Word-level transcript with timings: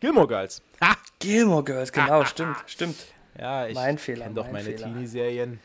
Gilmore 0.00 0.28
Girls. 0.28 0.62
Ha! 0.80 0.96
Gilmore 1.18 1.64
Girls, 1.64 1.90
genau, 1.90 2.24
stimmt, 2.24 2.56
stimmt. 2.66 2.96
Ja, 3.36 3.66
ich 3.66 3.74
Mein 3.74 3.98
Fehler, 3.98 4.24
kenne 4.24 4.34
doch 4.36 4.50
mein 4.50 4.64
meine. 4.64 4.76
Teenie-Serien. 4.76 5.58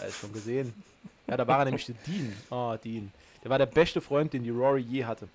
Alles 0.00 0.18
schon 0.18 0.32
gesehen. 0.32 0.74
Ja, 1.26 1.36
da 1.36 1.46
war 1.46 1.60
er 1.60 1.64
nämlich 1.64 1.86
der 1.86 1.94
Dean. 2.06 2.32
Oh, 2.50 2.76
Dean. 2.82 3.10
Der 3.42 3.50
war 3.50 3.58
der 3.58 3.66
beste 3.66 4.00
Freund, 4.00 4.32
den 4.32 4.44
die 4.44 4.50
Rory 4.50 4.82
je 4.82 5.04
hatte. 5.04 5.28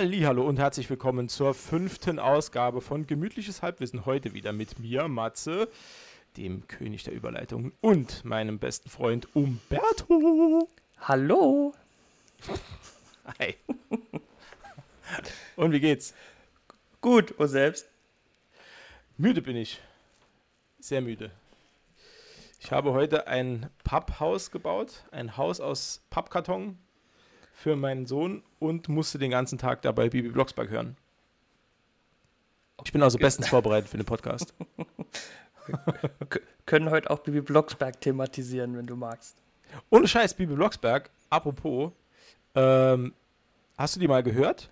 Hallo 0.00 0.46
und 0.46 0.60
herzlich 0.60 0.88
willkommen 0.90 1.28
zur 1.28 1.54
fünften 1.54 2.20
Ausgabe 2.20 2.80
von 2.80 3.08
Gemütliches 3.08 3.62
Halbwissen. 3.62 4.06
Heute 4.06 4.32
wieder 4.32 4.52
mit 4.52 4.78
mir, 4.78 5.08
Matze, 5.08 5.68
dem 6.36 6.68
König 6.68 7.02
der 7.02 7.14
Überleitungen 7.14 7.72
und 7.80 8.24
meinem 8.24 8.60
besten 8.60 8.90
Freund 8.90 9.26
Umberto. 9.34 10.68
Hallo. 11.00 11.74
Hi. 13.40 13.56
Und 15.56 15.72
wie 15.72 15.80
geht's? 15.80 16.14
Gut, 17.00 17.32
und 17.32 17.48
selbst? 17.48 17.88
Müde 19.16 19.42
bin 19.42 19.56
ich. 19.56 19.80
Sehr 20.78 21.00
müde. 21.00 21.32
Ich 22.60 22.70
habe 22.70 22.92
heute 22.92 23.26
ein 23.26 23.68
Papphaus 23.82 24.52
gebaut, 24.52 25.02
ein 25.10 25.36
Haus 25.36 25.58
aus 25.58 26.02
Pappkarton 26.08 26.78
für 27.58 27.74
meinen 27.74 28.06
Sohn 28.06 28.44
und 28.60 28.88
musste 28.88 29.18
den 29.18 29.32
ganzen 29.32 29.58
Tag 29.58 29.82
dabei 29.82 30.08
Bibi 30.08 30.28
Blocksberg 30.28 30.70
hören. 30.70 30.96
Ich 32.84 32.92
bin 32.92 33.02
also 33.02 33.18
bestens 33.18 33.48
vorbereitet 33.48 33.90
für 33.90 33.96
den 33.96 34.06
Podcast. 34.06 34.54
Können 36.66 36.90
heute 36.90 37.10
auch 37.10 37.18
Bibi 37.18 37.40
Blocksberg 37.40 38.00
thematisieren, 38.00 38.76
wenn 38.76 38.86
du 38.86 38.94
magst. 38.94 39.36
Ohne 39.90 40.06
Scheiß, 40.06 40.34
Bibi 40.34 40.54
Blocksberg, 40.54 41.10
apropos, 41.30 41.90
ähm, 42.54 43.12
hast 43.76 43.96
du 43.96 44.00
die 44.00 44.06
mal 44.06 44.22
gehört? 44.22 44.70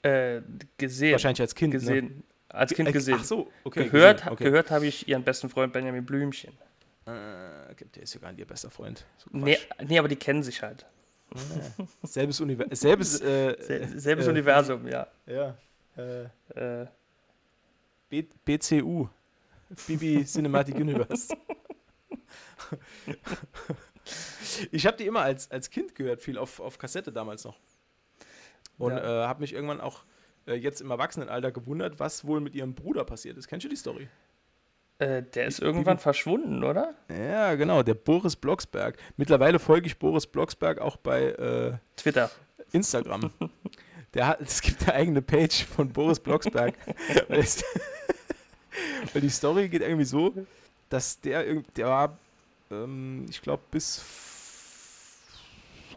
Äh, 0.00 0.40
gesehen. 0.78 1.12
Wahrscheinlich 1.12 1.42
als 1.42 1.54
Kind. 1.54 1.74
Ne? 1.74 1.78
gesehen. 1.78 2.22
Als 2.48 2.72
Kind 2.72 2.88
Äh, 2.88 2.92
gesehen. 2.92 3.18
Ach 3.20 3.24
so, 3.24 3.52
okay. 3.64 3.90
gehört 3.90 4.18
gesehen, 4.20 4.32
okay. 4.32 4.44
gehört 4.44 4.70
habe 4.70 4.86
ich 4.86 5.06
ihren 5.06 5.22
besten 5.22 5.50
Freund 5.50 5.74
Benjamin 5.74 6.06
Blümchen. 6.06 6.54
Äh, 7.04 7.10
okay, 7.70 7.84
der 7.94 8.04
ist 8.04 8.14
ja 8.14 8.20
gar 8.20 8.30
nicht 8.30 8.40
ihr 8.40 8.46
bester 8.46 8.70
Freund. 8.70 9.04
So 9.18 9.28
Nee, 9.32 9.58
nee, 9.86 9.98
aber 9.98 10.08
die 10.08 10.16
kennen 10.16 10.42
sich 10.42 10.62
halt. 10.62 10.86
Ja. 11.34 11.86
Selbes 12.02 12.40
Universum. 12.40 12.74
Selbes, 12.74 13.20
äh, 13.20 13.56
Se 13.60 14.00
selbes 14.00 14.26
äh, 14.26 14.30
Universum, 14.30 14.86
ja. 14.88 15.06
Ja. 15.26 15.56
Äh, 15.96 16.28
Äh, 16.54 16.86
BCU. 18.44 19.08
Bibi 19.86 20.24
Cinematic 20.24 20.76
Universe. 20.76 21.34
ich 24.70 24.86
habe 24.86 24.96
die 24.96 25.06
immer 25.06 25.22
als, 25.22 25.50
als 25.50 25.70
Kind 25.70 25.94
gehört, 25.94 26.22
viel 26.22 26.38
auf, 26.38 26.60
auf 26.60 26.78
Kassette 26.78 27.12
damals 27.12 27.44
noch. 27.44 27.58
Und 28.78 28.92
Ja. 28.92 29.24
äh, 29.24 29.26
habe 29.26 29.40
mich 29.40 29.52
irgendwann 29.52 29.80
auch 29.80 30.04
äh, 30.46 30.54
jetzt 30.54 30.80
im 30.80 30.90
Erwachsenenalter 30.90 31.50
gewundert, 31.50 31.98
was 31.98 32.24
wohl 32.24 32.40
mit 32.40 32.54
ihrem 32.54 32.74
Bruder 32.74 33.04
passiert 33.04 33.36
ist. 33.36 33.48
Kennst 33.48 33.64
du 33.64 33.68
die 33.68 33.76
Story? 33.76 34.08
Äh, 34.98 35.22
der 35.22 35.46
ist 35.46 35.60
irgendwann 35.60 35.98
verschwunden, 35.98 36.64
oder? 36.64 36.94
Ja, 37.10 37.54
genau, 37.54 37.82
der 37.82 37.94
Boris 37.94 38.34
Blocksberg. 38.34 38.96
Mittlerweile 39.16 39.58
folge 39.58 39.86
ich 39.86 39.98
Boris 39.98 40.26
Blocksberg 40.26 40.80
auch 40.80 40.96
bei 40.96 41.24
äh, 41.24 41.72
Twitter. 41.96 42.30
Instagram. 42.72 43.30
Der 44.14 44.28
hat, 44.28 44.40
es 44.40 44.62
gibt 44.62 44.82
eine 44.84 44.94
eigene 44.94 45.20
Page 45.22 45.66
von 45.66 45.92
Boris 45.92 46.18
Blocksberg. 46.18 46.74
weil, 47.28 47.40
es, 47.40 47.62
weil 49.12 49.20
die 49.20 49.28
Story 49.28 49.68
geht 49.68 49.82
irgendwie 49.82 50.06
so, 50.06 50.32
dass 50.88 51.20
der 51.20 51.62
der 51.76 51.86
war, 51.86 52.18
ähm, 52.70 53.26
ich 53.28 53.42
glaube, 53.42 53.62
bis 53.70 54.02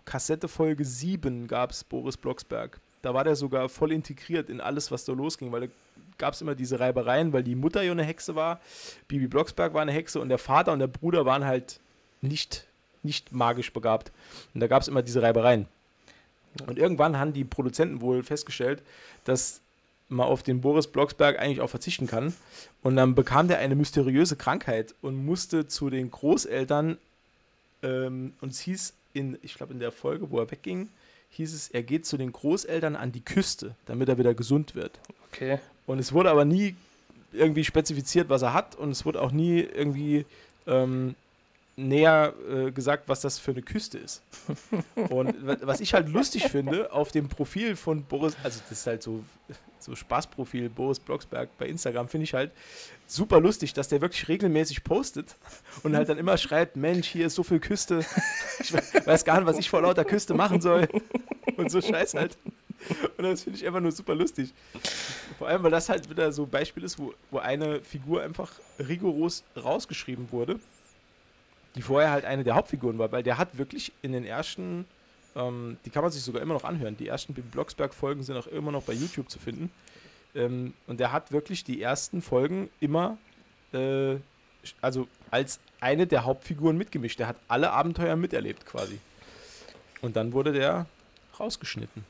Kassette 0.04 0.48
Folge 0.48 0.84
7 0.84 1.48
gab 1.48 1.72
es 1.72 1.84
Boris 1.84 2.18
Blocksberg. 2.18 2.82
Da 3.02 3.14
war 3.14 3.24
der 3.24 3.36
sogar 3.36 3.70
voll 3.70 3.94
integriert 3.94 4.50
in 4.50 4.60
alles, 4.60 4.92
was 4.92 5.06
da 5.06 5.14
losging, 5.14 5.52
weil 5.52 5.62
da 5.62 5.68
gab 6.20 6.36
es 6.36 6.42
immer 6.42 6.54
diese 6.54 6.80
Reibereien, 6.80 7.34
weil 7.34 7.44
die 7.44 7.56
Mutter 7.56 7.82
ja 7.82 7.92
eine 7.92 8.04
Hexe 8.04 8.36
war, 8.36 8.62
Bibi 9.08 9.28
Blocksberg 9.28 9.74
war 9.74 9.82
eine 9.82 9.92
Hexe 9.92 10.20
und 10.20 10.30
der 10.30 10.38
Vater 10.38 10.74
und 10.74 10.80
der 10.80 10.88
Bruder 10.88 11.26
waren 11.26 11.46
halt 11.46 11.80
nicht, 12.22 12.68
nicht 13.02 13.32
magisch 13.32 13.74
begabt. 13.74 14.12
Und 14.54 14.60
da 14.60 14.68
gab 14.68 14.82
es 14.82 14.88
immer 14.88 15.02
diese 15.02 15.22
Reibereien. 15.22 15.66
Und 16.68 16.78
irgendwann 16.78 17.18
haben 17.18 17.34
die 17.34 17.44
Produzenten 17.44 18.02
wohl 18.02 18.24
festgestellt, 18.24 18.82
dass 19.24 19.62
man 20.10 20.28
auf 20.28 20.44
den 20.44 20.62
Boris 20.62 20.88
Blocksberg 20.88 21.40
eigentlich 21.40 21.62
auch 21.62 21.70
verzichten 21.70 22.08
kann. 22.08 22.34
Und 22.82 22.96
dann 22.96 23.16
bekam 23.16 23.48
der 23.48 23.60
eine 23.60 23.76
mysteriöse 23.76 24.36
Krankheit 24.36 24.96
und 25.02 25.24
musste 25.24 25.68
zu 25.68 25.90
den 25.90 26.10
Großeltern, 26.12 26.98
ähm, 27.84 28.34
und 28.42 28.52
es 28.52 28.60
hieß 28.60 28.94
in, 29.14 29.38
ich 29.42 29.56
glaube 29.56 29.74
in 29.74 29.80
der 29.80 29.92
Folge, 29.92 30.32
wo 30.32 30.40
er 30.40 30.52
wegging, 30.52 30.90
hieß 31.32 31.54
es, 31.54 31.70
er 31.70 31.84
geht 31.84 32.06
zu 32.06 32.18
den 32.18 32.32
Großeltern 32.32 32.96
an 32.96 33.12
die 33.12 33.24
Küste, 33.24 33.76
damit 33.86 34.10
er 34.10 34.18
wieder 34.18 34.34
gesund 34.34 34.76
wird. 34.76 35.00
Okay. 35.32 35.60
Und 35.90 35.98
es 35.98 36.14
wurde 36.14 36.30
aber 36.30 36.46
nie 36.46 36.76
irgendwie 37.34 37.64
spezifiziert, 37.64 38.30
was 38.30 38.44
er 38.44 38.54
hat 38.54 38.76
und 38.76 38.92
es 38.92 39.06
wurde 39.06 39.20
auch 39.22 39.32
nie 39.32 39.60
irgendwie 39.62 40.24
ähm, 40.68 41.16
näher 41.78 42.34
äh, 42.48 42.70
gesagt, 42.72 43.06
was 43.08 43.22
das 43.22 43.40
für 43.40 43.52
eine 43.52 43.64
Küste 43.64 43.98
ist. 43.98 44.22
Und 45.10 45.48
wa- 45.48 45.58
was 45.62 45.80
ich 45.80 45.94
halt 45.94 46.10
lustig 46.10 46.44
finde, 46.48 46.92
auf 46.92 47.12
dem 47.12 47.28
Profil 47.30 47.76
von 47.76 48.04
Boris, 48.04 48.36
also 48.44 48.60
das 48.70 48.80
ist 48.80 48.86
halt 48.88 49.02
so, 49.02 49.24
so 49.80 49.96
Spaßprofil 49.96 50.70
Boris 50.70 51.00
Blocksberg 51.00 51.50
bei 51.58 51.68
Instagram, 51.68 52.08
finde 52.10 52.26
ich 52.26 52.34
halt 52.34 52.52
super 53.08 53.40
lustig, 53.40 53.74
dass 53.74 53.88
der 53.88 54.02
wirklich 54.02 54.28
regelmäßig 54.28 54.84
postet 54.84 55.36
und 55.84 55.96
halt 55.96 56.10
dann 56.10 56.18
immer 56.20 56.38
schreibt, 56.38 56.76
Mensch, 56.76 57.08
hier 57.08 57.26
ist 57.28 57.36
so 57.36 57.44
viel 57.44 57.60
Küste, 57.60 58.06
ich 58.60 58.74
we- 58.74 58.84
weiß 59.06 59.24
gar 59.26 59.38
nicht, 59.40 59.48
was 59.48 59.58
ich 59.58 59.70
vor 59.70 59.82
lauter 59.82 60.04
Küste 60.06 60.34
machen 60.36 60.60
soll 60.62 60.88
und 61.58 61.72
so 61.72 61.80
Scheiß 61.82 62.14
halt. 62.16 62.38
Und 63.18 63.24
das 63.24 63.44
finde 63.44 63.58
ich 63.60 63.66
einfach 63.66 63.80
nur 63.80 63.92
super 63.92 64.16
lustig. 64.16 64.54
Vor 65.38 65.48
allem, 65.48 65.64
weil 65.64 65.72
das 65.72 65.90
halt 65.90 66.10
wieder 66.10 66.32
so 66.32 66.44
ein 66.44 66.50
Beispiel 66.50 66.84
ist, 66.84 67.00
wo, 67.00 67.14
wo 67.32 67.40
eine 67.40 67.82
Figur 67.82 68.24
einfach 68.24 68.52
rigoros 68.80 69.44
rausgeschrieben 69.56 70.32
wurde, 70.32 70.60
die 71.76 71.82
vorher 71.82 72.12
halt 72.12 72.26
eine 72.26 72.44
der 72.44 72.56
Hauptfiguren 72.56 72.98
war, 72.98 73.12
weil 73.12 73.24
der 73.24 73.38
hat 73.38 73.58
wirklich 73.58 73.92
in 74.02 74.12
den 74.12 74.26
ersten, 74.26 74.86
ähm, 75.36 75.78
die 75.86 75.90
kann 75.90 76.04
man 76.04 76.12
sich 76.12 76.24
sogar 76.24 76.42
immer 76.42 76.54
noch 76.54 76.64
anhören, 76.64 76.98
die 76.98 77.08
ersten 77.08 77.34
Bibi 77.34 77.50
Blocksberg-Folgen 77.50 78.24
sind 78.24 78.38
auch 78.38 78.48
immer 78.48 78.72
noch 78.72 78.84
bei 78.84 78.94
YouTube 78.94 79.30
zu 79.30 79.40
finden. 79.40 79.72
Ähm, 80.36 80.74
und 80.88 81.00
der 81.00 81.12
hat 81.12 81.32
wirklich 81.32 81.64
die 81.64 81.82
ersten 81.82 82.22
Folgen 82.22 82.70
immer, 82.80 83.18
äh, 83.74 84.16
also 84.82 85.08
als 85.32 85.60
eine 85.80 86.08
der 86.08 86.26
Hauptfiguren 86.26 86.78
mitgemischt. 86.78 87.20
Der 87.20 87.28
hat 87.28 87.38
alle 87.48 87.72
Abenteuer 87.72 88.16
miterlebt 88.16 88.66
quasi. 88.66 89.00
Und 90.02 90.16
dann 90.16 90.34
wurde 90.34 90.54
der 90.54 90.86
rausgeschnitten. 91.40 92.04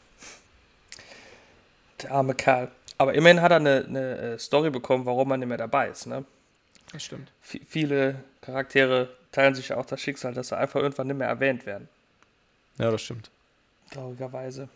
Der 2.01 2.11
arme 2.11 2.33
Kerl. 2.35 2.69
Aber 2.97 3.13
immerhin 3.13 3.41
hat 3.41 3.51
er 3.51 3.57
eine, 3.57 3.85
eine 3.87 4.17
äh, 4.17 4.39
Story 4.39 4.69
bekommen, 4.69 5.05
warum 5.05 5.31
er 5.31 5.37
nicht 5.37 5.47
mehr 5.47 5.57
dabei 5.57 5.89
ist. 5.89 6.05
Ne? 6.05 6.25
Das 6.91 7.03
stimmt. 7.03 7.31
V 7.41 7.57
viele 7.67 8.23
Charaktere 8.41 9.15
teilen 9.31 9.55
sich 9.55 9.69
ja 9.69 9.77
auch 9.77 9.85
das 9.85 10.01
Schicksal, 10.01 10.33
dass 10.33 10.49
sie 10.49 10.57
einfach 10.57 10.81
irgendwann 10.81 11.07
nicht 11.07 11.17
mehr 11.17 11.27
erwähnt 11.27 11.65
werden. 11.65 11.87
Ja, 12.77 12.89
das 12.91 13.01
stimmt. 13.01 13.29
Traurigerweise. 13.91 14.69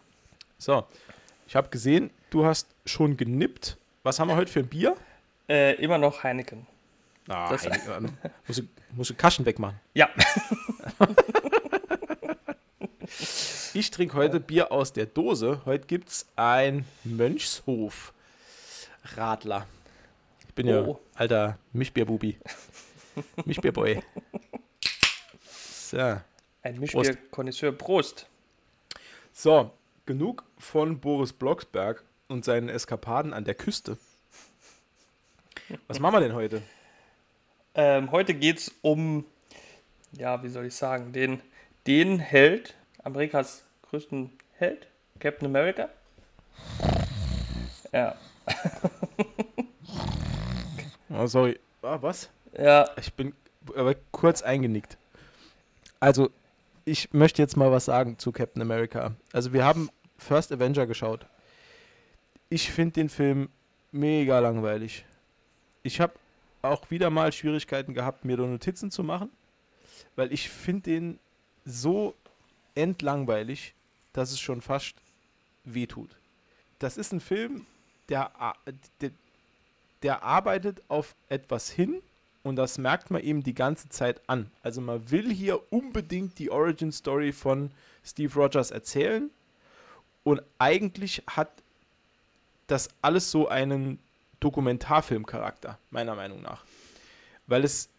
So, 0.58 0.86
ich 1.48 1.56
habe 1.56 1.70
gesehen, 1.70 2.10
du 2.30 2.46
hast 2.46 2.68
schon 2.86 3.18
genippt. 3.18 3.78
Was 4.04 4.20
haben 4.20 4.28
wir 4.30 4.36
heute 4.36 4.52
für 4.52 4.60
ein 4.60 4.68
Bier? 4.68 4.96
Äh, 5.50 5.74
immer 5.76 5.98
noch 5.98 6.24
Heineken. 6.24 6.66
Ah, 7.28 7.50
Das- 7.50 7.66
ähm, 7.66 8.18
musst, 8.48 8.60
du, 8.60 8.64
musst 8.92 9.10
du 9.10 9.16
Kaschen 9.16 9.46
wegmachen. 9.46 9.80
Ja. 9.94 10.10
Ich 13.74 13.92
trinke 13.92 14.16
heute 14.16 14.40
Bier 14.40 14.72
aus 14.72 14.94
der 14.94 15.06
Dose. 15.06 15.62
Heute 15.66 15.88
gibt 15.88 16.10
es 16.10 16.28
ein 16.36 16.86
Mönchshof 17.04 18.14
Radler. 19.16 19.68
Ich 20.48 20.54
bin 20.54 20.68
ja 20.68 20.82
Oh. 20.82 21.00
alter 21.16 21.58
Mischbierbubi. 21.74 22.38
Mischbierboy. 23.46 24.02
So. 25.52 25.98
Ein 26.62 26.80
Mischbier-Konnoisseur. 26.80 27.74
Prost. 27.74 28.28
so, 29.34 29.72
genug 30.06 30.44
von 30.58 31.00
Boris 31.00 31.34
Blocksberg 31.34 32.04
und 32.30 32.46
seinen 32.46 32.70
Eskapaden 32.70 33.34
an 33.34 33.44
der 33.44 33.56
Küste. 33.56 33.98
Was 35.88 36.00
machen 36.00 36.16
wir 36.16 36.20
denn 36.22 36.34
heute? 36.34 36.62
Ähm, 37.76 38.12
heute 38.12 38.34
geht 38.34 38.60
es 38.60 38.74
um, 38.82 39.26
ja, 40.14 40.42
wie 40.44 40.50
soll 40.50 40.68
ich 40.68 40.76
sagen, 40.76 41.12
den, 41.12 41.42
den 41.86 42.20
Held, 42.20 42.76
Amerikas 43.04 43.64
größten 43.90 44.32
Held, 44.58 44.88
Captain 45.20 45.48
America. 45.48 45.90
Ja. 47.92 48.16
Oh, 51.16 51.28
sorry. 51.28 51.60
Ah, 51.84 52.00
was? 52.02 52.28
Ja, 52.58 52.90
Ich 52.98 53.14
bin 53.14 53.34
aber 53.76 53.94
kurz 54.12 54.42
eingenickt. 54.42 54.98
Also, 56.00 56.32
ich 56.86 57.14
möchte 57.14 57.42
jetzt 57.42 57.56
mal 57.56 57.72
was 57.72 57.86
sagen 57.86 58.18
zu 58.18 58.32
Captain 58.32 58.62
America. 58.62 59.16
Also 59.32 59.54
wir 59.54 59.64
haben 59.64 59.90
First 60.18 60.52
Avenger 60.52 60.88
geschaut. 60.88 61.26
Ich 62.50 62.72
finde 62.72 62.94
den 62.94 63.10
Film 63.10 63.50
mega 63.92 64.40
langweilig. 64.40 65.06
Ich 65.84 66.02
habe 66.02 66.14
auch 66.62 66.90
wieder 66.90 67.10
mal 67.10 67.32
Schwierigkeiten 67.32 67.94
gehabt, 67.94 68.26
mir 68.26 68.36
da 68.38 68.44
Notizen 68.44 68.92
zu 68.92 69.04
machen, 69.04 69.30
weil 70.16 70.34
ich 70.34 70.50
finde 70.50 70.82
den 70.92 71.20
so 71.64 72.16
entlangweilig, 72.76 73.74
dass 74.14 74.32
es 74.32 74.40
schon 74.40 74.62
fast 74.62 74.96
wehtut. 75.64 76.10
Das 76.80 76.98
ist 76.98 77.14
ein 77.14 77.20
Film, 77.20 77.66
der, 78.10 78.32
der, 79.02 79.12
der 80.02 80.24
arbeitet 80.24 80.82
auf 80.88 81.16
etwas 81.30 81.70
hin 81.70 82.02
und 82.44 82.58
das 82.58 82.78
merkt 82.78 83.10
man 83.10 83.22
eben 83.22 83.44
die 83.44 83.56
ganze 83.56 83.90
Zeit 83.90 84.22
an. 84.28 84.52
Also 84.62 84.82
man 84.82 85.10
will 85.10 85.34
hier 85.34 85.62
unbedingt 85.72 86.38
die 86.40 86.52
Origin 86.52 86.92
Story 86.92 87.32
von 87.32 87.72
Steve 88.04 88.34
Rogers 88.34 88.72
erzählen 88.72 89.30
und 90.24 90.42
eigentlich 90.60 91.24
hat 91.28 91.50
das 92.68 92.90
alles 93.02 93.32
so 93.32 93.48
einen 93.48 94.00
Dokumentarfilmcharakter, 94.40 95.78
meiner 95.90 96.16
Meinung 96.16 96.42
nach. 96.42 96.66
Weil 97.48 97.64
es, 97.64 97.90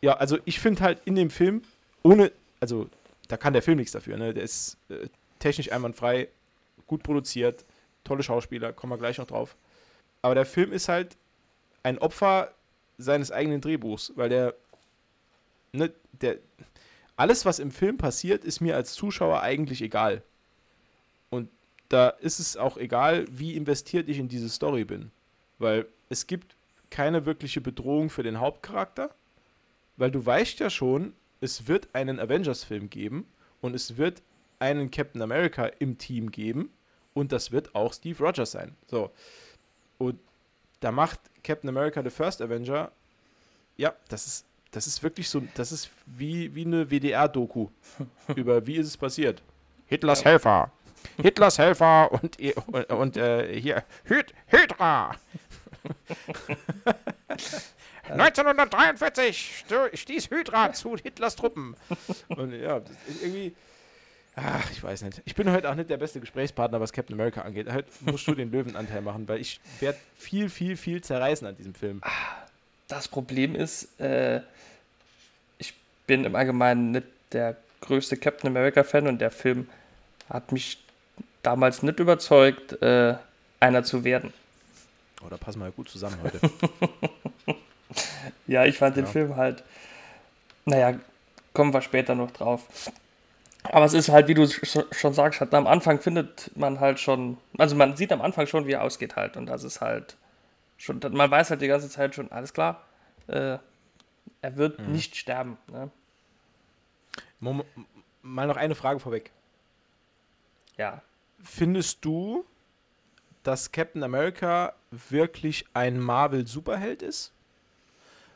ja, 0.00 0.14
also 0.14 0.38
ich 0.44 0.58
finde 0.58 0.82
halt 0.82 1.00
in 1.04 1.14
dem 1.14 1.30
Film, 1.30 1.62
ohne, 2.02 2.32
also 2.60 2.88
da 3.28 3.36
kann 3.36 3.52
der 3.52 3.62
Film 3.62 3.78
nichts 3.78 3.92
dafür, 3.92 4.16
ne? 4.16 4.34
Der 4.34 4.42
ist 4.42 4.76
äh, 4.88 5.08
technisch 5.38 5.72
einwandfrei, 5.72 6.28
gut 6.86 7.02
produziert, 7.02 7.64
tolle 8.04 8.22
Schauspieler, 8.22 8.72
kommen 8.72 8.92
wir 8.92 8.98
gleich 8.98 9.18
noch 9.18 9.26
drauf. 9.26 9.56
Aber 10.22 10.34
der 10.34 10.46
Film 10.46 10.72
ist 10.72 10.88
halt 10.88 11.16
ein 11.82 11.98
Opfer 11.98 12.52
seines 12.98 13.30
eigenen 13.30 13.60
Drehbuchs, 13.60 14.12
weil 14.16 14.28
der, 14.28 14.54
ne, 15.72 15.92
der, 16.12 16.38
alles, 17.16 17.44
was 17.44 17.58
im 17.58 17.70
Film 17.70 17.98
passiert, 17.98 18.44
ist 18.44 18.60
mir 18.60 18.76
als 18.76 18.94
Zuschauer 18.94 19.40
eigentlich 19.40 19.82
egal. 19.82 20.22
Und 21.30 21.48
da 21.88 22.08
ist 22.08 22.38
es 22.38 22.56
auch 22.56 22.76
egal, 22.76 23.26
wie 23.30 23.54
investiert 23.56 24.08
ich 24.08 24.18
in 24.18 24.28
diese 24.28 24.48
Story 24.48 24.84
bin. 24.84 25.10
Weil 25.58 25.86
es 26.08 26.26
gibt 26.26 26.56
keine 26.90 27.26
wirkliche 27.26 27.60
Bedrohung 27.60 28.10
für 28.10 28.22
den 28.22 28.40
Hauptcharakter, 28.40 29.10
weil 29.96 30.10
du 30.10 30.24
weißt 30.24 30.58
ja 30.60 30.70
schon, 30.70 31.12
es 31.44 31.68
wird 31.68 31.94
einen 31.94 32.18
Avengers-Film 32.18 32.88
geben 32.90 33.26
und 33.60 33.74
es 33.74 33.96
wird 33.98 34.22
einen 34.58 34.90
Captain 34.90 35.20
America 35.20 35.66
im 35.78 35.98
Team 35.98 36.30
geben 36.30 36.70
und 37.12 37.32
das 37.32 37.52
wird 37.52 37.74
auch 37.74 37.92
Steve 37.92 38.18
Rogers 38.24 38.52
sein. 38.52 38.74
So. 38.86 39.10
Und 39.98 40.18
da 40.80 40.90
macht 40.90 41.20
Captain 41.42 41.68
America 41.68 42.02
The 42.02 42.10
First 42.10 42.40
Avenger, 42.40 42.90
ja, 43.76 43.94
das 44.08 44.26
ist, 44.26 44.46
das 44.70 44.86
ist 44.86 45.02
wirklich 45.02 45.28
so, 45.28 45.42
das 45.54 45.70
ist 45.70 45.90
wie, 46.06 46.54
wie 46.54 46.64
eine 46.64 46.90
WDR-Doku 46.90 47.68
über 48.34 48.66
wie 48.66 48.76
ist 48.76 48.88
es 48.88 48.96
passiert. 48.96 49.42
Hitlers 49.86 50.20
ja. 50.20 50.30
Helfer. 50.30 50.72
Hitlers 51.20 51.58
Helfer 51.58 52.10
und, 52.10 52.38
und, 52.68 52.90
und 52.90 53.16
äh, 53.18 53.60
hier, 53.60 53.84
Hyd 54.04 54.32
Hydra. 54.46 55.14
1943 58.08 59.64
stieß 59.94 60.30
Hydra 60.30 60.72
zu 60.74 60.96
Hitlers 60.96 61.36
Truppen. 61.36 61.76
Und 62.28 62.52
ja, 62.52 62.80
irgendwie. 63.22 63.54
Ach, 64.36 64.68
ich 64.72 64.82
weiß 64.82 65.02
nicht. 65.02 65.22
Ich 65.26 65.34
bin 65.36 65.50
heute 65.52 65.70
auch 65.70 65.76
nicht 65.76 65.90
der 65.90 65.96
beste 65.96 66.18
Gesprächspartner, 66.18 66.80
was 66.80 66.92
Captain 66.92 67.14
America 67.14 67.42
angeht. 67.42 67.72
Heute 67.72 67.88
musst 68.00 68.26
du 68.26 68.34
den 68.34 68.50
Löwenanteil 68.50 69.00
machen, 69.00 69.28
weil 69.28 69.40
ich 69.40 69.60
werde 69.78 69.98
viel, 70.16 70.50
viel, 70.50 70.76
viel 70.76 71.02
zerreißen 71.02 71.46
an 71.46 71.56
diesem 71.56 71.74
Film. 71.74 72.02
Das 72.88 73.06
Problem 73.06 73.54
ist, 73.54 74.00
äh, 74.00 74.40
ich 75.58 75.72
bin 76.06 76.24
im 76.24 76.34
Allgemeinen 76.34 76.90
nicht 76.90 77.06
der 77.32 77.56
größte 77.80 78.16
Captain 78.16 78.50
America-Fan 78.50 79.06
und 79.06 79.20
der 79.20 79.30
Film 79.30 79.68
hat 80.28 80.50
mich 80.50 80.78
damals 81.42 81.82
nicht 81.82 82.00
überzeugt, 82.00 82.82
äh, 82.82 83.14
einer 83.60 83.84
zu 83.84 84.02
werden. 84.02 84.32
Oh, 85.24 85.28
da 85.28 85.36
passen 85.36 85.60
wir 85.60 85.66
ja 85.66 85.72
gut 85.74 85.88
zusammen 85.88 86.18
heute. 86.22 86.40
ja, 88.46 88.64
ich 88.64 88.78
fand 88.78 88.96
ja. 88.96 89.02
den 89.02 89.10
Film 89.10 89.36
halt, 89.36 89.62
naja, 90.64 90.98
kommen 91.52 91.72
wir 91.72 91.82
später 91.82 92.14
noch 92.14 92.30
drauf. 92.30 92.90
Aber 93.64 93.86
es 93.86 93.94
ist 93.94 94.10
halt, 94.10 94.28
wie 94.28 94.34
du 94.34 94.46
schon 94.46 95.14
sagst, 95.14 95.40
halt, 95.40 95.54
am 95.54 95.66
Anfang 95.66 95.98
findet 95.98 96.50
man 96.56 96.80
halt 96.80 97.00
schon, 97.00 97.38
also 97.56 97.74
man 97.74 97.96
sieht 97.96 98.12
am 98.12 98.20
Anfang 98.20 98.46
schon, 98.46 98.66
wie 98.66 98.72
er 98.72 98.82
ausgeht 98.82 99.16
halt. 99.16 99.36
Und 99.36 99.46
das 99.46 99.64
ist 99.64 99.80
halt 99.80 100.16
schon, 100.76 101.00
man 101.12 101.30
weiß 101.30 101.50
halt 101.50 101.62
die 101.62 101.68
ganze 101.68 101.88
Zeit 101.88 102.14
schon, 102.14 102.30
alles 102.30 102.52
klar, 102.52 102.82
äh, 103.26 103.58
er 104.42 104.56
wird 104.56 104.78
mhm. 104.80 104.92
nicht 104.92 105.16
sterben. 105.16 105.56
Ne? 105.68 105.90
Mal 108.22 108.46
noch 108.46 108.56
eine 108.56 108.74
Frage 108.74 109.00
vorweg. 109.00 109.30
Ja. 110.76 111.02
Findest 111.42 112.04
du, 112.04 112.44
dass 113.42 113.72
Captain 113.72 114.02
America 114.02 114.74
wirklich 114.90 115.66
ein 115.74 115.98
Marvel-Superheld 115.98 117.02
ist? 117.02 117.33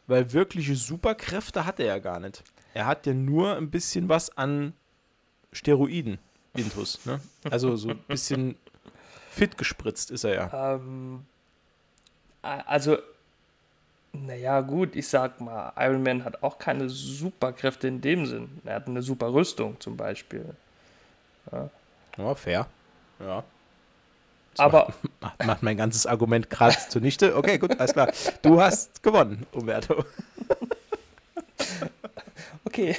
Weil 0.08 0.32
wirkliche 0.32 0.74
Superkräfte 0.74 1.64
hat 1.64 1.78
er 1.78 1.86
ja 1.86 1.98
gar 1.98 2.18
nicht. 2.18 2.42
Er 2.74 2.86
hat 2.86 3.06
ja 3.06 3.14
nur 3.14 3.56
ein 3.56 3.70
bisschen 3.70 4.08
was 4.08 4.36
an 4.36 4.72
Steroiden, 5.52 6.18
Intus. 6.54 7.04
Ne? 7.06 7.20
Also 7.48 7.76
so 7.76 7.90
ein 7.90 7.98
bisschen 8.08 8.56
fit 9.30 9.56
gespritzt 9.56 10.10
ist 10.10 10.24
er 10.24 10.34
ja. 10.34 10.74
Ähm, 10.74 11.24
also, 12.42 12.98
naja, 14.12 14.60
gut, 14.62 14.96
ich 14.96 15.08
sag 15.08 15.40
mal, 15.40 15.72
Iron 15.76 16.02
Man 16.02 16.24
hat 16.24 16.42
auch 16.42 16.58
keine 16.58 16.88
Superkräfte 16.88 17.88
in 17.88 18.00
dem 18.00 18.26
Sinn. 18.26 18.60
Er 18.64 18.76
hat 18.76 18.86
eine 18.86 19.02
super 19.02 19.32
Rüstung 19.32 19.78
zum 19.78 19.96
Beispiel. 19.96 20.56
Ja, 21.52 21.68
ja 22.16 22.34
fair. 22.34 22.66
Ja. 23.20 23.44
Aber 24.58 24.92
macht, 25.20 25.46
macht 25.46 25.62
mein 25.62 25.76
ganzes 25.76 26.06
Argument 26.06 26.50
gerade 26.50 26.76
zunichte. 26.88 27.36
Okay, 27.36 27.58
gut, 27.58 27.78
alles 27.78 27.92
klar. 27.92 28.12
Du 28.42 28.60
hast 28.60 29.02
gewonnen, 29.02 29.46
Umberto. 29.52 30.04
okay. 32.64 32.96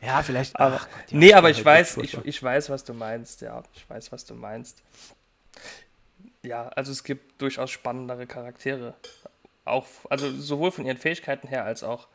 Ja, 0.00 0.22
vielleicht. 0.22 0.58
Aber, 0.58 0.76
ach, 0.76 0.88
nee, 1.10 1.32
aber 1.34 1.50
ich 1.50 1.64
weiß, 1.64 1.98
ich, 1.98 2.16
ich 2.24 2.42
weiß, 2.42 2.70
was 2.70 2.84
du 2.84 2.94
meinst. 2.94 3.40
Ja, 3.40 3.62
ich 3.74 3.88
weiß, 3.88 4.12
was 4.12 4.24
du 4.24 4.34
meinst. 4.34 4.82
Ja, 6.42 6.68
also 6.68 6.92
es 6.92 7.02
gibt 7.02 7.40
durchaus 7.42 7.70
spannendere 7.70 8.26
Charaktere. 8.26 8.94
Auch, 9.64 9.86
also 10.08 10.30
sowohl 10.30 10.70
von 10.70 10.86
ihren 10.86 10.96
Fähigkeiten 10.96 11.48
her 11.48 11.64
als 11.64 11.82
auch 11.82 12.08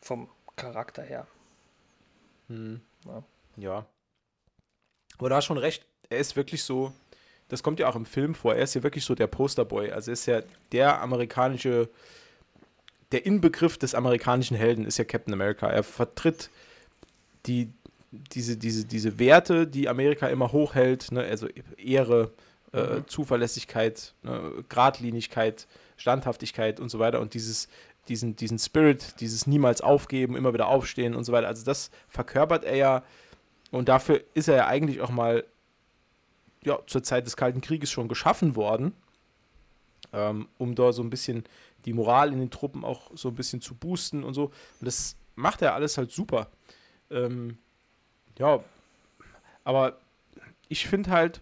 vom 0.00 0.28
Charakter 0.56 1.02
her. 1.02 1.26
Hm. 2.48 2.80
Ja. 3.06 3.22
ja. 3.56 3.86
Aber 5.18 5.28
du 5.28 5.34
hast 5.34 5.44
schon 5.44 5.58
recht, 5.58 5.84
er 6.08 6.18
ist 6.18 6.36
wirklich 6.36 6.64
so, 6.64 6.92
das 7.48 7.62
kommt 7.62 7.80
ja 7.80 7.88
auch 7.88 7.96
im 7.96 8.06
Film 8.06 8.34
vor, 8.34 8.54
er 8.54 8.62
ist 8.62 8.74
ja 8.74 8.82
wirklich 8.82 9.04
so 9.04 9.14
der 9.14 9.26
Posterboy. 9.26 9.90
Also 9.90 10.10
er 10.10 10.12
ist 10.12 10.26
ja 10.26 10.42
der 10.72 11.00
amerikanische, 11.00 11.88
der 13.12 13.24
Inbegriff 13.24 13.78
des 13.78 13.94
amerikanischen 13.94 14.56
Helden 14.56 14.84
ist 14.84 14.98
ja 14.98 15.04
Captain 15.04 15.32
America. 15.32 15.68
Er 15.68 15.82
vertritt 15.82 16.50
die, 17.46 17.72
diese, 18.10 18.56
diese, 18.56 18.84
diese 18.84 19.18
Werte, 19.18 19.66
die 19.66 19.88
Amerika 19.88 20.28
immer 20.28 20.52
hochhält, 20.52 21.10
ne? 21.10 21.22
also 21.22 21.48
Ehre, 21.78 22.32
äh, 22.72 22.96
mhm. 22.96 23.08
Zuverlässigkeit, 23.08 24.14
ne? 24.22 24.64
Gradlinigkeit, 24.68 25.66
Standhaftigkeit 25.96 26.80
und 26.80 26.90
so 26.90 26.98
weiter 26.98 27.20
und 27.20 27.32
dieses, 27.32 27.68
diesen, 28.08 28.36
diesen 28.36 28.58
Spirit, 28.58 29.20
dieses 29.20 29.46
niemals 29.46 29.80
aufgeben, 29.80 30.36
immer 30.36 30.52
wieder 30.52 30.68
aufstehen 30.68 31.14
und 31.14 31.24
so 31.24 31.32
weiter. 31.32 31.48
Also 31.48 31.64
das 31.64 31.90
verkörpert 32.08 32.64
er 32.64 32.76
ja 32.76 33.02
und 33.70 33.88
dafür 33.88 34.22
ist 34.34 34.48
er 34.48 34.56
ja 34.56 34.66
eigentlich 34.66 35.00
auch 35.00 35.10
mal 35.10 35.44
ja, 36.64 36.78
zur 36.86 37.02
Zeit 37.02 37.26
des 37.26 37.36
Kalten 37.36 37.60
Krieges 37.60 37.90
schon 37.90 38.08
geschaffen 38.08 38.56
worden, 38.56 38.92
ähm, 40.12 40.48
um 40.58 40.74
da 40.74 40.92
so 40.92 41.02
ein 41.02 41.10
bisschen 41.10 41.44
die 41.84 41.92
Moral 41.92 42.32
in 42.32 42.38
den 42.38 42.50
Truppen 42.50 42.84
auch 42.84 43.10
so 43.14 43.28
ein 43.28 43.34
bisschen 43.34 43.60
zu 43.60 43.74
boosten 43.74 44.24
und 44.24 44.34
so. 44.34 44.44
Und 44.44 44.86
das 44.86 45.16
macht 45.34 45.62
er 45.62 45.74
alles 45.74 45.96
halt 45.96 46.10
super. 46.10 46.48
Ähm, 47.10 47.58
ja, 48.38 48.62
aber 49.64 49.98
ich 50.68 50.86
finde 50.86 51.10
halt, 51.10 51.40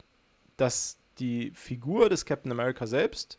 dass 0.56 0.98
die 1.18 1.50
Figur 1.52 2.08
des 2.08 2.24
Captain 2.24 2.52
America 2.52 2.86
selbst, 2.86 3.38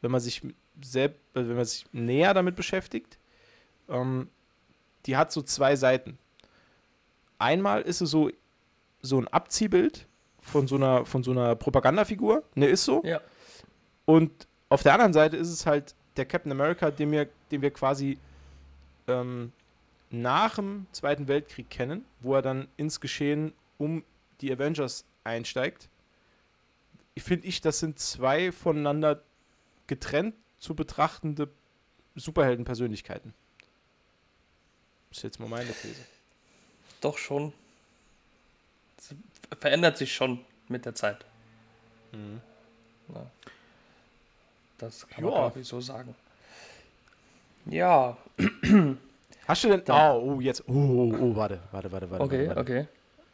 wenn 0.00 0.10
man 0.10 0.20
sich 0.20 0.42
selbst, 0.80 1.20
also 1.34 1.48
wenn 1.48 1.56
man 1.56 1.64
sich 1.64 1.86
näher 1.92 2.34
damit 2.34 2.56
beschäftigt, 2.56 3.18
ähm, 3.88 4.28
die 5.06 5.16
hat 5.16 5.32
so 5.32 5.42
zwei 5.42 5.76
Seiten. 5.76 6.18
Einmal 7.38 7.82
ist 7.82 8.00
es 8.00 8.10
so, 8.10 8.30
so 9.00 9.18
ein 9.18 9.28
Abziehbild 9.28 10.06
von 10.42 10.66
so 10.66 10.76
einer, 10.76 11.06
von 11.06 11.22
so 11.22 11.30
einer 11.30 11.54
Propagandafigur. 11.56 12.42
Ne, 12.54 12.66
ist 12.66 12.84
so. 12.84 13.02
Ja. 13.04 13.20
Und 14.04 14.46
auf 14.68 14.82
der 14.82 14.94
anderen 14.94 15.12
Seite 15.12 15.36
ist 15.36 15.48
es 15.48 15.64
halt 15.64 15.94
der 16.16 16.26
Captain 16.26 16.52
America, 16.52 16.90
den 16.90 17.10
wir, 17.12 17.28
den 17.50 17.62
wir 17.62 17.70
quasi 17.70 18.18
ähm, 19.08 19.52
nach 20.10 20.56
dem 20.56 20.86
Zweiten 20.92 21.28
Weltkrieg 21.28 21.70
kennen, 21.70 22.04
wo 22.20 22.34
er 22.34 22.42
dann 22.42 22.68
ins 22.76 23.00
Geschehen 23.00 23.52
um 23.78 24.04
die 24.40 24.52
Avengers 24.52 25.04
einsteigt. 25.24 25.88
Ich 27.14 27.22
finde 27.22 27.46
ich, 27.46 27.60
das 27.60 27.78
sind 27.78 27.98
zwei 27.98 28.52
voneinander 28.52 29.22
getrennt 29.86 30.34
zu 30.58 30.74
betrachtende 30.74 31.48
Superheldenpersönlichkeiten. 32.14 33.34
Das 35.08 35.18
ist 35.18 35.24
jetzt 35.24 35.40
mal 35.40 35.48
meine 35.48 35.72
These. 35.72 36.00
Doch 37.00 37.18
schon. 37.18 37.52
Verändert 39.60 39.98
sich 39.98 40.14
schon 40.14 40.40
mit 40.68 40.84
der 40.84 40.94
Zeit. 40.94 41.24
Ja. 42.12 43.26
Das 44.78 45.06
kann 45.08 45.24
man, 45.24 45.32
glaube 45.32 45.60
ich, 45.60 45.68
so 45.68 45.80
sagen. 45.80 46.14
Ja, 47.66 48.16
Hast 49.46 49.64
du 49.64 49.68
denn. 49.68 49.82
Da. 49.84 50.14
Oh, 50.14 50.36
oh, 50.36 50.40
jetzt. 50.40 50.62
Oh, 50.68 50.72
oh, 50.72 51.16
oh, 51.20 51.36
warte, 51.36 51.60
warte, 51.72 51.90
warte, 51.90 52.10
warte. 52.10 52.24
okay, 52.24 52.48
warte. 52.48 52.60
okay. 52.60 52.78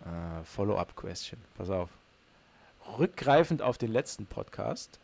Äh, 0.05 0.45
Follow-up-Question. 0.45 1.39
Pass 1.57 1.71
auf. 1.71 1.91
Rückgreifend 2.99 3.61
auf 3.61 3.77
den 3.77 3.93
letzten 3.93 4.25
Podcast, 4.25 4.99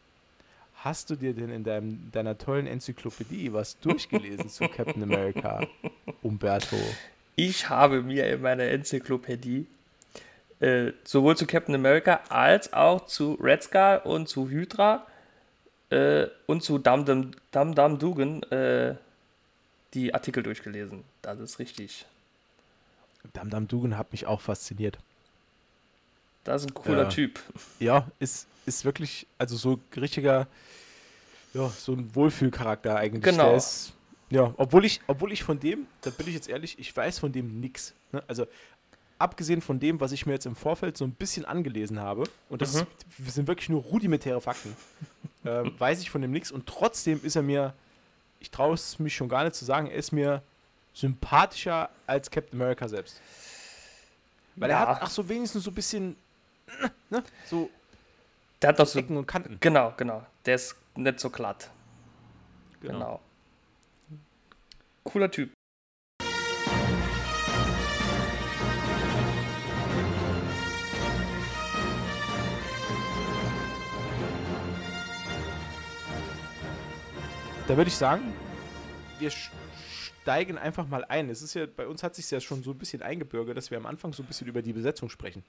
hast 0.76 1.11
du 1.11 1.16
dir 1.16 1.35
denn 1.35 1.50
in 1.50 1.64
deinem, 1.64 2.11
deiner 2.12 2.38
tollen 2.38 2.66
Enzyklopädie 2.66 3.52
was 3.52 3.78
durchgelesen 3.80 4.49
zu 4.49 4.66
Captain 4.68 5.02
America, 5.02 5.66
Umberto? 6.23 6.76
Ich 7.37 7.68
habe 7.68 8.00
mir 8.02 8.26
in 8.33 8.40
meiner 8.40 8.64
Enzyklopädie 8.64 9.66
äh, 10.61 10.92
sowohl 11.04 11.37
zu 11.37 11.46
Captain 11.46 11.75
America 11.75 12.20
als 12.28 12.73
auch 12.73 13.06
zu 13.06 13.34
Red 13.34 13.62
Skull 13.62 14.00
und 14.04 14.28
zu 14.28 14.49
Hydra 14.49 15.06
äh, 15.90 16.26
und 16.46 16.62
zu 16.62 16.78
Dum 16.78 17.04
Dum, 17.04 17.32
Dum 17.50 17.75
Dum 17.75 17.99
Dugan 17.99 18.42
äh, 18.44 18.94
die 19.94 20.12
Artikel 20.12 20.42
durchgelesen. 20.42 21.04
Das 21.23 21.38
ist 21.38 21.58
richtig. 21.58 22.06
Dam 23.32 23.50
Dam 23.50 23.68
Dugan 23.68 23.96
hat 23.96 24.12
mich 24.12 24.26
auch 24.26 24.40
fasziniert. 24.40 24.99
Das 26.44 26.62
ist 26.62 26.70
ein 26.70 26.75
cooler. 26.75 27.08
Typ. 27.08 27.40
Ja, 27.80 28.06
ist, 28.18 28.46
ist 28.66 28.84
wirklich, 28.84 29.26
also 29.38 29.56
so 29.56 29.80
richtiger, 29.96 30.46
ja, 31.54 31.68
so 31.68 31.92
ein 31.92 32.14
Wohlfühlcharakter 32.14 32.96
eigentlich. 32.96 33.23
Genau. 33.23 33.49
Der 33.49 33.56
ist, 33.56 33.94
ja, 34.30 34.52
obwohl 34.58 34.84
ich, 34.84 35.00
obwohl 35.06 35.32
ich 35.32 35.42
von 35.42 35.58
dem, 35.58 35.87
da 36.02 36.11
bin 36.11 36.28
ich 36.28 36.34
jetzt 36.34 36.49
ehrlich, 36.49 36.78
ich 36.78 36.94
weiß 36.94 37.18
von 37.18 37.32
dem 37.32 37.61
nix. 37.61 37.94
Ne? 38.12 38.23
Also 38.26 38.46
abgesehen 39.18 39.61
von 39.61 39.78
dem, 39.80 40.00
was 40.00 40.12
ich 40.12 40.26
mir 40.26 40.33
jetzt 40.33 40.47
im 40.47 40.56
Vorfeld 40.56 40.97
so 40.97 41.04
ein 41.04 41.12
bisschen 41.12 41.44
angelesen 41.44 42.00
habe, 42.00 42.25
und 42.49 42.62
das 42.62 42.75
Mhm. 42.75 42.87
ist, 43.26 43.35
sind 43.35 43.47
wirklich 43.49 43.68
nur 43.68 43.83
rudimentäre 43.83 44.40
Fakten, 44.40 44.76
ähm, 45.44 45.75
weiß 45.78 46.00
ich 46.00 46.11
von 46.11 46.21
dem 46.23 46.30
nix 46.33 46.50
und 46.50 46.66
trotzdem 46.66 47.21
ist 47.23 47.37
er 47.37 47.42
mir, 47.42 47.75
ich 48.40 48.50
traue 48.50 48.75
es 48.75 48.99
mich 48.99 49.14
schon 49.14 49.28
gar 49.28 49.44
nicht 49.44 49.54
zu 49.56 49.64
sagen, 49.64 49.87
er 49.87 49.94
ist 49.97 50.12
mir 50.12 50.42
sympathischer 50.92 51.90
als 52.06 52.30
Captain 52.30 52.61
America 52.61 52.88
selbst. 52.88 53.21
Weil 54.56 54.71
er 54.71 54.80
Ja. 54.80 54.88
hat 54.88 55.02
ach 55.02 55.11
so 55.11 55.28
wenigstens 55.28 55.64
so 55.64 55.71
ein 55.71 55.75
bisschen, 55.75 56.16
ne, 57.11 57.23
so 57.47 57.71
Der 58.62 58.68
hat 58.68 58.78
doch 58.78 58.87
so. 58.87 58.99
Ecken 58.99 59.16
und 59.16 59.26
Kanten. 59.26 59.59
Genau, 59.61 59.92
genau. 59.97 60.25
Der 60.47 60.54
ist 60.56 60.76
nicht 60.97 61.18
so 61.21 61.30
glatt. 61.30 61.71
Genau. 62.80 63.21
Cooler 65.04 65.30
Typ. 65.30 65.50
Da 77.66 77.78
würde 77.78 77.88
ich 77.88 77.97
sagen, 77.97 78.35
wir 79.18 79.30
steigen 79.30 80.59
einfach 80.59 80.87
mal 80.87 81.02
ein. 81.06 81.30
Es 81.30 81.40
ist 81.40 81.54
ja, 81.54 81.64
bei 81.64 81.87
uns 81.87 82.02
hat 82.02 82.14
sich 82.14 82.30
ja 82.30 82.38
schon 82.38 82.62
so 82.62 82.73
ein 82.73 82.78
bisschen 82.78 83.00
eingebürgert, 83.00 83.56
dass 83.56 83.71
wir 83.71 83.78
am 83.78 83.87
Anfang 83.87 84.12
so 84.12 84.23
ein 84.23 84.26
bisschen 84.26 84.47
über 84.49 84.61
die 84.61 84.75
Besetzung 84.75 85.09
sprechen. 85.09 85.42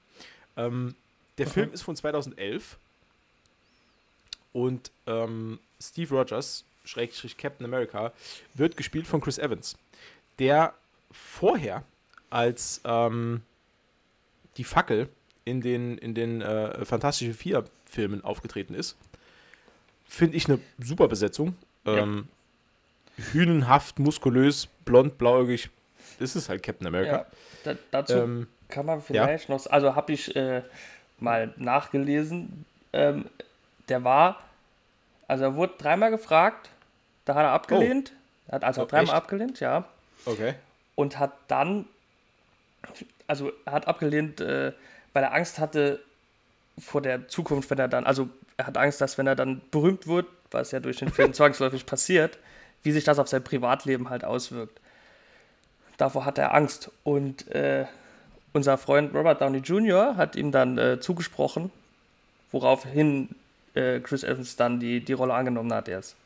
Ähm, 0.56 0.94
der 1.36 1.46
Film 1.46 1.72
ist 1.74 1.82
von 1.82 1.94
2011 1.94 2.78
und 4.54 4.90
ähm, 5.06 5.58
Steve 5.78 6.14
Rogers, 6.14 6.64
Schrägstrich 6.86 7.36
Captain 7.36 7.66
America, 7.66 8.14
wird 8.54 8.78
gespielt 8.78 9.06
von 9.06 9.20
Chris 9.20 9.36
Evans, 9.36 9.76
der 10.38 10.72
vorher 11.10 11.84
als 12.30 12.80
ähm, 12.84 13.42
die 14.56 14.64
Fackel 14.64 15.10
in 15.44 15.60
den, 15.60 15.98
in 15.98 16.14
den 16.14 16.40
äh, 16.40 16.82
Fantastische 16.86 17.34
Vier-Filmen 17.34 18.24
aufgetreten 18.24 18.72
ist. 18.72 18.96
Finde 20.08 20.38
ich 20.38 20.48
eine 20.48 20.58
super 20.78 21.08
Besetzung. 21.08 21.54
Ja. 21.86 21.98
Ähm, 21.98 22.28
hünenhaft, 23.32 23.98
muskulös, 23.98 24.68
blond, 24.84 25.18
blauäugig. 25.18 25.70
Das 26.18 26.36
ist 26.36 26.48
halt 26.48 26.62
Captain 26.62 26.86
America. 26.86 27.12
Ja. 27.18 27.26
Da, 27.64 27.74
dazu 27.90 28.14
Ähm, 28.14 28.46
kann 28.68 28.86
man 28.86 29.00
vielleicht 29.00 29.48
noch, 29.48 29.64
also 29.66 29.94
habe 29.94 30.12
ich 30.12 30.34
äh, 30.34 30.62
mal 31.18 31.52
nachgelesen, 31.56 32.64
ähm, 32.92 33.26
der 33.88 34.02
war, 34.04 34.40
also 35.28 35.44
er 35.44 35.54
wurde 35.54 35.74
dreimal 35.78 36.10
gefragt, 36.10 36.70
da 37.24 37.34
hat 37.34 37.44
er 37.44 37.50
abgelehnt, 37.52 38.12
hat 38.50 38.64
also 38.64 38.82
Oh, 38.82 38.86
dreimal 38.86 39.04
echt? 39.06 39.14
abgelehnt, 39.14 39.60
ja, 39.60 39.84
okay. 40.24 40.54
und 40.94 41.18
hat 41.18 41.32
dann, 41.48 41.86
also 43.26 43.52
er 43.64 43.72
hat 43.72 43.88
abgelehnt, 43.88 44.40
äh, 44.40 44.72
weil 45.12 45.22
er 45.22 45.32
Angst 45.32 45.58
hatte 45.58 46.00
vor 46.78 47.00
der 47.00 47.28
Zukunft, 47.28 47.70
wenn 47.70 47.78
er 47.78 47.88
dann, 47.88 48.04
also 48.04 48.28
er 48.56 48.66
hat 48.66 48.76
Angst, 48.76 49.00
dass 49.00 49.16
wenn 49.18 49.26
er 49.26 49.36
dann 49.36 49.62
berühmt 49.70 50.06
wird, 50.06 50.26
was 50.50 50.70
ja 50.70 50.80
durch 50.80 50.98
den 50.98 51.10
Film 51.10 51.32
zwangsläufig 51.32 51.86
passiert, 51.86 52.38
wie 52.82 52.92
sich 52.92 53.04
das 53.04 53.18
auf 53.18 53.28
sein 53.28 53.42
Privatleben 53.42 54.10
halt 54.10 54.24
auswirkt. 54.24 54.80
Davor 55.96 56.24
hat 56.24 56.38
er 56.38 56.54
Angst. 56.54 56.90
Und 57.04 57.48
äh, 57.48 57.86
unser 58.52 58.78
Freund 58.78 59.14
Robert 59.14 59.40
Downey 59.40 59.58
Jr. 59.58 60.16
hat 60.16 60.36
ihm 60.36 60.52
dann 60.52 60.78
äh, 60.78 61.00
zugesprochen, 61.00 61.70
woraufhin 62.52 63.30
äh, 63.74 64.00
Chris 64.00 64.24
Evans 64.24 64.56
dann 64.56 64.80
die, 64.80 65.04
die 65.04 65.12
Rolle 65.12 65.34
angenommen 65.34 65.72
hat 65.72 65.88
erst. 65.88 66.16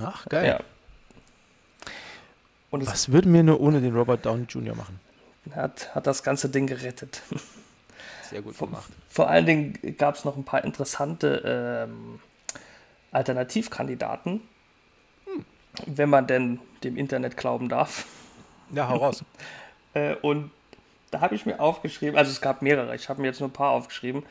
Ach, 0.00 0.26
geil. 0.26 0.46
Ja. 0.46 0.60
Was 2.70 3.12
würden 3.12 3.32
wir 3.32 3.44
nur 3.44 3.60
ohne 3.60 3.80
den 3.80 3.94
Robert 3.94 4.26
Downey 4.26 4.46
Jr. 4.48 4.74
machen? 4.74 4.98
hat, 5.52 5.94
hat 5.94 6.06
das 6.06 6.22
ganze 6.22 6.48
Ding 6.48 6.66
gerettet. 6.66 7.22
Sehr 8.30 8.42
gut 8.42 8.58
gemacht. 8.58 8.90
Vor 9.08 9.28
allen 9.28 9.46
Dingen 9.46 9.96
gab 9.98 10.14
es 10.14 10.24
noch 10.24 10.36
ein 10.36 10.44
paar 10.44 10.64
interessante 10.64 11.86
ähm, 11.86 12.20
Alternativkandidaten, 13.14 14.40
wenn 15.86 16.10
man 16.10 16.26
denn 16.26 16.60
dem 16.82 16.96
Internet 16.96 17.36
glauben 17.36 17.68
darf. 17.68 18.06
Ja, 18.72 18.88
hau 18.88 18.96
raus. 18.96 19.24
Äh, 19.96 20.16
und 20.16 20.50
da 21.12 21.20
habe 21.20 21.36
ich 21.36 21.46
mir 21.46 21.60
aufgeschrieben, 21.60 22.18
also 22.18 22.28
es 22.28 22.40
gab 22.40 22.62
mehrere, 22.62 22.96
ich 22.96 23.08
habe 23.08 23.20
mir 23.20 23.28
jetzt 23.28 23.38
nur 23.38 23.48
ein 23.48 23.52
paar 23.52 23.70
aufgeschrieben. 23.70 24.24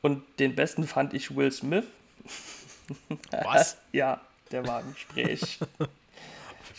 Und 0.00 0.22
den 0.38 0.54
besten 0.54 0.86
fand 0.86 1.12
ich 1.12 1.34
Will 1.34 1.50
Smith. 1.50 1.86
Was? 3.32 3.78
Ja, 3.90 4.20
der 4.52 4.64
war 4.64 4.80
im 4.80 4.94
Gespräch. 4.94 5.58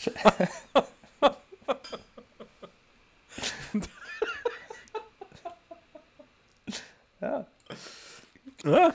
ja, 7.20 7.46
Ja, 8.64 8.94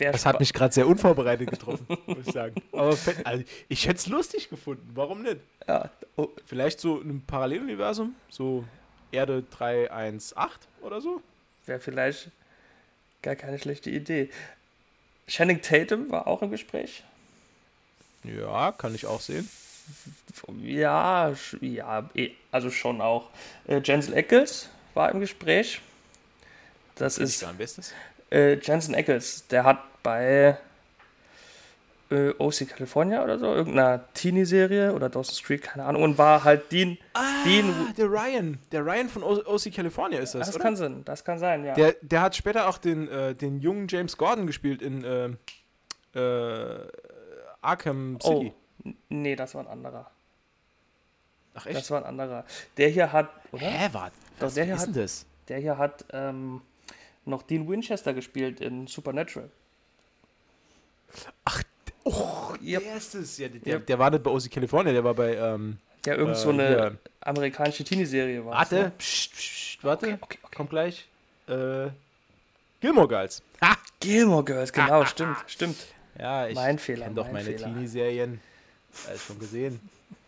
wer 0.00 0.12
das 0.12 0.26
hat 0.26 0.40
mich 0.40 0.52
gerade 0.52 0.72
sehr 0.74 0.86
unvorbereitet 0.86 1.50
getroffen, 1.50 1.86
muss 2.06 2.26
ich 2.26 2.32
sagen. 2.32 2.54
Aber 2.72 2.96
also, 3.24 3.44
ich 3.68 3.86
hätte 3.86 3.96
es 3.98 4.06
lustig 4.06 4.48
gefunden. 4.48 4.90
Warum 4.94 5.22
nicht? 5.22 5.38
ja, 5.68 5.90
oh, 6.16 6.28
Vielleicht 6.46 6.80
so 6.80 7.00
in 7.00 7.10
einem 7.10 7.22
Paralleluniversum, 7.22 8.14
so 8.28 8.64
Erde 9.12 9.44
318 9.50 10.68
oder 10.82 11.00
so. 11.00 11.22
Wäre 11.66 11.80
vielleicht 11.80 12.30
gar 13.22 13.36
keine 13.36 13.58
schlechte 13.58 13.90
Idee. 13.90 14.30
Channing 15.26 15.62
Tatum 15.62 16.10
war 16.10 16.26
auch 16.26 16.42
im 16.42 16.50
Gespräch. 16.50 17.04
Ja, 18.24 18.72
kann 18.72 18.94
ich 18.94 19.06
auch 19.06 19.20
sehen. 19.20 19.48
Ja, 20.62 21.34
ja, 21.60 22.10
eh, 22.14 22.30
also 22.50 22.70
schon 22.70 23.00
auch. 23.00 23.30
Äh, 23.66 23.80
Jensen 23.84 24.14
Ackles 24.14 24.68
war 24.94 25.10
im 25.10 25.20
Gespräch. 25.20 25.80
Das 26.96 27.18
Ist 27.18 27.36
ist 27.36 27.44
am 27.44 27.56
besten. 27.56 27.82
Äh, 28.30 28.54
Jensen 28.58 28.94
Ackles. 28.94 29.46
Der 29.48 29.64
hat 29.64 29.78
bei 30.02 30.56
äh, 32.10 32.30
OC 32.38 32.68
California 32.68 33.22
oder 33.22 33.38
so, 33.38 33.46
irgendeiner 33.46 34.00
Teenie-Serie 34.14 34.92
oder 34.94 35.08
Dawson's 35.08 35.42
Creek, 35.42 35.62
keine 35.62 35.84
Ahnung, 35.84 36.02
und 36.02 36.18
war 36.18 36.42
halt 36.44 36.72
Dean. 36.72 36.98
Ah, 37.14 37.44
Dean- 37.44 37.94
der 37.96 38.06
Ryan. 38.06 38.58
Der 38.72 38.84
Ryan 38.84 39.08
von 39.08 39.22
O- 39.22 39.42
OC 39.46 39.72
California 39.72 40.18
ist 40.18 40.34
das, 40.34 40.46
Das 40.48 40.54
oder? 40.56 40.64
kann 40.64 40.76
sein, 40.76 41.04
das 41.04 41.24
kann 41.24 41.38
sein, 41.38 41.64
ja. 41.64 41.74
Der, 41.74 41.94
der 42.00 42.20
hat 42.22 42.34
später 42.36 42.68
auch 42.68 42.78
den, 42.78 43.08
äh, 43.08 43.34
den 43.34 43.60
jungen 43.60 43.86
James 43.88 44.16
Gordon 44.16 44.46
gespielt 44.46 44.82
in 44.82 45.04
äh, 45.04 46.18
äh, 46.18 46.88
Arkham 47.60 48.18
oh, 48.22 48.40
City. 48.40 48.52
n- 48.84 48.96
nee, 49.08 49.36
das 49.36 49.54
war 49.54 49.62
ein 49.62 49.68
anderer. 49.68 50.10
Ach 51.54 51.66
echt? 51.66 51.76
Das 51.76 51.90
war 51.90 51.98
ein 51.98 52.04
anderer. 52.06 52.44
Der 52.76 52.88
hier 52.88 53.12
hat, 53.12 53.28
oder? 53.52 53.62
Hä, 53.66 53.88
warte. 53.92 54.16
Was 54.40 54.54
der 54.54 54.64
hier 54.64 54.74
ist 54.76 54.86
denn 54.86 54.94
das? 54.94 55.26
Der 55.48 55.58
hier 55.58 55.78
hat 55.78 56.04
ähm, 56.12 56.62
noch 57.24 57.42
Dean 57.42 57.68
Winchester 57.68 58.12
gespielt 58.14 58.60
in 58.60 58.86
Supernatural. 58.86 59.50
Ach, 61.44 61.62
oh, 62.04 62.54
Yep. 62.62 62.82
der 62.82 62.96
ist 62.96 63.14
es. 63.14 63.38
Ja, 63.38 63.48
der, 63.48 63.74
Yep. 63.74 63.86
der 63.86 63.98
war 63.98 64.10
nicht 64.10 64.22
bei 64.22 64.30
OC 64.30 64.48
California, 64.50 64.92
der 64.92 65.04
war 65.04 65.14
bei. 65.14 65.36
Ähm, 65.36 65.78
Ja, 66.06 66.14
irgend 66.14 66.36
so 66.36 66.48
Äh, 66.50 66.52
eine 66.54 66.68
hier. 66.68 66.98
amerikanische 67.20 67.84
Teenie-Serie 67.84 68.44
war. 68.46 68.52
warte, 68.54 68.92
pst, 68.98 69.32
pst, 69.32 69.34
pst, 69.34 69.84
warte, 69.84 70.06
Okay, 70.06 70.18
okay, 70.22 70.38
okay. 70.42 70.56
kommt 70.56 70.70
gleich. 70.70 71.06
Äh, 71.46 71.88
Gilmore 72.80 73.06
Girls. 73.08 73.42
Ha! 73.60 73.76
Gilmore 74.00 74.44
Girls, 74.44 74.72
genau, 74.72 75.04
stimmt, 75.04 75.36
stimmt. 75.46 75.76
Ja, 76.18 76.46
ich 76.48 76.54
Mein 76.54 76.78
Fehler, 76.78 77.04
kenn 77.06 77.14
doch 77.14 77.30
mein 77.30 77.44
meine. 77.44 77.54
Teenie-Serien. 77.56 78.40
Alles 79.08 79.22
schon 79.24 79.38
gesehen. 79.38 79.78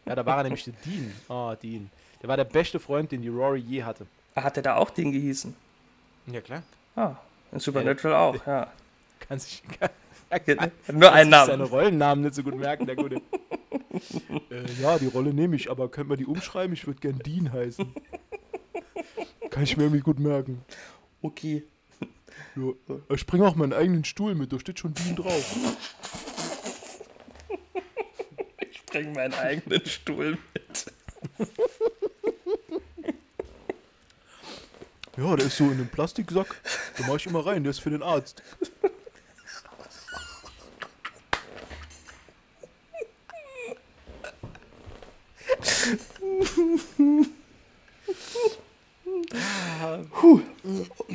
Ja, 0.05 0.15
da 0.15 0.27
war 0.27 0.39
er 0.39 0.43
nämlich 0.45 0.65
der 0.65 0.75
Dean. 0.85 1.13
Oh, 1.29 1.55
Dean. 1.63 1.91
Der 2.21 2.29
war 2.29 2.37
der 2.37 2.45
beste 2.45 2.79
Freund, 2.79 3.11
den 3.11 3.23
die 3.23 3.29
Rory 3.29 3.61
je 3.61 3.83
hatte. 3.83 4.07
Hat 4.37 4.57
er 4.59 4.63
da 4.63 4.77
auch 4.77 4.91
Dean 4.91 5.11
gehießen? 5.11 5.55
Ja, 6.27 6.41
klar. 6.41 6.63
Ah, 6.95 7.17
in 7.53 7.59
Supernatural 7.59 8.15
auch, 8.17 8.47
ja. 8.47 8.73
Kann 9.21 9.39
sich 9.39 9.63
kann, 9.69 10.73
Nur 10.93 11.13
einen 11.13 11.31
sich 11.31 11.41
seine 11.41 11.59
Namen. 11.59 11.71
Rollennamen 11.71 12.25
nicht 12.25 12.35
so 12.35 12.43
gut 12.43 12.57
merken, 12.57 12.87
der 12.87 12.97
Gute. 12.97 13.17
äh, 14.51 14.81
ja, 14.81 14.99
die 14.99 15.07
Rolle 15.07 15.35
nehme 15.35 15.57
ich, 15.57 15.71
aber 15.71 15.91
können 15.91 16.09
wir 16.09 16.17
die 16.17 16.25
umschreiben? 16.27 16.73
Ich 16.73 16.87
würde 16.87 17.01
gern 17.01 17.19
Dean 17.19 17.53
heißen. 17.53 17.95
Kann 19.51 19.63
ich 19.63 19.77
mir 19.77 19.85
irgendwie 19.85 20.01
gut 20.01 20.19
merken. 20.19 20.65
Okay. 21.21 21.65
Ja. 22.55 22.97
Ich 23.15 23.27
bringe 23.27 23.47
auch 23.47 23.55
meinen 23.55 23.73
eigenen 23.73 24.05
Stuhl 24.05 24.35
mit, 24.35 24.53
da 24.53 24.59
steht 24.59 24.79
schon 24.79 24.93
Dean 24.93 25.17
drauf. 25.17 25.57
Ich 28.71 28.85
bringe 28.85 29.13
meinen 29.13 29.33
eigenen 29.33 29.87
Stuhl 29.87 30.39
mit. 30.53 30.93
Ja, 35.17 35.37
der 35.37 35.47
ist 35.47 35.57
so 35.57 35.65
in 35.65 35.73
einem 35.73 35.89
Plastiksack. 35.89 36.57
Da 36.97 37.07
mache 37.07 37.17
ich 37.17 37.27
immer 37.27 37.45
rein, 37.45 37.63
der 37.65 37.71
ist 37.71 37.81
für 37.81 37.91
den 37.91 38.03
Arzt. 38.03 38.43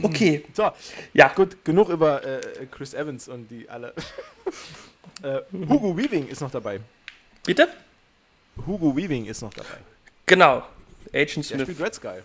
Okay. 0.04 0.44
So, 0.54 0.72
Ja, 1.13 1.30
gut, 1.30 1.63
genug 1.63 1.89
über 1.89 2.24
äh, 2.24 2.66
Chris 2.72 2.94
Evans 2.94 3.27
und 3.27 3.50
die 3.50 3.68
alle. 3.70 3.94
äh, 5.24 5.39
Hugo 5.70 5.96
Weaving 5.98 6.27
ist 6.27 6.42
noch 6.42 6.51
dabei. 6.51 6.80
bitte? 7.46 7.68
Hugo 8.66 8.96
Weaving 8.96 9.25
ist 9.25 9.42
noch 9.42 9.54
dabei. 9.54 9.77
Genau. 10.25 10.63
Agent 11.13 11.36
Der 11.38 11.44
Smith. 11.44 11.62
spielt 11.63 11.80
Red 11.82 11.96
Skull. 11.96 12.24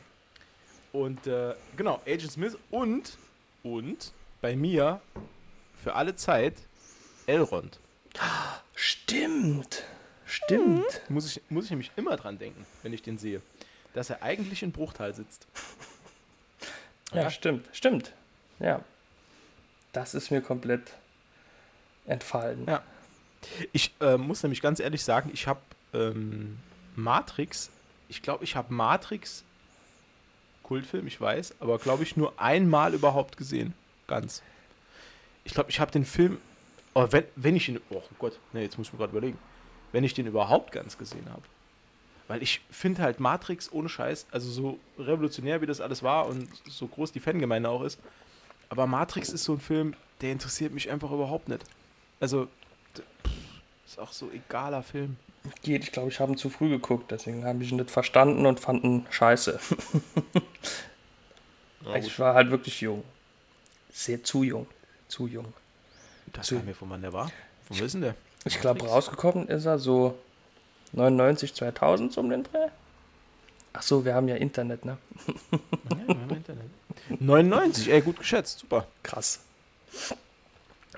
Und 0.92 1.26
äh, 1.26 1.54
genau, 1.76 2.00
Agent 2.06 2.32
Smith 2.32 2.56
und 2.70 3.16
und 3.62 4.12
bei 4.40 4.54
mir 4.56 5.00
für 5.82 5.94
alle 5.94 6.14
Zeit 6.16 6.54
Elrond. 7.26 7.78
Stimmt. 8.74 9.84
Stimmt. 10.26 11.02
Muss 11.08 11.26
ich, 11.36 11.42
muss 11.50 11.64
ich 11.66 11.70
nämlich 11.70 11.90
immer 11.96 12.16
dran 12.16 12.38
denken, 12.38 12.64
wenn 12.82 12.92
ich 12.92 13.02
den 13.02 13.18
sehe. 13.18 13.40
Dass 13.94 14.10
er 14.10 14.22
eigentlich 14.22 14.62
in 14.62 14.72
Bruchtal 14.72 15.14
sitzt. 15.14 15.46
Ja, 17.12 17.22
Ja. 17.22 17.30
stimmt. 17.30 17.68
Stimmt. 17.72 18.12
Ja. 18.58 18.82
Das 19.92 20.14
ist 20.14 20.30
mir 20.30 20.40
komplett 20.40 20.92
entfallen. 22.06 22.66
Ja. 22.66 22.82
Ich 23.72 23.92
äh, 24.00 24.16
muss 24.16 24.42
nämlich 24.42 24.62
ganz 24.62 24.80
ehrlich 24.80 25.04
sagen, 25.04 25.30
ich 25.32 25.46
habe 25.46 25.60
ähm, 25.92 26.58
Matrix, 26.96 27.70
ich 28.08 28.22
glaube, 28.22 28.44
ich 28.44 28.56
habe 28.56 28.72
Matrix, 28.72 29.44
Kultfilm, 30.72 31.06
ich 31.06 31.20
weiß, 31.20 31.56
aber 31.60 31.76
glaube 31.76 32.02
ich 32.02 32.16
nur 32.16 32.32
einmal 32.40 32.94
überhaupt 32.94 33.36
gesehen. 33.36 33.74
Ganz. 34.06 34.42
Ich 35.44 35.52
glaube, 35.52 35.68
ich 35.68 35.80
habe 35.80 35.90
den 35.90 36.06
Film, 36.06 36.38
oh, 36.94 37.06
wenn, 37.10 37.24
wenn 37.36 37.56
ich 37.56 37.68
ihn, 37.68 37.78
oh 37.90 38.00
Gott, 38.18 38.38
nee, 38.54 38.62
jetzt 38.62 38.78
muss 38.78 38.86
ich 38.86 38.94
mir 38.94 39.00
gerade 39.00 39.12
überlegen, 39.12 39.36
wenn 39.92 40.02
ich 40.02 40.14
den 40.14 40.26
überhaupt 40.26 40.72
ganz 40.72 40.96
gesehen 40.96 41.28
habe. 41.28 41.42
Weil 42.26 42.42
ich 42.42 42.62
finde 42.70 43.02
halt 43.02 43.20
Matrix 43.20 43.70
ohne 43.70 43.90
Scheiß, 43.90 44.24
also 44.30 44.50
so 44.50 44.78
revolutionär 44.98 45.60
wie 45.60 45.66
das 45.66 45.82
alles 45.82 46.02
war 46.02 46.26
und 46.26 46.48
so 46.66 46.86
groß 46.86 47.12
die 47.12 47.20
Fangemeinde 47.20 47.68
auch 47.68 47.82
ist, 47.82 47.98
aber 48.70 48.86
Matrix 48.86 49.28
ist 49.28 49.44
so 49.44 49.52
ein 49.52 49.60
Film, 49.60 49.92
der 50.22 50.32
interessiert 50.32 50.72
mich 50.72 50.90
einfach 50.90 51.10
überhaupt 51.10 51.50
nicht. 51.50 51.64
Also, 52.18 52.48
pff, 52.96 53.30
ist 53.84 53.98
auch 53.98 54.12
so 54.12 54.30
egaler 54.30 54.82
Film. 54.82 55.18
Geht, 55.62 55.82
ich 55.84 55.92
glaube, 55.92 56.08
ich 56.08 56.20
habe 56.20 56.32
ihn 56.32 56.38
zu 56.38 56.50
früh 56.50 56.68
geguckt, 56.68 57.10
deswegen 57.10 57.44
habe 57.44 57.62
ich 57.64 57.70
ihn 57.72 57.76
nicht 57.78 57.90
verstanden 57.90 58.46
und 58.46 58.60
fand 58.60 58.84
ihn 58.84 59.06
scheiße. 59.10 59.58
ich 61.96 62.18
war 62.18 62.34
halt 62.34 62.50
wirklich 62.50 62.80
jung. 62.80 63.02
Sehr 63.92 64.22
zu 64.22 64.42
jung. 64.44 64.66
Zu 65.08 65.26
jung. 65.26 65.52
das 66.32 66.48
kam 66.48 66.64
mir 66.64 66.74
von 66.74 66.90
wann 66.90 67.02
der 67.02 67.12
war. 67.12 67.30
Wo 67.68 67.84
ist 67.84 67.92
denn 67.94 68.02
der? 68.02 68.14
Ich 68.44 68.60
glaube, 68.60 68.86
rausgekommen 68.86 69.48
ist 69.48 69.66
er 69.66 69.78
so 69.78 70.16
99, 70.92 71.54
2000 71.54 72.12
so 72.12 72.20
um 72.20 72.30
den 72.30 72.44
Dreh. 72.44 72.68
Ach 73.74 73.82
so, 73.82 74.04
wir 74.04 74.14
haben 74.14 74.28
ja 74.28 74.36
Internet, 74.36 74.84
ne? 74.84 74.98
Ja, 75.50 75.58
wir 76.06 76.14
haben 76.14 76.30
Internet. 76.30 76.70
99, 77.20 77.90
ey, 77.90 78.00
gut 78.02 78.18
geschätzt, 78.18 78.60
super. 78.60 78.86
Krass. 79.02 79.40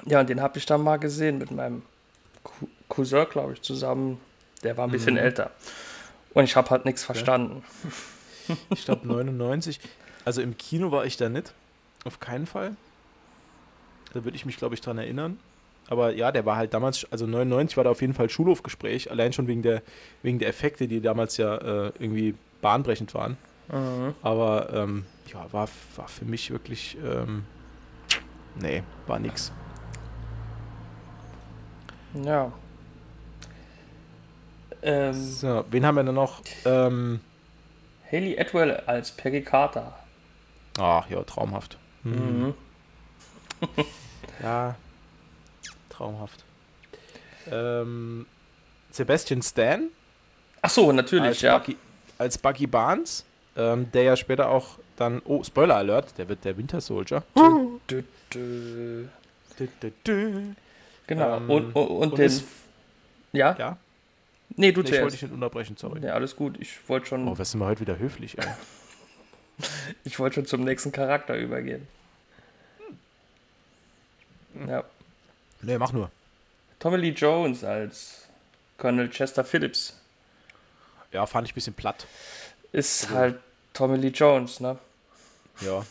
Ja, 0.06 0.20
und 0.20 0.28
den 0.28 0.40
habe 0.40 0.58
ich 0.58 0.66
dann 0.66 0.82
mal 0.82 0.96
gesehen 0.98 1.38
mit 1.38 1.50
meinem 1.50 1.82
Cou- 2.42 2.68
Cousin, 2.88 3.26
glaube 3.30 3.54
ich, 3.54 3.62
zusammen. 3.62 4.20
Der 4.64 4.76
war 4.76 4.86
ein 4.86 4.90
bisschen 4.90 5.14
Mhm. 5.14 5.20
älter. 5.20 5.50
Und 6.32 6.44
ich 6.44 6.56
habe 6.56 6.68
halt 6.70 6.84
nichts 6.84 7.04
verstanden. 7.04 7.62
Ich 8.70 8.84
glaube 8.84 9.06
99. 9.06 9.78
Also 10.24 10.42
im 10.42 10.56
Kino 10.56 10.90
war 10.90 11.04
ich 11.04 11.16
da 11.16 11.28
nicht. 11.28 11.54
Auf 12.04 12.18
keinen 12.20 12.46
Fall. 12.46 12.76
Da 14.12 14.24
würde 14.24 14.36
ich 14.36 14.44
mich, 14.46 14.56
glaube 14.56 14.74
ich, 14.74 14.80
dran 14.80 14.98
erinnern. 14.98 15.38
Aber 15.88 16.14
ja, 16.14 16.32
der 16.32 16.46
war 16.46 16.56
halt 16.56 16.72
damals, 16.72 17.06
also 17.10 17.26
99 17.26 17.76
war 17.76 17.84
da 17.84 17.90
auf 17.90 18.00
jeden 18.00 18.14
Fall 18.14 18.30
Schulhofgespräch, 18.30 19.10
allein 19.10 19.32
schon 19.34 19.46
wegen 19.48 19.60
der, 19.62 19.82
wegen 20.22 20.38
der 20.38 20.48
Effekte, 20.48 20.88
die 20.88 21.00
damals 21.02 21.36
ja 21.36 21.56
äh, 21.56 21.92
irgendwie 21.98 22.34
bahnbrechend 22.62 23.12
waren. 23.14 23.36
Mhm. 23.70 24.14
Aber 24.22 24.72
ähm, 24.72 25.04
ja, 25.32 25.46
war, 25.52 25.68
war 25.96 26.08
für 26.08 26.24
mich 26.24 26.50
wirklich, 26.50 26.96
ähm, 27.04 27.44
nee, 28.60 28.82
war 29.06 29.18
nix. 29.18 29.52
Ja. 32.22 32.50
Ähm, 34.84 35.14
So, 35.14 35.64
wen 35.70 35.84
haben 35.86 35.94
wir 35.96 36.04
denn 36.04 36.14
noch? 36.14 36.42
Ähm, 36.64 37.20
Haley 38.12 38.38
Atwell 38.38 38.76
als 38.86 39.10
Peggy 39.10 39.40
Carter. 39.42 39.98
ach 40.78 41.08
ja, 41.08 41.22
traumhaft. 41.24 41.78
Hm. 42.02 42.42
Mhm. 42.48 42.54
Ja, 44.42 44.74
traumhaft. 45.88 46.44
Ähm, 47.50 48.26
Sebastian 48.90 49.42
Stan 49.42 49.88
Ach 50.60 50.70
so, 50.70 50.90
natürlich, 50.92 51.26
als, 51.28 51.40
ja. 51.40 51.56
Bucky, 51.58 51.76
als 52.18 52.36
Bucky 52.38 52.66
Barnes, 52.66 53.24
ähm, 53.56 53.90
der 53.92 54.02
ja 54.02 54.16
später 54.16 54.48
auch 54.50 54.78
dann, 54.96 55.22
oh, 55.24 55.42
Spoiler 55.44 55.76
Alert, 55.76 56.16
der 56.18 56.28
wird 56.28 56.44
der 56.44 56.56
Winter 56.56 56.80
Soldier. 56.80 57.22
Dü, 57.90 58.02
dü, 58.34 59.06
dü. 60.06 60.54
Genau. 61.06 61.36
Ähm, 61.36 61.50
und, 61.50 61.64
und, 61.72 61.86
und, 61.86 61.88
und 62.12 62.18
den. 62.18 62.26
ist- 62.26 62.44
ja? 63.32 63.54
Ja, 63.58 63.76
Nee, 64.56 64.72
du 64.72 64.82
nee, 64.82 64.86
ich 64.88 64.92
wollte 64.92 64.96
zuerst. 64.96 65.14
dich 65.14 65.22
nicht 65.22 65.32
unterbrechen, 65.32 65.76
sorry. 65.76 66.00
Ja, 66.04 66.12
alles 66.14 66.36
gut. 66.36 66.56
Ich 66.60 66.88
wollte 66.88 67.06
schon, 67.06 67.26
Oh, 67.28 67.36
was 67.38 67.50
sind 67.50 67.60
wir 67.60 67.66
heute 67.66 67.80
wieder 67.80 67.98
höflich, 67.98 68.38
ey. 68.38 68.46
ich 70.04 70.18
wollte 70.18 70.34
schon 70.36 70.46
zum 70.46 70.62
nächsten 70.64 70.92
Charakter 70.92 71.36
übergehen. 71.36 71.86
Hm. 74.54 74.68
Ja. 74.68 74.84
Nee, 75.62 75.78
mach 75.78 75.92
nur. 75.92 76.10
Tommy 76.78 76.98
Lee 76.98 77.10
Jones 77.10 77.64
als 77.64 78.26
Colonel 78.76 79.08
Chester 79.10 79.44
Phillips 79.44 79.98
Ja, 81.12 81.26
fand 81.26 81.46
ich 81.48 81.52
ein 81.52 81.56
bisschen 81.56 81.74
platt. 81.74 82.06
ist 82.72 83.04
Also- 83.04 83.14
halt 83.16 83.38
Tommy 83.72 83.96
Lee 83.96 84.08
Jones, 84.08 84.60
ne? 84.60 84.78
Ja. 85.60 85.84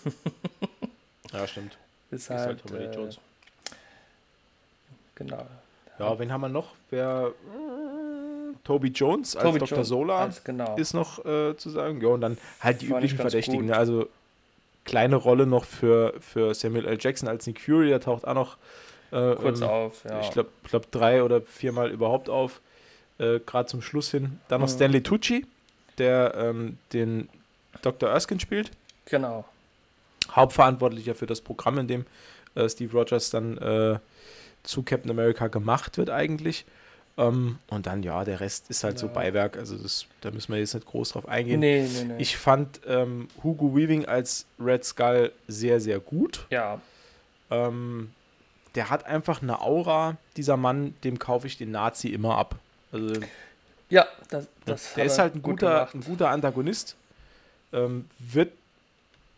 ja, 1.33 1.47
stimmt. 1.47 1.77
Ist 2.11 2.23
Ist 2.23 2.29
halt, 2.29 2.39
halt 2.47 2.61
Tommy 2.61 2.79
Lee 2.79 2.85
äh, 2.85 2.95
Jones. 2.95 3.17
Genau. 5.15 5.47
Ja, 5.99 6.19
wen 6.19 6.31
haben 6.31 6.41
wir 6.41 6.49
noch? 6.49 6.71
Wer? 6.89 7.33
Toby 8.63 8.89
Jones 8.89 9.35
als 9.35 9.45
Toby 9.45 9.59
Dr. 9.59 9.77
Jones 9.77 9.87
Solar 9.89 10.19
als, 10.21 10.43
genau. 10.43 10.75
ist 10.77 10.93
noch 10.93 11.23
äh, 11.25 11.55
zu 11.57 11.69
sagen. 11.69 12.01
Ja, 12.01 12.09
und 12.09 12.21
dann 12.21 12.37
halt 12.61 12.81
die 12.81 12.87
üblichen 12.87 13.17
Verdächtigen. 13.17 13.61
gut. 13.61 13.69
Ne? 13.69 13.77
Also 13.77 14.07
kleine 14.85 15.15
Rolle 15.15 15.45
noch 15.45 15.65
für, 15.65 16.13
für 16.19 16.53
Samuel 16.53 16.85
L. 16.85 16.97
Jackson 16.99 17.27
als 17.27 17.45
Nick 17.47 17.61
Fury, 17.61 17.89
der 17.89 17.99
taucht 18.01 18.25
auch 18.25 18.33
noch 18.33 18.57
äh, 19.11 19.35
Kurz 19.35 19.61
ähm, 19.61 19.67
auf, 19.67 20.03
ja. 20.05 20.21
ich 20.21 20.31
glaube 20.31 20.49
glaub 20.63 20.89
drei 20.91 21.23
oder 21.23 21.41
viermal 21.41 21.91
überhaupt 21.91 22.29
auf, 22.29 22.61
äh, 23.19 23.39
gerade 23.39 23.67
zum 23.67 23.81
Schluss 23.81 24.09
hin. 24.11 24.39
Dann 24.47 24.61
noch 24.61 24.67
Mhm. 24.67 24.73
Stanley 24.73 25.03
Tucci, 25.03 25.45
der 25.97 26.33
ähm, 26.35 26.77
den 26.93 27.29
Dr. 27.81 28.09
Erskine 28.09 28.39
spielt. 28.39 28.71
genau. 29.05 29.45
Hauptverantwortlicher 30.31 31.15
für 31.15 31.25
das 31.25 31.41
Programm, 31.41 31.77
in 31.79 31.87
dem 31.87 32.05
äh, 32.55 32.67
Steve 32.69 32.97
Rogers 32.97 33.29
dann 33.29 33.57
äh, 33.57 33.99
zu 34.63 34.81
Captain 34.81 35.11
America 35.11 35.47
gemacht 35.47 35.97
wird 35.97 36.09
eigentlich. 36.09 36.65
Ähm, 37.15 37.59
und 37.69 37.85
dann, 37.85 38.01
ja, 38.01 38.23
der 38.23 38.39
Rest 38.39 38.69
ist 38.69 38.83
halt 38.83 38.97
so 38.97 39.05
Ja. 39.07 39.13
Beiwerk, 39.13 39.55
also 39.57 39.77
das, 39.77 40.07
da 40.21 40.31
müssen 40.31 40.51
wir 40.51 40.59
jetzt 40.59 40.73
nicht 40.73 40.87
groß 40.87 41.09
drauf 41.11 41.27
eingehen. 41.27 41.59
Nee, 41.59 41.87
nee, 41.87 42.03
nee. 42.05 42.15
Ich 42.21 42.37
fand 42.37 42.81
ähm, 42.87 43.27
Hugo 43.43 43.75
Weaving 43.75 44.05
als 44.05 44.45
Red 44.59 44.83
Skull 44.83 45.31
sehr, 45.47 45.79
sehr 45.79 45.99
gut. 45.99 46.47
ja, 46.49 46.81
Ähm, 47.51 48.11
der 48.73 48.89
hat 48.89 49.05
einfach 49.05 49.43
eine 49.43 49.61
Aura, 49.61 50.17
dieser 50.37 50.57
Mann, 50.57 50.95
dem 51.03 51.19
kaufe 51.19 51.45
ich 51.45 51.57
den 51.57 51.69
Nazi 51.69 52.07
immer 52.07 52.37
ab. 52.37 52.55
Also 52.91 53.21
ja, 53.89 54.07
das, 54.31 54.47
das 54.65 54.95
der 54.95 55.05
ist 55.05 55.19
halt 55.19 55.35
ein 55.35 55.43
gut 55.43 55.59
guter, 55.59 55.89
ein 55.93 56.01
guter 56.01 56.29
Antagonist. 56.29 56.95
Ähm, 57.71 58.09
wird, 58.17 58.51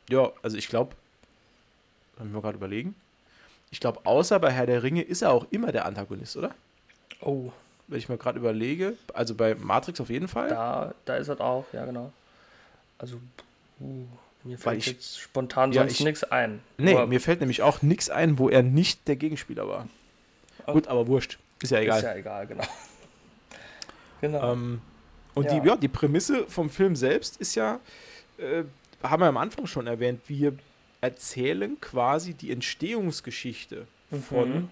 ja, 0.10 0.32
also 0.42 0.56
ich 0.56 0.70
glaube, 0.70 0.96
können 2.18 2.34
wir 2.34 2.42
gerade 2.42 2.56
überlegen. 2.56 2.96
Ich 3.72 3.82
glaube, 3.82 4.00
außer 4.06 4.40
bei 4.40 4.52
Herr 4.52 4.66
der 4.66 4.84
Ringe 4.84 5.02
ist 5.02 5.22
er 5.22 5.32
auch 5.32 5.46
immer 5.52 5.74
der 5.74 5.86
Antagonist, 5.86 6.38
oder? 6.38 6.56
Oh, 7.20 7.52
Wenn 7.88 8.00
ich 8.00 8.10
mir 8.10 8.18
gerade 8.18 8.40
überlege. 8.40 8.98
Also 9.14 9.36
bei 9.36 9.56
Matrix 9.56 10.02
auf 10.02 10.10
jeden 10.10 10.28
Fall. 10.28 10.50
da, 10.50 10.94
da 11.06 11.16
ist 11.18 11.28
er 11.28 11.40
auch, 11.42 11.66
ja, 11.72 11.86
genau. 11.86 12.12
Also, 12.98 13.18
uh, 13.80 14.06
Mir 14.44 14.58
fällt 14.58 14.78
ich- 14.80 14.88
jetzt 14.88 15.20
spontan 15.20 15.72
Ja, 15.72 15.82
sonst 15.84 16.00
ich- 16.00 16.06
nichts 16.06 16.24
ein. 16.24 16.62
Nee, 16.78 17.06
mir 17.06 17.20
fällt 17.22 17.40
nämlich 17.42 17.62
auch 17.62 17.82
nichts 17.82 18.10
ein, 18.10 18.40
wo 18.40 18.50
er 18.50 18.64
nicht 18.64 19.08
der 19.08 19.16
Gegenspieler 19.16 19.68
war. 19.68 19.88
Oh. 20.68 20.74
Gut, 20.74 20.88
aber 20.88 21.08
wurscht. 21.08 21.38
Ist 21.62 21.72
ja 21.72 21.80
egal. 21.80 21.98
Ist 22.00 22.04
ja 22.06 22.16
egal, 22.16 22.48
genau. 22.48 22.64
genau. 24.22 24.54
Ähm, 24.54 24.82
und 25.34 25.46
Ja. 25.46 25.60
Die, 25.60 25.68
ja, 25.68 25.76
die 25.76 25.88
Prämisse 25.88 26.46
vom 26.48 26.70
Film 26.70 26.96
selbst 26.96 27.38
ist 27.38 27.56
ja, 27.56 27.80
äh, 28.38 28.64
haben 29.04 29.22
wir 29.22 29.28
am 29.28 29.38
Anfang 29.38 29.68
schon 29.68 29.88
erwähnt, 29.88 30.22
wir 30.28 30.54
erzählen 31.02 31.80
quasi 31.82 32.34
die 32.34 32.52
Entstehungsgeschichte 32.52 33.86
von 34.28 34.50
Mhm. 34.50 34.70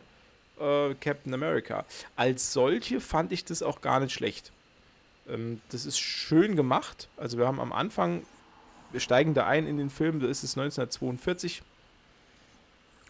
Äh, 0.60 0.94
Captain 0.96 1.34
America. 1.34 1.86
Als 2.16 2.54
solche 2.54 3.00
fand 3.02 3.32
ich 3.32 3.46
das 3.46 3.64
auch 3.64 3.82
gar 3.82 4.00
nicht 4.00 4.14
schlecht. 4.14 4.52
Ähm, 5.28 5.62
das 5.70 5.86
ist 5.86 6.00
schön 6.00 6.56
gemacht. 6.56 7.08
Also 7.18 7.38
wir 7.38 7.48
haben 7.48 7.60
am 7.60 7.72
Anfang, 7.74 8.24
wir 8.92 9.00
steigen 9.00 9.34
da 9.34 9.46
ein 9.48 9.68
in 9.68 9.78
den 9.78 9.90
Film, 9.90 10.20
da 10.20 10.28
ist 10.28 10.44
es 10.44 10.58
1942. 10.58 11.62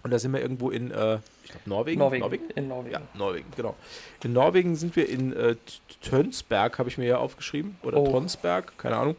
Und 0.03 0.11
da 0.11 0.19
sind 0.19 0.33
wir 0.33 0.41
irgendwo 0.41 0.69
in, 0.69 0.91
äh, 0.91 1.19
ich 1.45 1.51
glaube, 1.51 1.61
Norwegen. 1.69 1.99
Norwegen. 1.99 2.49
In 2.55 2.67
Norwegen. 2.67 2.93
Ja, 2.93 3.01
Norwegen, 3.13 3.49
genau. 3.55 3.75
In 4.21 4.33
Norwegen 4.33 4.75
sind 4.75 4.95
wir 4.97 5.07
in 5.07 5.31
äh, 5.31 5.55
Tönsberg, 6.01 6.77
habe 6.77 6.89
ich 6.89 6.97
mir 6.97 7.05
ja 7.07 7.17
aufgeschrieben. 7.19 7.77
Oder 7.83 7.99
Oh. 7.99 8.11
Tonsberg, 8.11 8.77
keine 8.77 8.97
Ahnung. 8.97 9.15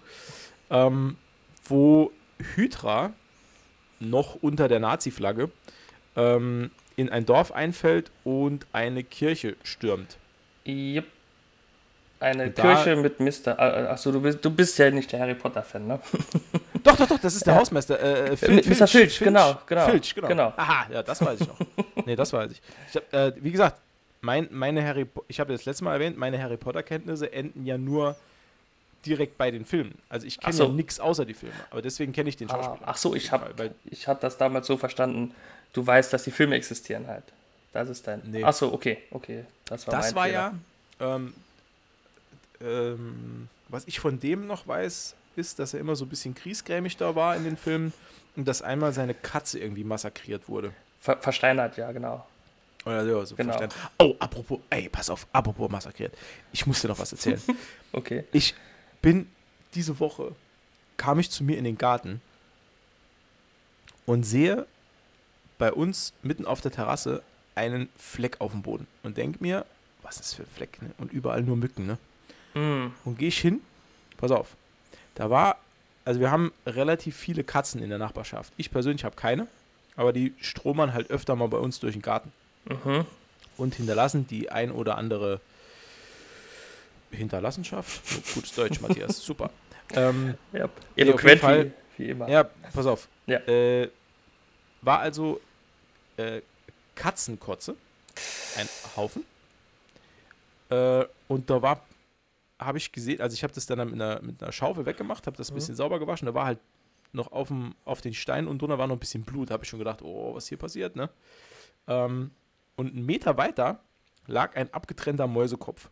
Ähm, 0.69 1.17
wo 1.65 2.13
Hydra 2.55 3.15
noch 3.99 4.35
unter 4.43 4.69
der 4.69 4.81
Nazi-Flagge 4.81 5.51
ähm, 6.17 6.71
in 6.97 7.09
ein 7.11 7.27
Dorf 7.27 7.53
einfällt 7.53 8.11
und 8.25 8.67
eine 8.73 9.03
Kirche 9.05 9.57
stürmt. 9.63 10.17
Yep. 10.67 11.05
Eine 12.21 12.45
Und 12.45 12.59
da- 12.59 12.63
Kirche 12.63 12.97
mit 12.97 13.21
Mr. 13.21 13.59
Äh, 13.59 13.87
achso, 13.89 14.11
du 14.13 14.21
bist, 14.21 14.43
du 14.45 14.51
bist 14.51 14.79
ja 14.79 14.91
nicht 14.91 15.11
der 15.13 15.21
Harry 15.21 15.35
Potter-Fan, 15.35 15.87
ne? 15.87 15.99
Doch, 16.85 16.97
doch, 16.97 17.07
doch, 17.09 17.19
das 17.19 17.35
ist 17.35 17.47
der 17.47 17.55
Ja. 17.55 17.61
Hausmeister. 17.61 17.99
Äh, 17.99 18.31
Mr. 18.33 18.87
Filch, 18.87 19.19
genau, 19.19 19.59
genau, 19.67 19.89
Filch, 19.89 20.15
genau. 20.15 20.29
genau. 20.29 20.53
Aha, 20.57 20.87
ja, 20.93 21.03
das 21.03 21.25
weiß 21.25 21.41
ich 21.41 21.49
noch. 21.49 21.59
nee, 22.07 22.15
das 22.15 22.31
weiß 22.33 22.53
ich. 22.53 22.61
ich 22.91 22.97
hab, 22.97 23.13
äh, 23.15 23.33
wie 23.43 23.51
gesagt, 23.51 23.79
mein, 24.21 24.49
meine 24.51 24.85
Harry, 24.87 25.07
ich 25.29 25.41
habe 25.41 25.53
das 25.53 25.65
letzte 25.65 25.85
Mal 25.85 25.95
erwähnt, 25.95 26.19
meine 26.19 26.41
Harry 26.43 26.59
Potter-Kenntnisse 26.59 27.33
enden 27.33 27.65
ja 27.65 27.79
nur 27.79 28.17
direkt 29.07 29.39
bei 29.39 29.51
den 29.51 29.65
Filmen. 29.65 29.95
Also 30.11 30.27
ich 30.27 30.37
Ach 30.41 30.45
kenne 30.45 30.55
so. 30.57 30.65
ja 30.65 30.71
nichts 30.73 31.01
außer 31.01 31.25
die 31.25 31.35
Filme, 31.35 31.55
aber 31.71 31.81
deswegen 31.83 32.13
kenne 32.13 32.29
ich 32.29 32.37
den 32.37 32.51
Ah, 32.51 32.55
Schauspieler. 32.63 32.89
ach 32.89 32.97
so, 32.99 33.15
ich 33.15 33.33
habe 33.33 33.71
ich 33.91 34.07
hab 34.09 34.21
das 34.21 34.37
damals 34.37 34.67
so 34.67 34.77
verstanden, 34.77 35.35
du 35.75 35.87
weißt, 35.87 36.13
dass 36.13 36.25
die 36.25 36.31
Filme 36.31 36.55
existieren 36.57 37.07
halt. 37.07 37.25
Das 37.75 37.89
ist 37.91 38.07
dein. 38.07 38.23
Nee. 38.25 38.43
Ach 38.43 38.55
so, 38.55 38.73
okay, 38.73 38.99
okay. 39.11 39.45
Das 39.67 39.87
war, 39.87 39.95
Das 39.95 40.15
war 40.15 40.25
Fehler. 40.25 40.55
ja, 41.01 41.15
ähm, 41.17 41.35
ähm, 42.61 43.49
was 43.69 43.85
ich 43.87 44.01
von 44.01 44.19
dem 44.21 44.47
noch 44.47 44.67
weiß, 44.67 45.15
ist, 45.37 45.59
dass 45.59 45.75
er 45.75 45.81
immer 45.81 45.97
so 45.97 46.05
ein 46.05 46.09
bisschen 46.09 46.35
kriesgrämig 46.35 46.97
da 46.97 47.15
war 47.17 47.37
in 47.37 47.45
den 47.45 47.57
Filmen 47.57 47.93
und 48.37 48.47
dass 48.47 48.63
einmal 48.63 48.93
seine 48.93 49.15
Katze 49.15 49.59
irgendwie 49.59 49.85
massakriert 49.85 50.49
wurde. 50.49 50.73
Ver 51.01 51.17
versteinert, 51.19 51.77
ja, 51.77 51.91
genau. 51.93 52.25
Oder 52.87 53.05
ja, 53.05 53.25
so 53.25 53.35
Genau. 53.35 53.57
verstanden. 53.59 53.75
Oh, 53.99 54.15
apropos, 54.19 54.61
ey, 54.71 54.89
pass 54.89 55.11
auf, 55.11 55.27
apropos 55.33 55.71
massakriert. 55.71 56.15
Ich 56.53 56.67
muss 56.67 56.81
dir 56.83 56.89
noch 56.89 56.99
was 56.99 57.13
erzählen. 57.13 57.41
Okay. 57.93 58.25
ich 58.33 58.55
bin 59.03 59.31
diese 59.75 60.01
Woche, 60.01 60.35
kam 60.97 61.21
ich 61.21 61.31
zu 61.31 61.45
mir 61.45 61.57
in 61.59 61.63
den 61.65 61.79
Garten 61.79 62.21
und 64.05 64.25
sehe 64.25 64.67
bei 65.59 65.73
uns 65.73 66.13
mitten 66.23 66.47
auf 66.47 66.61
der 66.61 66.73
Terrasse 66.73 67.23
einen 67.55 67.89
Fleck 67.97 68.41
auf 68.41 68.53
dem 68.53 68.63
Boden 68.63 68.87
und 69.03 69.17
denke 69.17 69.39
mir, 69.41 69.65
was 70.03 70.19
ist 70.21 70.35
für 70.35 70.43
ein 70.43 70.49
Fleck? 70.55 70.83
Ne? 70.83 70.91
Und 70.99 71.13
überall 71.13 71.43
nur 71.43 71.57
Mücken, 71.57 71.87
ne? 71.87 71.99
Mm, 72.55 72.93
Und 73.05 73.19
gehe 73.19 73.29
ich 73.29 73.39
hin, 73.39 73.61
pass 74.17 74.31
auf, 74.31 74.57
da 75.15 75.31
war, 75.31 75.57
also 76.05 76.21
wir 76.21 76.31
haben 76.31 76.53
relativ 76.67 77.17
viele 77.17 77.45
Katzen 77.45 77.83
in 77.83 77.89
der 77.89 77.99
Nachbarschaft. 77.99 78.53
Ich 78.57 78.71
persönlich 78.71 79.05
habe 79.05 79.17
keine, 79.17 79.47
aber 79.97 80.13
die 80.13 80.35
stromern 80.41 80.93
halt 80.93 81.11
öfter 81.11 81.37
mal 81.37 81.49
bei 81.49 81.59
uns 81.59 81.81
durch 81.81 81.95
den 81.95 82.03
Garten 82.03 82.33
mhm. 82.65 83.07
und 83.57 83.75
hinterlassen 83.77 84.27
die 84.27 84.51
ein 84.51 84.71
oder 84.73 84.99
andere 84.99 85.41
Hinterlassenschaft. 87.11 88.03
Oh, 88.13 88.35
gutes 88.35 88.55
Deutsch, 88.55 88.81
Matthias, 88.81 89.19
super. 89.25 89.51
Ähm, 89.95 90.35
Ja. 90.53 90.69
Eloquent 90.97 91.41
Fall. 91.41 91.73
wie, 91.97 92.05
wie 92.05 92.11
immer. 92.11 92.29
ja, 92.29 92.45
pass 92.73 92.87
auf. 92.87 93.09
Ja. 93.27 93.39
Äh, 93.47 93.89
war 94.85 95.01
also 95.01 95.41
äh, 96.17 96.41
Katzenkotze, 96.95 97.77
ein 98.57 98.69
Haufen. 98.97 99.25
Äh, 100.71 101.05
und 101.29 101.51
da 101.51 101.63
war, 101.63 101.85
habe 102.59 102.79
ich 102.79 102.93
gesehen, 102.93 103.21
also 103.21 103.35
ich 103.35 103.43
habe 103.43 103.53
das 103.53 103.67
dann 103.67 103.79
mit 103.91 103.95
einer, 103.95 104.21
mit 104.23 104.43
einer 104.43 104.53
Schaufel 104.53 104.87
weggemacht, 104.87 105.27
habe 105.27 105.37
das 105.37 105.51
ein 105.51 105.55
Mhm. 105.55 105.59
bisschen 105.59 105.77
sauber 105.77 105.99
gewaschen. 105.99 106.27
Da 106.27 106.35
war 106.35 106.47
halt 106.47 106.59
noch 107.13 107.33
auf, 107.33 107.49
dem, 107.49 107.75
auf 107.85 108.01
den 108.01 108.15
Steinen 108.15 108.49
und 108.49 108.61
drunter 108.61 108.79
war 108.79 108.87
noch 108.87 108.97
ein 108.97 109.01
bisschen 109.01 109.25
Blut. 109.25 109.51
habe 109.51 109.65
ich 109.65 109.71
schon 109.71 109.79
gedacht, 109.79 110.03
oh, 110.03 110.35
was 110.35 110.49
hier 110.49 110.59
passiert, 110.59 110.97
ne? 110.97 111.11
Ähm, 111.87 112.31
und 112.77 112.95
einen 112.95 113.07
Meter 113.07 113.37
weiter 113.37 113.81
lag 114.27 114.57
ein 114.57 114.73
abgetrennter 114.73 115.27
Mäusekopf. 115.27 115.89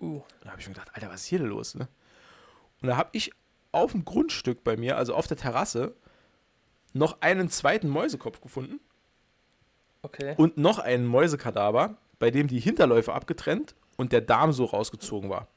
Uh, 0.00 0.22
Da 0.42 0.50
habe 0.50 0.58
ich 0.60 0.64
schon 0.64 0.74
gedacht, 0.74 0.90
Alter, 0.94 1.08
was 1.10 1.22
ist 1.22 1.26
hier 1.26 1.38
denn 1.38 1.48
los? 1.48 1.74
Ne? 1.74 1.88
Und 2.80 2.88
da 2.88 2.96
habe 2.96 3.10
ich 3.12 3.32
auf 3.72 3.92
dem 3.92 4.04
Grundstück 4.04 4.64
bei 4.64 4.76
mir, 4.76 4.96
also 4.96 5.14
auf 5.14 5.26
der 5.26 5.36
Terrasse, 5.36 5.94
noch 6.94 7.20
einen 7.20 7.50
zweiten 7.50 7.88
Mäusekopf 7.88 8.40
gefunden 8.40 8.80
okay. 10.02 10.34
und 10.38 10.56
noch 10.56 10.78
einen 10.78 11.06
Mäusekadaver, 11.06 11.96
bei 12.18 12.30
dem 12.30 12.46
die 12.46 12.60
Hinterläufe 12.60 13.12
abgetrennt 13.12 13.74
und 13.96 14.12
der 14.12 14.20
Darm 14.20 14.52
so 14.52 14.64
rausgezogen 14.64 15.28
war. 15.28 15.48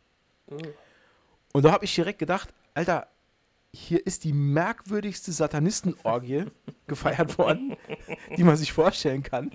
Uh. 0.51 0.57
Und 1.53 1.63
da 1.63 1.71
habe 1.71 1.85
ich 1.85 1.95
direkt 1.95 2.19
gedacht, 2.19 2.53
Alter, 2.73 3.07
hier 3.73 4.05
ist 4.05 4.23
die 4.23 4.33
merkwürdigste 4.33 5.31
Satanistenorgie 5.31 6.45
gefeiert 6.87 7.37
worden, 7.37 7.77
die 8.35 8.43
man 8.43 8.57
sich 8.57 8.73
vorstellen 8.73 9.23
kann. 9.23 9.51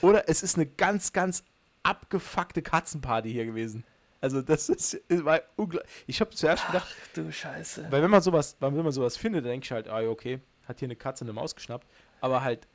Oder 0.00 0.28
es 0.28 0.42
ist 0.42 0.56
eine 0.56 0.66
ganz, 0.66 1.12
ganz 1.12 1.44
abgefuckte 1.82 2.62
Katzenparty 2.62 3.30
hier 3.30 3.44
gewesen. 3.44 3.84
Also 4.20 4.40
das 4.42 4.68
ist, 4.68 5.00
war 5.08 5.40
unglaublich. 5.56 5.92
Ich 6.06 6.20
habe 6.20 6.30
zuerst 6.30 6.66
gedacht, 6.66 6.88
Ach 6.88 7.12
du 7.14 7.30
Scheiße. 7.30 7.86
weil 7.90 8.02
wenn 8.02 8.10
man 8.10 8.22
sowas, 8.22 8.56
weil 8.60 8.74
wenn 8.74 8.82
man 8.82 8.92
sowas 8.92 9.16
findet, 9.16 9.44
dann 9.44 9.50
denke 9.50 9.64
ich 9.64 9.72
halt, 9.72 9.88
ah 9.88 10.00
ja, 10.00 10.08
okay, 10.08 10.40
hat 10.66 10.78
hier 10.78 10.86
eine 10.86 10.96
Katze 10.96 11.24
eine 11.24 11.32
Maus 11.32 11.54
geschnappt. 11.54 11.86
Aber 12.20 12.42
halt 12.42 12.66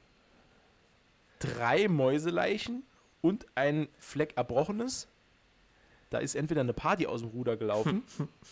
drei 1.39 1.87
Mäuseleichen 1.87 2.83
und 3.21 3.45
ein 3.55 3.87
Fleck 3.99 4.33
Erbrochenes. 4.37 5.07
Da 6.09 6.19
ist 6.19 6.35
entweder 6.35 6.61
eine 6.61 6.73
Party 6.73 7.07
aus 7.07 7.21
dem 7.21 7.29
Ruder 7.29 7.55
gelaufen 7.57 8.03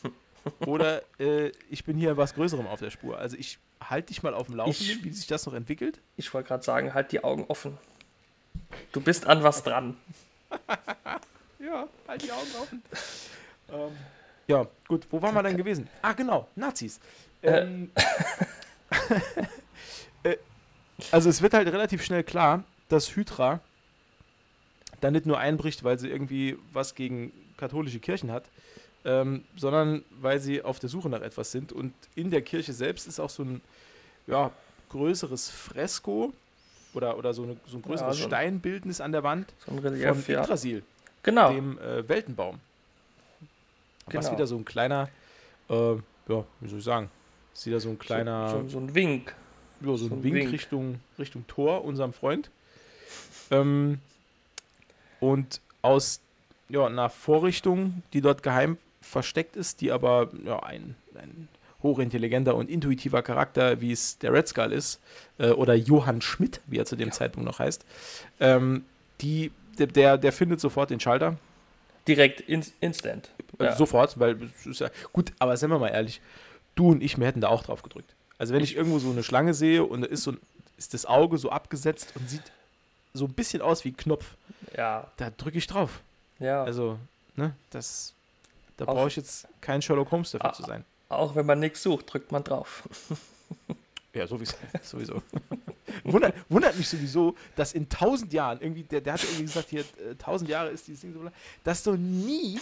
oder 0.65 1.01
äh, 1.19 1.51
ich 1.69 1.83
bin 1.83 1.97
hier 1.97 2.15
was 2.17 2.33
Größerem 2.33 2.67
auf 2.67 2.79
der 2.79 2.89
Spur. 2.89 3.17
Also 3.17 3.35
ich 3.37 3.59
halte 3.81 4.07
dich 4.07 4.23
mal 4.23 4.33
auf 4.33 4.47
dem 4.47 4.55
Laufenden, 4.55 5.03
wie 5.03 5.11
sich 5.11 5.27
das 5.27 5.45
noch 5.45 5.53
entwickelt. 5.53 5.99
Ich 6.15 6.33
wollte 6.33 6.47
gerade 6.47 6.63
sagen, 6.63 6.93
halt 6.93 7.11
die 7.11 7.23
Augen 7.23 7.45
offen. 7.47 7.77
Du 8.91 9.01
bist 9.01 9.25
an 9.27 9.43
was 9.43 9.63
dran. 9.63 9.97
Ja, 11.61 11.89
halt 12.07 12.23
die 12.23 12.31
Augen 12.31 12.47
offen. 12.61 12.81
ähm, 13.69 13.91
ja, 14.47 14.65
gut, 14.87 15.05
wo 15.11 15.21
waren 15.21 15.35
wir 15.35 15.43
denn 15.43 15.57
gewesen? 15.57 15.89
Ah, 16.01 16.13
genau, 16.13 16.47
Nazis. 16.55 17.01
Ähm, 17.43 17.91
äh, 17.95 18.01
also 21.11 21.29
es 21.29 21.41
wird 21.41 21.53
halt 21.53 21.67
relativ 21.67 22.03
schnell 22.03 22.23
klar, 22.23 22.63
dass 22.89 23.15
Hydra 23.15 23.59
da 25.01 25.11
nicht 25.11 25.25
nur 25.25 25.37
einbricht, 25.37 25.83
weil 25.83 25.97
sie 25.97 26.09
irgendwie 26.09 26.57
was 26.73 26.95
gegen 26.95 27.31
katholische 27.57 27.99
Kirchen 27.99 28.31
hat, 28.31 28.45
ähm, 29.05 29.43
sondern 29.55 30.03
weil 30.21 30.39
sie 30.39 30.61
auf 30.61 30.79
der 30.79 30.89
Suche 30.89 31.09
nach 31.09 31.21
etwas 31.21 31.51
sind. 31.51 31.71
Und 31.71 31.93
in 32.15 32.31
der 32.31 32.41
Kirche 32.41 32.73
selbst 32.73 33.07
ist 33.07 33.19
auch 33.19 33.29
so 33.29 33.43
ein 33.43 33.61
ja, 34.27 34.51
größeres 34.89 35.49
Fresko 35.49 36.33
oder, 36.93 37.17
oder 37.17 37.33
so, 37.33 37.43
eine, 37.43 37.55
so 37.65 37.77
ein 37.77 37.81
größeres 37.81 38.17
so 38.17 38.23
ein- 38.23 38.29
Steinbildnis 38.29 38.99
an 38.99 39.11
der 39.11 39.23
Wand 39.23 39.53
So 39.65 39.71
ein 39.71 39.81
von 39.81 39.87
Relief, 39.93 40.27
ja. 40.27 40.41
Yggdrasil 40.41 40.83
Genau. 41.23 41.51
dem 41.53 41.77
äh, 41.79 42.07
Weltenbaum. 42.07 42.59
Was 44.07 44.25
Genau. 44.25 44.31
wieder 44.37 44.47
so 44.47 44.55
ein 44.57 44.65
kleiner, 44.65 45.07
äh, 45.69 45.73
ja, 45.93 46.43
wie 46.59 46.67
soll 46.69 46.79
ich 46.79 46.83
sagen, 46.85 47.09
ist 47.53 47.65
wieder 47.65 47.79
so 47.79 47.89
ein 47.89 47.99
kleiner, 47.99 48.49
So, 48.51 48.61
so, 48.63 48.69
so 48.69 48.77
ein 48.79 48.95
Wink. 48.95 49.35
ja, 49.81 49.87
so, 49.87 49.97
so 49.97 50.15
ein 50.15 50.23
Wink, 50.23 50.35
Wink. 50.35 50.51
Richtung, 50.51 50.99
Richtung 51.17 51.45
Tor, 51.47 51.83
unserem 51.83 52.13
Freund. 52.13 52.49
Ähm, 53.51 53.99
und 55.19 55.61
aus 55.81 56.21
ja, 56.69 56.85
einer 56.85 57.09
Vorrichtung, 57.09 58.03
die 58.13 58.21
dort 58.21 58.43
geheim 58.43 58.77
versteckt 59.01 59.55
ist, 59.55 59.81
die 59.81 59.91
aber 59.91 60.29
ja, 60.45 60.61
ein, 60.61 60.95
ein 61.15 61.47
hochintelligenter 61.81 62.55
und 62.55 62.69
intuitiver 62.69 63.21
Charakter, 63.21 63.81
wie 63.81 63.91
es 63.91 64.17
der 64.19 64.33
Red 64.33 64.47
Skull 64.47 64.71
ist, 64.71 64.99
äh, 65.39 65.49
oder 65.49 65.73
Johann 65.73 66.21
Schmidt, 66.21 66.61
wie 66.67 66.77
er 66.77 66.85
zu 66.85 66.95
dem 66.95 67.11
Zeitpunkt 67.11 67.47
noch 67.49 67.59
heißt, 67.59 67.85
ähm, 68.39 68.83
die, 69.21 69.51
der- 69.77 69.87
der, 69.87 70.17
findet 70.33 70.59
sofort 70.59 70.89
den 70.89 70.99
Schalter, 70.99 71.37
Direkt 72.07 72.41
in, 72.41 72.65
instant. 72.81 73.29
Äh, 73.59 73.65
Ja. 73.65 73.75
Sofort, 73.75 74.19
weil 74.19 74.37
es 74.59 74.65
ist 74.65 74.79
ja 74.79 74.89
gut, 75.13 75.31
aber 75.37 75.55
seien 75.57 75.69
wir 75.69 75.77
mal 75.79 75.89
ehrlich, 75.89 76.21
du 76.79 76.89
und 76.91 77.01
ich, 77.03 77.17
wir 77.17 77.27
hätten 77.27 77.41
da 77.41 77.49
auch 77.49 77.63
drauf 77.63 77.81
gedrückt. 77.83 78.13
Also 78.37 78.53
wenn 78.53 78.63
ich 78.63 78.75
irgendwo 78.75 78.99
so 78.99 79.09
eine 79.11 79.23
Schlange 79.23 79.53
sehe 79.53 79.83
und 79.83 80.01
da 80.01 80.07
ist 80.07 80.23
so 80.23 80.33
ist 80.77 80.93
das 80.93 81.05
Auge 81.05 81.37
so 81.37 81.49
abgesetzt 81.49 82.13
und 82.15 82.29
sieht 82.29 82.51
so 83.13 83.25
ein 83.25 83.33
bisschen 83.33 83.61
aus 83.61 83.83
wie 83.83 83.89
ein 83.89 83.97
Knopf, 83.97 84.35
Ja. 84.77 85.11
da 85.17 85.29
drücke 85.29 85.57
ich 85.57 85.67
drauf. 85.67 85.99
Ja. 86.39 86.63
Also, 86.63 86.97
ne, 87.35 87.53
das, 87.71 88.13
da 88.77 88.85
Auch- 88.85 88.93
brauche 88.93 89.07
ich 89.09 89.17
jetzt 89.17 89.45
kein 89.59 89.81
Sherlock 89.81 90.09
Holmes 90.11 90.31
dafür 90.31 90.51
Ah. 90.51 90.53
zu 90.53 90.63
sein. 90.63 90.85
Auch 91.09 91.35
wenn 91.35 91.45
man 91.45 91.59
nichts 91.59 91.83
sucht, 91.83 92.13
drückt 92.13 92.31
man 92.31 92.43
drauf. 92.45 92.83
Ja, 94.13 94.27
sowieso. 94.27 94.55
sowieso. 94.81 95.21
wundert, 96.03 96.35
wundert 96.49 96.77
mich 96.77 96.87
sowieso, 96.87 97.35
dass 97.55 97.73
in 97.73 97.87
tausend 97.89 98.33
Jahren, 98.33 98.59
irgendwie, 98.61 98.83
der, 98.83 99.01
der 99.01 99.13
hat 99.13 99.23
irgendwie 99.23 99.43
gesagt, 99.43 99.69
hier, 99.69 99.81
äh, 99.81 100.15
tausend 100.17 100.49
Jahre 100.49 100.69
ist 100.69 100.87
dieses 100.87 101.01
Ding 101.01 101.13
so 101.13 101.29
dass 101.63 101.83
so 101.83 101.93
nie, 101.93 102.59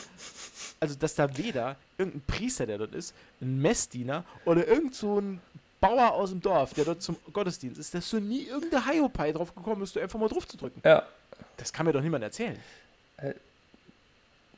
also 0.79 0.95
dass 0.95 1.15
da 1.15 1.37
weder 1.37 1.77
irgendein 1.97 2.21
Priester, 2.21 2.65
der 2.65 2.77
dort 2.77 2.93
ist, 2.93 3.13
ein 3.41 3.61
Messdiener 3.61 4.25
oder 4.45 4.67
irgend 4.67 4.95
so 4.95 5.19
ein 5.19 5.41
Bauer 5.79 6.13
aus 6.13 6.31
dem 6.31 6.41
Dorf, 6.41 6.73
der 6.73 6.85
dort 6.85 7.01
zum 7.01 7.17
Gottesdienst 7.31 7.79
ist, 7.79 7.93
dass 7.93 8.09
so 8.09 8.19
nie 8.19 8.43
irgendeine 8.43 8.85
Hiopai 8.85 9.31
drauf 9.31 9.53
gekommen 9.53 9.83
ist, 9.83 9.95
du 9.95 9.99
einfach 9.99 10.19
mal 10.19 10.27
drauf 10.27 10.47
zu 10.47 10.57
drücken. 10.57 10.81
Ja. 10.83 11.03
Das 11.57 11.71
kann 11.71 11.85
mir 11.85 11.93
doch 11.93 12.01
niemand 12.01 12.23
erzählen. 12.23 12.57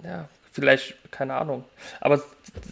Ja, 0.04 0.30
vielleicht, 0.52 1.12
keine 1.12 1.36
Ahnung. 1.36 1.66
Aber 2.00 2.24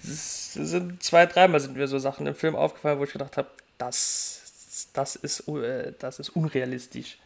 es 0.03 0.53
sind 0.53 1.03
zwei, 1.03 1.25
dreimal 1.25 1.59
sind 1.59 1.75
mir 1.75 1.87
so 1.87 1.99
Sachen 1.99 2.25
im 2.25 2.35
Film 2.35 2.55
aufgefallen, 2.55 2.99
wo 2.99 3.03
ich 3.03 3.11
gedacht 3.11 3.37
habe, 3.37 3.49
das, 3.77 4.89
das, 4.93 5.15
ist, 5.15 5.47
äh, 5.47 5.93
das 5.99 6.19
ist 6.19 6.29
unrealistisch. 6.29 7.17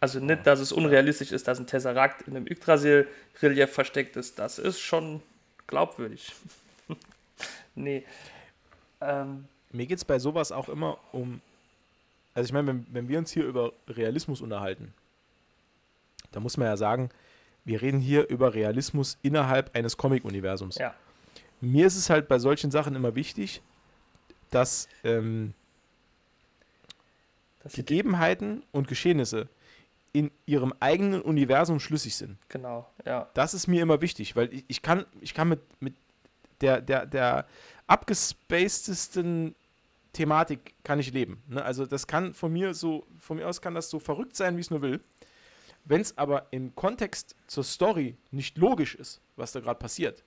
Also 0.00 0.20
nicht, 0.20 0.46
dass 0.46 0.60
es 0.60 0.70
unrealistisch 0.70 1.32
ist, 1.32 1.48
dass 1.48 1.58
ein 1.58 1.66
Tesserakt 1.66 2.22
in 2.28 2.36
einem 2.36 2.46
Yggdrasil-Relief 2.46 3.70
versteckt 3.72 4.16
ist. 4.16 4.38
Das 4.38 4.58
ist 4.58 4.78
schon 4.78 5.22
glaubwürdig. 5.66 6.32
nee. 7.74 8.04
Ähm, 9.00 9.46
Mir 9.72 9.86
geht 9.86 9.98
es 9.98 10.04
bei 10.04 10.18
sowas 10.18 10.52
auch 10.52 10.68
immer 10.68 10.98
um. 11.12 11.40
Also 12.34 12.46
ich 12.46 12.52
meine, 12.52 12.68
wenn, 12.68 12.86
wenn 12.90 13.08
wir 13.08 13.18
uns 13.18 13.32
hier 13.32 13.44
über 13.44 13.72
Realismus 13.88 14.40
unterhalten, 14.40 14.94
da 16.30 16.38
muss 16.38 16.56
man 16.56 16.68
ja 16.68 16.76
sagen, 16.76 17.10
wir 17.64 17.82
reden 17.82 17.98
hier 17.98 18.28
über 18.28 18.54
Realismus 18.54 19.18
innerhalb 19.22 19.74
eines 19.74 19.96
Comic-Universums. 19.96 20.76
ja, 20.76 20.94
Mir 21.60 21.86
ist 21.86 21.96
es 21.96 22.08
halt 22.08 22.28
bei 22.28 22.38
solchen 22.38 22.70
Sachen 22.70 22.94
immer 22.94 23.14
wichtig, 23.16 23.62
dass 24.50 24.88
ähm, 25.04 25.54
das 27.62 27.72
Gegebenheiten 27.74 28.62
und 28.72 28.88
Geschehnisse 28.88 29.48
in 30.12 30.30
ihrem 30.46 30.72
eigenen 30.80 31.20
Universum 31.20 31.80
schlüssig 31.80 32.16
sind. 32.16 32.38
genau, 32.48 32.88
ja. 33.04 33.28
Das 33.34 33.54
ist 33.54 33.66
mir 33.66 33.82
immer 33.82 34.00
wichtig, 34.00 34.36
weil 34.36 34.52
ich, 34.52 34.64
ich 34.68 34.82
kann, 34.82 35.04
ich 35.20 35.34
kann 35.34 35.48
mit, 35.48 35.60
mit 35.80 35.94
der, 36.60 36.80
der, 36.80 37.06
der 37.06 37.46
abgespacedesten 37.86 39.54
Thematik 40.12 40.74
kann 40.82 40.98
ich 40.98 41.12
leben. 41.12 41.42
Ne? 41.46 41.62
Also 41.62 41.86
das 41.86 42.06
kann 42.06 42.34
von 42.34 42.52
mir 42.52 42.74
so, 42.74 43.06
von 43.18 43.36
mir 43.36 43.48
aus 43.48 43.60
kann 43.60 43.74
das 43.74 43.90
so 43.90 43.98
verrückt 43.98 44.34
sein, 44.34 44.56
wie 44.56 44.60
es 44.60 44.70
nur 44.70 44.82
will. 44.82 45.00
Wenn 45.84 46.00
es 46.00 46.16
aber 46.18 46.46
im 46.50 46.74
Kontext 46.74 47.36
zur 47.46 47.64
Story 47.64 48.16
nicht 48.30 48.58
logisch 48.58 48.94
ist, 48.94 49.20
was 49.36 49.52
da 49.52 49.60
gerade 49.60 49.78
passiert, 49.78 50.24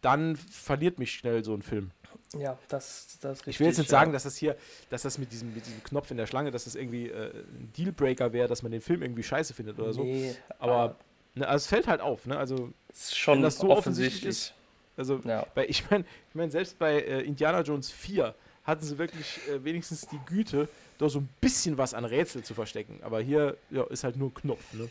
dann 0.00 0.36
verliert 0.36 0.98
mich 0.98 1.12
schnell 1.12 1.44
so 1.44 1.54
ein 1.54 1.62
Film. 1.62 1.92
Ja, 2.38 2.58
das, 2.68 3.18
das 3.20 3.40
ist 3.40 3.46
Ich 3.46 3.60
will 3.60 3.66
jetzt 3.66 3.78
richtig, 3.78 3.78
nicht 3.78 3.90
sagen, 3.90 4.10
ja. 4.10 4.12
dass 4.14 4.22
das 4.24 4.36
hier, 4.36 4.56
dass 4.90 5.02
das 5.02 5.18
mit 5.18 5.32
diesem, 5.32 5.54
mit 5.54 5.66
diesem 5.66 5.82
Knopf 5.84 6.10
in 6.10 6.16
der 6.16 6.26
Schlange, 6.26 6.50
dass 6.50 6.64
das 6.64 6.74
irgendwie 6.74 7.08
äh, 7.08 7.30
ein 7.30 7.72
Dealbreaker 7.76 8.32
wäre, 8.32 8.48
dass 8.48 8.62
man 8.62 8.72
den 8.72 8.80
Film 8.80 9.02
irgendwie 9.02 9.22
scheiße 9.22 9.54
findet 9.54 9.78
oder 9.78 9.92
so. 9.92 10.02
Nee, 10.04 10.34
Aber 10.58 10.96
ne, 11.34 11.46
also 11.46 11.62
es 11.62 11.66
fällt 11.66 11.86
halt 11.86 12.00
auf, 12.00 12.26
ne? 12.26 12.36
Also, 12.36 12.70
ist 12.90 13.16
schon 13.16 13.36
wenn 13.36 13.42
das 13.42 13.58
so 13.58 13.70
offensichtlich 13.70 14.22
offensichtlich. 14.22 14.54
also 14.96 15.20
Ja. 15.28 15.46
weil 15.54 15.70
ich 15.70 15.90
meine, 15.90 16.04
ich 16.28 16.34
mein, 16.34 16.50
selbst 16.50 16.78
bei 16.78 17.00
äh, 17.00 17.20
Indiana 17.22 17.60
Jones 17.62 17.90
4 17.90 18.34
hatten 18.64 18.84
sie 18.84 18.96
wirklich 18.98 19.40
äh, 19.48 19.64
wenigstens 19.64 20.06
die 20.06 20.20
Güte, 20.26 20.68
da 20.98 21.08
so 21.08 21.18
ein 21.20 21.28
bisschen 21.40 21.78
was 21.78 21.94
an 21.94 22.04
Rätsel 22.04 22.44
zu 22.44 22.54
verstecken. 22.54 23.00
Aber 23.02 23.20
hier 23.20 23.56
ja, 23.70 23.84
ist 23.84 24.04
halt 24.04 24.16
nur 24.16 24.32
Knopf, 24.32 24.72
ne? 24.72 24.88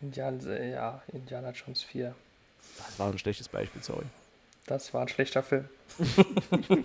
Indian, 0.00 0.40
ja, 0.70 1.02
Indiana 1.12 1.50
Jones 1.50 1.82
4. 1.82 2.14
Das 2.78 2.98
war 2.98 3.10
ein 3.10 3.18
schlechtes 3.18 3.48
Beispiel, 3.48 3.82
sorry. 3.82 4.04
Das 4.66 4.94
war 4.94 5.02
ein 5.02 5.08
schlechter 5.08 5.42
Film. 5.42 5.68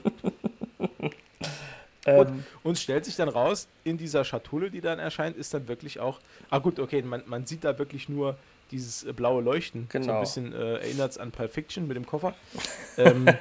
ähm, 2.05 2.43
Und 2.63 2.77
stellt 2.77 3.05
sich 3.05 3.15
dann 3.15 3.29
raus, 3.29 3.67
in 3.83 3.97
dieser 3.97 4.23
Schatulle, 4.23 4.71
die 4.71 4.81
dann 4.81 4.99
erscheint, 4.99 5.37
ist 5.37 5.53
dann 5.53 5.67
wirklich 5.67 5.99
auch. 5.99 6.19
Ah, 6.49 6.59
gut, 6.59 6.79
okay, 6.79 7.01
man, 7.01 7.23
man 7.25 7.45
sieht 7.45 7.63
da 7.63 7.77
wirklich 7.77 8.09
nur 8.09 8.37
dieses 8.71 9.03
äh, 9.03 9.13
blaue 9.13 9.41
Leuchten. 9.41 9.87
So 9.91 9.97
ein 9.97 10.01
Genau. 10.03 10.19
bisschen 10.19 10.53
äh, 10.53 10.75
erinnert 10.79 11.11
es 11.11 11.17
an 11.17 11.31
Pulp 11.31 11.53
Fiction 11.53 11.87
mit 11.87 11.95
dem 11.97 12.05
Koffer. 12.05 12.33
ähm, 12.97 13.27
äh, 13.27 13.35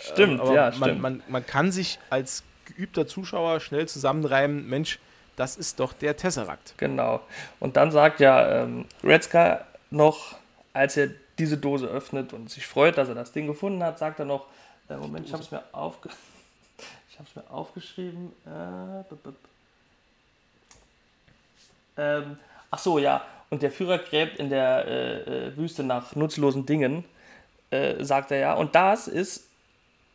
Stimmt, 0.00 0.40
aber 0.40 0.54
ja, 0.54 0.70
man, 0.70 0.74
stimmt. 0.74 1.00
Man, 1.02 1.22
man 1.28 1.46
kann 1.46 1.72
sich 1.72 1.98
als 2.10 2.44
geübter 2.64 3.06
Zuschauer 3.06 3.60
schnell 3.60 3.86
zusammenreimen: 3.88 4.68
Mensch, 4.68 4.98
das 5.36 5.56
ist 5.56 5.80
doch 5.80 5.92
der 5.92 6.16
Tesseract. 6.16 6.74
Genau. 6.78 7.20
Und 7.60 7.76
dann 7.76 7.90
sagt 7.90 8.20
ja 8.20 8.62
ähm, 8.62 8.86
Retzka 9.02 9.66
noch, 9.90 10.36
als 10.72 10.96
er 10.96 11.10
diese 11.38 11.56
Dose 11.56 11.86
öffnet 11.86 12.32
und 12.32 12.50
sich 12.50 12.66
freut, 12.66 12.98
dass 12.98 13.08
er 13.08 13.14
das 13.14 13.32
Ding 13.32 13.46
gefunden 13.46 13.82
hat, 13.82 13.98
sagt 13.98 14.18
er 14.18 14.24
noch, 14.24 14.46
äh, 14.88 14.96
Moment, 14.96 15.26
ich 15.26 15.32
habe 15.32 15.42
es 15.42 15.50
mir, 15.50 15.62
aufge 15.72 16.10
ich 17.10 17.18
hab's 17.18 17.34
mir 17.34 17.48
aufgeschrieben. 17.50 18.32
Äh, 18.46 19.04
ähm, 21.96 22.38
ach 22.70 22.78
so, 22.78 22.98
ja. 22.98 23.24
Und 23.50 23.62
der 23.62 23.70
Führer 23.70 23.98
gräbt 23.98 24.38
in 24.38 24.48
der 24.48 24.86
äh, 24.86 25.48
äh, 25.48 25.56
Wüste 25.56 25.84
nach 25.84 26.16
nutzlosen 26.16 26.64
Dingen, 26.64 27.04
äh, 27.70 28.02
sagt 28.02 28.30
er 28.30 28.38
ja. 28.38 28.54
Und 28.54 28.74
das 28.74 29.08
ist 29.08 29.48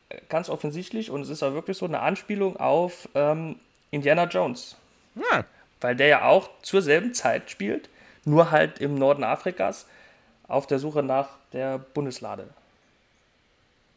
äh, 0.09 0.19
ganz 0.29 0.49
offensichtlich, 0.49 1.11
und 1.11 1.21
es 1.21 1.29
ist 1.29 1.43
auch 1.43 1.53
wirklich 1.53 1.77
so, 1.77 1.85
eine 1.85 1.99
Anspielung 1.99 2.57
auf 2.57 3.07
ähm, 3.13 3.59
Indiana 3.91 4.25
Jones 4.25 4.75
Ja, 5.15 5.45
weil 5.81 5.95
der 5.95 6.07
ja 6.07 6.25
auch 6.25 6.49
zur 6.63 6.81
selben 6.81 7.13
Zeit 7.13 7.51
spielt, 7.51 7.89
nur 8.25 8.51
halt 8.51 8.79
im 8.79 8.95
Norden 8.95 9.23
Afrikas 9.23 9.87
auf 10.47 10.67
der 10.67 10.79
Suche 10.79 11.03
nach 11.03 11.29
der 11.53 11.77
Bundeslade. 11.77 12.47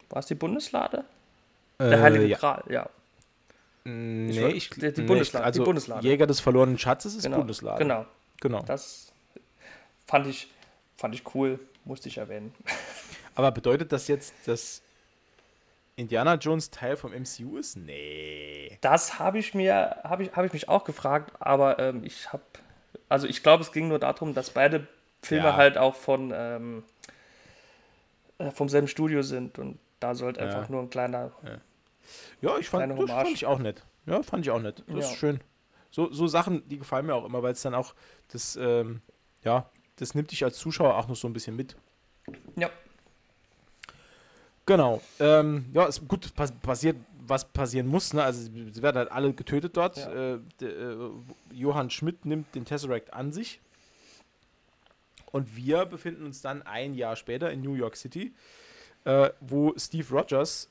War 0.09 0.19
es 0.21 0.27
die 0.27 0.35
Bundeslade? 0.35 1.05
Der 1.79 2.03
Heilige 2.03 2.25
Äh, 2.25 2.29
ja. 2.29 2.39
Gral, 2.39 2.65
ja. 2.69 2.89
Nee, 3.85 4.43
war- 4.43 4.51
ich, 4.51 4.69
die- 4.71 4.93
die 4.93 5.01
nee, 5.01 5.07
Bundeslade, 5.07 5.45
Also 5.47 5.61
die 5.61 5.65
Bundeslade. 5.65 6.07
Jäger 6.07 6.27
des 6.27 6.41
verlorenen 6.41 6.79
Schatzes 6.79 7.15
ist 7.15 7.23
Genau, 7.23 7.39
Bundeslade. 7.39 7.79
genau. 7.79 8.05
genau. 8.41 8.63
Das 8.63 9.13
fand 10.07 10.27
ich, 10.27 10.51
fand 10.97 11.15
ich 11.15 11.35
cool, 11.35 11.59
musste 11.85 12.09
ich 12.09 12.19
erwähnen. 12.19 12.55
Aber 13.35 13.51
bedeutet 13.53 13.93
das 13.93 14.09
jetzt, 14.09 14.35
dass 14.47 14.83
Indiana 15.97 16.35
Jones 16.35 16.71
Teil 16.71 16.97
vom 16.97 17.13
MCU 17.13 17.57
ist? 17.57 17.77
Nee. 17.77 18.77
Das 18.83 19.19
habe 19.19 19.39
ich 19.39 19.55
mir, 19.55 19.97
habe 20.05 20.25
ich, 20.25 20.33
habe 20.37 20.47
ich 20.47 20.53
mich 20.53 20.69
auch 20.69 20.85
gefragt, 20.85 21.33
aber 21.41 21.79
ähm, 21.79 22.03
ich 22.05 22.33
habe, 22.33 22.43
also 23.09 23.27
ich 23.27 23.43
glaube, 23.43 23.63
es 23.63 23.73
ging 23.73 23.89
nur 23.89 23.99
darum, 23.99 24.35
dass 24.35 24.51
beide 24.51 24.87
Filme 25.23 25.47
Ja. 25.49 25.57
halt 25.57 25.77
auch 25.79 25.95
von 25.95 26.33
ähm, 26.35 26.83
äh, 28.39 28.51
vom 28.51 28.69
selben 28.69 28.89
Studio 28.89 29.23
sind 29.23 29.59
und 29.59 29.79
da 30.01 30.15
sollte 30.15 30.41
Ja. 30.41 30.47
einfach 30.47 30.69
nur 30.69 30.81
ein 30.83 30.91
kleiner 30.91 31.31
Ja, 32.41 32.57
ich 32.59 32.69
fand, 32.69 32.99
das 32.99 33.11
fand 33.11 33.29
ich 33.31 33.47
auch 33.47 33.59
nett. 33.59 33.85
Ja, 34.07 34.23
fand 34.23 34.45
ich 34.47 34.51
auch 34.51 34.61
nett. 34.61 34.83
Das 34.89 35.11
ist 35.13 35.17
schön. 35.17 35.41
So, 35.91 36.11
so 36.13 36.27
Sachen, 36.27 36.67
die 36.69 36.79
gefallen 36.79 37.07
mir 37.07 37.15
auch 37.15 37.25
immer, 37.25 37.43
weil 37.43 37.53
es 37.53 37.63
dann 37.63 37.75
auch 37.75 37.95
das, 38.33 38.57
ähm, 38.57 39.03
ja, 39.43 39.69
das 39.97 40.15
nimmt 40.15 40.31
dich 40.31 40.43
als 40.45 40.57
Zuschauer 40.59 40.97
auch 40.97 41.09
noch 41.09 41.17
so 41.17 41.29
ein 41.29 41.33
bisschen 41.33 41.57
mit. 41.57 41.77
Ja, 42.57 42.71
Genau. 44.67 45.01
Ähm, 45.19 45.67
ja, 45.73 45.87
ist 45.87 46.07
gut 46.07 46.33
pass 46.35 46.53
passiert, 46.53 46.97
was 47.27 47.45
passieren 47.45 47.89
muss. 47.89 48.13
Ne? 48.13 48.23
Also 48.23 48.43
sie 48.43 48.83
werden 48.83 48.99
halt 48.99 49.11
alle 49.11 49.33
getötet 49.33 49.77
dort. 49.77 49.97
Ja. 49.97 50.35
Äh, 50.35 50.35
äh, 50.63 51.11
Johann 51.53 51.91
Schmidt 51.91 52.25
nimmt 52.25 52.55
den 52.55 52.65
Tesseract 52.65 53.13
an 53.13 53.33
sich. 53.33 53.61
Und 55.33 55.57
wir 55.57 55.85
befinden 55.87 56.25
uns 56.25 56.41
dann 56.43 56.63
ein 56.63 56.95
Jahr 56.95 57.17
später 57.17 57.51
in 57.51 57.63
New 57.63 57.75
York 57.75 57.97
City, 57.97 58.33
äh, 59.05 59.31
wo 59.41 59.75
Steve 59.77 60.07
Rogers 60.15 60.69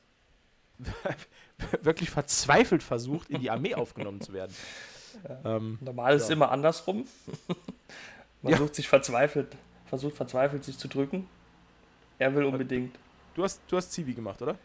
wirklich 1.81 2.09
verzweifelt 2.09 2.83
versucht, 2.83 3.29
in 3.29 3.41
die 3.41 3.49
Armee 3.49 3.75
aufgenommen 3.75 4.21
zu 4.21 4.33
werden. 4.33 4.55
Ähm, 5.43 5.77
normal 5.81 6.15
ist 6.15 6.21
Ja. 6.23 6.25
es 6.27 6.31
immer 6.31 6.51
andersrum. 6.51 7.05
Man 8.41 8.53
Ja. 8.53 8.59
sucht 8.59 8.75
sich 8.75 8.87
verzweifelt, 8.87 9.47
versucht 9.87 10.15
verzweifelt 10.15 10.63
sich 10.63 10.77
zu 10.77 10.87
drücken. 10.87 11.27
Er 12.19 12.33
will 12.35 12.43
unbedingt. 12.45 12.95
du, 13.35 13.43
hast, 13.43 13.61
du 13.67 13.77
hast 13.77 13.91
Zivi 13.91 14.13
gemacht, 14.13 14.41
oder? 14.41 14.55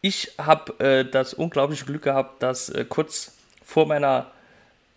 Ich 0.00 0.32
habe 0.38 0.78
äh, 0.84 1.04
das 1.10 1.32
unglaubliche 1.32 1.84
Glück 1.86 2.02
gehabt, 2.02 2.42
dass 2.42 2.68
äh, 2.68 2.84
kurz 2.86 3.32
vor 3.64 3.86
meiner, 3.86 4.30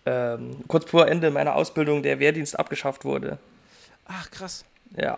ähm, 0.05 0.57
kurz 0.67 0.89
vor 0.89 1.07
Ende 1.07 1.31
meiner 1.31 1.55
Ausbildung 1.55 2.03
der 2.03 2.19
Wehrdienst 2.19 2.57
abgeschafft 2.59 3.05
wurde. 3.05 3.37
Ach, 4.07 4.29
krass. 4.31 4.65
Ja, 4.95 5.17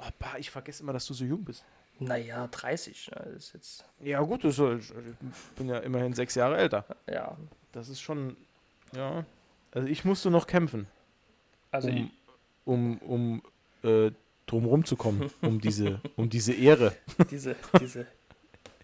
Oh, 0.00 0.04
bah, 0.20 0.36
ich 0.38 0.48
vergesse 0.50 0.84
immer, 0.84 0.92
dass 0.92 1.06
du 1.06 1.14
so 1.14 1.24
jung 1.24 1.44
bist. 1.44 1.64
naja, 1.98 2.46
30. 2.46 3.10
ne, 3.10 3.22
ist 3.36 3.52
jetzt, 3.52 3.84
Ja, 4.00 4.20
gut, 4.20 4.44
das 4.44 4.56
ist, 4.58 4.90
ich 4.92 5.56
bin 5.56 5.68
ja 5.68 5.78
immerhin 5.78 6.12
sechs 6.14 6.36
Jahre 6.36 6.56
älter. 6.56 6.84
ja, 7.10 7.36
Das 7.72 7.88
ist 7.88 8.00
schon, 8.00 8.36
ja. 8.92 9.24
Also 9.72 9.88
ich 9.88 10.04
musste 10.04 10.30
noch 10.30 10.46
kämpfen, 10.46 10.86
also 11.72 11.88
um, 11.88 12.10
um, 12.64 12.98
um 12.98 13.42
äh, 13.82 14.12
drumherum 14.46 14.84
zu 14.84 14.94
kommen, 14.96 15.30
um 15.42 15.60
diese, 15.60 16.00
um 16.16 16.30
diese 16.30 16.52
Ehre. 16.54 16.94
diese, 17.30 17.56
diese 17.80 18.06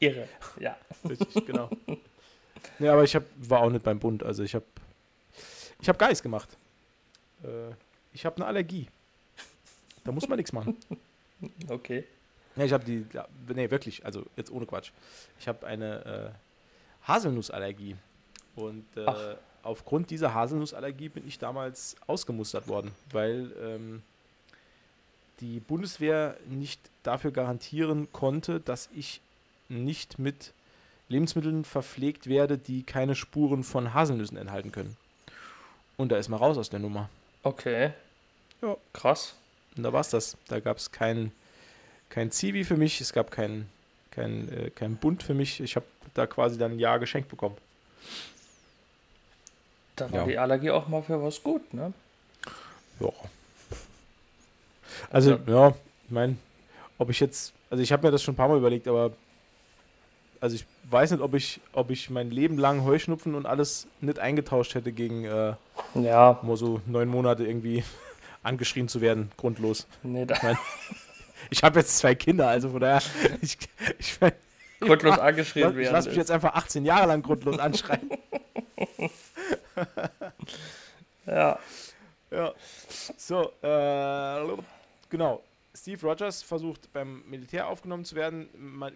Irre, 0.01 0.29
ja. 0.59 0.77
Richtig, 1.09 1.47
genau. 1.47 1.71
Nee, 2.81 2.89
aber 2.89 3.05
ich 3.05 3.15
hab, 3.15 3.23
war 3.37 3.61
auch 3.61 3.71
nicht 3.71 3.85
beim 3.85 4.01
Bund. 4.01 4.25
Also 4.25 4.43
ich 4.43 4.55
habe 4.57 4.65
ich 5.81 5.89
hab 5.89 5.97
Geist 5.99 6.23
gemacht. 6.25 6.49
Äh, 7.45 7.71
ich 8.13 8.27
habe 8.27 8.37
eine 8.37 8.47
Allergie. 8.47 8.89
Da 10.05 10.13
muss 10.13 10.29
man 10.29 10.37
nichts 10.37 10.53
machen. 10.53 10.77
Okay. 11.69 12.05
Ja, 12.57 12.65
ich 12.65 12.73
habe 12.73 12.85
die, 12.85 13.05
nee, 13.53 13.71
wirklich, 13.71 14.07
also 14.07 14.25
jetzt 14.37 14.51
ohne 14.51 14.65
Quatsch. 14.65 14.93
Ich 15.39 15.47
habe 15.47 15.67
eine 15.67 16.33
äh, 16.33 17.09
Haselnussallergie. 17.09 17.97
Und 18.57 18.87
äh, 18.97 19.35
aufgrund 19.63 20.11
dieser 20.11 20.33
Haselnussallergie 20.33 21.09
bin 21.09 21.27
ich 21.27 21.39
damals 21.39 21.97
ausgemustert 22.07 22.69
worden, 22.69 22.93
weil 23.11 23.53
ähm, 23.61 24.03
die 25.41 25.61
Bundeswehr 25.61 26.37
nicht 26.49 26.81
dafür 27.03 27.33
garantieren 27.33 28.09
konnte, 28.13 28.61
dass 28.61 28.89
ich 28.95 29.21
nicht 29.69 30.19
mit 30.19 30.53
Lebensmitteln 31.09 31.65
verpflegt 31.65 32.29
werde, 32.29 32.57
die 32.57 32.83
keine 32.85 33.15
Spuren 33.15 33.65
von 33.65 33.93
Haselnüssen 33.93 34.39
enthalten 34.39 34.73
können. 34.73 34.97
Und 35.97 36.11
da 36.13 36.17
ist 36.17 36.29
man 36.29 36.39
raus 36.39 36.57
aus 36.57 36.71
der 36.71 36.81
Nummer. 36.81 37.11
Okay. 37.43 37.93
Ja. 38.63 38.77
Krass. 38.93 39.35
Und 39.77 39.83
da 39.83 39.93
war 39.93 40.01
es 40.01 40.09
das. 40.11 40.37
Da 40.49 40.61
gab 40.61 40.77
es 40.79 40.91
kein, 40.93 41.33
kein 42.11 42.31
Zivi 42.31 42.65
für 42.65 42.77
mich, 42.77 43.01
es 43.01 43.13
gab 43.13 43.31
kein, 43.31 43.69
kein, 44.11 44.49
äh, 44.53 44.71
kein 44.71 44.97
Bund 44.97 45.23
für 45.23 45.35
mich. 45.35 45.61
Ich 45.61 45.77
habe 45.77 45.87
da 46.15 46.27
quasi 46.27 46.59
dann 46.59 46.73
ein 46.73 46.79
Jahr 46.79 46.99
geschenkt 46.99 47.29
bekommen. 47.29 47.57
Da 49.97 50.11
war 50.11 50.21
Ja. 50.21 50.27
die 50.27 50.39
Allergie 50.39 50.71
auch 50.71 50.89
mal 50.89 51.03
für 51.03 51.23
was 51.23 51.43
gut, 51.43 51.73
ne? 51.75 51.93
Ja. 53.01 53.09
Also, 55.11 55.39
ja, 55.47 55.69
ich 56.07 56.11
meine, 56.11 56.37
ob 56.99 57.11
ich 57.11 57.19
jetzt, 57.21 57.53
also 57.71 57.83
ich 57.83 57.93
habe 57.93 58.07
mir 58.07 58.13
das 58.13 58.23
schon 58.23 58.35
ein 58.35 58.37
paar 58.37 58.49
Mal 58.49 58.59
überlegt, 58.59 58.87
aber 58.87 59.13
also 60.41 60.57
ich 60.57 60.67
weiß 60.91 61.13
nicht, 61.13 61.21
ob 61.23 61.35
ich, 61.35 61.61
ob 61.73 61.91
ich 61.91 62.11
mein 62.11 62.31
Leben 62.31 62.59
lang 62.59 62.85
Heuschnupfen 62.85 63.35
und 63.35 63.47
alles 63.47 63.87
nicht 64.01 64.19
eingetauscht 64.19 64.75
hätte 64.75 64.93
gegen 64.93 65.25
äh, 65.25 65.55
Ja, 65.95 66.39
nur 66.43 66.57
so 66.57 66.81
neun 66.87 67.09
Monate 67.09 67.45
irgendwie 67.47 67.83
angeschrien 68.45 68.89
zu 68.89 69.01
werden, 69.01 69.31
grundlos. 69.37 69.87
nee, 70.03 70.27
da 70.27 70.37
Ich 71.51 71.63
habe 71.63 71.81
jetzt 71.81 71.99
zwei 71.99 72.15
Kinder, 72.15 72.49
also 72.49 72.71
von 72.71 72.81
daher, 72.81 73.03
ich, 73.43 73.59
ich, 73.99 74.21
mein, 74.21 74.33
grundlos 74.81 75.17
ich, 75.17 75.23
angeschrien 75.23 75.71
ich 75.71 75.77
werden. 75.77 75.93
lasse 75.93 76.09
mich 76.09 76.17
jetzt 76.17 76.31
einfach 76.31 76.55
18 76.55 76.85
Jahre 76.85 77.07
lang 77.07 77.23
grundlos 77.23 77.59
anschreien. 77.59 78.07
ja, 81.27 81.59
Ja. 82.35 82.53
So, 83.17 83.53
äh, 83.63 84.63
genau. 85.09 85.43
Steve 85.77 86.07
Rogers 86.07 86.43
versucht 86.43 86.93
beim 86.93 87.23
Militär 87.29 87.69
aufgenommen 87.69 88.05
zu 88.05 88.15
werden. 88.15 88.49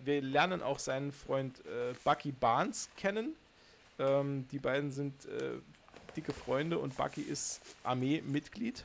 Wir 0.04 0.22
lernen 0.22 0.62
auch 0.62 0.78
seinen 0.78 1.12
Freund 1.12 1.60
äh, 1.66 1.94
Bucky 2.04 2.32
Barnes 2.32 2.88
kennen. 2.96 3.34
Ähm, 3.98 4.46
die 4.52 4.58
beiden 4.58 4.92
sind 4.92 5.26
äh, 5.26 5.58
dicke 6.16 6.32
Freunde 6.32 6.78
und 6.78 6.96
Bucky 6.96 7.20
ist 7.20 7.60
Armeemitglied 7.82 8.84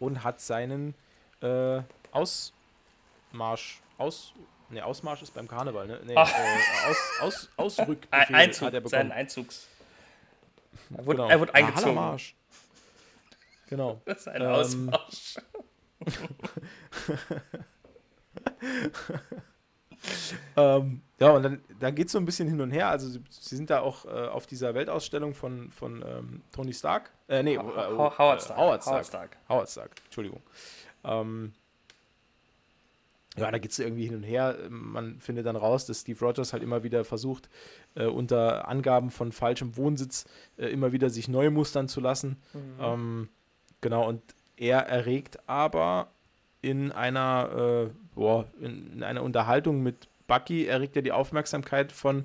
und 0.00 0.24
hat 0.24 0.40
seinen 0.40 0.94
äh, 1.42 1.80
Ausmarsch, 2.12 3.80
aus, 3.98 4.32
ne, 4.70 4.84
Ausmarsch 4.84 5.22
ist 5.22 5.34
beim 5.34 5.46
Karneval, 5.48 5.86
ne? 5.86 6.00
Nee, 6.04 6.14
Ach. 6.16 6.30
äh, 6.32 6.90
aus, 6.90 6.96
aus, 7.20 7.48
Ausrückbefehl 7.56 8.26
Ein 8.28 8.34
Einzug, 8.34 8.66
hat 8.68 8.74
er 8.74 8.80
bekommen. 8.80 8.90
seinen 8.90 9.12
Einzugs. 9.12 9.68
Er 10.96 11.04
wurde, 11.06 11.16
Genau. 11.18 11.28
er 11.30 11.40
wurde 11.40 11.54
eingezogen. 11.54 11.84
Hallermarsch. 11.98 12.34
Genau. 13.68 14.00
Das 14.04 14.18
ist 14.18 14.28
ein 14.28 14.42
Ähm, 14.42 14.48
Ausmarsch. 14.48 15.36
Ähm, 20.56 21.00
ja, 21.18 21.30
und 21.30 21.42
dann, 21.42 21.60
dann 21.80 21.94
geht 21.94 22.06
es 22.06 22.12
so 22.12 22.18
ein 22.18 22.24
bisschen 22.24 22.48
hin 22.48 22.60
und 22.60 22.70
her. 22.70 22.88
Also 22.88 23.08
sie, 23.08 23.22
sie 23.30 23.56
sind 23.56 23.70
da 23.70 23.80
auch 23.80 24.04
äh, 24.04 24.08
auf 24.28 24.46
dieser 24.46 24.74
Weltausstellung 24.74 25.34
von, 25.34 25.70
von 25.70 26.04
ähm, 26.06 26.42
Tony 26.52 26.72
Stark. 26.72 27.10
Äh, 27.28 27.42
nee, 27.42 27.54
äh, 27.54 27.58
Ho- 27.58 28.18
Howard 28.18 28.42
Stark. 28.42 28.58
Howard 28.58 28.82
Stark. 28.82 28.94
Howard 28.94 29.06
Stark. 29.06 29.36
Howard 29.48 29.68
Stark, 29.70 29.90
Entschuldigung. 30.04 30.40
Ähm, 31.04 31.52
ja, 33.38 33.50
da 33.50 33.58
geht 33.58 33.70
es 33.70 33.78
irgendwie 33.78 34.06
hin 34.06 34.14
und 34.16 34.22
her. 34.22 34.56
Man 34.70 35.20
findet 35.20 35.44
dann 35.44 35.56
raus, 35.56 35.84
dass 35.84 36.00
Steve 36.00 36.18
Rogers 36.24 36.54
halt 36.54 36.62
immer 36.62 36.82
wieder 36.82 37.04
versucht, 37.04 37.50
äh, 37.94 38.06
unter 38.06 38.66
Angaben 38.68 39.10
von 39.10 39.30
falschem 39.30 39.76
Wohnsitz 39.76 40.24
äh, 40.56 40.68
immer 40.68 40.92
wieder 40.92 41.10
sich 41.10 41.28
neu 41.28 41.50
mustern 41.50 41.86
zu 41.88 42.00
lassen. 42.00 42.38
Mhm. 42.54 42.60
Ähm, 42.80 43.28
genau, 43.82 44.08
und 44.08 44.22
er 44.56 44.86
erregt 44.86 45.38
aber 45.46 46.08
in 46.62 46.92
einer, 46.92 47.90
äh, 47.90 47.90
boah, 48.16 48.44
in, 48.60 48.94
in 48.94 49.02
einer 49.04 49.22
Unterhaltung 49.22 49.82
mit 49.84 50.08
Bucky, 50.26 50.66
erregt 50.66 50.96
er 50.96 51.02
die 51.02 51.12
Aufmerksamkeit 51.12 51.92
von 51.92 52.24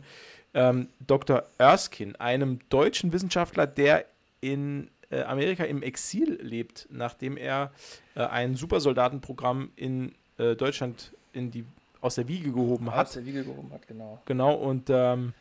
ähm, 0.55 0.87
Dr. 1.05 1.43
Erskine, 1.59 2.19
einem 2.19 2.59
deutschen 2.69 3.13
Wissenschaftler, 3.13 3.67
der 3.67 4.05
in 4.41 4.89
äh, 5.11 5.21
Amerika 5.21 5.63
im 5.65 5.83
Exil 5.83 6.39
lebt, 6.41 6.87
nachdem 6.89 7.37
er 7.37 7.71
äh, 8.15 8.21
ein 8.23 8.55
Supersoldatenprogramm 8.55 9.69
in 9.75 10.13
äh, 10.39 10.55
Deutschland 10.55 11.11
in 11.33 11.51
die, 11.51 11.63
aus 12.01 12.15
der 12.15 12.27
Wiege 12.27 12.51
gehoben 12.51 12.89
Aus 12.89 12.95
hat. 12.95 13.15
der 13.17 13.25
Wiege 13.25 13.43
gehoben 13.43 13.71
hat, 13.71 13.87
genau. 13.87 14.19
Genau, 14.25 14.53
und 14.55 14.89
ähm, 14.89 15.33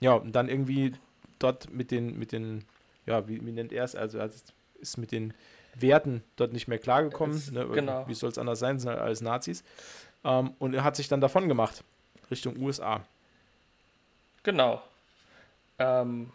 ja, 0.00 0.14
und 0.14 0.32
dann 0.32 0.48
irgendwie 0.48 0.92
dort 1.38 1.70
mit 1.72 1.90
den, 1.90 2.18
mit 2.18 2.32
den, 2.32 2.64
ja, 3.06 3.28
wie, 3.28 3.44
wie 3.44 3.52
nennt 3.52 3.72
er 3.72 3.84
es? 3.84 3.94
Also 3.94 4.18
er 4.18 4.26
ist- 4.26 4.52
ist 4.80 4.96
mit 4.96 5.10
den 5.12 5.34
Werten 5.80 6.22
dort 6.36 6.52
nicht 6.52 6.68
mehr 6.68 6.78
klargekommen. 6.78 7.36
Es- 7.36 7.50
Ne? 7.50 7.66
genau. 7.68 8.06
Wie 8.08 8.14
soll 8.14 8.30
es 8.30 8.38
anders 8.38 8.58
sein? 8.58 8.78
Sind 8.78 8.90
halt 8.90 9.00
alles 9.00 9.20
Nazis. 9.20 9.62
Ähm, 10.24 10.52
und 10.58 10.74
er 10.74 10.84
hat 10.84 10.96
sich 10.96 11.08
dann 11.08 11.20
davon 11.20 11.48
gemacht, 11.48 11.82
Richtung 12.30 12.56
USA. 12.60 13.00
Genau. 14.42 14.82
Ähm, 15.78 16.30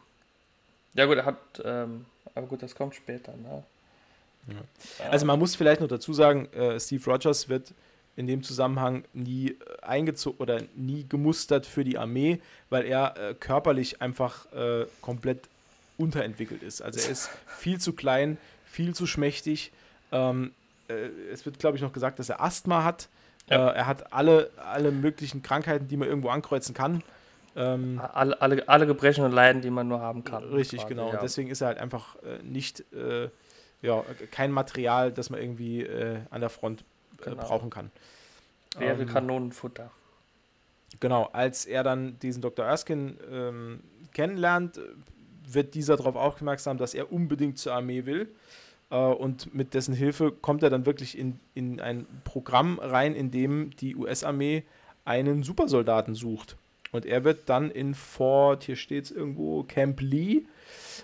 ja 0.93 1.06
gut, 1.06 1.17
er 1.17 1.25
hat, 1.25 1.38
ähm, 1.63 2.06
aber 2.36 2.47
gut, 2.47 2.62
das 2.63 2.75
kommt 2.75 2.95
später, 2.95 3.34
ne? 3.34 3.63
Ja. 4.47 5.10
Also 5.10 5.25
man 5.25 5.39
muss 5.39 5.56
vielleicht 5.56 5.79
noch 5.82 5.88
dazu 5.88 6.13
sagen, 6.13 6.51
äh, 6.53 6.79
Steve 6.79 7.03
Rogers 7.10 7.47
wird 7.47 7.73
in 8.15 8.27
dem 8.27 8.43
Zusammenhang 8.43 9.06
nie 9.13 9.51
äh, 9.51 9.56
eingezogen 9.82 10.38
oder 10.39 10.62
nie 10.75 11.06
gemustert 11.08 11.65
für 11.65 11.84
die 11.84 11.97
Armee, 11.97 12.39
weil 12.69 12.86
er 12.86 13.15
äh, 13.17 13.34
körperlich 13.34 14.01
einfach 14.01 14.51
äh, 14.53 14.86
komplett 15.01 15.47
unterentwickelt 15.97 16.62
ist. 16.62 16.82
Also 16.82 16.99
er 16.99 17.10
ist 17.10 17.29
viel 17.47 17.79
zu 17.79 17.93
klein, 17.93 18.38
viel 18.73 18.95
zu 18.95 19.05
schmächtig. 19.05 19.71
Ähm, 20.12 20.51
äh, 20.88 20.93
es 21.31 21.45
wird, 21.45 21.59
glaube 21.59 21.77
ich, 21.77 21.83
noch 21.83 21.93
gesagt, 21.93 22.19
dass 22.19 22.29
er 22.29 22.41
Asthma 22.41 22.83
hat. 22.83 23.07
Ja. 23.49 23.69
Äh, 23.69 23.75
er 23.77 23.88
hat 23.88 24.12
alle, 24.13 24.49
alle 24.57 24.91
möglichen 24.91 25.43
Krankheiten, 25.43 25.88
die 25.88 25.97
man 25.97 26.07
irgendwo 26.07 26.29
ankreuzen 26.29 26.73
kann. 26.73 27.03
Ähm, 27.55 28.01
alle, 28.13 28.41
alle, 28.41 28.67
alle 28.67 28.88
Gebrechen 28.88 29.23
und 29.23 29.31
Leiden, 29.31 29.62
die 29.62 29.69
man 29.69 29.88
nur 29.88 30.01
haben 30.01 30.23
kann. 30.23 30.43
Richtig, 30.43 30.81
quasi, 30.81 30.93
genau. 30.93 31.09
Ja. 31.09 31.15
Und 31.15 31.23
deswegen 31.23 31.49
ist 31.49 31.62
er 31.62 31.67
halt 31.67 31.77
einfach 31.77 32.15
äh, 32.23 32.41
nicht, 32.41 32.83
äh, 32.93 33.29
ja, 33.83 34.03
kein 34.31 34.51
Material, 34.51 35.12
das 35.12 35.29
man 35.29 35.39
irgendwie 35.39 35.83
äh, 35.83 36.21
an 36.31 36.41
der 36.41 36.49
Front 36.49 36.83
Genau. 37.23 37.43
brauchen 37.43 37.69
kann. 37.69 37.91
Wäre 38.77 39.01
ähm, 39.01 39.07
Kanonenfutter. 39.07 39.91
Genau, 40.99 41.29
als 41.31 41.65
er 41.65 41.83
dann 41.83 42.19
diesen 42.19 42.41
Dr. 42.41 42.65
Erskine 42.65 43.15
ähm, 43.31 43.79
kennenlernt, 44.13 44.79
wird 45.53 45.73
dieser 45.73 45.97
darauf 45.97 46.15
aufmerksam, 46.15 46.77
dass 46.77 46.93
er 46.93 47.11
unbedingt 47.11 47.57
zur 47.57 47.73
Armee 47.73 48.05
will. 48.05 48.29
Äh, 48.89 48.95
und 48.95 49.53
mit 49.53 49.73
dessen 49.73 49.93
Hilfe 49.93 50.31
kommt 50.31 50.63
er 50.63 50.69
dann 50.69 50.85
wirklich 50.85 51.17
in, 51.17 51.39
in 51.53 51.79
ein 51.79 52.05
Programm 52.23 52.79
rein, 52.79 53.15
in 53.15 53.31
dem 53.31 53.75
die 53.77 53.95
US-Armee 53.95 54.63
einen 55.05 55.43
Supersoldaten 55.43 56.15
sucht. 56.15 56.57
Und 56.91 57.05
er 57.07 57.23
wird 57.23 57.49
dann 57.49 57.71
in 57.71 57.95
Fort, 57.95 58.63
hier 58.63 58.75
steht 58.75 59.05
es 59.05 59.11
irgendwo, 59.11 59.63
Camp 59.63 59.99
Lee, 59.99 60.43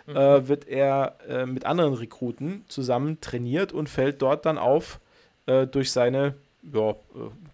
äh, 0.05 0.13
wird 0.47 0.67
er 0.67 1.17
äh, 1.27 1.45
mit 1.47 1.65
anderen 1.65 1.95
Rekruten 1.95 2.63
zusammen 2.67 3.19
trainiert 3.21 3.73
und 3.73 3.89
fällt 3.89 4.21
dort 4.21 4.45
dann 4.45 4.59
auf 4.59 4.99
äh, 5.47 5.65
durch 5.65 5.91
seine 5.91 6.35
ja, 6.71 6.91
äh, 6.91 6.95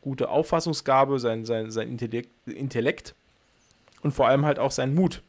gute 0.01 0.29
Auffassungsgabe, 0.29 1.19
sein, 1.19 1.45
sein, 1.45 1.71
sein 1.71 1.88
Intellekt, 1.88 2.29
Intellekt 2.45 3.15
und 4.01 4.12
vor 4.12 4.27
allem 4.27 4.45
halt 4.45 4.60
auch 4.60 4.71
seinen 4.71 4.95
Mut. 4.95 5.21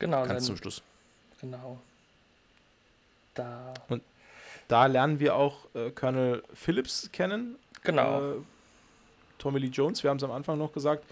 Genau, 0.00 0.26
Ganz 0.26 0.46
zum 0.46 0.56
Schluss. 0.56 0.82
genau. 1.40 1.78
Da, 3.34 3.72
Da 4.66 4.86
lernen 4.86 5.20
wir 5.20 5.36
auch 5.36 5.66
äh, 5.74 5.90
Colonel 5.90 6.42
Phillips 6.54 7.10
kennen. 7.12 7.56
genau. 7.84 8.32
Äh, 8.32 8.34
Tommy 9.38 9.58
Lee 9.60 9.68
Jones, 9.68 10.02
wir 10.02 10.10
haben 10.10 10.16
es 10.18 10.22
am 10.24 10.32
Anfang 10.32 10.58
noch 10.58 10.72
gesagt. 10.72 11.04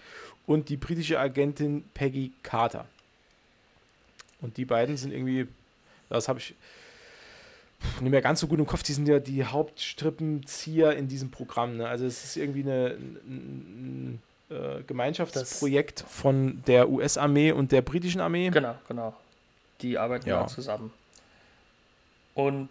Und 0.45 0.69
die 0.69 0.77
britische 0.77 1.19
Agentin 1.19 1.83
Peggy 1.93 2.31
Carter. 2.43 2.85
Und 4.41 4.57
die 4.57 4.65
beiden 4.65 4.97
sind 4.97 5.11
irgendwie, 5.11 5.47
das 6.09 6.27
habe 6.27 6.39
ich 6.39 6.53
nicht 8.01 8.11
mehr 8.11 8.21
ganz 8.21 8.39
so 8.39 8.47
gut 8.47 8.59
im 8.59 8.65
Kopf, 8.67 8.83
die 8.83 8.93
sind 8.93 9.07
ja 9.07 9.19
die 9.19 9.43
Hauptstrippenzieher 9.45 10.95
in 10.95 11.07
diesem 11.07 11.31
Programm. 11.31 11.77
Ne? 11.77 11.87
Also 11.87 12.05
es 12.05 12.23
ist 12.23 12.37
irgendwie 12.37 12.61
eine, 12.63 12.97
ein, 12.97 13.15
ein, 13.25 14.23
äh, 14.49 14.81
Gemeinschaftsprojekt 14.87 16.03
von 16.07 16.63
der 16.67 16.89
US-Armee 16.89 17.51
und 17.51 17.71
der 17.71 17.81
britischen 17.81 18.21
Armee. 18.21 18.49
Genau, 18.49 18.75
genau. 18.87 19.13
Die 19.81 19.97
arbeiten 19.97 20.27
Ja. 20.29 20.41
da 20.41 20.47
zusammen. 20.47 20.91
Und 22.35 22.69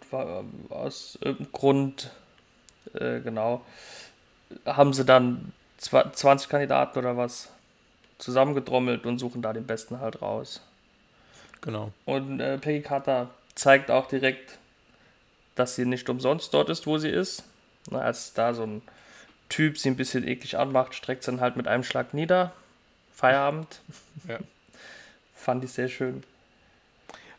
aus 0.69 1.17
irgendeinem 1.21 1.51
Grund, 1.51 2.11
äh, 2.93 3.19
genau, 3.19 3.61
haben 4.65 4.93
sie 4.93 5.05
dann 5.05 5.51
zwa- 5.79 6.11
20 6.11 6.49
Kandidaten 6.49 6.97
oder 6.97 7.17
was 7.17 7.49
zusammengedrommelt 8.17 9.05
und 9.05 9.19
suchen 9.19 9.41
da 9.41 9.53
den 9.53 9.65
besten 9.67 9.99
halt 9.99 10.21
raus. 10.21 10.61
Genau. 11.61 11.91
Und 12.05 12.39
äh, 12.39 12.57
Peggy 12.57 12.81
Carter 12.81 13.29
zeigt 13.55 13.91
auch 13.91 14.07
direkt, 14.07 14.57
dass 15.55 15.75
sie 15.75 15.85
nicht 15.85 16.09
umsonst 16.09 16.53
dort 16.53 16.69
ist, 16.69 16.87
wo 16.87 16.97
sie 16.97 17.09
ist. 17.09 17.43
Na, 17.91 17.99
als 17.99 18.33
da 18.33 18.53
so 18.53 18.63
ein 18.63 18.81
Typ 19.49 19.77
sie 19.77 19.89
ein 19.89 19.95
bisschen 19.95 20.27
eklig 20.27 20.57
anmacht, 20.57 20.93
streckt 20.93 21.23
sie 21.23 21.31
dann 21.31 21.41
halt 21.41 21.55
mit 21.57 21.67
einem 21.67 21.83
Schlag 21.83 22.13
nieder. 22.13 22.53
Feierabend. 23.13 23.81
Ja. 24.27 24.37
Fand 25.33 25.63
ich 25.63 25.71
sehr 25.71 25.87
schön. 25.87 26.23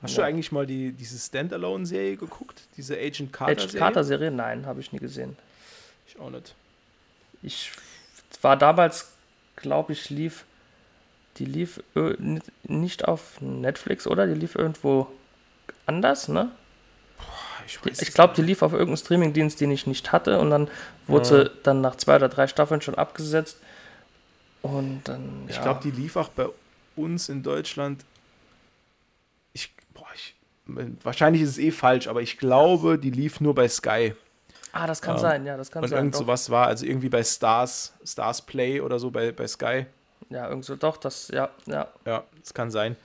Hast 0.03 0.17
Ja. 0.17 0.23
du 0.23 0.29
eigentlich 0.29 0.51
mal 0.51 0.67
die, 0.67 0.93
diese 0.93 1.19
Standalone-Serie 1.19 2.17
geguckt? 2.17 2.63
Diese 2.79 2.95
Agent 2.95 3.15
Agent 3.15 3.33
Carter-Serie? 3.35 3.79
Carter-Serie? 3.79 4.31
Nein, 4.31 4.65
habe 4.67 4.81
ich 4.81 4.93
nie 4.93 4.99
gesehen. 4.99 5.37
Ich 6.09 6.19
auch 6.19 6.31
nicht. 6.31 6.55
Ich 7.43 7.71
war 8.41 8.57
damals, 8.57 9.13
glaube 9.57 9.93
ich, 9.93 10.09
lief. 10.09 10.45
Die 11.37 11.45
lief 11.45 11.83
ni- 12.19 12.41
nicht 12.65 13.07
auf 13.07 13.41
Netflix, 13.43 14.07
oder? 14.07 14.27
Die 14.27 14.35
lief 14.35 14.55
irgendwo 14.55 15.07
anders, 15.85 16.29
ne? 16.29 16.51
Ich, 17.85 18.03
ich 18.03 18.15
glaube, 18.15 18.35
die 18.35 18.43
lief 18.43 18.63
auf 18.63 18.73
irgendeinem 18.73 18.97
Streamingdienst, 18.97 19.61
den 19.61 19.71
ich 19.71 19.87
nicht 19.87 20.13
hatte. 20.13 20.39
Und 20.41 20.51
dann 20.51 20.69
wurde 21.07 21.25
sie 21.25 21.51
dann 21.63 21.81
nach 21.81 21.97
zwei 21.97 22.17
oder 22.17 22.29
drei 22.29 22.47
Staffeln 22.47 22.81
schon 22.81 22.95
abgesetzt. 22.97 23.59
Und 24.63 25.03
dann. 25.05 25.45
Ich 25.49 25.57
ja. 25.57 25.63
glaube, 25.63 25.81
die 25.83 25.91
lief 25.91 26.17
auch 26.17 26.29
bei 26.29 26.47
uns 26.97 27.29
in 27.29 27.43
Deutschland. 27.43 28.05
Ich, 29.53 29.73
boah, 29.95 30.07
ich, 30.15 30.35
wahrscheinlich 31.03 31.43
ist 31.43 31.51
es 31.51 31.59
eh 31.59 31.71
falsch, 31.71 32.09
aber 32.09 32.23
ich 32.23 32.39
glaube, 32.39 32.99
die 32.99 33.11
lief 33.11 33.41
nur 33.41 33.55
bei 33.55 33.69
Sky. 33.69 34.15
Ah, 34.73 34.87
das 34.87 35.03
kann 35.03 35.17
Ja. 35.17 35.21
sein, 35.21 35.47
ja, 35.47 35.57
das 35.57 35.71
kann 35.71 35.83
Und 35.83 35.89
sein. 35.91 35.99
irgend 35.99 36.15
doch. 36.15 36.21
sowas 36.21 36.49
war, 36.51 36.67
also 36.69 36.87
irgendwie 36.87 37.09
bei 37.09 37.25
Stars, 37.25 37.93
Stars 38.05 38.43
Play 38.43 38.81
oder 38.81 38.99
so 38.99 39.11
bei, 39.11 39.33
bei 39.33 39.47
Sky. 39.49 39.87
Ja, 40.29 40.49
irgend 40.49 40.65
so, 40.65 40.77
doch, 40.77 40.97
das, 40.97 41.29
ja, 41.29 41.51
ja. 41.67 41.89
Ja, 42.07 42.23
das 42.41 42.55
kann 42.55 42.71
sein. 42.71 42.97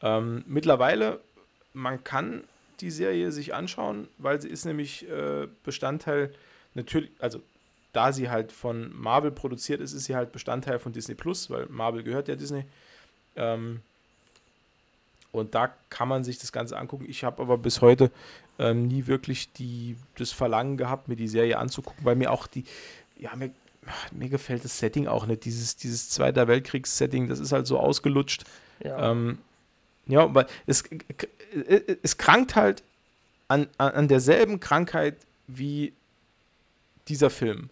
Ähm, 0.00 0.42
mittlerweile, 0.48 1.20
man 1.74 2.02
kann 2.02 2.42
die 2.82 2.90
Serie 2.90 3.32
sich 3.32 3.54
anschauen, 3.54 4.08
weil 4.18 4.40
sie 4.40 4.48
ist 4.48 4.64
nämlich 4.64 5.08
äh, 5.08 5.46
Bestandteil, 5.64 6.32
natürlich, 6.74 7.10
also 7.18 7.40
da 7.92 8.12
sie 8.12 8.28
halt 8.30 8.52
von 8.52 8.94
Marvel 8.94 9.30
produziert 9.30 9.80
ist, 9.80 9.92
ist 9.92 10.04
sie 10.04 10.16
halt 10.16 10.32
Bestandteil 10.32 10.78
von 10.78 10.92
Disney 10.92 11.14
Plus, 11.14 11.50
weil 11.50 11.66
Marvel 11.66 12.02
gehört 12.02 12.28
ja 12.28 12.36
Disney. 12.36 12.64
Ähm, 13.36 13.80
und 15.30 15.54
da 15.54 15.74
kann 15.88 16.08
man 16.08 16.24
sich 16.24 16.38
das 16.38 16.52
Ganze 16.52 16.76
angucken. 16.76 17.06
Ich 17.08 17.24
habe 17.24 17.40
aber 17.40 17.56
bis 17.56 17.80
heute 17.80 18.10
ähm, 18.58 18.88
nie 18.88 19.06
wirklich 19.06 19.52
die, 19.52 19.96
das 20.16 20.30
Verlangen 20.30 20.76
gehabt, 20.76 21.08
mir 21.08 21.16
die 21.16 21.28
Serie 21.28 21.58
anzugucken, 21.58 22.04
weil 22.04 22.16
mir 22.16 22.30
auch 22.30 22.46
die, 22.46 22.64
ja, 23.16 23.34
mir, 23.36 23.50
mir 24.10 24.28
gefällt 24.28 24.64
das 24.64 24.78
Setting 24.78 25.06
auch 25.06 25.26
nicht. 25.26 25.44
Dieses, 25.44 25.76
dieses 25.76 26.10
Zweiter 26.10 26.48
Weltkriegs-Setting, 26.48 27.28
das 27.28 27.38
ist 27.38 27.52
halt 27.52 27.66
so 27.66 27.78
ausgelutscht. 27.78 28.44
ja. 28.84 29.10
Ähm, 29.10 29.38
ja, 30.06 30.34
weil 30.34 30.46
es, 30.66 30.84
es 32.02 32.18
krankt 32.18 32.56
halt 32.56 32.82
an, 33.48 33.68
an, 33.78 33.92
an 33.92 34.08
derselben 34.08 34.60
Krankheit 34.60 35.16
wie 35.46 35.92
dieser 37.08 37.30
Film. 37.30 37.70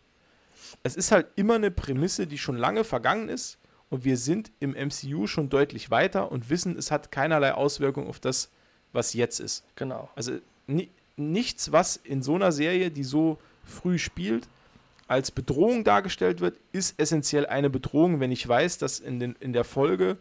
Es 0.82 0.96
ist 0.96 1.12
halt 1.12 1.26
immer 1.36 1.54
eine 1.54 1.70
Prämisse, 1.70 2.26
die 2.26 2.38
schon 2.38 2.56
lange 2.56 2.84
vergangen 2.84 3.28
ist 3.28 3.58
und 3.90 4.04
wir 4.04 4.16
sind 4.16 4.50
im 4.60 4.70
MCU 4.70 5.26
schon 5.26 5.48
deutlich 5.48 5.90
weiter 5.90 6.30
und 6.30 6.48
wissen, 6.50 6.76
es 6.76 6.90
hat 6.90 7.10
keinerlei 7.10 7.52
Auswirkung 7.54 8.08
auf 8.08 8.20
das, 8.20 8.50
was 8.92 9.14
jetzt 9.14 9.40
ist. 9.40 9.64
genau. 9.74 10.10
Also 10.14 10.38
ni 10.66 10.88
nichts, 11.16 11.70
was 11.70 11.96
in 11.96 12.22
so 12.22 12.34
einer 12.34 12.50
Serie, 12.50 12.90
die 12.90 13.04
so 13.04 13.36
früh 13.62 13.98
spielt, 13.98 14.48
als 15.06 15.30
Bedrohung 15.30 15.84
dargestellt 15.84 16.40
wird, 16.40 16.56
ist 16.72 16.98
essentiell 16.98 17.44
eine 17.44 17.68
Bedrohung, 17.68 18.20
wenn 18.20 18.32
ich 18.32 18.46
weiß, 18.46 18.78
dass 18.78 19.00
in, 19.00 19.20
den, 19.20 19.36
in 19.38 19.52
der 19.52 19.64
Folge 19.64 20.16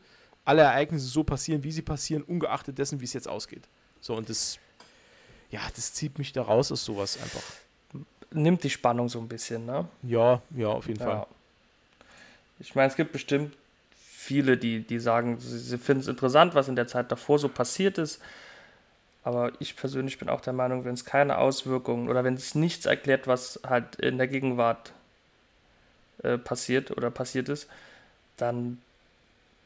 alle 0.46 0.62
Ereignisse 0.62 1.08
so 1.08 1.24
passieren, 1.24 1.64
wie 1.64 1.72
sie 1.72 1.82
passieren, 1.82 2.24
ungeachtet 2.24 2.78
dessen, 2.78 3.00
wie 3.02 3.06
es 3.06 3.14
jetzt 3.14 3.28
ausgeht. 3.28 3.64
So, 4.02 4.16
und 4.16 4.30
das, 4.30 4.58
ja, 5.52 5.62
das 5.76 5.94
zieht 5.94 6.18
mich 6.18 6.34
da 6.34 6.42
raus 6.42 6.72
aus 6.72 6.84
sowas 6.86 7.18
einfach. 7.22 7.44
Nimmt 8.32 8.64
die 8.64 8.70
Spannung 8.70 9.10
so 9.10 9.20
ein 9.20 9.28
bisschen, 9.28 9.66
ne? 9.66 9.88
Ja, 10.04 10.42
ja, 10.56 10.68
auf 10.68 10.88
jeden 10.88 11.00
Fall. 11.00 11.10
Ja. 11.10 11.28
Ich 12.60 12.76
meine, 12.76 12.88
es 12.90 12.96
gibt 12.96 13.12
bestimmt 13.12 13.56
viele, 13.96 14.58
die, 14.58 14.82
die 14.82 15.00
sagen, 15.00 15.40
sie, 15.40 15.58
sie 15.58 15.78
finden 15.78 16.02
es 16.02 16.08
interessant, 16.08 16.54
was 16.54 16.68
in 16.68 16.76
der 16.76 16.88
Zeit 16.88 17.12
davor 17.12 17.40
so 17.40 17.50
passiert 17.50 17.98
ist. 17.98 18.22
Aber 19.24 19.52
ich 19.60 19.76
persönlich 19.76 20.18
bin 20.18 20.30
auch 20.30 20.42
der 20.42 20.54
Meinung, 20.54 20.86
wenn 20.86 20.94
es 20.94 21.06
keine 21.06 21.38
Auswirkungen 21.38 22.10
oder 22.10 22.24
wenn 22.24 22.36
es 22.36 22.56
nichts 22.56 22.86
erklärt, 22.86 23.28
was 23.28 23.60
halt 23.68 23.96
in 23.96 24.18
der 24.18 24.28
Gegenwart 24.28 24.94
äh, 26.24 26.38
passiert 26.38 26.92
oder 26.92 27.12
passiert 27.12 27.50
ist, 27.50 27.68
dann 28.38 28.82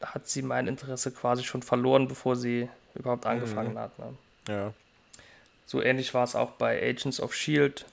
hat 0.06 0.28
sie 0.28 0.42
mein 0.42 0.66
Interesse 0.66 1.10
quasi 1.12 1.44
schon 1.44 1.62
verloren, 1.62 2.08
bevor 2.08 2.36
sie 2.36 2.68
überhaupt 2.94 3.26
angefangen 3.26 3.72
Mhm. 3.74 3.78
hat. 3.78 3.98
Ne? 3.98 4.14
Ja. 4.48 4.72
So 5.66 5.82
ähnlich 5.82 6.12
war 6.14 6.24
es 6.24 6.34
auch 6.34 6.52
bei 6.52 6.80
Agents 6.82 7.20
of 7.20 7.34
Shield. 7.34 7.84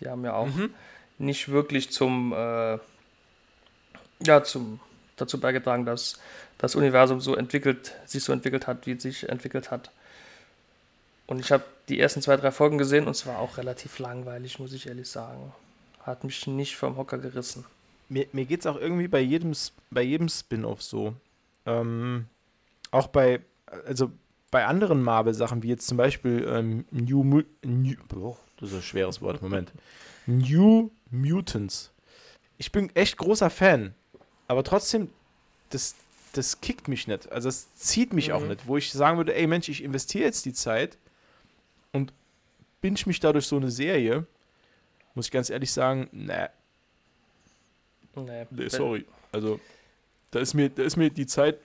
Die 0.00 0.08
haben 0.08 0.24
ja 0.24 0.34
auch 0.34 0.46
Mhm. 0.46 0.74
nicht 1.18 1.48
wirklich 1.50 1.90
zum, 1.90 2.32
äh, 2.32 2.78
ja, 4.20 4.42
zum, 4.44 4.80
dazu 5.16 5.38
beigetragen, 5.40 5.84
dass 5.84 6.18
das 6.58 6.74
Universum 6.74 7.20
so 7.20 7.34
entwickelt, 7.36 7.94
sich 8.06 8.24
so 8.24 8.32
entwickelt 8.32 8.66
hat, 8.66 8.86
wie 8.86 8.92
es 8.92 9.02
sich 9.02 9.28
entwickelt 9.28 9.70
hat. 9.70 9.90
Und 11.26 11.38
ich 11.40 11.50
habe 11.52 11.64
die 11.88 11.98
ersten 12.00 12.22
zwei, 12.22 12.36
drei 12.36 12.50
Folgen 12.50 12.78
gesehen 12.78 13.04
und 13.06 13.10
es 13.12 13.26
war 13.26 13.38
auch 13.38 13.58
relativ 13.58 13.98
langweilig, 13.98 14.58
muss 14.58 14.72
ich 14.72 14.86
ehrlich 14.86 15.08
sagen. 15.08 15.52
Hat 16.02 16.24
mich 16.24 16.46
nicht 16.46 16.76
vom 16.76 16.96
Hocker 16.96 17.18
gerissen. 17.18 17.64
Mir, 18.08 18.26
mir 18.32 18.44
geht 18.44 18.60
es 18.60 18.66
auch 18.66 18.76
irgendwie 18.76 19.08
bei 19.08 19.18
jedem, 19.20 19.52
bei 19.90 20.02
jedem 20.02 20.28
Spin-off 20.28 20.82
so. 20.82 21.14
Ähm, 21.66 22.26
auch 22.90 23.08
bei, 23.08 23.40
also 23.84 24.10
bei 24.50 24.64
anderen 24.66 25.02
Marvel-Sachen, 25.02 25.62
wie 25.62 25.68
jetzt 25.68 25.86
zum 25.86 25.96
Beispiel 25.96 26.46
ähm, 26.48 26.84
New, 26.90 27.22
Mu 27.24 27.42
New 27.64 27.96
oh, 28.14 28.36
das 28.58 28.70
ist 28.70 28.76
ein 28.76 28.82
schweres 28.82 29.20
Wort, 29.20 29.42
Moment. 29.42 29.72
New 30.26 30.90
Mutants. 31.10 31.90
Ich 32.58 32.72
bin 32.72 32.94
echt 32.94 33.16
großer 33.18 33.50
Fan, 33.50 33.94
aber 34.48 34.64
trotzdem, 34.64 35.10
das, 35.70 35.94
das 36.32 36.60
kickt 36.60 36.88
mich 36.88 37.06
nicht. 37.06 37.30
Also 37.30 37.48
es 37.48 37.74
zieht 37.74 38.12
mich 38.12 38.32
auch 38.32 38.40
Mhm. 38.42 38.48
nicht, 38.48 38.66
wo 38.66 38.76
ich 38.76 38.92
sagen 38.92 39.18
würde, 39.18 39.34
ey 39.34 39.46
Mensch, 39.46 39.68
ich 39.68 39.82
investiere 39.82 40.24
jetzt 40.24 40.44
die 40.44 40.52
Zeit 40.54 40.96
und 41.92 42.12
binge 42.80 42.98
mich 43.06 43.20
dadurch 43.20 43.46
so 43.46 43.56
eine 43.56 43.70
Serie. 43.70 44.26
Muss 45.14 45.26
ich 45.26 45.32
ganz 45.32 45.50
ehrlich 45.50 45.72
sagen, 45.72 46.08
ne, 46.12 46.50
Nee, 48.14 48.46
Nee, 48.50 48.68
sorry. 48.68 49.04
Also, 49.32 49.60
da 50.30 50.38
ist 50.40 50.54
mir, 50.54 50.68
da 50.70 50.82
ist 50.82 50.96
mir 50.96 51.10
die 51.10 51.26
Zeit, 51.26 51.58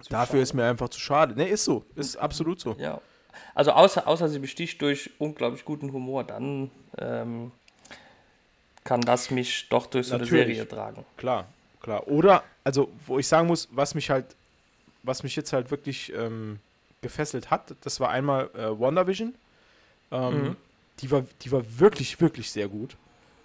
Zu 0.00 0.10
dafür 0.10 0.26
schade. 0.34 0.42
ist 0.42 0.52
mir 0.54 0.64
einfach 0.68 0.88
zu 0.88 1.00
schade. 1.00 1.34
Ne, 1.34 1.48
ist 1.48 1.64
so. 1.64 1.84
Ist 1.94 2.16
absolut 2.16 2.60
so. 2.60 2.74
Ja. 2.78 3.00
Also 3.54 3.72
außer, 3.72 4.06
außer 4.06 4.28
sie 4.28 4.38
besticht 4.38 4.80
durch 4.82 5.10
unglaublich 5.18 5.64
guten 5.64 5.92
Humor, 5.92 6.24
dann 6.24 6.70
ähm, 6.98 7.52
kann 8.84 9.00
das 9.00 9.30
mich 9.30 9.68
doch 9.68 9.86
durch 9.86 10.06
so 10.08 10.14
eine 10.14 10.24
Natürlich. 10.24 10.56
Serie 10.56 10.68
tragen. 10.68 11.04
Klar, 11.16 11.46
klar. 11.80 12.06
Oder, 12.08 12.42
also, 12.64 12.90
wo 13.06 13.18
ich 13.18 13.26
sagen 13.26 13.46
muss, 13.46 13.68
was 13.72 13.94
mich 13.94 14.10
halt, 14.10 14.36
was 15.02 15.22
mich 15.22 15.36
jetzt 15.36 15.52
halt 15.52 15.70
wirklich 15.70 16.12
ähm, 16.14 16.58
gefesselt 17.02 17.50
hat, 17.50 17.74
das 17.82 18.00
war 18.00 18.10
einmal 18.10 18.50
äh, 18.54 18.78
WandaVision. 18.78 19.34
Ähm, 20.12 20.42
Mhm. 20.42 20.56
die, 21.00 21.10
war, 21.10 21.24
die 21.42 21.50
war 21.52 21.62
wirklich, 21.78 22.20
wirklich 22.20 22.50
sehr 22.50 22.68
gut. 22.68 22.96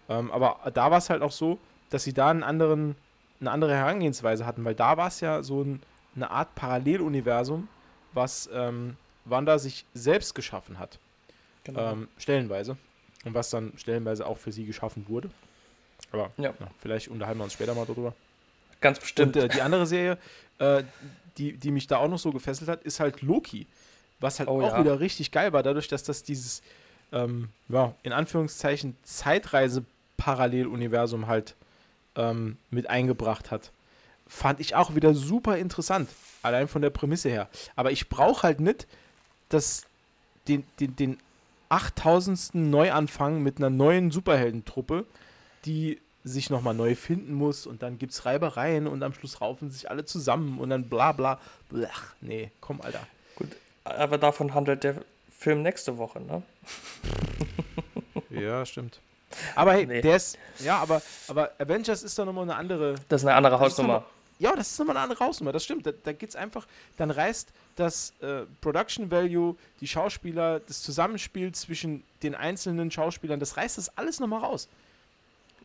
Ähm, 0.09 0.29
aber 0.31 0.71
da 0.73 0.91
war 0.91 0.99
es 0.99 1.09
halt 1.09 1.21
auch 1.21 1.31
so, 1.31 1.57
dass 1.89 2.03
sie 2.03 2.13
da 2.13 2.29
einen 2.29 2.43
anderen, 2.43 2.95
eine 3.41 3.51
andere 3.51 3.75
Herangehensweise 3.75 4.45
hatten, 4.45 4.63
weil 4.63 4.75
da 4.75 4.95
war 4.97 5.07
es 5.07 5.19
ja 5.19 5.43
so 5.43 5.63
ein, 5.63 5.81
eine 6.15 6.29
Art 6.31 6.55
Paralleluniversum, 6.55 7.67
was 8.13 8.49
ähm, 8.53 8.95
Wanda 9.25 9.59
sich 9.59 9.85
selbst 9.93 10.35
geschaffen 10.35 10.79
hat. 10.79 10.99
Genau. 11.63 11.91
Ähm, 11.91 12.07
stellenweise. 12.17 12.77
Und 13.25 13.33
was 13.33 13.49
dann 13.51 13.73
stellenweise 13.77 14.25
auch 14.25 14.37
für 14.37 14.51
sie 14.51 14.65
geschaffen 14.65 15.05
wurde. 15.07 15.29
Aber 16.11 16.31
Ja. 16.37 16.53
ja, 16.59 16.67
vielleicht 16.79 17.07
unterhalten 17.09 17.39
wir 17.39 17.43
uns 17.43 17.53
später 17.53 17.75
mal 17.75 17.85
darüber. 17.85 18.13
Ganz 18.79 18.99
bestimmt. 18.99 19.35
Und 19.37 19.43
äh, 19.43 19.47
die 19.47 19.61
andere 19.61 19.85
Serie, 19.85 20.17
äh, 20.57 20.83
die, 21.37 21.53
die 21.53 21.71
mich 21.71 21.85
da 21.87 21.97
auch 21.97 22.07
noch 22.07 22.17
so 22.17 22.31
gefesselt 22.31 22.69
hat, 22.69 22.81
ist 22.81 22.99
halt 22.99 23.21
Loki. 23.21 23.67
Was 24.19 24.39
halt 24.39 24.49
Oh 24.49 24.61
auch 24.61 24.73
ja. 24.73 24.79
wieder 24.79 24.99
richtig 24.99 25.31
geil 25.31 25.53
war, 25.53 25.63
dadurch, 25.63 25.87
dass 25.87 26.03
das 26.03 26.23
dieses, 26.23 26.61
ähm, 27.11 27.49
ja, 27.69 27.93
in 28.03 28.11
Anführungszeichen 28.11 28.95
Zeitreise-Paralleluniversum 29.03 31.27
halt 31.27 31.55
ähm, 32.15 32.57
mit 32.69 32.89
eingebracht 32.89 33.51
hat. 33.51 33.71
Fand 34.27 34.59
ich 34.59 34.75
auch 34.75 34.95
wieder 34.95 35.13
super 35.13 35.57
interessant. 35.57 36.09
Allein 36.41 36.67
von 36.67 36.81
der 36.81 36.89
Prämisse 36.89 37.29
her. 37.29 37.49
Aber 37.75 37.91
ich 37.91 38.09
brauche 38.09 38.43
halt 38.43 38.59
nicht 38.59 38.87
das, 39.49 39.83
den, 40.47 40.63
den, 40.79 40.95
den 40.95 41.17
8000. 41.69 42.55
Neuanfang 42.55 43.41
mit 43.41 43.57
einer 43.57 43.69
neuen 43.69 44.11
Superheldentruppe, 44.11 45.05
die 45.65 45.99
sich 46.23 46.49
nochmal 46.49 46.73
neu 46.73 46.95
finden 46.95 47.33
muss 47.33 47.65
und 47.65 47.81
dann 47.81 47.97
gibt 47.97 48.13
es 48.13 48.25
Reibereien 48.25 48.87
und 48.87 49.01
am 49.01 49.13
Schluss 49.13 49.41
raufen 49.41 49.71
sich 49.71 49.89
alle 49.89 50.05
zusammen 50.05 50.59
und 50.59 50.69
dann 50.69 50.87
bla 50.87 51.13
bla. 51.13 51.39
Blach. 51.69 52.13
Nee, 52.21 52.51
komm, 52.61 52.81
Alter. 52.81 53.05
Gut. 53.35 53.49
Aber 53.83 54.17
davon 54.17 54.53
handelt 54.53 54.83
der 54.83 55.03
Film 55.31 55.63
nächste 55.63 55.97
Woche, 55.97 56.19
ne? 56.21 56.43
Ja, 58.29 58.65
stimmt. 58.65 58.99
Aber 59.55 59.73
hey, 59.73 59.85
Nee. 59.85 60.01
der 60.01 60.15
ist, 60.15 60.37
ja, 60.59 60.77
aber, 60.77 61.01
aber 61.27 61.51
Avengers 61.59 62.03
ist 62.03 62.17
doch 62.17 62.25
nochmal 62.25 62.43
eine 62.43 62.55
andere, 62.55 62.95
Das 63.09 63.21
ist 63.21 63.27
eine 63.27 63.35
andere 63.35 63.59
Hausnummer. 63.59 64.05
ja, 64.39 64.55
das 64.55 64.71
ist 64.71 64.79
nochmal 64.79 64.97
eine 64.97 65.03
andere 65.03 65.25
Hausnummer, 65.25 65.51
das 65.51 65.63
stimmt. 65.63 65.85
Da, 65.85 65.91
da 66.03 66.13
geht 66.13 66.29
es 66.29 66.35
einfach, 66.35 66.65
dann 66.97 67.11
reißt 67.11 67.49
das 67.75 68.13
äh, 68.21 68.41
Production 68.61 69.09
Value, 69.11 69.55
die 69.79 69.87
Schauspieler, 69.87 70.59
das 70.59 70.81
Zusammenspiel 70.81 71.51
zwischen 71.53 72.03
den 72.23 72.35
einzelnen 72.35 72.91
Schauspielern, 72.91 73.39
das 73.39 73.57
reißt 73.57 73.77
das 73.77 73.97
alles 73.97 74.19
nochmal 74.19 74.41
raus. 74.41 74.67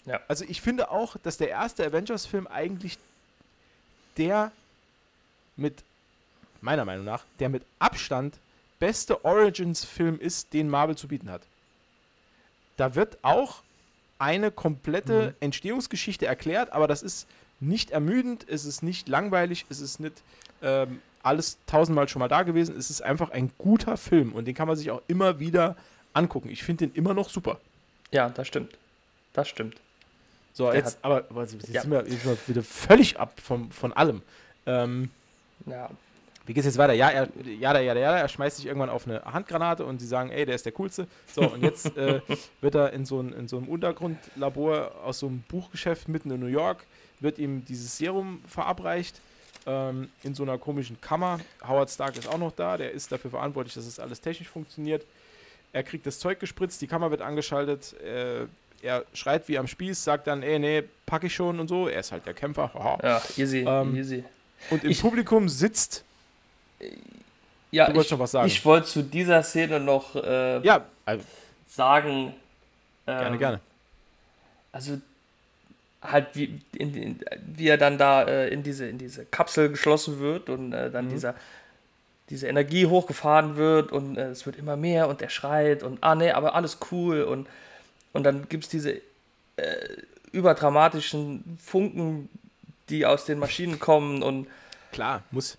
Ja. 0.04 0.20
Also 0.28 0.44
ich 0.46 0.60
finde 0.60 0.90
auch, 0.90 1.16
dass 1.22 1.36
der 1.36 1.48
erste 1.48 1.84
Avengers-Film 1.84 2.46
eigentlich 2.46 2.96
der 4.16 4.52
mit, 5.56 5.82
meiner 6.60 6.84
Meinung 6.84 7.04
nach, 7.04 7.24
der 7.40 7.48
mit 7.48 7.64
Abstand 7.80 8.34
beste 8.78 9.24
Origins-Film 9.24 10.20
ist, 10.20 10.52
den 10.52 10.68
Marvel 10.68 10.96
zu 10.96 11.08
bieten 11.08 11.30
hat. 11.30 11.42
Da 12.77 12.95
wird 12.95 13.18
auch 13.22 13.62
eine 14.18 14.51
komplette 14.51 15.29
Mhm. 15.29 15.35
Entstehungsgeschichte 15.41 16.27
erklärt, 16.27 16.72
aber 16.72 16.87
das 16.89 17.03
ist 17.03 17.27
nicht 17.61 17.91
ermüdend, 17.91 18.47
es 18.49 18.64
ist 18.64 18.83
nicht 18.83 19.09
langweilig, 19.09 19.66
es 19.70 19.81
ist 19.81 20.01
nicht 20.01 20.22
ähm, 20.62 21.01
alles 21.22 21.59
tausendmal 21.66 22.09
schon 22.09 22.20
mal 22.20 22.29
da 22.29 22.43
gewesen. 22.43 22.77
Es 22.77 22.91
ist 22.91 23.03
einfach 23.03 23.31
ein 23.31 23.51
guter 23.59 23.97
Film 23.97 24.33
und 24.33 24.47
den 24.47 24.55
kann 24.55 24.68
man 24.68 24.77
sich 24.77 24.91
auch 24.91 25.03
immer 25.09 25.39
wieder 25.41 25.77
angucken. 26.12 26.49
Ich 26.51 26.62
finde 26.62 26.87
den 26.87 26.95
immer 26.95 27.14
noch 27.14 27.29
super. 27.29 27.59
Ja, 28.11 28.29
das 28.31 28.47
stimmt. 28.49 28.77
Das 29.33 29.49
stimmt. 29.49 29.77
So, 30.55 30.66
Der 30.66 30.77
jetzt, 30.77 30.99
aber, 31.03 31.24
aber 31.29 31.43
jetzt 31.45 31.68
Ja. 31.68 31.83
sind 31.83 31.91
wir 31.91 31.99
jetzt 32.07 32.22
sind 32.22 32.24
wir 32.24 32.39
wieder 32.49 32.62
völlig 32.62 33.18
ab 33.20 33.39
vom, 33.43 33.70
von 33.70 33.93
allem. 33.93 34.22
Ähm, 34.64 35.11
Ja, 35.66 35.91
wie 36.47 36.55
geht's 36.55 36.66
jetzt 36.66 36.78
weiter? 36.78 36.92
Ja, 36.92 37.11
er, 37.11 37.28
ja, 37.44 37.78
ja, 37.80 37.94
ja, 37.94 38.16
er 38.16 38.28
schmeißt 38.28 38.57
sich 38.57 38.66
irgendwann 38.66 38.90
auf 38.90 39.07
eine 39.07 39.22
Handgranate 39.24 39.84
und 39.84 40.01
sie 40.01 40.07
sagen, 40.07 40.30
ey, 40.30 40.47
der 40.47 40.55
ist 40.55 40.64
der 40.64 40.72
Coolste. 40.72 41.07
So, 41.34 41.42
und 41.42 41.62
jetzt 41.62 41.97
äh, 41.97 42.20
wird 42.61 42.74
er 42.74 42.92
in 42.92 43.05
so, 43.05 43.20
ein, 43.20 43.32
in 43.32 43.49
so 43.49 43.57
einem 43.59 43.68
Untergrundlabor 43.68 44.92
aus 45.05 45.18
so 45.18 45.26
einem 45.26 45.42
Buchgeschäft 45.49 46.09
mitten 46.09 46.30
in 46.30 46.40
New 46.40 46.47
York, 46.47 46.84
wird 47.20 47.38
ihm 47.38 47.64
dieses 47.64 47.97
Serum 47.99 48.40
verabreicht 48.47 49.20
ähm, 49.66 50.09
in 50.22 50.34
so 50.34 50.42
einer 50.42 50.59
komischen 50.59 51.01
Kammer. 51.01 51.40
Howard 51.66 51.90
Stark 51.90 52.16
ist 52.16 52.28
auch 52.28 52.38
noch 52.38 52.53
da, 52.53 52.76
der 52.76 52.92
ist 52.92 53.11
dafür 53.11 53.30
verantwortlich, 53.30 53.74
dass 53.74 53.86
es 53.86 53.99
alles 53.99 54.20
technisch 54.20 54.49
funktioniert. 54.49 55.05
Er 55.72 55.82
kriegt 55.82 56.07
das 56.07 56.18
Zeug 56.18 56.38
gespritzt, 56.40 56.80
die 56.80 56.86
Kammer 56.86 57.11
wird 57.11 57.22
angeschaltet, 57.22 57.94
äh, 58.03 58.47
er 58.82 59.05
schreit 59.14 59.49
wie 59.49 59.59
am 59.59 59.66
Spieß, 59.66 60.05
sagt 60.05 60.26
dann, 60.26 60.42
ey, 60.42 60.59
nee, 60.59 60.84
pack 61.07 61.24
ich 61.24 61.34
schon 61.34 61.59
und 61.59 61.66
so. 61.68 61.88
Er 61.88 62.01
ist 62.01 62.12
halt 62.12 62.26
der 62.26 62.34
Kämpfer. 62.34 62.72
haha. 62.74 62.99
ja, 63.03 63.22
easy, 63.36 63.64
Ähm, 63.66 63.97
easy. 63.97 64.22
Und 64.70 64.84
im 64.84 64.90
Ich- 64.90 65.01
Publikum 65.01 65.49
sitzt, 65.49 66.05
Ja, 67.70 67.87
du 67.87 67.95
wolltest 67.95 68.07
ich, 68.07 68.12
noch 68.12 68.18
was 68.20 68.31
sagen. 68.31 68.47
ich 68.47 68.64
wollte 68.64 68.87
zu 68.87 69.03
dieser 69.03 69.43
Szene 69.43 69.81
noch 69.81 70.14
äh, 70.16 70.61
ja, 70.61 70.85
also, 71.05 71.24
sagen. 71.68 72.35
Ähm, 73.07 73.18
gerne, 73.18 73.39
gerne. 73.39 73.61
Also 74.72 75.01
halt 76.03 76.29
wie, 76.35 76.61
in, 76.77 76.95
in, 76.95 77.20
wie 77.55 77.68
er 77.68 77.79
dann 77.79 77.99
da 77.99 78.22
äh, 78.22 78.49
in, 78.49 78.62
diese, 78.62 78.87
in 78.87 78.99
diese 78.99 79.24
Kapsel 79.27 79.70
geschlossen 79.70 80.20
wird 80.20 80.49
und 80.49 80.72
äh, 80.72 80.91
dann 80.91 81.07
Mhm. 81.07 81.11
dieser, 81.11 81.35
diese 82.31 82.49
Energie 82.49 82.87
hochgefahren 82.87 83.57
wird 83.57 83.93
und 83.93 84.16
äh, 84.16 84.31
es 84.31 84.47
wird 84.47 84.57
immer 84.57 84.77
mehr 84.77 85.09
und 85.09 85.22
er 85.22 85.31
schreit 85.31 85.83
und 85.83 85.99
ah 86.03 86.14
nee, 86.14 86.31
aber 86.31 86.55
alles 86.55 86.79
cool 86.91 87.22
und, 87.22 87.49
und 88.12 88.24
dann 88.24 88.49
gibt 88.49 88.64
es 88.64 88.70
diese 88.70 89.01
äh, 89.57 89.89
überdramatischen 90.33 91.59
Funken, 91.62 92.29
die 92.89 93.07
aus 93.07 93.24
den 93.24 93.39
Maschinen 93.39 93.79
kommen 93.79 94.22
und 94.22 94.47
Klar, 94.93 95.22
muss. 95.31 95.59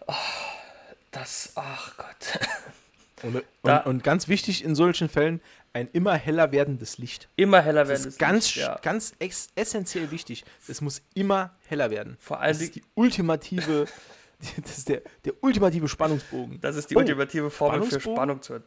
Das, 1.20 1.52
ach 1.56 1.96
Gott, 1.98 2.40
Und, 3.24 3.44
und, 3.64 3.86
und 3.88 4.04
ganz 4.04 4.28
wichtig 4.28 4.64
in 4.64 4.76
solchen 4.76 5.10
Fällen, 5.10 5.42
ein 5.74 5.90
immer 5.92 6.14
heller 6.14 6.52
werdendes 6.52 7.00
Licht. 7.00 7.28
immer 7.36 7.62
heller 7.64 7.82
Das 7.84 7.90
werden 7.90 8.08
ist 8.10 8.20
ganz, 8.20 8.46
Licht, 8.56 8.58
ja. 8.58 8.78
ganz 8.84 9.16
essentiell 9.56 10.12
wichtig. 10.12 10.46
Es 10.68 10.82
muss 10.82 11.02
immer 11.16 11.52
heller 11.68 11.90
werden. 11.90 12.16
Vor 12.20 12.40
allem 12.40 12.54
Das 12.54 12.62
ist 12.62 12.76
die- 12.76 12.84
ultimative, 12.94 13.88
das 14.64 14.78
ist 14.78 14.90
der, 14.90 15.02
der 15.26 15.34
ultimative 15.42 15.88
Spannungsbogen. 15.88 16.62
Das 16.62 16.76
ist 16.76 16.92
die 16.92 16.96
Oh, 16.96 17.00
ultimative 17.00 17.50
Formel 17.50 17.82
für? 17.90 18.00
Spannung 18.00 18.44
zu 18.44 18.62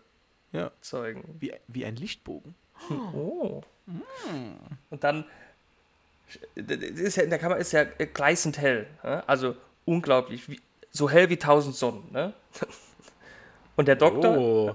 Ja. 0.50 0.62
erzeugen. 0.64 1.36
Wie, 1.38 1.52
wie 1.68 1.84
ein 1.84 1.94
Lichtbogen. 1.94 2.56
Oh. 3.14 3.62
Und 4.90 5.04
dann 5.04 5.24
ist 6.56 7.16
ja, 7.16 7.22
in 7.22 7.30
der 7.30 7.38
Kammer 7.38 7.56
ist 7.58 7.70
ja 7.72 7.84
gleißend 7.84 8.58
hell. 8.58 8.86
Also 9.28 9.56
unglaublich. 9.84 10.48
Wie, 10.48 10.60
so 10.90 11.08
hell 11.10 11.28
wie 11.30 11.36
tausend 11.36 11.74
Sonnen. 11.76 12.10
Ne? 12.12 12.32
Und 13.76 13.86
der 13.88 13.96
Doktor, 13.96 14.36
Oh, 14.36 14.74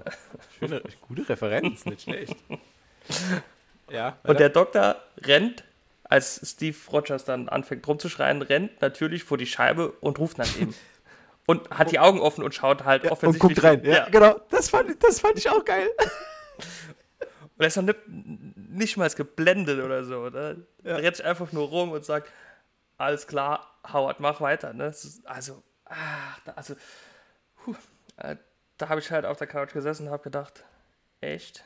schöne, 0.57 0.81
gute 1.07 1.27
Referenz, 1.29 1.85
nicht 1.85 2.01
schlecht. 2.03 2.35
Ja, 3.89 4.17
und 4.23 4.39
der 4.39 4.49
Doktor 4.49 4.95
rennt, 5.21 5.63
als 6.05 6.41
Steve 6.43 6.75
Rogers 6.91 7.23
dann 7.23 7.47
anfängt 7.49 7.87
rumzuschreien, 7.87 8.41
rennt 8.41 8.81
natürlich 8.81 9.23
vor 9.23 9.37
die 9.37 9.45
Scheibe 9.45 9.91
und 10.01 10.17
ruft 10.17 10.37
nach 10.39 10.55
ihm. 10.57 10.73
Und 11.47 11.69
hat 11.69 11.91
die 11.91 11.99
Augen 11.99 12.19
offen 12.21 12.43
und 12.43 12.55
schaut 12.55 12.85
halt 12.85 13.03
und 13.03 13.11
offensichtlich. 13.11 13.53
guckt 13.57 13.63
rein. 13.63 13.85
Ja, 13.85 13.91
Ja. 13.97 14.09
genau. 14.09 14.39
Das 14.49 14.71
fand, 14.71 14.89
ich- 14.89 14.97
das 14.97 15.19
fand 15.19 15.37
ich 15.37 15.47
auch 15.47 15.63
geil. 15.63 15.87
Und 16.57 17.59
er 17.59 17.67
ist 17.67 17.77
noch 17.77 17.93
nicht, 18.55 18.97
mal 18.97 19.07
geblendet 19.11 19.79
oder 19.85 20.03
so. 20.03 20.27
Ne? 20.31 20.65
Ja. 20.83 20.93
Er 20.97 21.03
rennt 21.03 21.21
einfach 21.21 21.51
nur 21.51 21.67
rum 21.67 21.91
und 21.91 22.03
sagt, 22.03 22.31
alles 22.97 23.27
klar, 23.27 23.71
Howard, 23.93 24.19
mach 24.19 24.41
weiter. 24.41 24.73
Ne? 24.73 24.91
Also, 25.25 25.61
ach, 25.85 26.39
da, 26.45 26.51
also, 26.53 26.75
puh, 27.57 27.75
äh, 28.17 28.35
da 28.77 28.89
habe 28.89 28.99
ich 28.99 29.11
halt 29.11 29.25
auf 29.25 29.37
der 29.37 29.47
Couch 29.47 29.73
gesessen 29.73 30.07
und 30.07 30.11
habe 30.13 30.23
gedacht, 30.23 30.63
echt 31.21 31.63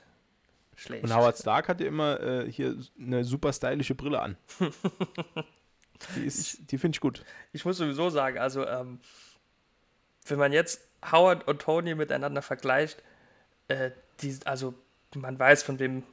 schlecht. 0.76 1.04
Und 1.04 1.14
Howard 1.16 1.38
Stark 1.38 1.68
hatte 1.70 1.84
immer 1.86 2.20
äh, 2.22 2.52
hier 2.52 2.76
eine 3.00 3.24
super 3.24 3.52
stylische 3.54 3.96
Brille 3.96 4.22
an. 4.22 4.38
Die, 6.16 6.22
ist- 6.26 6.72
die 6.72 6.78
finde 6.78 6.96
ich 6.96 7.02
gut. 7.02 7.26
Ich 7.52 7.66
muss 7.66 7.76
sowieso 7.78 8.10
sagen, 8.10 8.38
also, 8.38 8.66
ähm, 8.66 9.00
wenn 10.28 10.40
man 10.40 10.54
jetzt 10.54 10.88
Howard 11.12 11.46
und 11.48 11.62
Tony 11.62 11.94
miteinander 11.96 12.42
vergleicht, 12.42 13.04
äh, 13.68 13.92
die, 14.22 14.38
also, 14.46 14.74
man 15.16 15.38
weiß, 15.38 15.64
von 15.64 15.78
wem 15.80 16.04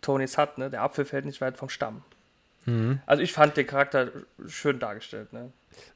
Tony 0.00 0.24
es 0.24 0.38
hat, 0.38 0.58
ne? 0.58 0.70
Der 0.70 0.82
Apfel 0.82 1.04
fällt 1.04 1.24
nicht 1.24 1.40
weit 1.40 1.56
vom 1.56 1.68
Stamm. 1.68 2.02
Also 3.06 3.22
ich 3.22 3.32
fand 3.32 3.56
den 3.56 3.66
Charakter 3.66 4.10
schön 4.46 4.78
dargestellt, 4.78 5.32
ne? 5.32 5.52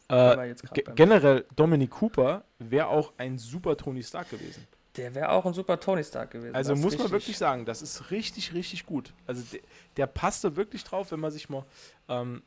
Äh, 0.09 0.55
generell, 0.95 1.45
Dominic 1.57 1.91
Cooper 1.91 2.45
wäre 2.59 2.87
auch 2.87 3.12
ein 3.16 3.39
super 3.39 3.77
Tony 3.77 4.03
Stark 4.03 4.31
gewesen. 4.31 4.66
Der 4.97 5.14
wäre 5.14 5.31
auch 5.31 5.45
ein 5.47 5.55
super 5.55 5.81
Tony 5.81 6.05
Stark 6.05 6.33
gewesen. 6.33 6.55
Also 6.55 6.77
muss 6.77 6.99
man 6.99 7.11
wirklich 7.11 7.39
sagen, 7.39 7.64
das 7.64 7.83
ist 7.83 8.11
richtig, 8.11 8.53
richtig 8.53 8.87
gut. 8.87 9.12
Also 9.27 9.43
der, 9.53 9.61
der 9.97 10.07
passte 10.07 10.55
wirklich 10.57 10.85
drauf, 10.85 11.11
wenn 11.11 11.20
man 11.20 11.31
sich 11.31 11.49
mal 11.49 11.64
ähm, 12.09 12.43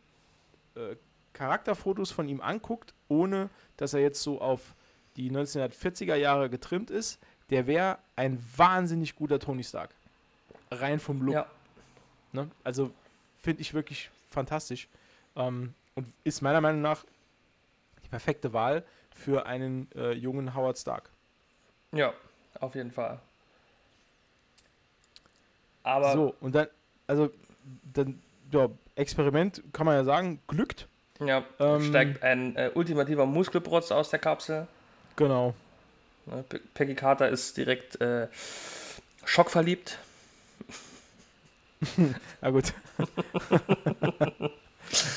äh, 0.75 0.95
Charakterfotos 1.33 2.11
von 2.11 2.29
ihm 2.29 2.39
anguckt, 2.39 2.93
ohne 3.07 3.49
dass 3.77 3.93
er 3.93 4.01
jetzt 4.01 4.21
so 4.21 4.39
auf 4.39 4.75
die 5.17 5.31
1940er 5.31 6.15
Jahre 6.15 6.49
getrimmt 6.49 6.91
ist. 6.91 7.19
Der 7.49 7.67
wäre 7.67 7.97
ein 8.15 8.43
wahnsinnig 8.55 9.15
guter 9.15 9.39
Tony 9.39 9.63
Stark. 9.63 9.89
Rein 10.71 10.99
vom 10.99 11.21
Look. 11.21 11.35
Ja, 11.35 11.47
Ne? 12.35 12.51
Also 12.63 12.91
finde 13.41 13.61
ich 13.61 13.73
wirklich 13.73 14.11
fantastisch. 14.35 14.87
Ähm, 15.35 15.73
und 15.95 16.11
ist 16.23 16.41
meiner 16.41 16.61
Meinung 16.61 16.81
nach 16.81 17.03
die 18.03 18.09
perfekte 18.09 18.53
Wahl 18.53 18.83
für 19.13 19.45
einen 19.47 19.89
äh, 19.95 20.11
jungen 20.11 20.53
Howard 20.55 20.77
Stark. 20.77 21.09
ja, 21.91 22.13
auf 22.59 22.75
jeden 22.75 22.91
Fall. 22.91 23.19
Aber 25.83 26.13
so, 26.13 26.35
und 26.41 26.55
dann, 26.55 26.67
also, 27.07 27.29
dann, 27.93 28.21
ja, 28.51 28.69
Experiment 28.95 29.61
kann 29.73 29.85
man 29.85 29.95
ja 29.95 30.03
sagen, 30.03 30.39
glückt. 30.47 30.87
ja, 31.19 31.43
ähm, 31.59 31.81
steigt 31.81 32.23
ein 32.23 32.55
äh, 32.55 32.71
ultimativer 32.73 33.25
Muskelprotz 33.25 33.91
aus 33.91 34.09
der 34.09 34.19
Kapsel. 34.19 34.67
Genau. 35.15 35.53
Pe- 36.49 36.59
Peggy 36.73 36.95
Carter 36.95 37.29
ist 37.29 37.55
direkt 37.57 38.01
äh, 38.01 38.27
schockverliebt. 39.25 39.99
Ja, 42.41 42.49
gut. 42.49 42.73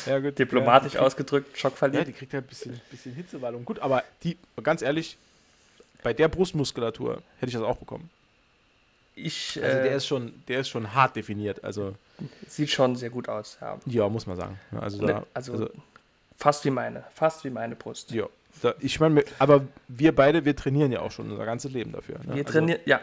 ja, 0.07 0.19
gut. 0.19 0.39
Diplomatisch 0.39 0.95
ja, 0.95 1.01
ausgedrückt, 1.01 1.49
Ja, 1.49 1.53
die 1.55 1.61
schockverliebt. 1.61 2.17
kriegt 2.17 2.33
ja 2.33 2.41
ein 2.41 2.47
bisschen, 2.47 2.81
bisschen 2.91 3.15
Hitzewallung. 3.15 3.65
Gut, 3.65 3.79
aber 3.81 4.03
die, 4.23 4.37
ganz 4.63 4.83
ehrlich, 4.83 5.17
bei 6.03 6.13
der 6.13 6.29
Brustmuskulatur 6.29 7.23
hätte 7.39 7.47
ich 7.47 7.55
das 7.55 7.63
auch 7.63 7.77
bekommen. 7.77 8.11
Ich, 9.15 9.61
Also 9.63 9.79
äh, 9.79 9.83
der 9.83 9.97
ist 9.97 10.07
schon, 10.07 10.33
der 10.47 10.61
ist 10.61 10.69
schon 10.69 10.95
hart 10.95 11.17
definiert. 11.17 11.65
Also, 11.65 11.95
sieht 12.47 12.71
schon 12.71 12.97
sehr 12.97 13.11
gut 13.11 13.29
aus. 13.29 13.59
Ja. 13.61 13.79
ja, 13.87 14.09
muss 14.09 14.27
man 14.27 14.37
sagen. 14.37 14.59
Also, 14.81 15.05
Ne, 15.05 15.07
da, 15.09 15.27
also, 15.35 15.53
also 15.53 15.71
fast 16.37 16.65
wie 16.65 16.71
meine, 16.71 17.05
fast 17.15 17.45
wie 17.45 17.51
meine 17.51 17.77
Brust. 17.77 18.11
ja. 18.13 18.27
Da, 18.63 18.75
ich 18.81 18.99
meine, 18.99 19.23
aber 19.39 19.65
wir 19.87 20.13
beide, 20.13 20.45
wir 20.45 20.57
trainieren 20.57 20.91
ja 20.91 21.01
auch 21.01 21.13
schon 21.13 21.31
unser 21.31 21.45
ganzes 21.45 21.71
Leben 21.71 21.93
dafür. 21.93 22.19
Ne? 22.19 22.35
Wir 22.35 22.47
also, 22.47 22.59
trainieren, 22.59 22.81
ja. 22.87 23.01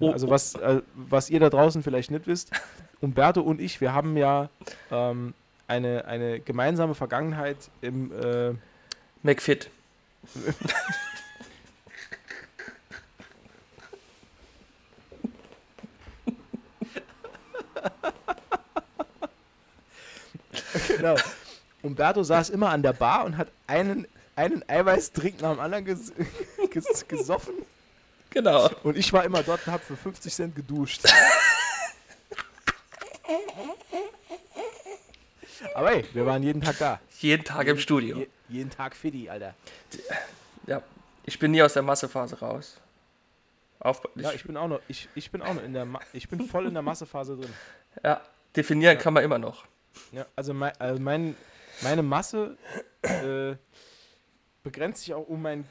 Ja, 0.00 0.12
also 0.12 0.30
was, 0.30 0.54
äh, 0.54 0.82
was 0.94 1.28
ihr 1.28 1.40
da 1.40 1.50
draußen 1.50 1.82
vielleicht 1.82 2.10
nicht 2.10 2.26
wisst, 2.26 2.52
Umberto 3.00 3.40
und 3.40 3.60
ich, 3.60 3.80
wir 3.80 3.92
haben 3.92 4.16
ja 4.16 4.48
ähm, 4.90 5.34
eine, 5.66 6.04
eine 6.06 6.38
gemeinsame 6.40 6.94
Vergangenheit 6.94 7.56
im 7.80 8.12
äh, 8.12 8.54
McFit. 9.22 9.70
genau. 20.96 21.16
Umberto 21.82 22.22
saß 22.22 22.50
immer 22.50 22.70
an 22.70 22.82
der 22.82 22.92
Bar 22.92 23.24
und 23.24 23.36
hat 23.36 23.48
einen, 23.66 24.06
einen 24.36 24.62
Eiweißdrink 24.68 25.40
nach 25.40 25.52
dem 25.54 25.60
anderen 25.60 25.84
ges 25.84 26.12
ges 26.70 27.06
gesoffen 27.08 27.54
Genau. 28.30 28.70
und 28.82 28.96
ich 28.96 29.12
war 29.12 29.24
immer 29.24 29.42
dort 29.42 29.66
und 29.66 29.72
habe 29.72 29.82
für 29.82 29.96
50 29.96 30.34
Cent 30.34 30.54
geduscht. 30.54 31.02
Aber 35.74 35.92
ey, 35.92 36.04
wir 36.12 36.26
waren 36.26 36.42
jeden 36.42 36.60
Tag 36.60 36.78
da. 36.78 37.00
Jeden 37.20 37.44
Tag 37.44 37.66
im 37.66 37.78
Studio. 37.78 38.18
Je, 38.18 38.28
jeden 38.48 38.70
Tag 38.70 38.94
Fiddy, 38.94 39.28
Alter. 39.28 39.54
Ja, 40.66 40.82
ich 41.24 41.38
bin 41.38 41.50
nie 41.50 41.62
aus 41.62 41.72
der 41.72 41.82
Massephase 41.82 42.38
raus. 42.38 42.80
Auf, 43.80 44.02
ich, 44.16 44.22
ja, 44.22 44.32
ich 44.32 44.44
bin 44.44 44.56
auch 44.56 44.68
noch, 44.68 44.80
ich, 44.88 45.08
ich 45.14 45.30
bin 45.30 45.40
auch 45.40 45.54
noch 45.54 45.62
in 45.62 45.72
der, 45.72 45.84
Ma 45.84 46.00
ich 46.12 46.28
bin 46.28 46.48
voll 46.48 46.66
in 46.66 46.74
der 46.74 46.82
Massephase 46.82 47.36
drin. 47.36 47.52
Ja, 48.02 48.20
definieren 48.56 48.96
ja. 48.96 49.02
kann 49.02 49.14
man 49.14 49.22
immer 49.22 49.38
noch. 49.38 49.64
Ja, 50.12 50.26
also, 50.34 50.52
mein, 50.52 50.72
also 50.80 51.00
mein, 51.00 51.36
meine 51.82 52.02
Masse 52.02 52.56
äh, 53.02 53.54
begrenzt 54.62 55.02
sich 55.02 55.14
auch 55.14 55.28
um 55.28 55.42
meinen 55.42 55.68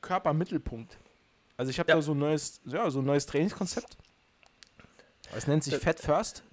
Körpermittelpunkt. 0.00 0.96
Also 1.58 1.70
ich 1.70 1.78
habe 1.80 1.90
ja. 1.90 1.96
da 1.96 2.02
so 2.02 2.12
ein 2.12 2.18
neues, 2.18 2.60
ja, 2.64 2.88
so 2.88 3.00
ein 3.00 3.04
neues 3.04 3.26
Trainingskonzept. 3.26 3.98
Es 5.34 5.46
nennt 5.48 5.64
sich 5.64 5.76
Fat 5.76 5.98
First. 5.98 6.44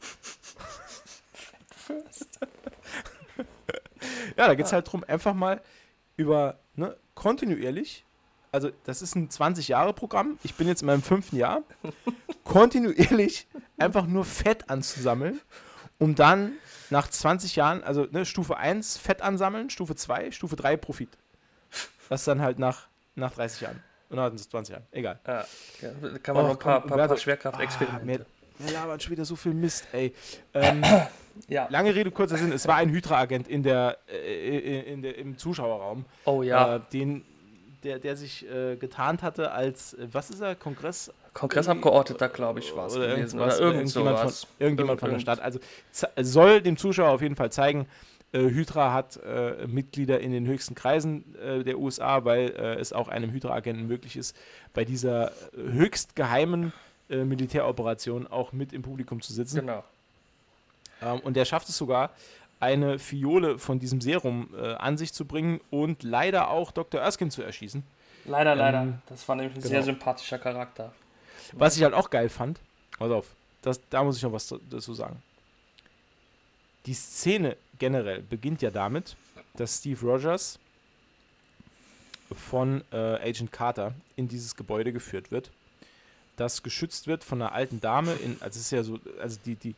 Fat 1.32 1.76
First. 1.76 2.40
ja, 4.38 4.48
da 4.48 4.56
geht 4.56 4.66
es 4.66 4.74
halt 4.74 4.88
darum, 4.88 5.04
einfach 5.04 5.36
mal 5.36 5.62
über 6.18 6.60
ne, 6.76 6.98
kontinuierlich, 7.14 8.04
also 8.52 8.72
das 8.86 9.04
ist 9.04 9.16
ein 9.16 9.30
20-Jahre-Programm, 9.30 10.40
ich 10.44 10.56
bin 10.56 10.68
jetzt 10.68 10.82
in 10.82 10.88
meinem 10.88 11.04
fünften 11.04 11.36
Jahr, 11.36 11.62
kontinuierlich 12.44 13.48
einfach 13.78 14.08
nur 14.08 14.26
Fett 14.26 14.70
anzusammeln, 14.72 15.40
um 16.00 16.16
dann 16.16 16.54
nach 16.90 17.08
20 17.08 17.56
Jahren, 17.56 17.84
also 17.84 18.08
ne, 18.10 18.26
Stufe 18.26 18.58
1 18.58 18.98
Fett 18.98 19.22
ansammeln, 19.22 19.70
Stufe 19.70 19.96
2, 19.96 20.32
Stufe 20.32 20.56
3 20.56 20.78
Profit. 20.78 21.10
Das 22.10 22.24
dann 22.24 22.42
halt 22.42 22.58
nach, 22.58 22.88
nach 23.16 23.34
30 23.34 23.62
Jahren. 23.62 23.84
Und 24.10 24.18
dann 24.18 24.38
20 24.38 24.74
Jahren. 24.74 24.86
Egal. 24.92 25.20
Ja, 25.26 25.46
kann 26.22 26.36
man 26.36 26.46
oh, 26.46 26.48
noch 26.50 26.56
ein 26.56 26.60
paar, 26.60 26.82
komm, 26.82 26.90
paar, 26.92 27.08
paar 27.08 27.18
Schwerkraftexperimente. 27.18 28.26
Ah, 28.28 28.36
wir 28.60 28.74
labern 28.74 29.00
schon 29.00 29.12
wieder 29.12 29.26
so 29.26 29.36
viel 29.36 29.54
Mist, 29.54 29.88
ey. 29.92 30.14
Ähm, 30.54 30.84
ja. 31.48 31.68
Lange 31.70 31.94
Rede, 31.94 32.12
kurzer 32.12 32.38
Sinn. 32.38 32.52
Es 32.52 32.68
war 32.68 32.76
ein 32.76 32.90
Hydra-Agent 32.90 33.48
in 33.48 33.64
der, 33.64 33.98
äh, 34.08 34.94
in 34.94 35.02
der, 35.02 35.18
im 35.18 35.38
Zuschauerraum. 35.38 36.06
Oh 36.26 36.42
ja. 36.44 36.78
Äh, 36.78 36.80
den, 36.94 37.26
der, 37.84 38.00
der 38.00 38.16
sich 38.16 38.50
äh, 38.50 38.76
getarnt 38.76 39.24
hatte 39.24 39.52
als, 39.52 39.94
äh, 39.94 40.08
was 40.12 40.30
ist 40.30 40.42
er, 40.42 40.56
Kongress? 40.56 41.12
Kongressabgeordneter, 41.34 42.30
glaube 42.30 42.60
ich, 42.60 42.76
war 42.76 42.88
es. 42.88 42.96
Oder, 42.96 43.10
irgendwas, 43.10 43.60
oder 43.60 43.74
irgendjemand, 43.74 44.20
von, 44.20 44.34
irgendjemand 44.60 45.00
von 45.02 45.12
der 45.12 45.20
Stadt. 45.20 45.42
Also 45.42 45.60
soll 46.22 46.62
dem 46.62 46.78
Zuschauer 46.78 47.10
auf 47.10 47.22
jeden 47.22 47.36
Fall 47.36 47.52
zeigen, 47.52 47.82
äh, 47.82 47.86
Hydra 48.40 48.94
hat 48.94 49.18
äh, 49.18 49.68
Mitglieder 49.68 50.20
in 50.20 50.32
den 50.32 50.46
höchsten 50.48 50.76
Kreisen 50.76 51.36
äh, 51.36 51.64
der 51.64 51.78
USA, 51.78 52.26
weil 52.26 52.50
äh, 52.50 52.76
es 52.76 52.94
auch 52.94 53.08
einem 53.08 53.32
Hydra-Agenten 53.32 53.88
möglich 53.88 54.18
ist, 54.18 54.36
bei 54.74 54.86
dieser 54.86 55.32
höchst 55.56 56.16
geheimen 56.16 56.74
äh, 57.10 57.24
Militäroperation 57.24 58.28
auch 58.28 58.52
mit 58.52 58.74
im 58.74 58.82
Publikum 58.82 59.22
zu 59.22 59.32
sitzen. 59.32 59.62
Genau. 59.62 59.84
Ähm, 61.02 61.20
und 61.20 61.36
der 61.36 61.46
schafft 61.46 61.70
es 61.70 61.78
sogar, 61.78 62.12
eine 62.60 63.00
Fiole 63.00 63.60
von 63.60 63.80
diesem 63.80 64.02
Serum 64.02 64.50
äh, 64.58 64.74
an 64.74 64.98
sich 64.98 65.14
zu 65.14 65.26
bringen 65.26 65.60
und 65.70 66.04
leider 66.04 66.50
auch 66.50 66.72
Dr. 66.72 67.02
Erskine 67.02 67.30
zu 67.30 67.44
erschießen. 67.44 67.84
Leider, 68.26 68.54
ähm, 68.54 68.58
leider. 68.58 69.00
Das 69.08 69.28
war 69.28 69.36
nämlich 69.36 69.56
ein 69.56 69.62
genau. 69.62 69.70
sehr 69.70 69.84
sympathischer 69.84 70.40
Charakter. 70.40 70.94
Was 71.54 71.78
ich 71.78 71.84
halt 71.84 71.94
auch 71.94 72.10
geil 72.10 72.30
fand, 72.30 72.60
pass 72.98 73.12
auf, 73.12 73.28
das, 73.62 73.80
da 73.90 74.04
muss 74.04 74.18
ich 74.18 74.24
noch 74.24 74.32
was 74.32 74.54
dazu 74.70 74.94
sagen. 74.94 75.22
Die 76.86 76.94
Szene 76.94 77.58
generell 77.80 78.22
beginnt 78.22 78.62
ja 78.62 78.72
damit, 78.72 79.16
dass 79.56 79.78
Steve 79.78 80.00
Rogers 80.02 80.60
von 82.34 82.84
äh, 82.92 82.96
Agent 82.96 83.52
Carter 83.52 83.94
in 84.16 84.28
dieses 84.28 84.56
Gebäude 84.56 84.92
geführt 84.92 85.32
wird, 85.32 85.52
das 86.38 86.64
geschützt 86.64 87.08
wird 87.08 87.24
von 87.24 87.42
einer 87.42 87.52
alten 87.54 87.80
Dame. 87.82 88.14
In, 88.14 88.38
also 88.42 88.58
es 88.60 88.66
ist 88.66 88.72
ja 88.72 88.84
so, 88.84 89.00
also 89.22 89.40
die, 89.46 89.56
die, 89.56 89.76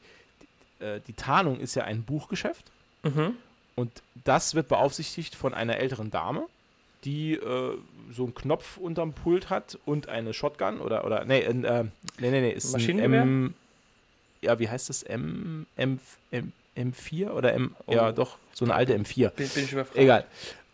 die, 0.79 0.85
äh, 0.85 1.01
die 1.07 1.13
Tarnung 1.13 1.59
ist 1.59 1.75
ja 1.75 1.83
ein 1.83 2.03
Buchgeschäft 2.03 2.65
mhm. 3.03 3.35
und 3.75 3.91
das 4.23 4.55
wird 4.55 4.67
beaufsichtigt 4.67 5.35
von 5.35 5.53
einer 5.53 5.77
älteren 5.77 6.09
Dame, 6.09 6.47
die 7.03 7.33
äh, 7.33 7.77
so 8.11 8.23
einen 8.23 8.35
Knopf 8.35 8.77
unterm 8.77 9.13
Pult 9.13 9.49
hat 9.49 9.77
und 9.85 10.09
eine 10.09 10.33
Shotgun 10.33 10.79
oder 10.79 11.05
oder 11.05 11.25
nee, 11.25 11.41
äh, 11.41 11.53
nee, 11.53 11.89
nee, 12.19 12.41
nee, 12.41 12.51
ist 12.51 12.73
ein 12.73 12.99
M, 12.99 13.53
ja, 14.41 14.59
wie 14.59 14.69
heißt 14.69 14.89
das? 14.89 15.03
M, 15.03 15.65
M, 15.75 15.99
M, 16.31 16.53
M4 16.77 17.31
oder 17.31 17.53
M, 17.53 17.75
oh. 17.87 17.93
ja 17.93 18.11
doch, 18.11 18.37
so 18.53 18.65
eine 18.65 18.75
alte 18.75 18.95
M4. 18.95 19.29
Bin, 19.29 19.49
bin 19.49 19.63
ich 19.63 19.71
überfragt. 19.71 19.97
Egal. 19.97 20.25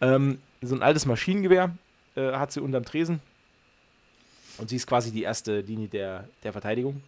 Ähm, 0.02 0.40
so 0.62 0.76
ein 0.76 0.84
altes 0.84 1.06
Maschinengewehr 1.06 1.76
äh, 2.16 2.34
hat 2.34 2.52
sie 2.52 2.62
unterm 2.62 2.86
Tresen. 2.86 3.22
Und 4.58 4.70
sie 4.70 4.76
ist 4.76 4.86
quasi 4.86 5.12
die 5.12 5.24
erste 5.24 5.62
Linie 5.62 5.88
der, 5.88 6.28
der 6.44 6.52
Verteidigung. 6.52 7.02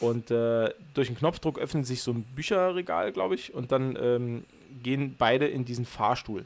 Und 0.00 0.30
äh, 0.30 0.72
durch 0.94 1.08
den 1.08 1.16
Knopfdruck 1.16 1.58
öffnet 1.58 1.86
sich 1.86 2.02
so 2.02 2.10
ein 2.12 2.22
Bücherregal, 2.34 3.12
glaube 3.12 3.34
ich, 3.34 3.54
und 3.54 3.70
dann 3.70 3.96
ähm, 4.00 4.44
gehen 4.82 5.14
beide 5.18 5.46
in 5.46 5.64
diesen 5.64 5.84
Fahrstuhl. 5.84 6.44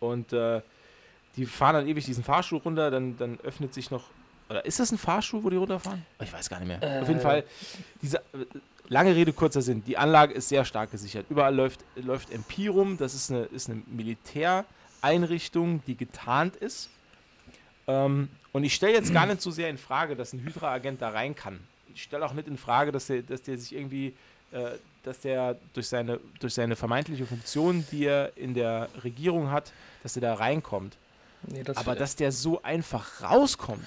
Und 0.00 0.32
äh, 0.32 0.60
die 1.36 1.46
fahren 1.46 1.74
dann 1.74 1.86
ewig 1.86 2.04
diesen 2.04 2.24
Fahrstuhl 2.24 2.58
runter, 2.58 2.90
dann, 2.90 3.16
dann 3.16 3.38
öffnet 3.40 3.72
sich 3.72 3.90
noch. 3.90 4.04
Oder 4.50 4.64
ist 4.64 4.80
das 4.80 4.90
ein 4.90 4.98
Fahrstuhl, 4.98 5.44
wo 5.44 5.50
die 5.50 5.56
runterfahren? 5.56 6.04
Ich 6.20 6.32
weiß 6.32 6.50
gar 6.50 6.58
nicht 6.58 6.68
mehr. 6.68 6.82
Äh. 6.82 7.00
Auf 7.00 7.08
jeden 7.08 7.20
Fall, 7.20 7.44
diese, 8.02 8.18
äh, 8.18 8.46
Lange 8.90 9.14
Rede, 9.14 9.32
kurzer 9.32 9.62
Sinn. 9.62 9.84
Die 9.84 9.96
Anlage 9.96 10.34
ist 10.34 10.48
sehr 10.48 10.64
stark 10.64 10.90
gesichert. 10.90 11.24
Überall 11.30 11.54
läuft, 11.54 11.84
läuft 11.94 12.32
Empirum. 12.32 12.96
Das 12.98 13.14
ist 13.14 13.30
eine, 13.30 13.42
ist 13.44 13.70
eine 13.70 13.82
Militäreinrichtung, 13.86 15.80
die 15.86 15.96
getarnt 15.96 16.56
ist. 16.56 16.90
Ähm, 17.86 18.28
und 18.50 18.64
ich 18.64 18.74
stelle 18.74 18.94
jetzt 18.94 19.12
gar 19.14 19.26
nicht 19.26 19.42
so 19.42 19.52
sehr 19.52 19.70
in 19.70 19.78
Frage, 19.78 20.16
dass 20.16 20.32
ein 20.32 20.40
Hydra-Agent 20.40 21.00
da 21.00 21.10
rein 21.10 21.36
kann. 21.36 21.60
Ich 21.94 22.02
stelle 22.02 22.26
auch 22.26 22.32
nicht 22.32 22.48
in 22.48 22.58
Frage, 22.58 22.90
dass 22.90 23.06
der, 23.06 23.22
dass 23.22 23.42
der 23.42 23.58
sich 23.58 23.76
irgendwie, 23.76 24.08
äh, 24.50 24.72
dass 25.04 25.20
der 25.20 25.56
durch 25.72 25.86
seine, 25.86 26.18
durch 26.40 26.54
seine 26.54 26.74
vermeintliche 26.74 27.26
Funktion, 27.26 27.86
die 27.92 28.06
er 28.06 28.36
in 28.36 28.54
der 28.54 28.88
Regierung 29.04 29.52
hat, 29.52 29.72
dass 30.02 30.16
er 30.16 30.22
da 30.22 30.34
reinkommt. 30.34 30.96
Nee, 31.42 31.62
das 31.62 31.76
Aber 31.76 31.94
dass 31.94 32.16
der 32.16 32.32
so 32.32 32.60
einfach 32.64 33.22
rauskommt. 33.22 33.86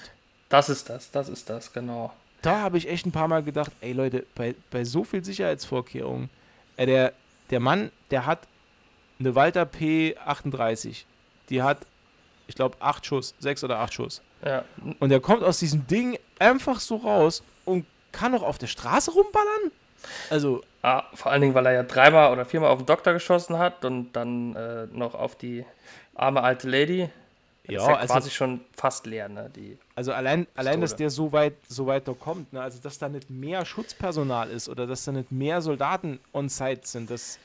Das 0.54 0.68
ist 0.68 0.88
das, 0.88 1.10
das 1.10 1.28
ist 1.28 1.50
das, 1.50 1.72
genau 1.72 2.12
da 2.44 2.60
habe 2.60 2.76
ich 2.76 2.88
echt 2.88 3.06
ein 3.06 3.12
paar 3.12 3.28
Mal 3.28 3.42
gedacht, 3.42 3.72
ey 3.80 3.92
Leute, 3.92 4.26
bei, 4.34 4.54
bei 4.70 4.84
so 4.84 5.02
viel 5.02 5.24
Sicherheitsvorkehrungen, 5.24 6.28
äh, 6.76 6.86
der, 6.86 7.12
der 7.50 7.60
Mann, 7.60 7.90
der 8.10 8.26
hat 8.26 8.40
eine 9.18 9.34
Walter 9.34 9.62
P38, 9.62 11.04
die 11.48 11.62
hat, 11.62 11.78
ich 12.46 12.54
glaube, 12.54 12.76
acht 12.80 13.06
Schuss, 13.06 13.34
sechs 13.38 13.64
oder 13.64 13.78
acht 13.78 13.94
Schuss. 13.94 14.20
Ja. 14.44 14.64
Und 15.00 15.08
der 15.08 15.20
kommt 15.20 15.42
aus 15.42 15.58
diesem 15.58 15.86
Ding 15.86 16.18
einfach 16.38 16.80
so 16.80 16.96
raus 16.96 17.42
und 17.64 17.86
kann 18.12 18.32
noch 18.32 18.42
auf 18.42 18.58
der 18.58 18.66
Straße 18.66 19.10
rumballern? 19.10 19.72
Also. 20.28 20.62
Ah, 20.82 21.04
vor 21.14 21.32
allen 21.32 21.40
Dingen, 21.40 21.54
weil 21.54 21.64
er 21.64 21.72
ja 21.72 21.82
dreimal 21.82 22.30
oder 22.30 22.44
viermal 22.44 22.68
auf 22.68 22.78
den 22.78 22.84
Doktor 22.84 23.14
geschossen 23.14 23.56
hat 23.56 23.86
und 23.86 24.12
dann 24.12 24.54
äh, 24.54 24.86
noch 24.92 25.14
auf 25.14 25.34
die 25.34 25.64
arme 26.14 26.42
alte 26.42 26.68
Lady. 26.68 27.08
Ja, 27.66 27.80
ist 27.80 27.88
ja 27.88 27.96
also, 27.96 28.12
quasi 28.14 28.30
schon 28.30 28.60
fast 28.76 29.06
leer, 29.06 29.28
ne? 29.28 29.50
Die 29.56 29.78
also 29.94 30.12
allein, 30.12 30.46
allein 30.54 30.80
dass 30.82 30.96
der 30.96 31.08
so 31.08 31.32
weit, 31.32 31.54
so 31.66 31.86
weit 31.86 32.06
noch 32.06 32.18
kommt, 32.18 32.52
ne? 32.52 32.60
also 32.60 32.78
dass 32.78 32.98
da 32.98 33.08
nicht 33.08 33.30
mehr 33.30 33.64
Schutzpersonal 33.64 34.50
ist 34.50 34.68
oder 34.68 34.86
dass 34.86 35.04
da 35.04 35.12
nicht 35.12 35.32
mehr 35.32 35.62
Soldaten 35.62 36.20
on 36.34 36.50
site 36.50 36.82
sind, 36.84 37.10
das 37.10 37.38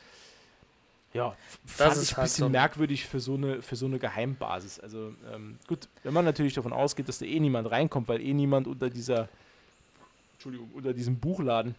ja, 1.14 1.36
das 1.64 1.74
fand 1.74 2.04
ich 2.04 2.12
ein 2.12 2.18
halt 2.18 2.26
bisschen 2.26 2.46
so. 2.46 2.50
merkwürdig 2.50 3.06
für 3.06 3.20
so 3.20 3.34
eine, 3.36 3.62
für 3.62 3.76
so 3.76 3.88
eine 3.88 3.98
Geheimbasis. 3.98 4.80
Also 4.80 5.14
ähm, 5.34 5.58
gut, 5.68 5.88
wenn 6.04 6.14
man 6.14 6.26
natürlich 6.26 6.54
davon 6.54 6.74
ausgeht, 6.74 7.08
dass 7.08 7.18
da 7.18 7.26
eh 7.26 7.40
niemand 7.40 7.72
reinkommt, 7.72 8.08
weil 8.08 8.22
eh 8.22 8.34
niemand 8.34 8.68
unter 8.68 8.90
dieser, 8.90 9.28
Entschuldigung, 10.34 10.70
unter 10.74 10.94
diesem 10.94 11.18
Buchladen 11.18 11.76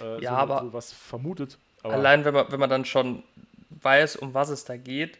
äh, 0.00 0.22
ja, 0.22 0.30
so, 0.30 0.36
aber 0.36 0.60
so 0.60 0.72
was 0.72 0.92
vermutet. 0.92 1.56
Aber 1.82 1.94
allein 1.94 2.24
wenn 2.24 2.34
man, 2.34 2.50
wenn 2.50 2.60
man 2.60 2.68
dann 2.68 2.84
schon 2.84 3.22
weiß, 3.82 4.16
um 4.16 4.34
was 4.34 4.50
es 4.50 4.64
da 4.64 4.76
geht, 4.76 5.18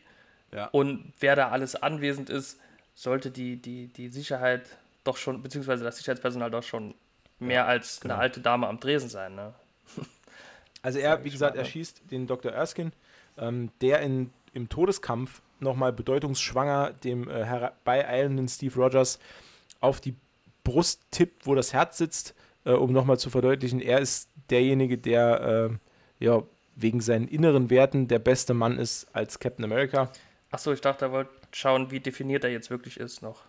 ja. 0.53 0.67
Und 0.67 1.13
wer 1.21 1.37
da 1.37 1.51
alles 1.51 1.77
anwesend 1.77 2.31
ist, 2.31 2.59
sollte 2.95 3.31
die, 3.31 3.57
die, 3.57 3.89
die 3.89 4.09
Sicherheit 4.09 4.63
doch 5.05 5.17
schon, 5.17 5.43
beziehungsweise 5.43 5.85
das 5.85 5.99
Sicherheitspersonal 5.99 6.51
doch 6.51 6.63
schon 6.63 6.95
mehr 7.39 7.57
ja, 7.57 7.67
als 7.67 8.01
genau. 8.01 8.15
eine 8.15 8.23
alte 8.23 8.41
Dame 8.41 8.67
am 8.67 8.81
Dresen 8.81 9.09
sein. 9.09 9.35
Ne? 9.35 9.55
Also 10.83 11.01
er, 11.01 11.25
wie 11.25 11.31
gesagt, 11.31 11.57
er 11.57 11.65
schießt 11.65 12.13
den 12.13 12.29
Dr. 12.29 12.53
Erskine, 12.53 12.93
ähm, 13.39 13.73
der 13.81 14.03
in, 14.03 14.31
im 14.53 14.69
Todeskampf 14.69 15.43
nochmal 15.59 15.93
bedeutungsschwanger 15.93 16.93
dem 17.03 17.29
äh, 17.29 17.45
herbeieilenden 17.45 18.47
Steve 18.47 18.81
Rogers 18.81 19.19
auf 19.81 20.01
die 20.01 20.15
Brust 20.63 21.01
tippt, 21.11 21.45
wo 21.45 21.57
das 21.57 21.73
Herz 21.73 21.99
sitzt, 21.99 22.37
äh, 22.65 22.71
um 22.71 22.93
nochmal 22.93 23.19
zu 23.19 23.31
verdeutlichen, 23.31 23.81
er 23.81 23.99
ist 23.99 24.29
derjenige, 24.49 24.97
der 24.97 25.71
äh, 26.21 26.25
ja, 26.25 26.43
wegen 26.77 27.01
seinen 27.01 27.27
inneren 27.27 27.69
Werten 27.69 28.07
der 28.07 28.19
beste 28.21 28.55
Mann 28.55 28.79
ist 28.79 29.09
als 29.13 29.41
Captain 29.41 29.65
America. 29.65 30.13
Achso, 30.57 30.73
ich 30.73 30.81
dachte, 30.81 31.05
er 31.05 31.13
wollte 31.13 31.31
schauen, 31.53 31.91
wie 31.91 32.01
definiert 32.01 32.43
er 32.43 32.51
jetzt 32.51 32.71
wirklich 32.71 32.99
ist 32.99 33.21
noch. 33.21 33.43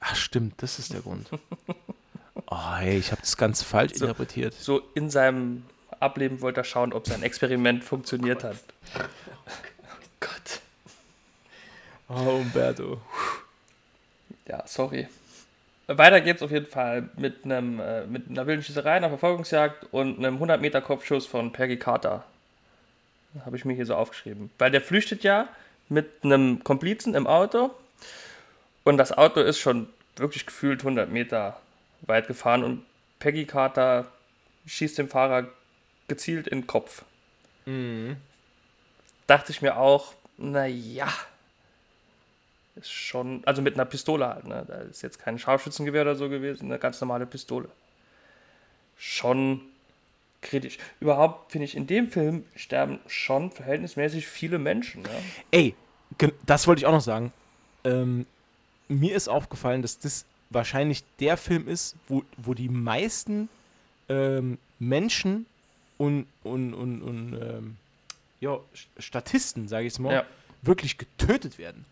Ach, 0.00 0.14
stimmt, 0.14 0.62
das 0.62 0.78
ist 0.78 0.92
der 0.92 1.00
Grund. 1.00 1.30
oh, 2.46 2.74
hey, 2.76 2.98
ich 2.98 3.10
habe 3.10 3.22
das 3.22 3.38
ganz 3.38 3.62
falsch 3.62 3.94
so, 3.94 4.04
interpretiert. 4.04 4.52
So 4.52 4.82
in 4.94 5.08
seinem 5.08 5.64
Ableben 5.98 6.42
wollte 6.42 6.60
er 6.60 6.64
schauen, 6.64 6.92
ob 6.92 7.06
sein 7.06 7.22
Experiment 7.22 7.82
funktioniert 7.82 8.44
oh 8.44 8.48
hat. 8.48 8.56
Oh 8.98 10.04
Gott. 10.20 10.60
Oh, 12.10 12.40
Umberto. 12.42 13.00
Ja, 14.46 14.62
sorry. 14.66 15.08
weiter 15.86 16.20
geht's 16.20 16.42
auf 16.42 16.50
jeden 16.50 16.66
Fall 16.66 17.08
mit, 17.16 17.46
einem, 17.46 17.80
äh, 17.80 18.04
mit 18.04 18.28
einer 18.28 18.46
wilden 18.46 18.62
Schießerei, 18.62 18.92
einer 18.92 19.08
Verfolgungsjagd 19.08 19.86
und 19.90 20.18
einem 20.18 20.34
100 20.34 20.60
Meter 20.60 20.82
Kopfschuss 20.82 21.26
von 21.26 21.50
Peggy 21.50 21.78
Carter. 21.78 22.26
Habe 23.44 23.56
ich 23.56 23.64
mir 23.64 23.74
hier 23.74 23.86
so 23.86 23.94
aufgeschrieben. 23.94 24.50
Weil 24.58 24.70
der 24.70 24.80
flüchtet 24.80 25.24
ja 25.24 25.48
mit 25.88 26.06
einem 26.22 26.62
Komplizen 26.64 27.14
im 27.14 27.26
Auto 27.26 27.70
und 28.84 28.96
das 28.98 29.12
Auto 29.16 29.40
ist 29.40 29.58
schon 29.58 29.88
wirklich 30.16 30.46
gefühlt 30.46 30.80
100 30.80 31.10
Meter 31.10 31.60
weit 32.02 32.26
gefahren 32.26 32.64
und 32.64 32.84
Peggy 33.18 33.46
Carter 33.46 34.06
schießt 34.66 34.98
dem 34.98 35.08
Fahrer 35.08 35.48
gezielt 36.08 36.48
in 36.48 36.62
den 36.62 36.66
Kopf. 36.66 37.04
Mhm. 37.64 38.16
Dachte 39.26 39.52
ich 39.52 39.62
mir 39.62 39.76
auch, 39.76 40.14
naja, 40.36 41.08
ist 42.74 42.90
schon, 42.90 43.42
also 43.46 43.62
mit 43.62 43.74
einer 43.74 43.84
Pistole 43.84 44.26
halt, 44.26 44.46
ne? 44.46 44.64
Da 44.66 44.78
ist 44.78 45.02
jetzt 45.02 45.18
kein 45.18 45.38
Scharfschützengewehr 45.38 46.02
oder 46.02 46.16
so 46.16 46.28
gewesen, 46.28 46.66
eine 46.66 46.78
ganz 46.78 47.00
normale 47.00 47.26
Pistole. 47.26 47.68
Schon 48.96 49.60
kritisch. 50.42 50.78
Überhaupt 51.00 51.52
finde 51.52 51.64
ich, 51.64 51.76
in 51.76 51.86
dem 51.86 52.08
Film 52.10 52.44
sterben 52.56 52.98
schon 53.06 53.50
verhältnismäßig 53.50 54.26
viele 54.26 54.58
Menschen. 54.58 55.02
Ja? 55.04 55.10
Ey, 55.50 55.74
das 56.44 56.66
wollte 56.66 56.80
ich 56.80 56.86
auch 56.86 56.92
noch 56.92 57.00
sagen. 57.00 57.32
Ähm, 57.84 58.26
mir 58.88 59.14
ist 59.14 59.28
aufgefallen, 59.28 59.80
dass 59.82 59.98
das 59.98 60.26
wahrscheinlich 60.50 61.02
der 61.18 61.36
Film 61.36 61.66
ist, 61.68 61.96
wo, 62.08 62.22
wo 62.36 62.52
die 62.54 62.68
meisten 62.68 63.48
ähm, 64.08 64.58
Menschen 64.78 65.46
und, 65.96 66.26
und, 66.42 66.74
und, 66.74 67.02
und 67.02 67.38
ähm, 67.40 67.76
ja, 68.40 68.58
Statisten, 68.98 69.68
sage 69.68 69.86
ich 69.86 69.98
mal, 69.98 70.12
Ja. 70.12 70.24
wirklich 70.62 70.98
getötet 70.98 71.58
werden. 71.58 71.84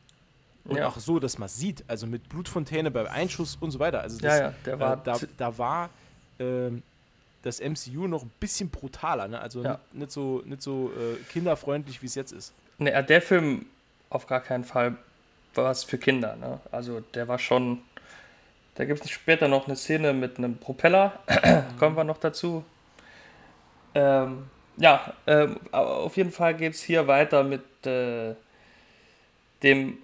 Und 0.65 0.77
Ja. 0.77 0.89
auch 0.89 0.99
so, 0.99 1.19
dass 1.19 1.39
man 1.39 1.49
sieht, 1.49 1.85
also 1.89 2.07
mit 2.07 2.29
Blutfontäne 2.29 2.91
beim 2.91 3.07
Einschuss 3.07 3.57
und 3.61 3.71
so 3.71 3.79
weiter. 3.79 4.03
Also 4.03 4.19
Ja, 4.19 4.29
das, 4.29 4.39
ja, 4.41 4.55
der 4.67 4.81
war 4.81 4.95
äh, 4.95 5.01
da, 5.05 5.19
da 5.39 5.59
war 5.59 5.91
ähm, 6.39 6.83
das 7.43 7.61
MCU 7.61 8.07
noch 8.07 8.23
ein 8.23 8.31
bisschen 8.41 8.71
brutaler, 8.71 9.29
ne? 9.29 9.41
Also 9.41 9.63
Ja. 9.63 9.73
nicht, 9.93 9.95
nicht 9.95 10.13
so, 10.13 10.43
nicht 10.45 10.63
so 10.63 10.93
äh, 10.97 11.17
kinderfreundlich, 11.33 12.03
wie 12.03 12.07
es 12.07 12.15
jetzt 12.15 12.33
ist. 12.33 12.53
Ne, 12.79 12.93
äh, 12.93 13.05
der 13.05 13.23
Film 13.23 13.67
auf 14.11 14.27
gar 14.27 14.41
keinen 14.41 14.65
Fall 14.65 14.97
war 15.55 15.65
was 15.65 15.85
für 15.85 15.99
Kinder. 15.99 16.37
Ne? 16.37 16.61
Also 16.71 17.01
der 17.01 17.29
war 17.29 17.39
schon. 17.39 17.83
Da 18.77 18.85
gibt 18.85 19.05
es 19.05 19.11
später 19.11 19.49
noch 19.49 19.67
eine 19.67 19.77
Szene 19.77 20.13
mit 20.13 20.39
einem 20.39 20.57
Propeller. 20.57 21.19
Kommen 21.79 21.97
wir 21.97 22.05
noch 22.05 22.19
dazu. 22.19 22.65
Ähm, 23.95 24.49
ja, 24.77 25.13
ähm, 25.27 25.59
aber 25.73 25.99
auf 25.99 26.17
jeden 26.17 26.31
Fall 26.33 26.55
geht 26.55 26.75
es 26.75 26.81
hier 26.83 27.07
weiter 27.07 27.43
mit 27.43 27.63
äh, 27.87 28.35
dem 29.63 29.99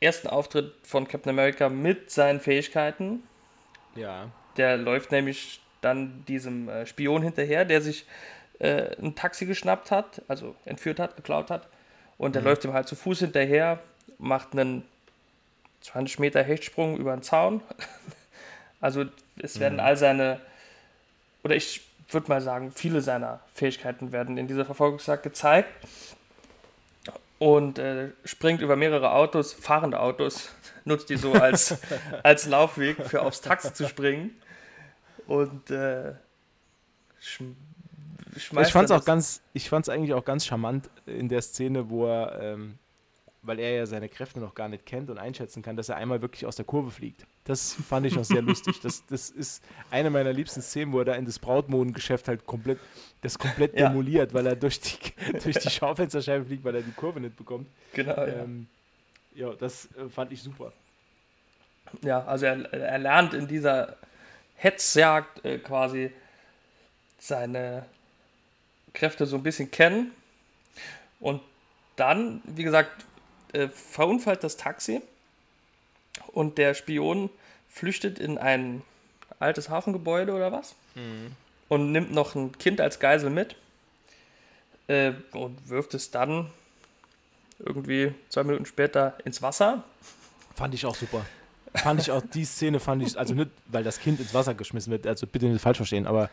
ersten 0.00 0.28
Auftritt 0.28 0.72
von 0.82 1.08
Captain 1.08 1.30
America 1.30 1.68
mit 1.68 2.10
seinen 2.10 2.40
Fähigkeiten. 2.40 3.22
Ja. 3.96 4.30
Der 4.56 4.76
läuft 4.76 5.10
nämlich 5.10 5.60
dann 5.80 6.24
diesem 6.26 6.68
äh, 6.68 6.86
Spion 6.86 7.22
hinterher, 7.22 7.64
der 7.64 7.80
sich 7.80 8.06
äh, 8.58 8.94
ein 9.00 9.14
Taxi 9.14 9.46
geschnappt 9.46 9.90
hat, 9.90 10.22
also 10.28 10.54
entführt 10.64 11.00
hat, 11.00 11.16
geklaut 11.16 11.50
hat. 11.50 11.68
Und 12.18 12.34
der 12.34 12.42
läuft 12.42 12.64
ihm 12.64 12.74
halt 12.74 12.86
zu 12.86 12.96
Fuß 12.96 13.20
hinterher, 13.20 13.78
macht 14.18 14.52
einen 14.52 14.84
20 15.80 16.18
Meter 16.18 16.42
Hechtsprung 16.42 16.98
über 16.98 17.16
den 17.16 17.22
Zaun. 17.22 17.62
also 18.80 19.06
es 19.38 19.58
werden 19.58 19.80
all 19.80 19.96
seine, 19.96 20.40
oder 21.42 21.56
ich 21.56 21.80
würde 22.10 22.28
mal 22.28 22.40
sagen, 22.40 22.72
viele 22.72 23.00
seiner 23.00 23.40
Fähigkeiten 23.54 24.12
werden 24.12 24.36
in 24.36 24.46
dieser 24.46 24.64
Verfolgungsjagd 24.64 25.22
gezeigt. 25.22 25.70
Und 27.38 27.78
äh, 27.78 28.10
springt 28.26 28.60
über 28.60 28.76
mehrere 28.76 29.12
Autos, 29.12 29.54
fahrende 29.54 29.98
Autos, 29.98 30.50
nutzt 30.84 31.08
die 31.08 31.16
so 31.16 31.32
als, 31.32 31.78
als 32.22 32.46
Laufweg 32.46 33.02
für 33.06 33.22
aufs 33.22 33.40
Taxi 33.40 33.72
zu 33.72 33.88
springen. 33.88 34.36
Und 35.30 35.70
äh, 35.70 36.14
schmeißt 37.20 38.66
Ich 38.66 38.72
fand's 38.72 38.90
auch 38.90 39.04
ganz, 39.04 39.42
ich 39.52 39.68
fand's 39.70 39.88
eigentlich 39.88 40.12
auch 40.12 40.24
ganz 40.24 40.44
charmant 40.44 40.90
in 41.06 41.28
der 41.28 41.40
Szene, 41.40 41.88
wo 41.88 42.08
er, 42.08 42.40
ähm, 42.42 42.78
weil 43.42 43.60
er 43.60 43.76
ja 43.76 43.86
seine 43.86 44.08
Kräfte 44.08 44.40
noch 44.40 44.56
gar 44.56 44.68
nicht 44.68 44.86
kennt 44.86 45.08
und 45.08 45.18
einschätzen 45.18 45.62
kann, 45.62 45.76
dass 45.76 45.88
er 45.88 45.98
einmal 45.98 46.20
wirklich 46.20 46.46
aus 46.46 46.56
der 46.56 46.64
Kurve 46.64 46.90
fliegt. 46.90 47.26
Das 47.44 47.74
fand 47.74 48.06
ich 48.06 48.16
noch 48.16 48.24
sehr 48.24 48.42
lustig. 48.50 48.80
Das, 48.80 49.06
das 49.06 49.30
ist 49.30 49.62
eine 49.92 50.10
meiner 50.10 50.32
liebsten 50.32 50.62
Szenen, 50.62 50.92
wo 50.92 50.98
er 50.98 51.04
da 51.04 51.14
in 51.14 51.26
das 51.26 51.38
Brautmodengeschäft 51.38 52.26
halt 52.26 52.44
komplett, 52.44 52.80
das 53.22 53.38
komplett 53.38 53.78
Ja. 53.78 53.88
demoliert, 53.88 54.34
weil 54.34 54.48
er 54.48 54.56
durch 54.56 54.80
die, 54.80 54.98
durch 55.44 55.60
die 55.60 55.70
Schaufensterscheibe 55.70 56.44
fliegt, 56.44 56.64
weil 56.64 56.74
er 56.74 56.82
die 56.82 56.90
Kurve 56.90 57.20
nicht 57.20 57.36
bekommt. 57.36 57.68
Genau, 57.92 58.16
ja. 58.16 58.26
Ähm, 58.26 58.66
ja, 59.36 59.52
das 59.54 59.88
äh, 59.94 60.08
fand 60.08 60.32
ich 60.32 60.42
super. 60.42 60.72
Ja, 62.02 62.24
also 62.24 62.46
er, 62.46 62.72
er 62.72 62.98
lernt 62.98 63.32
in 63.32 63.46
dieser 63.46 63.96
Hetzjagd 64.62 65.44
äh, 65.44 65.58
quasi 65.58 66.12
seine 67.18 67.86
Kräfte 68.92 69.24
so 69.26 69.36
ein 69.36 69.42
bisschen 69.42 69.70
kennen. 69.70 70.12
Und 71.18 71.40
dann, 71.96 72.42
wie 72.44 72.62
gesagt, 72.62 73.04
äh, 73.52 73.68
verunfallt 73.68 74.44
das 74.44 74.56
Taxi 74.56 75.00
und 76.28 76.58
der 76.58 76.74
Spion 76.74 77.30
flüchtet 77.68 78.18
in 78.18 78.38
ein 78.38 78.82
altes 79.38 79.68
Hafengebäude 79.70 80.32
oder 80.32 80.52
was 80.52 80.74
und 81.68 81.92
nimmt 81.92 82.12
noch 82.12 82.34
ein 82.34 82.56
Kind 82.58 82.80
als 82.80 83.00
Geisel 83.00 83.30
mit 83.30 83.56
äh, 84.88 85.12
und 85.32 85.68
wirft 85.68 85.94
es 85.94 86.10
dann 86.10 86.50
irgendwie 87.58 88.14
zwei 88.28 88.44
Minuten 88.44 88.66
später 88.66 89.16
ins 89.24 89.40
Wasser. 89.40 89.84
Fand 90.54 90.74
ich 90.74 90.84
auch 90.84 90.94
super. 90.94 91.24
Fand 91.74 92.00
ich 92.00 92.10
auch, 92.10 92.22
die 92.34 92.44
Szene 92.44 92.80
fand 92.80 93.02
ich, 93.02 93.18
also 93.18 93.34
nicht, 93.34 93.50
weil 93.68 93.84
das 93.84 94.00
Kind 94.00 94.18
ins 94.20 94.34
Wasser 94.34 94.54
geschmissen 94.54 94.90
wird, 94.90 95.06
also 95.06 95.26
bitte 95.26 95.46
nicht 95.46 95.60
falsch 95.62 95.76
verstehen, 95.78 96.06
aber 96.06 96.28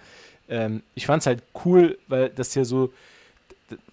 ähm, 0.49 0.81
ich 0.95 1.05
fand 1.05 1.21
es 1.21 1.27
halt 1.27 1.43
cool, 1.65 1.97
weil 2.07 2.29
das 2.29 2.55
ja 2.55 2.63
so, 2.65 2.91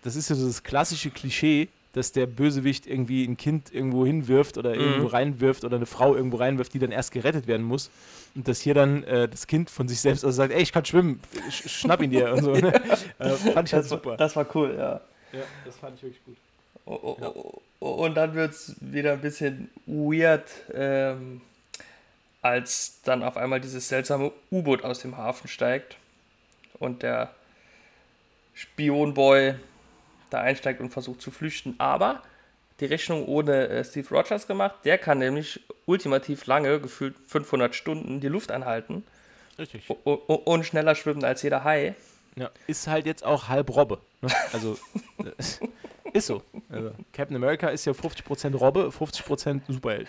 das 0.02 0.16
ist 0.16 0.30
ja 0.30 0.36
so 0.36 0.46
das 0.46 0.62
klassische 0.62 1.10
Klischee, 1.10 1.68
dass 1.92 2.10
der 2.12 2.26
Bösewicht 2.26 2.86
irgendwie 2.88 3.24
ein 3.24 3.36
Kind 3.36 3.72
irgendwo 3.72 4.04
hinwirft 4.04 4.58
oder 4.58 4.74
irgendwo 4.74 5.06
reinwirft 5.06 5.64
oder 5.64 5.76
eine 5.76 5.86
Frau 5.86 6.16
irgendwo 6.16 6.38
reinwirft, 6.38 6.74
die 6.74 6.80
dann 6.80 6.90
erst 6.90 7.12
gerettet 7.12 7.46
werden 7.46 7.64
muss. 7.64 7.88
Und 8.34 8.48
dass 8.48 8.60
hier 8.60 8.74
dann 8.74 9.04
äh, 9.04 9.28
das 9.28 9.46
Kind 9.46 9.70
von 9.70 9.86
sich 9.86 10.00
selbst 10.00 10.24
also 10.24 10.34
sagt, 10.36 10.52
ey, 10.52 10.60
ich 10.60 10.72
kann 10.72 10.84
schwimmen, 10.84 11.20
sch 11.50 11.68
schnapp 11.70 12.02
ihn 12.02 12.10
dir 12.10 12.32
und 12.32 12.42
so. 12.42 12.50
Ne? 12.52 12.74
äh, 13.20 13.28
fand 13.30 13.68
ich 13.68 13.74
halt 13.74 13.84
Das, 13.84 13.90
war- 13.92 13.98
super. 13.98 14.16
das 14.16 14.34
war 14.34 14.46
cool, 14.56 14.74
ja. 14.76 15.00
ja, 15.32 15.40
das 15.64 15.76
fand 15.76 15.94
ich 15.96 16.02
wirklich 16.02 16.24
gut. 16.24 16.36
O- 16.86 17.60
Und 17.80 18.14
dann 18.14 18.34
wird 18.34 18.52
es 18.52 18.76
wieder 18.80 19.12
ein 19.12 19.20
bisschen 19.20 19.70
weird, 19.86 20.48
ähm, 20.72 21.40
als 22.42 23.00
dann 23.04 23.22
auf 23.22 23.36
einmal 23.36 23.60
dieses 23.60 23.88
seltsame 23.88 24.32
U-Boot 24.50 24.84
aus 24.84 25.00
dem 25.00 25.16
Hafen 25.16 25.48
steigt 25.48 25.96
und 26.78 27.02
der 27.02 27.34
Spionboy 28.54 29.54
da 30.30 30.40
einsteigt 30.40 30.80
und 30.80 30.90
versucht 30.90 31.20
zu 31.22 31.30
flüchten. 31.30 31.74
Aber 31.78 32.22
die 32.80 32.86
Rechnung 32.86 33.26
ohne 33.26 33.68
äh, 33.68 33.84
Steve 33.84 34.08
Rogers 34.10 34.46
gemacht. 34.46 34.74
Der 34.84 34.98
kann 34.98 35.18
nämlich 35.18 35.60
ultimativ 35.86 36.46
lange, 36.46 36.80
gefühlt 36.80 37.14
500 37.26 37.74
Stunden, 37.74 38.20
die 38.20 38.28
Luft 38.28 38.50
anhalten 38.50 39.04
Richtig. 39.58 39.88
und 40.04 40.66
schneller 40.66 40.94
schwimmen 40.94 41.24
als 41.24 41.42
jeder 41.42 41.62
Hai. 41.64 41.94
Ja, 42.36 42.50
ist 42.66 42.86
halt 42.86 43.06
jetzt 43.06 43.24
auch 43.24 43.48
halb 43.48 43.74
Robbe. 43.74 43.98
Ne? 44.20 44.28
Also, 44.52 44.78
äh, 45.18 45.32
ist 46.12 46.26
so. 46.26 46.42
Also, 46.68 46.92
Captain 47.12 47.36
America 47.36 47.68
ist 47.68 47.84
ja 47.84 47.92
50% 47.92 48.56
Robbe, 48.56 48.90
50% 48.90 49.60
Superheld. 49.68 50.08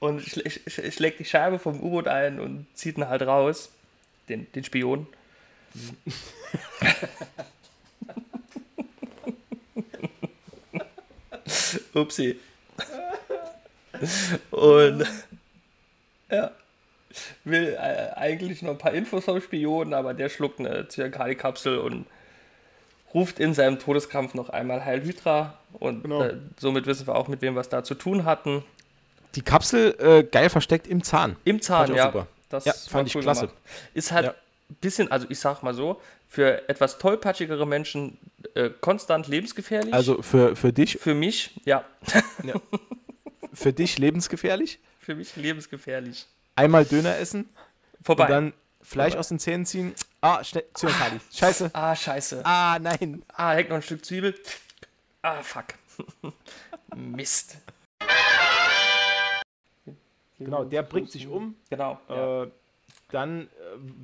Und 0.00 0.22
schl 0.22 0.48
sch 0.48 0.94
schlägt 0.94 1.20
die 1.20 1.24
Scheibe 1.24 1.58
vom 1.58 1.80
U-Boot 1.80 2.06
ein 2.08 2.40
und 2.40 2.66
zieht 2.74 2.98
ihn 2.98 3.08
halt 3.08 3.22
raus. 3.22 3.70
Den, 4.28 4.50
den 4.52 4.64
Spion. 4.64 5.06
Upsi. 11.94 12.38
Und 14.50 15.06
ja, 16.30 16.52
will 17.44 17.74
äh, 17.78 18.10
eigentlich 18.16 18.62
noch 18.62 18.72
ein 18.72 18.78
paar 18.78 18.92
Infos 18.92 19.24
vom 19.24 19.40
Spion, 19.40 19.94
aber 19.94 20.14
der 20.14 20.28
schluckt 20.28 20.60
eine 20.60 20.88
Zyankali-Kapsel 20.88 21.78
und 21.78 22.06
ruft 23.14 23.40
in 23.40 23.54
seinem 23.54 23.78
Todeskampf 23.78 24.34
noch 24.34 24.50
einmal 24.50 24.84
Heil 24.84 25.02
Hydra. 25.02 25.54
Und 25.72 26.02
Genau. 26.02 26.22
äh, 26.22 26.36
somit 26.58 26.86
wissen 26.86 27.06
wir 27.06 27.14
auch, 27.14 27.28
mit 27.28 27.40
wem 27.42 27.54
wir 27.54 27.60
es 27.60 27.68
da 27.68 27.82
zu 27.84 27.94
tun 27.94 28.24
hatten. 28.24 28.64
Die 29.34 29.42
Kapsel 29.42 29.94
äh, 29.98 30.22
geil 30.24 30.50
versteckt 30.50 30.86
im 30.86 31.02
Zahn. 31.02 31.36
Im 31.44 31.60
Zahn, 31.62 31.86
Fand 31.86 31.90
ich 31.90 32.00
auch 32.00 32.04
ja. 32.06 32.12
super. 32.12 32.26
Das 32.50 32.64
Ja, 32.64 32.72
fand 32.72 33.08
ich 33.08 33.14
cool 33.14 33.22
klasse. 33.22 33.46
gemacht. 33.48 33.56
Ist 33.94 34.10
halt 34.12 34.26
Ja. 34.26 34.30
ein 34.32 34.76
bisschen, 34.80 35.10
also 35.12 35.26
ich 35.28 35.38
sag 35.38 35.62
mal 35.62 35.74
so, 35.74 36.00
für 36.28 36.68
etwas 36.68 36.98
tollpatschigere 36.98 37.66
Menschen 37.66 38.18
äh, 38.54 38.70
konstant 38.80 39.28
lebensgefährlich. 39.28 39.92
Also 39.94 40.20
für, 40.22 40.56
für 40.56 40.72
dich, 40.72 40.98
für 40.98 41.14
mich, 41.14 41.58
ja, 41.64 41.84
für 43.52 43.72
dich 43.72 43.98
lebensgefährlich. 43.98 44.78
für 45.00 45.14
mich 45.14 45.34
lebensgefährlich. 45.36 46.26
Einmal 46.58 46.84
Döner 46.84 47.16
essen 47.18 47.48
Vorbei. 48.02 48.24
und 48.24 48.30
dann 48.30 48.52
Fleisch 48.82 49.12
Vorbei. 49.12 49.20
aus 49.20 49.28
den 49.28 49.38
Zähnen 49.38 49.64
ziehen. 49.64 49.94
Ah, 50.20 50.42
schnell, 50.42 50.64
Zyankali. 50.74 51.20
Scheiße. 51.32 51.70
ah, 51.72 51.94
scheiße. 51.94 52.40
Ah, 52.44 52.78
nein. 52.80 53.22
Ah, 53.32 53.52
hängt 53.52 53.68
noch 53.68 53.76
ein 53.76 53.82
Stück 53.82 54.04
Zwiebel. 54.04 54.34
Ah, 55.22 55.40
fuck. 55.42 55.66
Mist. 56.96 57.58
Genau, 60.38 60.64
der 60.64 60.82
bringt 60.82 61.10
sich 61.12 61.28
um. 61.28 61.54
Genau. 61.70 62.00
Ja. 62.08 62.42
Äh, 62.44 62.50
dann 63.10 63.48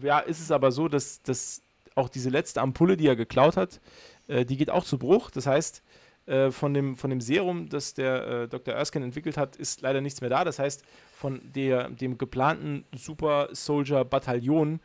äh, 0.03 0.07
ja, 0.07 0.19
ist 0.21 0.41
es 0.41 0.51
aber 0.51 0.71
so, 0.71 0.89
dass, 0.89 1.23
dass 1.23 1.61
auch 1.95 2.09
diese 2.09 2.31
letzte 2.31 2.61
Ampulle, 2.61 2.97
die 2.97 3.07
er 3.07 3.17
geklaut 3.17 3.57
hat, 3.57 3.81
äh, 4.29 4.45
die 4.45 4.57
geht 4.57 4.71
auch 4.71 4.85
zu 4.85 4.99
Bruch. 4.99 5.31
Das 5.31 5.47
heißt, 5.47 5.83
äh, 6.27 6.51
von, 6.51 6.75
dem, 6.75 6.97
von 6.97 7.11
dem 7.11 7.21
Serum, 7.21 7.69
das 7.69 7.95
der 7.95 8.27
äh, 8.27 8.49
Dr. 8.49 8.75
Erskine 8.75 9.05
entwickelt 9.05 9.37
hat, 9.37 9.57
ist 9.57 9.83
leider 9.83 10.01
nichts 10.01 10.21
mehr 10.21 10.31
da. 10.31 10.45
Das 10.45 10.59
heißt, 10.59 10.83
von 11.13 11.41
der, 11.55 11.91
dem 11.91 12.19
geplanten 12.19 12.85
Super 12.97 13.49
Soldier 13.53 14.05
Bataillon 14.05 14.81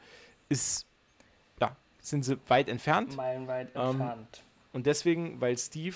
ist, 0.50 0.86
ja, 1.62 1.76
sind 2.00 2.26
sie 2.26 2.38
weit 2.48 2.70
entfernt. 2.70 3.16
Meilenweit 3.16 3.70
ähm, 3.76 3.90
entfernt. 3.92 4.44
Und 4.74 4.86
deswegen, 4.86 5.40
weil 5.42 5.58
Steve 5.58 5.96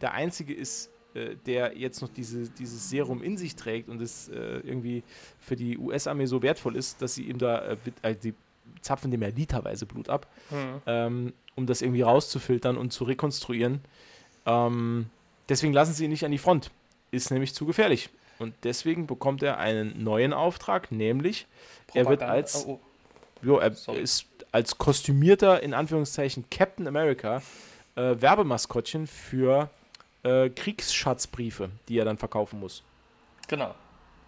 der 0.00 0.12
Einzige 0.12 0.54
ist, 0.54 0.90
äh, 1.14 1.36
der 1.46 1.76
jetzt 1.76 2.00
noch 2.02 2.08
diese, 2.08 2.48
dieses 2.50 2.90
Serum 2.90 3.22
in 3.22 3.36
sich 3.36 3.56
trägt 3.56 3.88
und 3.88 4.00
es 4.00 4.28
äh, 4.28 4.60
irgendwie 4.60 5.02
für 5.38 5.56
die 5.56 5.78
US-Armee 5.78 6.26
so 6.26 6.42
wertvoll 6.42 6.76
ist, 6.76 7.02
dass 7.02 7.14
sie 7.14 7.24
ihm 7.24 7.38
da, 7.38 7.76
äh, 8.02 8.14
die 8.14 8.34
zapfen 8.80 9.10
dem 9.10 9.22
ja 9.22 9.28
literweise 9.28 9.86
Blut 9.86 10.08
ab, 10.08 10.26
mhm. 10.50 10.82
ähm, 10.86 11.32
um 11.56 11.66
das 11.66 11.82
irgendwie 11.82 12.02
rauszufiltern 12.02 12.76
und 12.76 12.92
zu 12.92 13.04
rekonstruieren. 13.04 13.80
Ähm, 14.46 15.06
deswegen 15.48 15.72
lassen 15.72 15.92
sie 15.92 16.04
ihn 16.04 16.10
nicht 16.10 16.24
an 16.24 16.30
die 16.30 16.38
Front. 16.38 16.70
Ist 17.10 17.30
nämlich 17.30 17.54
zu 17.54 17.66
gefährlich. 17.66 18.10
Und 18.38 18.54
deswegen 18.62 19.06
bekommt 19.06 19.42
er 19.42 19.58
einen 19.58 20.02
neuen 20.02 20.32
Auftrag, 20.32 20.92
nämlich 20.92 21.46
Propaganda. 21.88 21.98
er 21.98 22.10
wird 22.10 22.22
als, 22.22 22.66
oh, 22.66 22.72
oh. 22.72 22.80
Jo, 23.42 23.58
er 23.58 23.74
Sorry. 23.74 24.00
ist 24.00 24.26
als 24.52 24.78
kostümierter, 24.78 25.62
in 25.62 25.74
Anführungszeichen, 25.74 26.44
Captain 26.50 26.86
America 26.86 27.42
äh, 27.96 28.20
Werbemaskottchen 28.20 29.06
für 29.06 29.70
äh, 30.22 30.50
Kriegsschatzbriefe, 30.50 31.70
die 31.88 31.98
er 31.98 32.04
dann 32.04 32.18
verkaufen 32.18 32.60
muss. 32.60 32.82
Genau. 33.48 33.74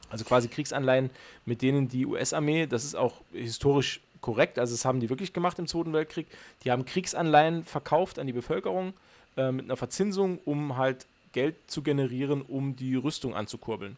Also 0.09 0.25
quasi 0.25 0.49
Kriegsanleihen, 0.49 1.11
mit 1.45 1.63
denen 1.63 1.89
die 1.89 2.05
US-Armee, 2.05 2.67
das 2.67 2.85
ist 2.85 2.97
auch 2.97 3.21
historisch 3.33 4.01
korrekt, 4.21 4.59
also 4.59 4.75
das 4.75 4.85
haben 4.85 5.01
die 5.01 5.09
wirklich 5.09 5.33
gemacht 5.33 5.59
im 5.59 5.67
Zweiten 5.67 5.93
Weltkrieg, 5.93 6.27
die 6.65 6.71
haben 6.71 6.85
Kriegsanleihen 6.85 7.65
verkauft 7.65 8.19
an 8.19 8.27
die 8.27 8.33
Bevölkerung 8.33 8.93
äh, 9.37 9.53
mit 9.53 9.67
einer 9.67 9.77
Verzinsung, 9.77 10.39
um 10.45 10.77
halt 10.77 11.07
Geld 11.33 11.57
zu 11.67 11.83
generieren, 11.83 12.43
um 12.43 12.77
die 12.77 12.97
Rüstung 12.97 13.35
anzukurbeln. 13.35 13.97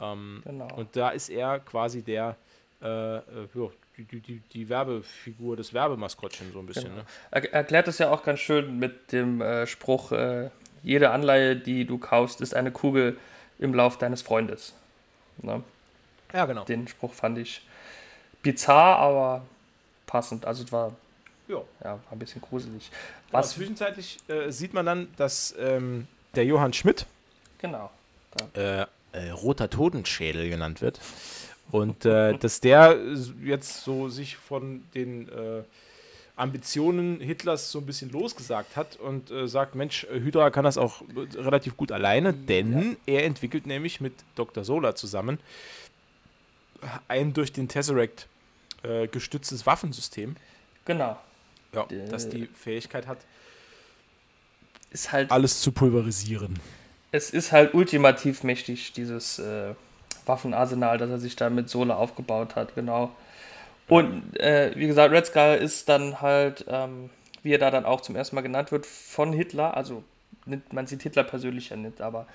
Ähm, 0.00 0.42
genau. 0.44 0.68
Und 0.76 0.94
da 0.96 1.10
ist 1.10 1.28
er 1.28 1.58
quasi 1.60 2.02
der, 2.02 2.36
äh, 2.82 3.16
äh 3.16 3.22
die, 3.96 4.20
die, 4.20 4.40
die, 4.52 4.68
Werbefigur, 4.68 5.56
das 5.56 5.74
Werbemaskottchen 5.74 6.52
so 6.52 6.60
ein 6.60 6.66
bisschen. 6.66 6.84
Genau. 6.84 6.96
Ne? 6.96 7.04
Er 7.32 7.52
erklärt 7.52 7.88
es 7.88 7.98
ja 7.98 8.10
auch 8.10 8.22
ganz 8.22 8.38
schön 8.38 8.78
mit 8.78 9.10
dem 9.10 9.40
äh, 9.40 9.66
Spruch, 9.66 10.12
äh, 10.12 10.50
jede 10.84 11.10
Anleihe, 11.10 11.56
die 11.56 11.84
du 11.84 11.98
kaufst, 11.98 12.40
ist 12.40 12.54
eine 12.54 12.70
Kugel 12.70 13.18
im 13.58 13.74
Lauf 13.74 13.98
deines 13.98 14.22
Freundes. 14.22 14.72
Ne? 15.42 15.64
Ja, 16.32 16.46
genau. 16.46 16.64
Den 16.64 16.86
Spruch 16.86 17.12
fand 17.12 17.38
ich 17.38 17.62
bizarr, 18.42 18.98
aber 18.98 19.44
passend. 20.06 20.44
Also 20.44 20.62
es 20.62 20.70
war 20.70 20.94
ja. 21.48 21.62
ja, 21.82 21.90
war 21.90 22.00
ein 22.12 22.18
bisschen 22.18 22.40
gruselig. 22.40 22.90
Was 23.30 23.48
genau, 23.48 23.56
zwischenzeitlich 23.56 24.18
äh, 24.28 24.50
sieht 24.50 24.74
man 24.74 24.86
dann, 24.86 25.08
dass 25.16 25.54
ähm, 25.58 26.06
der 26.34 26.44
Johann 26.44 26.72
Schmidt, 26.72 27.06
genau, 27.58 27.90
äh, 28.54 28.84
äh, 29.12 29.30
roter 29.30 29.70
Totenschädel 29.70 30.48
genannt 30.48 30.80
wird, 30.80 31.00
und 31.70 32.04
äh, 32.04 32.34
dass 32.38 32.60
der 32.60 32.98
jetzt 33.42 33.82
so 33.82 34.08
sich 34.08 34.36
von 34.36 34.84
den 34.94 35.28
äh, 35.28 35.62
Ambitionen 36.36 37.20
Hitlers 37.20 37.72
so 37.72 37.80
ein 37.80 37.86
bisschen 37.86 38.10
losgesagt 38.10 38.76
hat 38.76 38.96
und 38.96 39.30
äh, 39.30 39.48
sagt, 39.48 39.74
Mensch, 39.74 40.06
Hydra 40.08 40.50
kann 40.50 40.64
das 40.64 40.78
auch 40.78 41.02
relativ 41.34 41.76
gut 41.76 41.90
alleine, 41.90 42.32
denn 42.32 42.96
ja. 43.06 43.14
er 43.14 43.24
entwickelt 43.24 43.66
nämlich 43.66 44.00
mit 44.00 44.12
Dr. 44.36 44.64
Sola 44.64 44.94
zusammen 44.94 45.40
ein 47.08 47.32
durch 47.32 47.52
den 47.52 47.66
Tesseract 47.66 48.28
gestütztes 49.10 49.66
Waffensystem. 49.66 50.36
Genau. 50.84 51.18
Ja, 51.72 51.86
das 52.10 52.28
die 52.28 52.46
Fähigkeit 52.46 53.06
hat, 53.06 53.18
ist 54.90 55.12
halt 55.12 55.30
alles 55.30 55.60
zu 55.60 55.72
pulverisieren. 55.72 56.58
Es 57.12 57.30
ist 57.30 57.52
halt 57.52 57.74
ultimativ 57.74 58.42
mächtig, 58.42 58.92
dieses 58.92 59.38
äh, 59.38 59.74
Waffenarsenal, 60.26 60.98
das 60.98 61.10
er 61.10 61.18
sich 61.18 61.36
da 61.36 61.50
mit 61.50 61.68
Sola 61.68 61.96
aufgebaut 61.96 62.56
hat, 62.56 62.74
genau. 62.74 63.14
Und 63.88 64.38
äh, 64.38 64.72
wie 64.76 64.86
gesagt, 64.86 65.12
Red 65.12 65.26
Skull 65.26 65.58
ist 65.60 65.88
dann 65.88 66.20
halt, 66.20 66.66
ähm, 66.68 67.08
wie 67.42 67.52
er 67.54 67.58
da 67.58 67.70
dann 67.70 67.86
auch 67.86 68.02
zum 68.02 68.16
ersten 68.16 68.36
Mal 68.36 68.42
genannt 68.42 68.70
wird, 68.70 68.84
von 68.84 69.32
Hitler, 69.32 69.76
also 69.76 70.04
nicht, 70.44 70.72
man 70.72 70.86
sieht 70.86 71.02
Hitler 71.02 71.24
persönlich 71.24 71.70
ja 71.70 71.76
nicht, 71.76 72.00
aber 72.00 72.26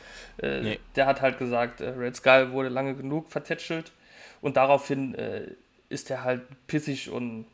äh, 0.42 0.62
nee. 0.62 0.80
der 0.96 1.06
hat 1.06 1.22
halt 1.22 1.38
gesagt, 1.38 1.82
äh, 1.82 1.90
Red 1.90 2.16
Skull 2.16 2.52
wurde 2.52 2.70
lange 2.70 2.96
genug 2.96 3.32
vertätschelt 3.32 3.92
und 4.42 4.58
daraufhin 4.58 5.16
äh, 5.16 5.48
ist 5.90 6.10
er 6.10 6.24
halt 6.24 6.42
pissig 6.68 7.10
und 7.10 7.46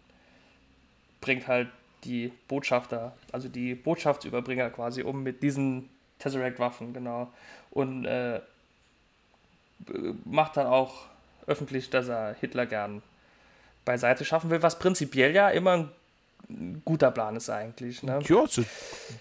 bringt 1.21 1.47
halt 1.47 1.67
die 2.03 2.31
Botschafter, 2.47 3.13
also 3.31 3.49
die 3.49 3.75
Botschaftsüberbringer 3.75 4.69
quasi 4.69 5.03
um 5.03 5.23
mit 5.23 5.43
diesen 5.43 5.89
Tesseract-Waffen, 6.19 6.93
genau. 6.93 7.31
Und 7.71 8.05
äh, 8.05 8.41
macht 10.25 10.57
dann 10.57 10.67
auch 10.67 11.05
öffentlich, 11.47 11.89
dass 11.89 12.07
er 12.07 12.35
Hitler 12.39 12.65
gern 12.65 13.01
beiseite 13.85 14.25
schaffen 14.25 14.49
will, 14.49 14.61
was 14.61 14.79
prinzipiell 14.79 15.33
ja 15.33 15.49
immer 15.49 15.89
ein 16.49 16.81
guter 16.85 17.11
Plan 17.11 17.35
ist 17.35 17.49
eigentlich. 17.49 18.03
Ne? 18.03 18.19
Ja, 18.23 18.45
so 18.47 18.63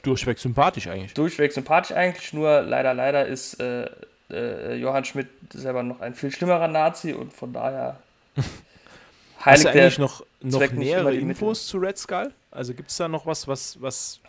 durchweg 0.02 0.38
sympathisch 0.38 0.86
eigentlich. 0.86 1.14
Durchweg 1.14 1.52
sympathisch 1.52 1.96
eigentlich, 1.96 2.32
nur 2.32 2.62
leider, 2.62 2.94
leider 2.94 3.26
ist 3.26 3.60
äh, 3.60 3.88
äh, 4.30 4.74
Johann 4.76 5.04
Schmidt 5.04 5.28
selber 5.52 5.82
noch 5.82 6.00
ein 6.00 6.14
viel 6.14 6.30
schlimmerer 6.30 6.68
Nazi 6.68 7.12
und 7.12 7.32
von 7.32 7.52
daher 7.52 7.96
Hast 9.50 9.64
du 9.64 9.68
eigentlich 9.70 9.98
noch, 9.98 10.24
noch 10.40 10.70
nähere 10.72 11.14
Infos 11.14 11.66
zu 11.66 11.78
Red 11.78 11.98
Skull? 11.98 12.32
Also 12.50 12.74
gibt 12.74 12.90
es 12.90 12.96
da 12.96 13.08
noch 13.08 13.26
was, 13.26 13.48
was, 13.48 13.80
was 13.80 14.20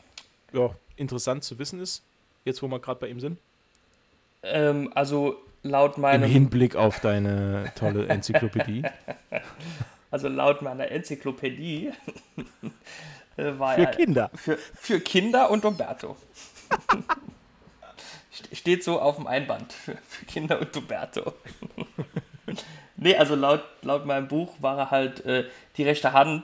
ja, 0.54 0.70
interessant 0.96 1.44
zu 1.44 1.58
wissen 1.60 1.80
ist, 1.80 2.04
jetzt 2.46 2.62
wo 2.62 2.68
wir 2.68 2.80
gerade 2.80 3.00
bei 3.00 3.08
ihm 3.08 3.20
sind? 3.20 3.40
Ähm, 4.44 4.92
also 4.96 5.38
laut 5.64 5.98
meinem... 5.98 6.24
Im 6.24 6.30
Hinblick 6.30 6.76
auf 6.76 7.00
deine 7.00 7.72
tolle 7.76 8.08
Enzyklopädie. 8.08 8.84
also 10.12 10.28
laut 10.28 10.62
meiner 10.62 10.90
Enzyklopädie 10.90 11.92
äh, 13.38 13.60
war 13.60 13.76
für 13.76 13.82
er... 13.82 13.92
Kinder. 13.92 14.32
Für, 14.36 14.58
für 14.58 15.00
Kinder 15.00 15.52
und 15.52 15.66
Umberto. 15.66 16.16
Steht 18.54 18.84
so 18.84 19.02
auf 19.02 19.18
dem 19.18 19.28
Einband. 19.28 19.74
Für, 19.74 19.98
für 20.08 20.26
Kinder 20.26 20.62
und 20.62 20.76
Umberto. 20.76 21.34
Nee, 23.02 23.16
also 23.16 23.36
laut, 23.36 23.64
laut 23.82 24.06
meinem 24.06 24.28
Buch 24.28 24.54
war 24.60 24.78
er 24.78 24.92
halt 24.92 25.26
äh, 25.26 25.46
die 25.78 25.84
rechte 25.84 26.12
Hand 26.12 26.44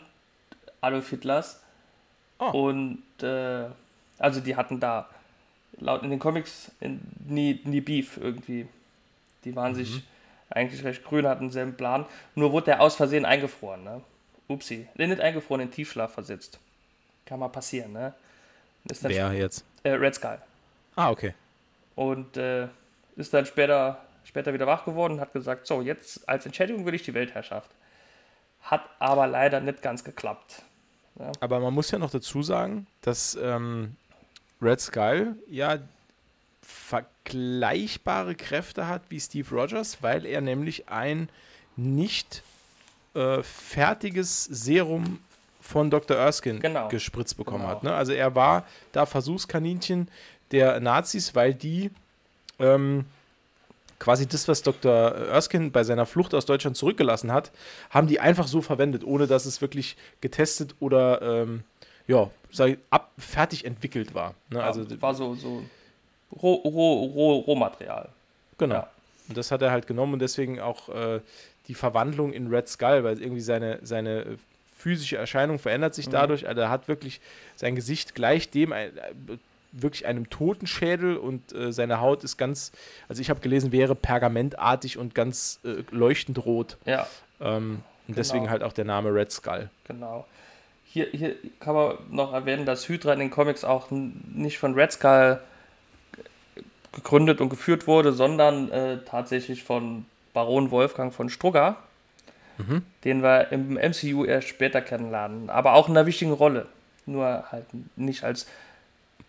Adolf 0.80 1.10
Hitlers. 1.10 1.62
Oh. 2.40 2.68
Und 2.68 3.04
äh, 3.22 3.66
also 4.18 4.40
die 4.40 4.56
hatten 4.56 4.80
da 4.80 5.10
laut 5.78 6.04
in 6.04 6.10
den 6.10 6.20
Comics 6.20 6.72
nie, 7.28 7.60
nie 7.66 7.82
Beef 7.82 8.18
irgendwie. 8.18 8.68
Die 9.44 9.56
waren 9.56 9.74
mhm. 9.74 9.76
sich 9.76 10.04
eigentlich 10.50 10.84
recht 10.84 11.04
grün, 11.04 11.28
hatten 11.28 11.46
denselben 11.46 11.76
Plan. 11.76 12.06
Nur 12.36 12.52
wurde 12.54 12.68
der 12.68 12.82
aus 12.82 12.96
Versehen 12.96 13.26
eingefroren, 13.26 13.84
ne? 13.84 14.02
Upsi. 14.48 14.88
Nee, 14.96 15.08
nicht 15.08 15.20
eingefroren, 15.22 15.62
in 15.62 15.72
Tiefschlaf 15.72 16.14
versetzt. 16.14 16.60
Kann 17.26 17.40
mal 17.40 17.50
passieren, 17.50 17.92
ne? 17.92 18.14
Wer 19.02 19.34
jetzt? 19.34 19.66
Äh, 19.84 19.92
Red 19.92 20.16
Skull. 20.16 20.38
Ah, 20.96 21.10
okay. 21.10 21.34
Und 21.96 22.38
äh, 22.38 22.68
ist 23.16 23.34
dann 23.34 23.46
später 23.46 24.00
später 24.26 24.54
wieder 24.54 24.68
wach 24.68 24.84
geworden 24.84 25.14
und 25.14 25.20
hat 25.22 25.32
gesagt, 25.32 25.66
so, 25.68 25.82
jetzt 25.82 26.28
als 26.28 26.46
Entschädigung 26.46 26.86
will 26.86 26.94
ich 26.94 27.04
die 27.04 27.14
Weltherrschaft. 27.14 27.72
Hat 28.62 28.84
aber 29.00 29.28
leider 29.28 29.62
nicht 29.62 29.82
ganz 29.82 30.04
geklappt. 30.04 30.64
Ja. 31.18 31.32
Aber 31.40 31.60
man 31.60 31.74
muss 31.74 31.92
ja 31.92 32.00
noch 32.00 32.10
dazu 32.10 32.44
sagen, 32.44 32.88
dass 33.02 33.38
ähm, 33.42 33.96
Red 34.62 34.82
Skull 34.82 35.38
ja 35.48 35.78
vergleichbare 36.62 38.36
Kräfte 38.36 38.88
hat 38.88 39.04
wie 39.10 39.20
Steve 39.20 39.48
Rogers, 39.50 40.00
weil 40.02 40.26
er 40.26 40.42
nämlich 40.42 40.90
ein 40.90 41.30
nicht 41.76 42.42
äh, 43.14 43.44
fertiges 43.44 44.46
Serum 44.46 45.20
von 45.62 45.90
Dr. 45.90 46.18
Erskine 46.18 46.60
genau. 46.60 46.88
gespritzt 46.90 47.38
bekommen 47.38 47.64
genau. 47.64 47.76
hat. 47.76 47.84
Ne? 47.84 47.94
Also 47.94 48.14
er 48.14 48.36
war 48.36 48.66
da 48.92 49.06
Versuchskaninchen 49.06 50.10
der 50.52 50.80
Nazis, 50.80 51.34
weil 51.36 51.54
die 51.54 51.92
ähm, 52.60 53.06
quasi 54.00 54.28
das, 54.28 54.48
was 54.48 54.62
Dr. 54.62 54.92
Erskine 54.92 55.70
bei 55.70 55.84
seiner 55.84 56.06
Flucht 56.06 56.34
aus 56.34 56.46
Deutschland 56.46 56.78
zurückgelassen 56.78 57.32
hat, 57.32 57.52
haben 57.90 58.08
die 58.08 58.20
einfach 58.20 58.48
so 58.48 58.62
verwendet, 58.62 59.04
ohne 59.04 59.28
dass 59.28 59.46
es 59.46 59.62
wirklich 59.62 59.96
getestet 60.22 60.76
oder 60.80 61.22
ähm, 61.22 61.64
ja, 62.08 62.30
sag 62.52 62.78
ab, 62.90 63.12
fertig 63.18 63.66
entwickelt 63.66 64.14
war. 64.14 64.36
Ne? 64.50 64.60
Ja, 64.60 64.66
also 64.66 64.86
war 65.02 65.14
so, 65.14 65.36
so 65.36 65.64
Rohmaterial. 66.32 68.10
Genau. 68.58 68.76
Ja. 68.76 68.90
Und 69.28 69.38
das 69.38 69.52
hat 69.52 69.62
er 69.62 69.72
halt 69.72 69.88
genommen 69.88 70.14
und 70.14 70.20
deswegen 70.20 70.60
auch 70.60 70.90
äh, 70.90 71.20
die 71.68 71.74
Verwandlung 71.74 72.32
in 72.32 72.48
Red 72.48 72.68
Skull, 72.68 73.04
weil 73.04 73.20
irgendwie 73.20 73.42
seine, 73.42 73.80
seine 73.82 74.38
physische 74.78 75.18
Erscheinung 75.18 75.58
verändert 75.58 75.96
sich 75.96 76.08
mhm. 76.08 76.12
dadurch. 76.12 76.48
Also 76.48 76.62
er 76.62 76.70
hat 76.70 76.88
wirklich 76.88 77.22
sein 77.56 77.76
Gesicht 77.76 78.14
gleich 78.14 78.50
dem, 78.50 78.72
äh, 78.72 78.92
wirklich 79.82 80.06
einem 80.06 80.30
Totenschädel 80.30 81.18
und 81.18 81.54
äh, 81.54 81.72
seine 81.72 82.00
Haut 82.02 82.24
ist 82.24 82.38
ganz, 82.38 82.72
also 83.10 83.22
ich 83.22 83.30
habe 83.30 83.40
gelesen, 83.42 83.72
wäre 83.72 83.96
pergamentartig 83.96 84.98
und 84.98 85.14
ganz 85.16 85.60
äh, 85.64 85.84
leuchtend 85.92 86.46
rot. 86.46 86.78
Ja. 86.86 87.08
Ähm, 87.42 87.82
und 88.08 88.18
deswegen 88.18 88.44
Genau. 88.44 88.52
halt 88.52 88.64
auch 88.64 88.74
der 88.74 88.86
Name 88.86 89.14
Red 89.14 89.32
Skull. 89.32 89.70
Genau. 89.86 90.26
Hier, 90.86 91.08
hier 91.12 91.36
kann 91.60 91.76
man 91.76 91.96
noch 92.10 92.32
erwähnen, 92.34 92.66
dass 92.66 92.88
Hydra 92.88 93.14
in 93.14 93.20
den 93.20 93.30
Comics 93.32 93.64
auch 93.66 93.88
nicht 93.92 94.58
von 94.60 94.76
Red 94.76 94.94
Skull 94.94 95.40
gegründet 96.94 97.42
und 97.42 97.50
geführt 97.50 97.88
wurde, 97.88 98.14
sondern 98.14 98.72
äh, 98.72 99.00
tatsächlich 99.06 99.64
von 99.64 100.06
Baron 100.34 100.72
Wolfgang 100.72 101.14
von 101.14 101.30
Strugger, 101.30 101.78
den 103.04 103.22
wir 103.22 103.52
im 103.52 103.74
MCU 103.74 104.24
erst 104.24 104.48
später 104.48 104.80
kennenlernen, 104.82 105.50
aber 105.50 105.74
auch 105.74 105.90
in 105.90 105.98
einer 105.98 106.06
wichtigen 106.06 106.32
Rolle. 106.32 106.68
Nur 107.06 107.52
halt 107.52 107.66
nicht 107.98 108.24
als 108.24 108.48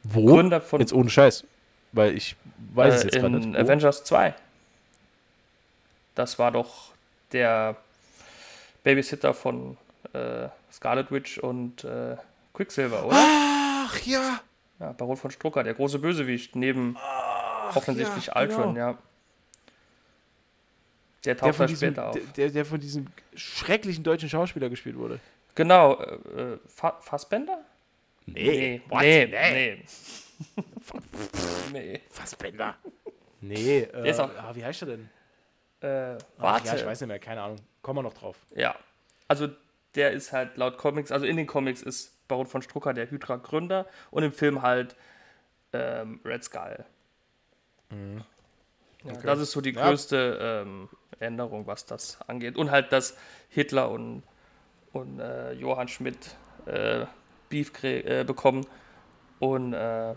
Wo? 0.09 0.27
Gründer 0.27 0.61
von 0.61 0.81
Jetzt 0.81 0.93
ohne 0.93 1.11
Scheiß. 1.11 1.45
Weil 1.93 2.17
ich 2.17 2.37
weiß 2.75 2.95
es 2.95 3.01
äh, 3.03 3.05
jetzt 3.07 3.15
gerade 3.15 3.37
in 3.37 3.51
nicht. 3.51 3.59
Wo? 3.59 3.63
Avengers 3.63 4.05
2. 4.05 4.35
Das 6.15 6.39
war 6.39 6.51
doch 6.53 6.93
der 7.33 7.77
Babysitter 8.83 9.35
von 9.35 9.77
äh, 10.13 10.49
Scarlet 10.73 11.11
Witch 11.11 11.39
und 11.39 11.85
äh, 11.85 12.17
Quicksilver, 12.55 13.05
oder? 13.07 13.17
Ach 13.19 13.99
ja. 14.01 14.41
Ja, 14.79 14.93
Baron 14.93 15.17
von 15.17 15.31
Strucker, 15.31 15.63
der 15.63 15.75
große 15.75 15.99
Bösewicht, 15.99 16.55
neben 16.55 16.97
offensichtlich 17.75 18.27
ja, 18.27 18.41
Ultron, 18.41 18.75
genau. 18.75 18.87
ja. 18.91 18.99
Der 21.25 21.35
Der 21.35 21.37
taucht 21.37 21.61
da 21.61 21.67
diesem, 21.67 21.89
später 21.89 22.09
auf. 22.09 22.15
der, 22.15 22.23
der, 22.37 22.51
der 22.51 22.65
von 22.65 22.79
diesem 22.79 23.07
schrecklichen 23.35 24.05
deutschen 24.05 24.29
Schauspieler 24.29 24.69
gespielt 24.69 24.97
wurde. 24.97 25.19
Genau, 25.55 25.99
äh, 25.99 26.15
äh, 26.41 26.59
Fa 26.67 26.97
Fassbender? 27.01 27.59
Nee, 28.27 28.83
what? 28.89 29.03
nee, 29.03 29.27
nee. 29.27 29.85
nee. 31.73 32.01
Fassbender. 32.11 32.77
Nee, 33.41 33.81
äh, 33.81 34.11
ist 34.11 34.21
auch- 34.21 34.31
ah, 34.37 34.55
wie 34.55 34.65
heißt 34.65 34.83
er 34.83 34.89
denn? 34.89 35.09
Äh, 35.81 36.17
Ach, 36.17 36.19
warte. 36.39 36.67
ja, 36.69 36.75
ich 36.77 36.87
weiß 36.87 37.01
nicht 37.01 37.09
mehr, 37.09 37.19
keine 37.19 37.43
Ahnung. 37.43 37.59
Kommen 37.83 37.99
wir 37.99 38.03
noch 38.03 38.15
drauf. 38.15 38.37
Ja, 38.55 38.75
also 39.29 39.49
der 39.95 40.13
ist 40.13 40.33
halt 40.33 40.57
laut 40.57 40.79
Comics, 40.79 41.13
also 41.13 41.27
in 41.27 41.37
den 41.37 41.47
Comics 41.47 41.83
ist 41.83 42.27
Baron 42.29 42.47
von 42.47 42.63
Strucker 42.63 42.93
der 42.95 43.11
Hydra-Gründer 43.11 43.87
und 44.11 44.23
im 44.23 44.33
Film 44.33 44.63
halt 44.63 44.97
ähm, 45.73 46.21
Red 46.25 46.45
Skull. 46.45 46.85
Ja, 47.91 47.97
Mhm. 47.97 48.25
Okay. 49.05 49.21
Das 49.23 49.39
ist 49.39 49.53
so 49.53 49.61
die 49.61 49.71
Ja. 49.71 49.89
größte 49.89 50.65
ähm, 50.67 50.89
Änderung, 51.21 51.67
was 51.69 51.87
das 51.87 52.19
angeht. 52.23 52.57
Und 52.57 52.73
halt, 52.73 52.91
dass 52.93 53.17
Hitler 53.49 53.89
und, 53.91 54.25
und 54.93 55.21
äh, 55.21 55.53
Johann 55.53 55.87
Schmidt 55.87 56.35
äh, 56.67 57.07
Beef 57.49 57.73
äh, 57.85 58.25
bekommen 58.25 58.67
und 59.39 59.73
äh, 59.73 60.15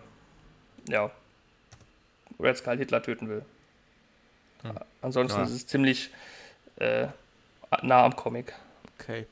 ja, 0.89 1.11
Red 2.39 2.57
Skull 2.57 2.77
Hitler 2.77 3.01
töten 3.03 3.29
will. 3.29 3.43
Ansonsten 5.01 5.39
Ja. 5.39 5.45
ist 5.45 5.51
es 5.51 5.67
ziemlich 5.67 6.09
äh, 6.77 7.07
nah 7.81 8.05
am 8.05 8.15
Comic. 8.15 8.53
Okay. 8.99 9.25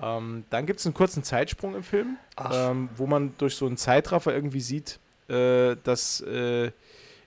Ähm, 0.00 0.44
dann 0.50 0.66
gibt 0.66 0.78
es 0.78 0.86
einen 0.86 0.94
kurzen 0.94 1.24
Zeitsprung 1.24 1.74
im 1.74 1.82
Film, 1.82 2.16
ähm, 2.52 2.88
wo 2.96 3.06
man 3.06 3.34
durch 3.38 3.56
so 3.56 3.66
einen 3.66 3.76
Zeitraffer 3.76 4.32
irgendwie 4.32 4.60
sieht, 4.60 5.00
äh, 5.28 5.76
dass 5.82 6.20
äh, 6.20 6.70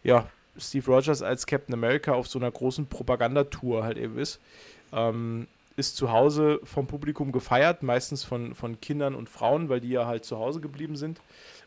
ja, 0.03 0.27
Steve 0.57 0.85
Rogers 0.85 1.21
als 1.21 1.45
Captain 1.45 1.73
America 1.73 2.13
auf 2.13 2.27
so 2.27 2.39
einer 2.39 2.49
großen 2.51 2.87
Propagandatour 2.87 3.83
halt 3.83 3.97
eben 3.97 4.17
ist. 4.17 4.39
Ähm, 4.93 5.47
ist 5.75 5.95
zu 5.95 6.11
Hause 6.11 6.59
vom 6.63 6.87
Publikum 6.87 7.31
gefeiert, 7.31 7.83
meistens 7.83 8.23
von, 8.23 8.55
von 8.55 8.79
Kindern 8.81 9.15
und 9.15 9.29
Frauen, 9.29 9.69
weil 9.69 9.79
die 9.79 9.89
ja 9.89 10.05
halt 10.05 10.25
zu 10.25 10.37
Hause 10.37 10.59
geblieben 10.61 10.95
sind. 10.95 11.19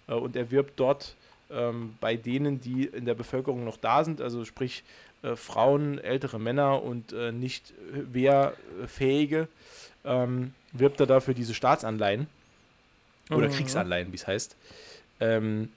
Äh, 0.07 0.14
und 0.14 0.36
er 0.36 0.50
wirbt 0.50 0.78
dort 0.78 1.16
ähm, 1.50 1.96
bei 2.00 2.16
denen, 2.16 2.61
die 2.61 2.84
in 2.84 3.05
der 3.05 3.14
Bevölkerung 3.14 3.64
noch 3.64 3.76
da 3.76 4.05
sind, 4.05 4.20
also 4.20 4.44
sprich 4.44 4.84
äh, 5.22 5.36
Frauen, 5.36 5.98
ältere 5.98 6.38
Männer 6.38 6.82
und 6.82 7.12
äh, 7.12 7.32
nicht 7.32 7.70
äh, 7.70 8.14
wehrfähige, 8.14 9.48
ähm, 10.05 10.55
wirbt 10.72 11.00
er 11.00 11.07
dafür 11.07 11.34
diese 11.34 11.55
Staatsanleihen 11.55 12.26
oder 13.30 13.48
Mhm. 13.48 13.52
Kriegsanleihen, 13.52 14.12
wie 14.12 14.16
es 14.16 14.26
heißt. 14.26 14.57
Ähm, 15.20 15.70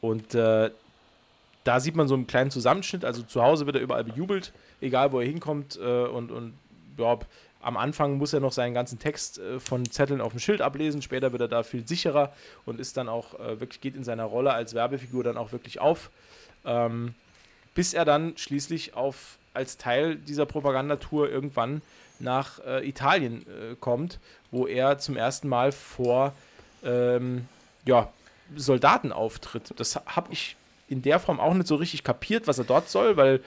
und 0.00 0.34
äh, 0.34 0.70
da 1.64 1.80
sieht 1.80 1.96
man 1.96 2.08
so 2.08 2.14
einen 2.14 2.26
kleinen 2.26 2.50
Zusammenschnitt. 2.50 3.04
Also 3.04 3.22
zu 3.22 3.42
Hause 3.42 3.64
wird 3.64 3.76
er 3.76 3.82
überall 3.82 4.04
bejubelt, 4.04 4.52
egal 4.82 5.12
wo 5.12 5.20
er 5.20 5.26
hinkommt. 5.26 5.78
Äh, 5.80 6.04
und 6.04 6.30
und 6.30 6.52
ja, 6.98 7.18
am 7.60 7.76
Anfang 7.76 8.18
muss 8.18 8.32
er 8.32 8.40
noch 8.40 8.52
seinen 8.52 8.74
ganzen 8.74 8.98
Text 8.98 9.38
äh, 9.38 9.58
von 9.58 9.90
Zetteln 9.90 10.20
auf 10.20 10.32
dem 10.32 10.38
Schild 10.38 10.60
ablesen. 10.60 11.02
Später 11.02 11.32
wird 11.32 11.42
er 11.42 11.48
da 11.48 11.62
viel 11.62 11.86
sicherer 11.86 12.32
und 12.66 12.78
ist 12.78 12.96
dann 12.96 13.08
auch 13.08 13.38
äh, 13.40 13.60
wirklich, 13.60 13.80
geht 13.80 13.96
in 13.96 14.04
seiner 14.04 14.24
Rolle 14.24 14.52
als 14.52 14.74
Werbefigur 14.74 15.24
dann 15.24 15.36
auch 15.36 15.52
wirklich 15.52 15.80
auf. 15.80 16.10
Ähm, 16.64 17.14
bis 17.74 17.94
er 17.94 18.04
dann 18.04 18.36
schließlich 18.36 18.94
auf, 18.94 19.38
als 19.54 19.78
Teil 19.78 20.16
dieser 20.16 20.46
Propagandatour 20.46 21.28
irgendwann 21.28 21.82
nach 22.20 22.60
äh, 22.64 22.86
Italien 22.88 23.44
kommt, 23.80 24.20
wo 24.52 24.66
er 24.66 24.98
zum 24.98 25.16
ersten 25.16 25.48
Mal 25.48 25.72
vor 25.72 26.32
ähm, 26.84 27.48
ja, 27.84 28.12
Soldaten 28.54 29.12
auftritt. 29.12 29.74
Das 29.76 29.96
habe 30.06 30.32
ich 30.32 30.56
in 30.88 31.02
der 31.02 31.18
Form 31.18 31.40
auch 31.40 31.54
nicht 31.54 31.66
so 31.66 31.76
richtig 31.76 32.04
kapiert, 32.04 32.46
was 32.46 32.58
er 32.58 32.64
dort 32.64 32.88
soll, 32.88 33.16
weil 33.16 33.40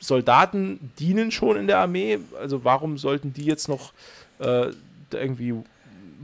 Soldaten 0.00 0.92
dienen 0.98 1.30
schon 1.30 1.56
in 1.56 1.66
der 1.66 1.78
Armee. 1.78 2.18
Also 2.40 2.64
warum 2.64 2.98
sollten 2.98 3.32
die 3.32 3.44
jetzt 3.44 3.68
noch 3.68 3.92
äh, 4.38 4.68
irgendwie 5.12 5.54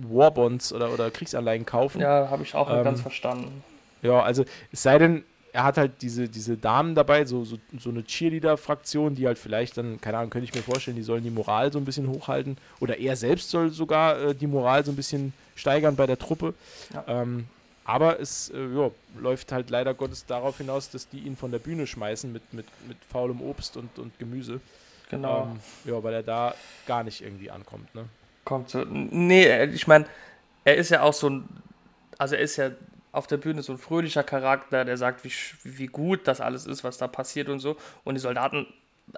Warbonds 0.02 0.72
oder, 0.72 0.92
oder 0.92 1.10
Kriegsanleihen 1.10 1.66
kaufen? 1.66 2.00
Ja, 2.00 2.28
habe 2.30 2.42
ich 2.42 2.54
auch 2.54 2.68
nicht 2.68 2.78
Ähm, 2.78 2.84
ganz 2.84 3.00
verstanden. 3.00 3.62
Ja, 4.02 4.22
also 4.22 4.44
es 4.72 4.82
sei 4.82 4.98
denn, 4.98 5.24
er 5.52 5.64
hat 5.64 5.78
halt 5.78 6.02
diese, 6.02 6.28
diese 6.28 6.56
Damen 6.56 6.94
dabei, 6.94 7.24
so, 7.24 7.44
so, 7.44 7.56
so 7.78 7.88
eine 7.90 8.04
Cheerleader-Fraktion, 8.04 9.14
die 9.14 9.26
halt 9.26 9.38
vielleicht 9.38 9.78
dann, 9.78 10.00
keine 10.00 10.18
Ahnung, 10.18 10.30
könnte 10.30 10.44
ich 10.44 10.54
mir 10.54 10.62
vorstellen, 10.62 10.96
die 10.96 11.02
sollen 11.02 11.24
die 11.24 11.30
Moral 11.30 11.72
so 11.72 11.78
ein 11.78 11.84
bisschen 11.84 12.08
hochhalten. 12.08 12.58
Oder 12.78 12.98
er 12.98 13.16
selbst 13.16 13.50
soll 13.50 13.70
sogar 13.70 14.20
äh, 14.20 14.34
die 14.34 14.46
Moral 14.46 14.84
so 14.84 14.92
ein 14.92 14.96
bisschen 14.96 15.32
steigern 15.54 15.96
bei 15.96 16.06
der 16.06 16.18
Truppe. 16.18 16.54
Ja. 16.92 17.04
Ähm, 17.22 17.46
aber 17.86 18.18
es 18.18 18.50
äh, 18.50 18.66
ja, 18.74 18.90
läuft 19.18 19.52
halt 19.52 19.70
leider 19.70 19.94
Gottes 19.94 20.26
darauf 20.26 20.58
hinaus, 20.58 20.90
dass 20.90 21.08
die 21.08 21.20
ihn 21.20 21.36
von 21.36 21.52
der 21.52 21.60
Bühne 21.60 21.86
schmeißen 21.86 22.32
mit, 22.32 22.52
mit, 22.52 22.66
mit 22.88 22.98
faulem 23.08 23.40
Obst 23.40 23.76
und, 23.76 23.98
und 23.98 24.18
Gemüse. 24.18 24.60
Genau. 25.08 25.44
Ähm, 25.52 25.60
ja, 25.84 26.02
weil 26.02 26.14
er 26.14 26.22
da 26.24 26.54
gar 26.86 27.04
nicht 27.04 27.22
irgendwie 27.22 27.50
ankommt. 27.50 27.94
Ne? 27.94 28.06
Kommt 28.44 28.70
so. 28.70 28.84
Nee, 28.84 29.44
äh, 29.44 29.66
ich 29.66 29.86
meine, 29.86 30.06
er 30.64 30.76
ist 30.76 30.90
ja 30.90 31.02
auch 31.02 31.12
so 31.12 31.30
ein. 31.30 31.48
Also, 32.18 32.34
er 32.34 32.40
ist 32.40 32.56
ja 32.56 32.70
auf 33.12 33.28
der 33.28 33.36
Bühne 33.36 33.62
so 33.62 33.72
ein 33.72 33.78
fröhlicher 33.78 34.24
Charakter, 34.24 34.84
der 34.84 34.96
sagt, 34.96 35.24
wie, 35.24 35.32
wie 35.62 35.86
gut 35.86 36.26
das 36.26 36.40
alles 36.40 36.66
ist, 36.66 36.82
was 36.82 36.98
da 36.98 37.06
passiert 37.06 37.48
und 37.48 37.60
so. 37.60 37.76
Und 38.04 38.14
die 38.14 38.20
Soldaten 38.20 38.66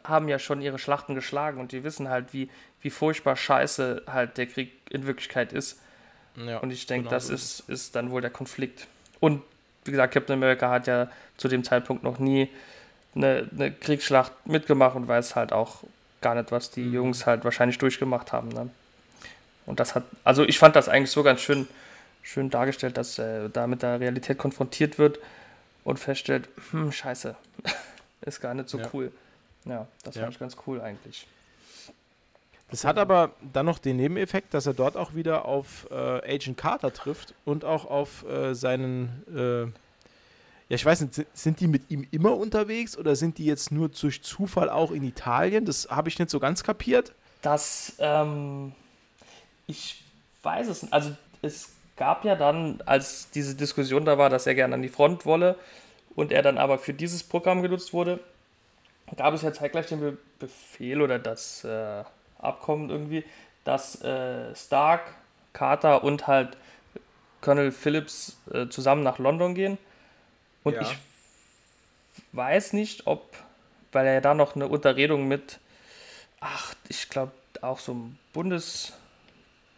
haben 0.05 0.29
ja 0.29 0.39
schon 0.39 0.61
ihre 0.61 0.79
Schlachten 0.79 1.15
geschlagen 1.15 1.59
und 1.59 1.73
die 1.73 1.85
wissen 1.85 2.09
halt, 2.09 2.35
wie, 2.35 2.51
wie 2.83 2.91
furchtbar 2.91 3.35
scheiße 3.35 4.03
halt 4.07 4.37
der 4.37 4.47
Krieg 4.47 4.73
in 4.91 5.07
Wirklichkeit 5.07 5.53
ist. 5.53 5.81
Ja, 6.47 6.59
Und 6.59 6.71
ich 6.71 6.87
denke, 6.87 7.05
genau 7.05 7.11
das 7.17 7.29
so 7.29 7.35
ist, 7.35 7.61
ist 7.69 7.97
dann 7.97 8.11
wohl 8.11 8.21
der 8.21 8.31
Konflikt. 8.31 8.87
Und 9.21 9.43
wie 9.85 9.91
gesagt, 9.91 10.15
Captain 10.15 10.35
America 10.35 10.71
hat 10.71 10.87
ja 10.87 11.11
zu 11.37 11.49
dem 11.49 11.65
Zeitpunkt 11.65 12.03
noch 12.03 12.19
nie 12.19 12.49
eine, 13.15 13.49
eine 13.53 13.73
Kriegsschlacht 13.73 14.33
mitgemacht 14.47 14.95
und 14.97 15.09
weiß 15.09 15.35
halt 15.35 15.53
auch 15.53 15.83
gar 16.21 16.35
nicht, 16.35 16.53
was 16.53 16.71
die 16.71 16.83
Mhm. 16.83 16.95
Jungs 16.95 17.27
halt 17.27 17.45
wahrscheinlich 17.45 17.79
durchgemacht 17.79 18.33
haben. 18.33 18.49
Ne? 18.51 18.71
Und 19.67 19.81
das 19.81 19.95
hat, 19.95 20.05
also 20.25 20.45
ich 20.45 20.59
fand 20.59 20.77
das 20.77 20.89
eigentlich 20.89 21.11
so 21.11 21.23
ganz 21.23 21.41
schön, 21.41 21.67
schön 22.23 22.51
dargestellt, 22.51 22.97
dass 22.97 23.19
er 23.19 23.49
da 23.49 23.67
mit 23.67 23.83
der 23.83 24.01
Realität 24.01 24.39
konfrontiert 24.39 24.99
wird 24.99 25.19
und 25.85 25.99
feststellt, 25.99 26.49
hm, 26.71 26.93
scheiße, 26.93 27.35
ist 28.23 28.41
gar 28.41 28.55
nicht 28.55 28.69
so 28.69 28.79
Ja. 28.79 28.91
cool. 28.93 29.13
Ja, 29.65 29.87
das 30.05 30.15
Ja. 30.17 30.23
fand 30.23 30.35
ich 30.35 30.39
ganz 30.41 30.57
cool 30.67 30.81
eigentlich. 30.81 31.27
Das 32.71 32.85
hat 32.85 32.99
aber 32.99 33.33
dann 33.53 33.65
noch 33.67 33.79
den 33.79 33.97
Nebeneffekt, 33.97 34.53
dass 34.53 34.67
er 34.67 34.75
dort 34.75 34.97
auch 34.97 35.15
wieder 35.15 35.47
auf 35.47 35.87
äh, 35.91 35.95
Agent 35.95 36.59
Carter 36.59 36.93
trifft 36.93 37.35
und 37.45 37.65
auch 37.65 37.87
auf 37.87 38.25
äh, 38.29 38.55
seinen. 38.55 39.25
Äh, 39.35 39.63
ja, 40.71 40.75
ich 40.75 40.85
weiß 40.85 41.01
nicht, 41.01 41.15
si- 41.15 41.27
sind 41.33 41.61
die 41.61 41.67
mit 41.67 41.91
ihm 41.91 42.07
immer 42.11 42.37
unterwegs 42.37 42.99
oder 42.99 43.17
sind 43.17 43.39
die 43.39 43.47
jetzt 43.47 43.73
nur 43.73 43.89
durch 43.89 44.23
Zufall 44.23 44.69
auch 44.69 44.91
in 44.93 45.03
Italien? 45.03 45.65
Das 45.65 45.89
habe 45.91 46.11
ich 46.11 46.19
nicht 46.19 46.29
so 46.31 46.41
ganz 46.41 46.63
kapiert. 46.63 47.13
Das, 47.41 47.95
ähm, 48.01 48.73
ich 49.67 50.03
weiß 50.43 50.69
es 50.69 50.83
nicht. 50.83 50.93
Also 50.93 51.17
es 51.41 51.71
gab 51.97 52.25
ja 52.27 52.35
dann, 52.37 52.83
als 52.85 53.31
diese 53.31 53.55
Diskussion 53.55 54.05
da 54.05 54.19
war, 54.19 54.29
dass 54.29 54.47
er 54.47 54.55
gerne 54.55 54.75
an 54.75 54.83
die 54.83 54.89
Front 54.91 55.25
wolle 55.25 55.57
und 56.15 56.33
er 56.33 56.43
dann 56.43 56.59
aber 56.59 56.79
für 56.79 56.93
dieses 56.93 57.23
Programm 57.23 57.63
genutzt 57.63 57.95
wurde, 57.95 58.21
gab 59.17 59.33
es 59.33 59.41
ja 59.41 59.55
zeitgleich 59.55 59.87
den 59.87 60.01
Be 60.01 60.19
Befehl 60.39 61.01
oder 61.01 61.19
das 61.19 61.65
äh, 61.65 62.05
Abkommen 62.39 62.91
irgendwie, 62.91 63.25
dass 63.65 64.03
äh, 64.03 64.55
Stark, 64.55 65.15
Carter 65.53 66.05
und 66.05 66.27
halt 66.27 66.57
Colonel 67.41 67.73
Phillips 67.73 68.39
äh, 68.53 68.69
zusammen 68.69 69.03
nach 69.03 69.19
London 69.19 69.55
gehen. 69.55 69.79
Und 70.65 70.75
Ja. 70.75 70.83
ich 70.83 70.97
weiß 72.33 72.73
nicht, 72.73 73.07
ob, 73.07 73.37
weil 73.93 74.07
er 74.07 74.21
da 74.21 74.35
noch 74.35 74.57
eine 74.57 74.69
Unterredung 74.69 75.29
mit, 75.29 75.61
ach, 76.41 76.75
ich 76.89 77.09
glaube 77.09 77.33
auch 77.63 77.79
so 77.79 77.93
ein 77.93 78.19
Bundes, 78.33 78.93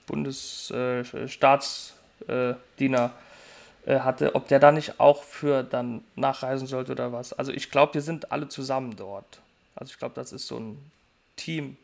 Bundesstaatsdiener 0.06 1.24
äh, 1.24 1.28
Staatsdiener, 1.28 3.12
äh, 3.86 4.00
hatte, 4.00 4.34
ob 4.34 4.48
der 4.48 4.58
da 4.58 4.72
nicht 4.72 5.00
auch 5.00 5.22
für 5.22 5.62
dann 5.62 6.04
nachreisen 6.16 6.66
sollte 6.66 6.92
oder 6.92 7.12
was. 7.12 7.32
Also 7.32 7.52
ich 7.52 7.70
glaube, 7.70 7.92
die 7.92 8.00
sind 8.00 8.32
alle 8.32 8.48
zusammen 8.48 8.96
dort. 8.96 9.40
Also 9.74 9.92
ich 9.92 9.98
glaube, 9.98 10.14
das 10.14 10.32
ist 10.32 10.46
so 10.46 10.58
ein 10.58 10.90
Team 11.36 11.76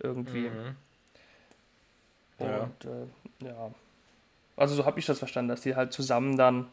irgendwie. 0.00 0.50
Mhm. 0.50 0.76
Und 2.38 2.84
äh, 2.84 3.46
ja, 3.46 3.70
also 4.56 4.74
so 4.74 4.84
habe 4.84 4.98
ich 4.98 5.06
das 5.06 5.18
verstanden, 5.18 5.48
dass 5.48 5.60
die 5.60 5.76
halt 5.76 5.92
zusammen 5.92 6.36
dann 6.36 6.68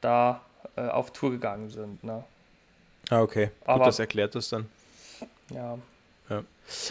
da 0.00 0.40
äh, 0.76 0.82
auf 0.88 1.12
Tour 1.12 1.30
gegangen 1.30 1.70
sind. 1.70 2.02
Ne? 2.04 2.24
Ah, 3.10 3.20
okay. 3.20 3.46
Gut, 3.46 3.68
Aber, 3.68 3.84
das 3.84 3.98
erklärt 3.98 4.34
das 4.34 4.48
dann. 4.48 4.66
Ja. 5.50 5.78
ja. 6.28 6.44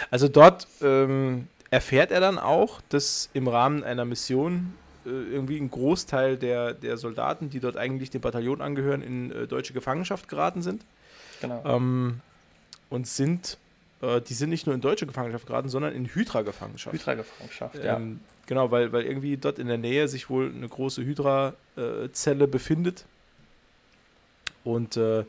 Also 0.10 0.28
dort 0.28 0.68
ähm, 0.82 1.48
erfährt 1.70 2.12
er 2.12 2.20
dann 2.20 2.38
auch, 2.38 2.82
dass 2.90 3.30
im 3.34 3.48
Rahmen 3.48 3.84
einer 3.84 4.06
Mission 4.06 4.74
äh, 5.06 5.10
irgendwie 5.10 5.58
ein 5.58 5.72
Großteil 5.72 6.38
der, 6.38 6.74
der 6.74 6.98
Soldaten, 6.98 7.50
die 7.50 7.60
dort 7.60 7.78
eigentlich 7.78 8.10
dem 8.10 8.22
Bataillon 8.22 8.62
angehören, 8.62 9.02
in 9.02 9.32
äh, 9.32 9.48
deutsche 9.48 9.74
Gefangenschaft 9.74 10.28
geraten 10.28 10.62
sind. 10.62 10.86
Genau. 11.40 11.64
Ähm, 11.66 12.20
und 12.90 13.08
sind, 13.08 13.58
äh, 14.02 14.22
die 14.22 14.34
sind 14.34 14.50
nicht 14.50 14.66
nur 14.66 14.76
in 14.76 14.82
deutsche 14.82 15.06
Gefangenschaft 15.06 15.48
geraten, 15.48 15.70
sondern 15.70 15.94
in 15.94 16.06
Hydra-Gefangenschaft. 16.06 16.94
Hydra-Gefangenschaft, 16.96 17.76
ähm, 17.76 17.84
ja. 17.84 18.00
Genau, 18.48 18.72
weil, 18.72 18.92
weil 18.92 19.06
irgendwie 19.06 19.38
dort 19.38 19.60
in 19.60 19.68
der 19.68 19.78
Nähe 19.78 20.08
sich 20.08 20.30
wohl 20.30 20.52
eine 20.54 20.68
große 20.68 21.04
Hydra-Zelle 21.04 22.48
befindet. 22.48 23.06
Und 24.64 24.98
äh, 24.98 25.24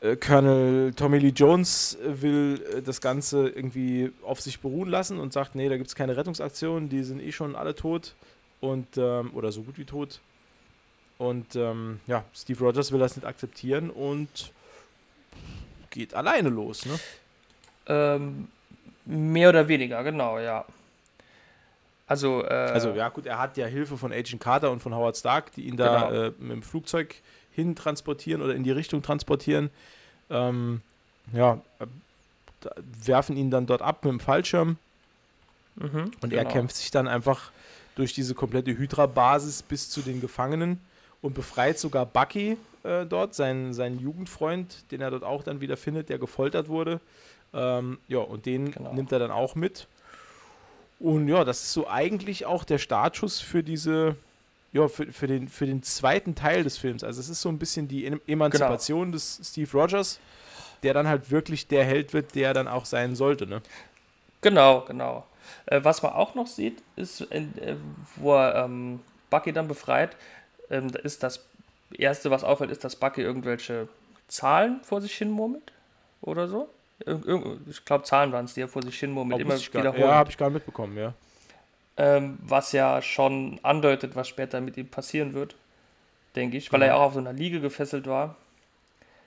äh, 0.00 0.16
Colonel 0.16 0.92
Tommy 0.94 1.18
Lee 1.18 1.32
Jones 1.34 1.98
will 2.02 2.64
äh, 2.76 2.82
das 2.82 3.00
Ganze 3.00 3.48
irgendwie 3.48 4.12
auf 4.22 4.40
sich 4.40 4.60
beruhen 4.60 4.88
lassen 4.88 5.18
und 5.18 5.32
sagt, 5.32 5.54
nee, 5.54 5.68
da 5.68 5.76
gibt 5.76 5.88
es 5.88 5.94
keine 5.94 6.16
Rettungsaktion, 6.16 6.88
die 6.88 7.02
sind 7.02 7.20
eh 7.20 7.32
schon 7.32 7.54
alle 7.54 7.74
tot 7.74 8.14
und 8.60 8.86
ähm, 8.96 9.30
oder 9.34 9.52
so 9.52 9.62
gut 9.62 9.78
wie 9.78 9.84
tot. 9.84 10.20
Und 11.18 11.54
ähm, 11.54 12.00
ja, 12.06 12.24
Steve 12.34 12.64
Rogers 12.64 12.92
will 12.92 12.98
das 12.98 13.16
nicht 13.16 13.26
akzeptieren 13.26 13.90
und 13.90 14.52
geht 15.90 16.14
alleine 16.14 16.48
los, 16.48 16.86
ne? 16.86 16.98
Ähm, 17.90 18.48
mehr 19.04 19.48
oder 19.48 19.66
weniger, 19.66 20.02
genau, 20.04 20.38
ja. 20.38 20.64
Also, 22.06 22.44
äh, 22.44 22.48
also 22.48 22.90
ja 22.90 23.08
gut, 23.08 23.26
er 23.26 23.38
hat 23.38 23.56
ja 23.56 23.66
Hilfe 23.66 23.96
von 23.96 24.12
Agent 24.12 24.40
Carter 24.40 24.70
und 24.70 24.80
von 24.80 24.94
Howard 24.94 25.16
Stark, 25.16 25.52
die 25.52 25.62
ihn 25.62 25.76
da 25.76 26.08
genau. 26.08 26.22
äh, 26.22 26.32
mit 26.38 26.52
dem 26.52 26.62
Flugzeug 26.62 27.16
hin 27.52 27.74
transportieren 27.74 28.42
oder 28.42 28.54
in 28.54 28.62
die 28.62 28.70
Richtung 28.70 29.02
transportieren. 29.02 29.70
Ähm, 30.28 30.82
ja, 31.32 31.60
werfen 33.04 33.36
ihn 33.36 33.50
dann 33.50 33.66
dort 33.66 33.82
ab 33.82 34.04
mit 34.04 34.12
dem 34.12 34.20
Fallschirm. 34.20 34.76
Mhm, 35.76 36.10
und 36.20 36.30
genau. 36.30 36.36
er 36.36 36.44
kämpft 36.44 36.76
sich 36.76 36.90
dann 36.90 37.08
einfach 37.08 37.50
durch 37.96 38.12
diese 38.12 38.34
komplette 38.34 38.76
Hydra-Basis 38.76 39.62
bis 39.62 39.90
zu 39.90 40.00
den 40.00 40.20
Gefangenen 40.20 40.80
und 41.22 41.34
befreit 41.34 41.78
sogar 41.78 42.06
Bucky 42.06 42.56
äh, 42.82 43.06
dort, 43.06 43.34
seinen, 43.34 43.72
seinen 43.74 43.98
Jugendfreund, 43.98 44.90
den 44.90 45.00
er 45.00 45.10
dort 45.10 45.22
auch 45.22 45.42
dann 45.42 45.60
wieder 45.60 45.76
findet, 45.76 46.08
der 46.08 46.18
gefoltert 46.18 46.68
wurde. 46.68 47.00
Ähm, 47.52 47.98
ja, 48.08 48.18
und 48.18 48.46
den 48.46 48.70
genau. 48.72 48.92
nimmt 48.92 49.12
er 49.12 49.18
dann 49.18 49.30
auch 49.30 49.54
mit. 49.54 49.86
Und 50.98 51.28
ja, 51.28 51.44
das 51.44 51.62
ist 51.62 51.72
so 51.72 51.88
eigentlich 51.88 52.46
auch 52.46 52.64
der 52.64 52.78
Startschuss 52.78 53.40
für 53.40 53.62
diese, 53.62 54.16
ja, 54.72 54.86
für, 54.88 55.12
für, 55.12 55.26
den, 55.26 55.48
für 55.48 55.66
den 55.66 55.82
zweiten 55.82 56.34
Teil 56.34 56.62
des 56.62 56.76
Films. 56.76 57.02
Also 57.02 57.20
es 57.20 57.28
ist 57.28 57.40
so 57.40 57.48
ein 57.48 57.58
bisschen 57.58 57.88
die 57.88 58.06
Emanzipation 58.26 59.06
genau. 59.06 59.12
des 59.12 59.40
Steve 59.42 59.70
Rogers, 59.72 60.20
der 60.82 60.94
dann 60.94 61.08
halt 61.08 61.30
wirklich 61.30 61.66
der 61.66 61.84
Held 61.84 62.12
wird, 62.12 62.34
der 62.34 62.54
dann 62.54 62.68
auch 62.68 62.84
sein 62.84 63.16
sollte, 63.16 63.46
ne? 63.46 63.62
Genau, 64.42 64.82
genau. 64.82 65.26
Äh, 65.66 65.82
was 65.82 66.02
man 66.02 66.12
auch 66.12 66.34
noch 66.34 66.46
sieht, 66.46 66.82
ist, 66.96 67.20
äh, 67.32 67.76
wo 68.16 68.34
er 68.34 68.64
ähm, 68.64 69.00
Bucky 69.30 69.52
dann 69.52 69.68
befreit, 69.68 70.16
ähm, 70.70 70.88
ist 71.02 71.22
das 71.22 71.44
Erste, 71.96 72.30
was 72.30 72.44
auffällt, 72.44 72.70
ist, 72.70 72.84
dass 72.84 72.96
Bucky 72.96 73.20
irgendwelche 73.22 73.88
Zahlen 74.28 74.80
vor 74.82 75.00
sich 75.00 75.14
hin 75.14 75.30
murmelt 75.30 75.72
oder 76.20 76.48
so. 76.48 76.68
Ich 77.68 77.84
glaube, 77.84 78.04
Zahlen 78.04 78.32
waren 78.32 78.44
es, 78.44 78.54
die 78.54 78.60
er 78.60 78.68
vor 78.68 78.82
sich 78.82 78.98
hin 78.98 79.10
murmelt, 79.10 79.40
immer 79.40 79.58
wiederholt. 79.58 79.98
Ja, 79.98 80.14
habe 80.14 80.30
ich 80.30 80.36
gar 80.36 80.48
nicht 80.48 80.54
mitbekommen, 80.54 80.96
ja 80.96 81.14
ähm, 82.00 82.38
was 82.40 82.72
ja 82.72 83.02
schon 83.02 83.60
andeutet, 83.62 84.16
was 84.16 84.26
später 84.26 84.62
mit 84.62 84.78
ihm 84.78 84.88
passieren 84.88 85.34
wird, 85.34 85.54
denke 86.34 86.56
ich, 86.56 86.72
weil 86.72 86.78
mhm. 86.78 86.84
er 86.84 86.88
ja 86.88 86.94
auch 86.94 87.08
auf 87.08 87.12
so 87.12 87.18
einer 87.18 87.34
Liege 87.34 87.60
gefesselt 87.60 88.06
war. 88.06 88.36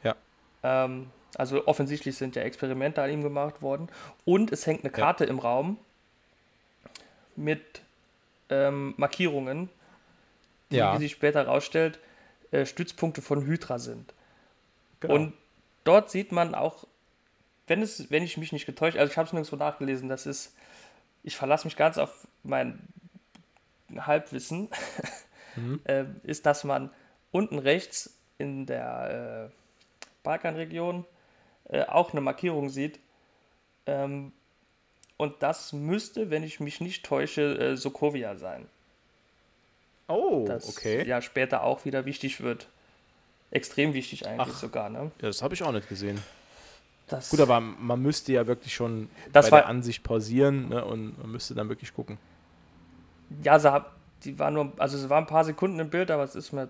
Ja. 0.04 0.16
Ähm, 0.64 1.12
also 1.36 1.68
offensichtlich 1.68 2.18
sind 2.18 2.36
ja 2.36 2.42
Experimente 2.42 3.04
an 3.04 3.12
ihm 3.12 3.22
gemacht 3.22 3.62
worden. 3.62 3.90
Und 4.26 4.52
es 4.52 4.66
hängt 4.66 4.84
eine 4.84 4.92
Karte 4.92 5.26
ja. 5.26 5.30
im 5.30 5.38
Raum 5.38 5.78
mit 7.36 7.82
ähm, 8.50 8.96
Markierungen, 8.98 9.70
die, 10.72 10.78
ja. 10.78 10.96
wie 10.96 11.00
sich 11.00 11.12
später 11.12 11.46
herausstellt, 11.46 12.00
äh, 12.50 12.66
Stützpunkte 12.66 13.22
von 13.22 13.46
Hydra 13.46 13.78
sind. 13.78 14.16
Genau. 15.00 15.14
Und 15.14 15.34
dort 15.84 16.10
sieht 16.10 16.32
man 16.32 16.56
auch, 16.56 16.88
wenn, 17.68 17.82
es, 17.82 18.10
wenn 18.12 18.24
ich 18.24 18.38
mich 18.38 18.52
nicht 18.52 18.66
getäuscht, 18.66 18.98
also 18.98 19.12
ich 19.12 19.18
habe 19.18 19.28
es 19.28 19.34
nirgendwo 19.34 19.56
nachgelesen, 19.56 20.10
das 20.10 20.26
ist 20.26 20.54
ich 21.24 21.38
verlasse 21.38 21.66
mich 21.66 21.76
ganz 21.76 21.98
auf 21.98 22.28
mein 22.44 22.80
Halbwissen, 23.98 24.70
mhm. 25.56 25.80
äh, 25.86 26.06
ist, 26.24 26.46
dass 26.46 26.64
man 26.64 26.90
unten 27.32 27.58
rechts 27.58 28.18
in 28.38 28.66
der 28.66 29.50
äh, 29.50 30.04
Balkanregion 30.24 31.06
äh, 31.70 31.84
auch 31.84 32.12
eine 32.12 32.22
Markierung 32.22 32.70
sieht. 32.70 33.00
Ähm, 33.86 34.34
und 35.18 35.42
das 35.42 35.72
müsste, 35.74 36.30
wenn 36.30 36.44
ich 36.44 36.60
mich 36.60 36.82
nicht 36.82 37.06
täusche, 37.06 37.58
äh, 37.58 37.78
Sokovia 37.78 38.36
sein. 38.36 38.68
Oh, 40.08 40.44
das 40.46 40.68
okay. 40.68 41.08
Ja, 41.08 41.22
später 41.22 41.64
auch 41.64 41.86
wieder 41.86 42.06
wichtig 42.06 42.42
wird. 42.42 42.68
Extrem 43.52 43.94
wichtig 43.94 44.28
eigentlich 44.28 44.56
Ach, 44.56 44.60
sogar, 44.60 44.90
ne? 44.90 45.12
Ja, 45.22 45.28
das 45.28 45.42
habe 45.42 45.54
ich 45.54 45.64
auch 45.64 45.72
nicht 45.72 45.88
gesehen. 45.88 46.22
Das 47.14 47.30
Gut, 47.30 47.42
aber 47.42 47.60
man 47.60 48.02
müsste 48.02 48.34
ja 48.34 48.48
wirklich 48.48 48.74
schon 48.74 49.08
das 49.32 49.52
bei 49.52 49.58
der 49.58 49.68
Ansicht 49.68 50.04
pausieren 50.04 50.70
ne, 50.70 50.84
und 50.84 51.16
man 51.20 51.32
müsste 51.32 51.54
dann 51.54 51.70
wirklich 51.70 51.94
gucken. 51.94 52.18
Ja, 53.44 53.54
also 53.54 53.70
die 54.24 54.40
war 54.40 54.50
nur, 54.50 54.74
also 54.78 54.98
es 54.98 55.08
waren 55.10 55.26
ein 55.26 55.28
paar 55.28 55.46
Sekunden 55.46 55.80
im 55.80 55.92
Bild, 55.92 56.10
aber 56.10 56.24
es 56.24 56.34
ist 56.34 56.54
mir 56.54 56.70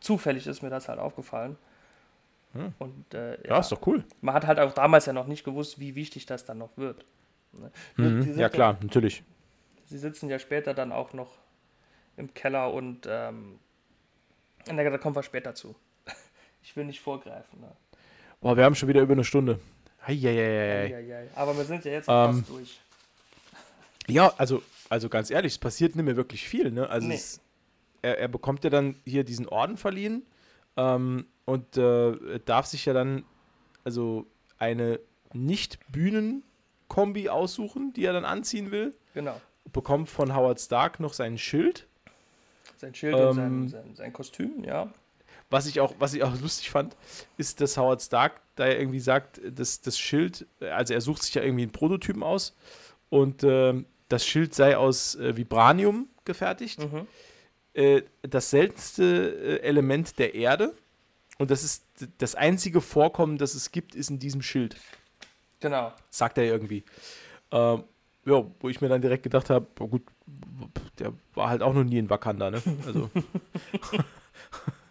zufällig 0.00 0.48
ist 0.48 0.62
mir 0.62 0.70
das 0.70 0.88
halt 0.88 0.98
aufgefallen. 0.98 1.56
Hm. 2.54 2.74
Und, 2.80 3.14
äh, 3.14 3.36
ja, 3.42 3.50
ja, 3.50 3.58
ist 3.60 3.70
doch 3.70 3.86
cool. 3.86 4.04
Man 4.20 4.34
hat 4.34 4.46
halt 4.46 4.58
auch 4.58 4.72
damals 4.72 5.06
ja 5.06 5.12
noch 5.12 5.28
nicht 5.28 5.44
gewusst, 5.44 5.78
wie 5.78 5.94
wichtig 5.94 6.26
das 6.26 6.44
dann 6.44 6.58
noch 6.58 6.76
wird. 6.76 7.04
Ne? 7.52 7.70
Mhm. 7.96 8.38
Ja, 8.38 8.48
klar, 8.48 8.74
ja, 8.74 8.78
natürlich. 8.82 9.22
Sie 9.86 9.98
sitzen 9.98 10.28
ja 10.28 10.40
später 10.40 10.74
dann 10.74 10.90
auch 10.90 11.12
noch 11.12 11.30
im 12.16 12.34
Keller 12.34 12.72
und 12.72 13.06
ähm, 13.08 13.60
da 14.66 14.98
kommen 14.98 15.14
wir 15.14 15.22
später 15.22 15.54
zu. 15.54 15.76
Ich 16.64 16.76
will 16.76 16.84
nicht 16.84 17.00
vorgreifen. 17.00 17.60
Ne? 17.60 17.72
Boah, 18.42 18.56
wir 18.56 18.64
haben 18.64 18.74
schon 18.74 18.88
wieder 18.88 19.00
über 19.00 19.12
eine 19.12 19.22
Stunde. 19.22 19.60
Eieiei. 20.04 21.28
Aber 21.36 21.56
wir 21.56 21.64
sind 21.64 21.84
ja 21.84 21.92
jetzt 21.92 22.08
ähm, 22.08 22.38
fast 22.38 22.48
durch. 22.50 22.80
Ja, 24.08 24.34
also, 24.36 24.62
also 24.88 25.08
ganz 25.08 25.30
ehrlich, 25.30 25.52
es 25.52 25.58
passiert 25.58 25.94
nicht 25.94 26.04
mehr 26.04 26.16
wirklich 26.16 26.46
viel. 26.48 26.72
Ne? 26.72 26.88
Also 26.90 27.06
nee. 27.06 27.14
es, 27.14 27.40
er, 28.02 28.18
er, 28.18 28.26
bekommt 28.26 28.64
ja 28.64 28.70
dann 28.70 28.96
hier 29.04 29.22
diesen 29.22 29.46
Orden 29.46 29.76
verliehen 29.76 30.26
ähm, 30.76 31.26
und 31.44 31.76
äh, 31.76 32.40
darf 32.44 32.66
sich 32.66 32.84
ja 32.84 32.92
dann 32.92 33.24
also 33.84 34.26
eine 34.58 34.98
Nicht-Bühnen-Kombi 35.32 37.28
aussuchen, 37.28 37.92
die 37.92 38.04
er 38.04 38.12
dann 38.12 38.24
anziehen 38.24 38.72
will. 38.72 38.92
Genau. 39.14 39.40
Bekommt 39.72 40.08
von 40.08 40.34
Howard 40.34 40.60
Stark 40.60 40.98
noch 40.98 41.12
sein 41.12 41.38
Schild. 41.38 41.86
Sein 42.76 42.92
Schild 42.92 43.14
ähm, 43.14 43.28
und 43.28 43.34
sein, 43.34 43.68
sein, 43.68 43.94
sein 43.94 44.12
Kostüm, 44.12 44.64
ja. 44.64 44.92
Was 45.52 45.66
ich 45.66 45.80
auch, 45.80 45.94
was 45.98 46.14
ich 46.14 46.22
auch 46.22 46.34
lustig 46.40 46.70
fand, 46.70 46.96
ist, 47.36 47.60
dass 47.60 47.76
Howard 47.76 48.00
Stark 48.00 48.40
da 48.56 48.66
ja 48.66 48.72
irgendwie 48.72 49.00
sagt, 49.00 49.40
dass 49.44 49.82
das 49.82 49.98
Schild, 49.98 50.46
also 50.60 50.94
er 50.94 51.00
sucht 51.02 51.22
sich 51.22 51.34
ja 51.34 51.42
irgendwie 51.42 51.62
einen 51.62 51.72
Prototypen 51.72 52.22
aus 52.22 52.56
und 53.10 53.42
äh, 53.44 53.84
das 54.08 54.26
Schild 54.26 54.54
sei 54.54 54.76
aus 54.76 55.14
äh, 55.16 55.36
Vibranium 55.36 56.08
gefertigt. 56.24 56.78
Mhm. 56.80 57.06
Äh, 57.74 58.02
das 58.22 58.48
seltenste 58.48 59.02
äh, 59.02 59.60
Element 59.60 60.18
der 60.18 60.34
Erde 60.34 60.74
und 61.36 61.50
das 61.50 61.62
ist 61.62 61.84
das 62.16 62.34
einzige 62.34 62.80
Vorkommen, 62.80 63.36
das 63.36 63.54
es 63.54 63.72
gibt, 63.72 63.94
ist 63.94 64.08
in 64.08 64.18
diesem 64.18 64.40
Schild. 64.40 64.76
Genau. 65.60 65.92
Sagt 66.08 66.38
er 66.38 66.44
irgendwie. 66.44 66.82
Ähm, 67.50 67.84
ja, 68.24 68.44
wo 68.60 68.68
ich 68.70 68.80
mir 68.80 68.88
dann 68.88 69.02
direkt 69.02 69.22
gedacht 69.22 69.50
habe, 69.50 69.66
gut, 69.76 70.02
der 70.98 71.12
war 71.34 71.50
halt 71.50 71.62
auch 71.62 71.74
noch 71.74 71.84
nie 71.84 71.98
in 71.98 72.08
Wakanda, 72.08 72.50
ne? 72.50 72.62
Also. 72.86 73.10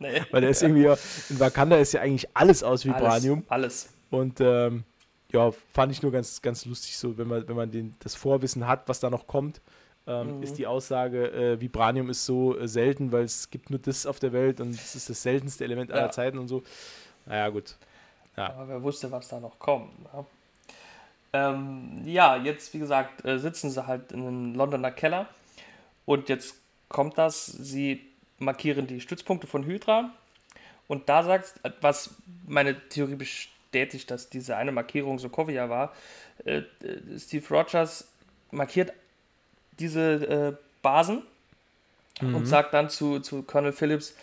Nee. 0.01 0.23
Weil 0.31 0.41
der 0.41 0.49
ist 0.49 0.63
irgendwie, 0.63 0.85
in 1.29 1.39
Wakanda 1.39 1.77
ist 1.77 1.93
ja 1.93 2.01
eigentlich 2.01 2.27
alles 2.33 2.63
aus 2.63 2.85
Vibranium. 2.85 3.43
Alles. 3.47 3.85
alles. 3.85 3.93
Und 4.09 4.41
ähm, 4.41 4.83
ja, 5.31 5.51
fand 5.73 5.91
ich 5.91 6.01
nur 6.01 6.11
ganz, 6.11 6.41
ganz 6.41 6.65
lustig, 6.65 6.97
so 6.97 7.17
wenn 7.17 7.27
man, 7.27 7.47
wenn 7.47 7.55
man 7.55 7.71
den, 7.71 7.95
das 7.99 8.15
Vorwissen 8.15 8.67
hat, 8.67 8.89
was 8.89 8.99
da 8.99 9.09
noch 9.09 9.27
kommt, 9.27 9.61
ähm, 10.07 10.37
mhm. 10.37 10.43
ist 10.43 10.57
die 10.57 10.67
Aussage, 10.67 11.31
äh, 11.31 11.61
Vibranium 11.61 12.09
ist 12.09 12.25
so 12.25 12.57
äh, 12.57 12.67
selten, 12.67 13.11
weil 13.11 13.23
es 13.23 13.49
gibt 13.49 13.69
nur 13.69 13.79
das 13.79 14.05
auf 14.05 14.19
der 14.19 14.33
Welt 14.33 14.59
und 14.59 14.71
es 14.71 14.95
ist 14.95 15.09
das 15.09 15.21
seltenste 15.21 15.63
Element 15.63 15.91
ja. 15.91 15.97
aller 15.97 16.11
Zeiten 16.11 16.39
und 16.39 16.47
so. 16.47 16.63
Naja, 17.27 17.49
gut. 17.49 17.75
Ja. 18.35 18.53
Aber 18.53 18.67
wer 18.67 18.83
wusste, 18.83 19.11
was 19.11 19.27
da 19.27 19.39
noch 19.39 19.59
kommt. 19.59 19.91
Ne? 20.01 20.25
Ähm, 21.33 22.01
ja, 22.05 22.35
jetzt, 22.35 22.73
wie 22.73 22.79
gesagt, 22.79 23.23
äh, 23.23 23.37
sitzen 23.37 23.69
sie 23.69 23.85
halt 23.85 24.11
in 24.11 24.21
einem 24.21 24.55
Londoner 24.55 24.91
Keller 24.91 25.27
und 26.05 26.27
jetzt 26.27 26.55
kommt 26.89 27.17
das, 27.17 27.45
sie 27.45 28.10
markieren 28.41 28.87
die 28.87 28.99
Stützpunkte 28.99 29.47
von 29.47 29.65
Hydra. 29.65 30.11
Und 30.87 31.07
da 31.07 31.23
sagt, 31.23 31.53
was 31.79 32.15
meine 32.47 32.75
Theorie 32.89 33.15
bestätigt, 33.15 34.11
dass 34.11 34.29
diese 34.29 34.57
eine 34.57 34.71
Markierung 34.71 35.19
Sokovia 35.19 35.69
war, 35.69 35.93
äh, 36.43 36.57
äh, 36.57 36.65
Steve 37.17 37.47
Rogers 37.49 38.07
markiert 38.51 38.91
diese 39.79 40.01
äh, 40.11 40.53
Basen 40.81 41.21
mhm. 42.19 42.35
und 42.35 42.45
sagt 42.45 42.73
dann 42.73 42.89
zu, 42.89 43.19
zu 43.19 43.43
Colonel 43.43 43.71
Phillips, 43.71 44.15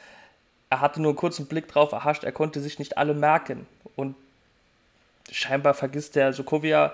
er 0.68 0.80
hatte 0.82 1.00
nur 1.00 1.12
einen 1.12 1.16
kurzen 1.16 1.46
Blick 1.46 1.68
drauf 1.68 1.92
erhascht, 1.92 2.24
er 2.24 2.32
konnte 2.32 2.60
sich 2.60 2.78
nicht 2.78 2.98
alle 2.98 3.14
merken. 3.14 3.66
Und 3.96 4.14
scheinbar 5.30 5.72
vergisst 5.72 6.16
der 6.16 6.32
Sokovia, 6.32 6.92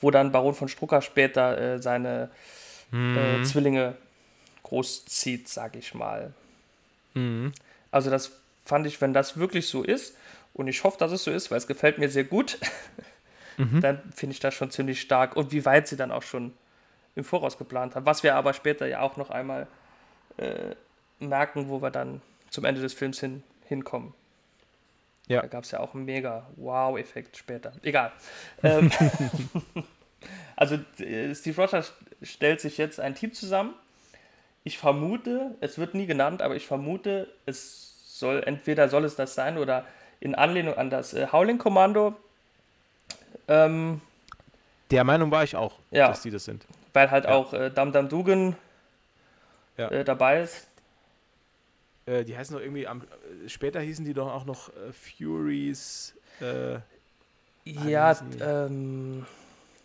wo 0.00 0.10
dann 0.10 0.32
Baron 0.32 0.54
von 0.54 0.68
Strucker 0.68 1.00
später 1.00 1.58
äh, 1.58 1.82
seine 1.82 2.30
mhm. 2.90 3.16
äh, 3.16 3.42
Zwillinge 3.44 3.96
großzieht, 4.64 5.48
sag 5.48 5.76
ich 5.76 5.94
mal. 5.94 6.34
Mhm. 7.14 7.52
Also 7.90 8.10
das 8.10 8.32
fand 8.64 8.86
ich, 8.86 9.00
wenn 9.00 9.12
das 9.12 9.38
wirklich 9.38 9.68
so 9.68 9.82
ist, 9.82 10.16
und 10.54 10.66
ich 10.66 10.82
hoffe, 10.82 10.98
dass 10.98 11.12
es 11.12 11.24
so 11.24 11.30
ist, 11.30 11.50
weil 11.50 11.58
es 11.58 11.66
gefällt 11.66 11.98
mir 11.98 12.08
sehr 12.08 12.24
gut, 12.24 12.58
mhm. 13.56 13.80
dann 13.80 14.02
finde 14.14 14.32
ich 14.34 14.40
das 14.40 14.54
schon 14.54 14.70
ziemlich 14.70 15.00
stark. 15.00 15.36
Und 15.36 15.52
wie 15.52 15.64
weit 15.64 15.86
sie 15.86 15.96
dann 15.96 16.10
auch 16.10 16.22
schon 16.22 16.52
im 17.14 17.24
Voraus 17.24 17.58
geplant 17.58 17.94
haben. 17.94 18.06
Was 18.06 18.22
wir 18.22 18.36
aber 18.36 18.54
später 18.54 18.86
ja 18.86 19.00
auch 19.00 19.16
noch 19.16 19.30
einmal 19.30 19.66
äh, 20.36 20.74
merken, 21.18 21.68
wo 21.68 21.82
wir 21.82 21.90
dann 21.90 22.22
zum 22.48 22.64
Ende 22.64 22.80
des 22.80 22.94
Films 22.94 23.18
hin, 23.20 23.42
hinkommen. 23.66 24.14
Ja. 25.26 25.42
Da 25.42 25.48
gab 25.48 25.64
es 25.64 25.72
ja 25.72 25.80
auch 25.80 25.94
einen 25.94 26.04
mega 26.04 26.46
Wow-Effekt 26.56 27.36
später. 27.36 27.72
Egal. 27.82 28.12
ähm, 28.62 28.90
also 30.56 30.78
äh, 30.98 31.34
Steve 31.34 31.60
Rogers 31.60 31.92
stellt 32.22 32.60
sich 32.60 32.78
jetzt 32.78 33.00
ein 33.00 33.14
Team 33.14 33.32
zusammen. 33.32 33.74
Ich 34.68 34.76
vermute, 34.76 35.54
es 35.62 35.78
wird 35.78 35.94
nie 35.94 36.04
genannt, 36.04 36.42
aber 36.42 36.54
ich 36.54 36.66
vermute, 36.66 37.32
es 37.46 38.18
soll 38.18 38.42
entweder 38.44 38.90
soll 38.90 39.06
es 39.06 39.16
das 39.16 39.34
sein 39.34 39.56
oder 39.56 39.86
in 40.20 40.34
Anlehnung 40.34 40.74
an 40.74 40.90
das 40.90 41.14
äh, 41.14 41.26
Howling-Kommando. 41.32 42.14
Ähm, 43.48 44.02
Der 44.90 45.04
Meinung 45.04 45.30
war 45.30 45.42
ich 45.42 45.56
auch, 45.56 45.78
ja, 45.90 46.08
dass 46.08 46.20
die 46.20 46.30
das 46.30 46.44
sind. 46.44 46.66
Weil 46.92 47.10
halt 47.10 47.24
ja. 47.24 47.30
auch 47.30 47.54
äh, 47.54 47.70
Dam 47.70 47.92
Dam 47.92 48.10
Dugan 48.10 48.56
ja. 49.78 49.88
äh, 49.88 50.04
dabei 50.04 50.42
ist. 50.42 50.68
Äh, 52.04 52.24
die 52.24 52.36
heißen 52.36 52.54
doch 52.54 52.62
irgendwie, 52.62 52.86
am, 52.86 53.00
äh, 53.00 53.48
später 53.48 53.80
hießen 53.80 54.04
die 54.04 54.12
doch 54.12 54.30
auch 54.30 54.44
noch 54.44 54.68
äh, 54.68 54.92
Furies. 54.92 56.14
Ja, 57.64 58.14
ähm. 58.38 59.24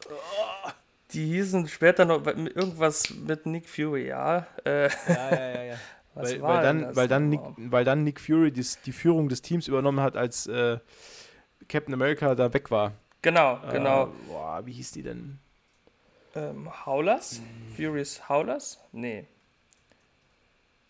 Oh. 0.09 0.69
Die 1.13 1.25
hießen 1.25 1.67
später 1.67 2.05
noch 2.05 2.25
irgendwas 2.25 3.09
mit 3.11 3.45
Nick 3.45 3.69
Fury, 3.69 4.07
ja. 4.07 4.47
ja, 4.65 4.73
ja, 5.07 5.53
ja, 5.53 5.63
ja. 5.63 5.75
weil, 6.15 6.41
weil, 6.41 6.61
dann, 6.61 6.95
weil, 6.95 7.07
dann 7.07 7.29
Nick, 7.29 7.41
weil 7.57 7.85
dann 7.85 8.03
Nick 8.03 8.19
Fury 8.19 8.51
die, 8.51 8.65
die 8.85 8.91
Führung 8.91 9.29
des 9.29 9.41
Teams 9.41 9.67
übernommen 9.67 9.99
hat, 9.99 10.15
als 10.15 10.47
äh, 10.47 10.79
Captain 11.67 11.93
America 11.93 12.35
da 12.35 12.53
weg 12.53 12.71
war. 12.71 12.93
Genau, 13.21 13.59
genau. 13.71 14.11
boah, 14.27 14.61
wie 14.65 14.73
hieß 14.73 14.91
die 14.91 15.03
denn? 15.03 15.39
Ähm, 16.35 16.69
Howlers? 16.85 17.37
Hm. 17.39 17.75
Furious 17.75 18.27
Howlers? 18.27 18.79
Nee. 18.91 19.27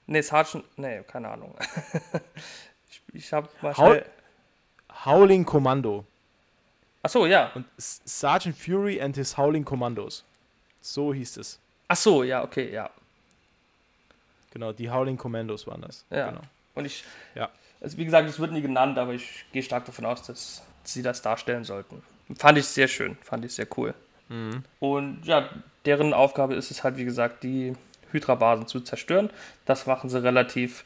Nee, 0.08 0.22
Sergeant. 0.22 0.66
Nee, 0.78 1.04
keine 1.04 1.30
Ahnung. 1.30 1.56
ich, 2.90 3.04
ich 3.14 3.34
hab 3.34 3.62
mal 3.62 3.74
schnell. 3.76 4.06
Howling 5.06 5.46
Commando. 7.04 7.26
Achso, 7.26 7.26
ja. 7.26 7.52
Und 7.54 7.66
Sergeant 7.78 8.58
Fury 8.58 9.02
and 9.02 9.16
his 9.16 9.38
Howling 9.38 9.66
Commandos. 9.66 10.24
So 10.82 11.14
hieß 11.14 11.38
es. 11.38 11.60
Achso, 11.88 12.24
ja, 12.24 12.44
okay, 12.44 12.72
ja. 12.72 12.90
Genau, 14.52 14.72
die 14.72 14.90
Howling 14.90 15.18
Commandos 15.18 15.68
waren 15.68 15.82
das. 15.82 16.06
Ja. 16.10 16.30
Genau. 16.30 16.42
Und 16.76 16.86
ich. 16.86 17.04
Ja. 17.36 17.50
Also 17.82 17.98
wie 17.98 18.06
gesagt, 18.06 18.30
es 18.30 18.40
wird 18.40 18.52
nie 18.52 18.62
genannt, 18.62 18.98
aber 18.98 19.14
ich 19.14 19.46
gehe 19.52 19.62
stark 19.62 19.86
davon 19.86 20.06
aus, 20.06 20.24
dass 20.24 20.64
sie 20.84 21.02
das 21.02 21.22
darstellen 21.22 21.66
sollten. 21.66 22.02
Fand 22.38 22.58
ich 22.58 22.66
sehr 22.66 22.88
schön, 22.88 23.18
fand 23.22 23.44
ich 23.44 23.54
sehr 23.54 23.68
cool. 23.78 23.94
Mhm. 24.30 24.64
Und 24.80 25.26
ja, 25.26 25.50
deren 25.86 26.14
Aufgabe 26.14 26.56
ist 26.56 26.72
es 26.72 26.84
halt, 26.84 26.96
wie 26.96 27.04
gesagt, 27.04 27.44
die 27.44 27.76
Hydra-Basen 28.12 28.68
zu 28.68 28.80
zerstören. 28.80 29.30
Das 29.66 29.86
machen 29.86 30.10
sie 30.10 30.24
relativ 30.24 30.86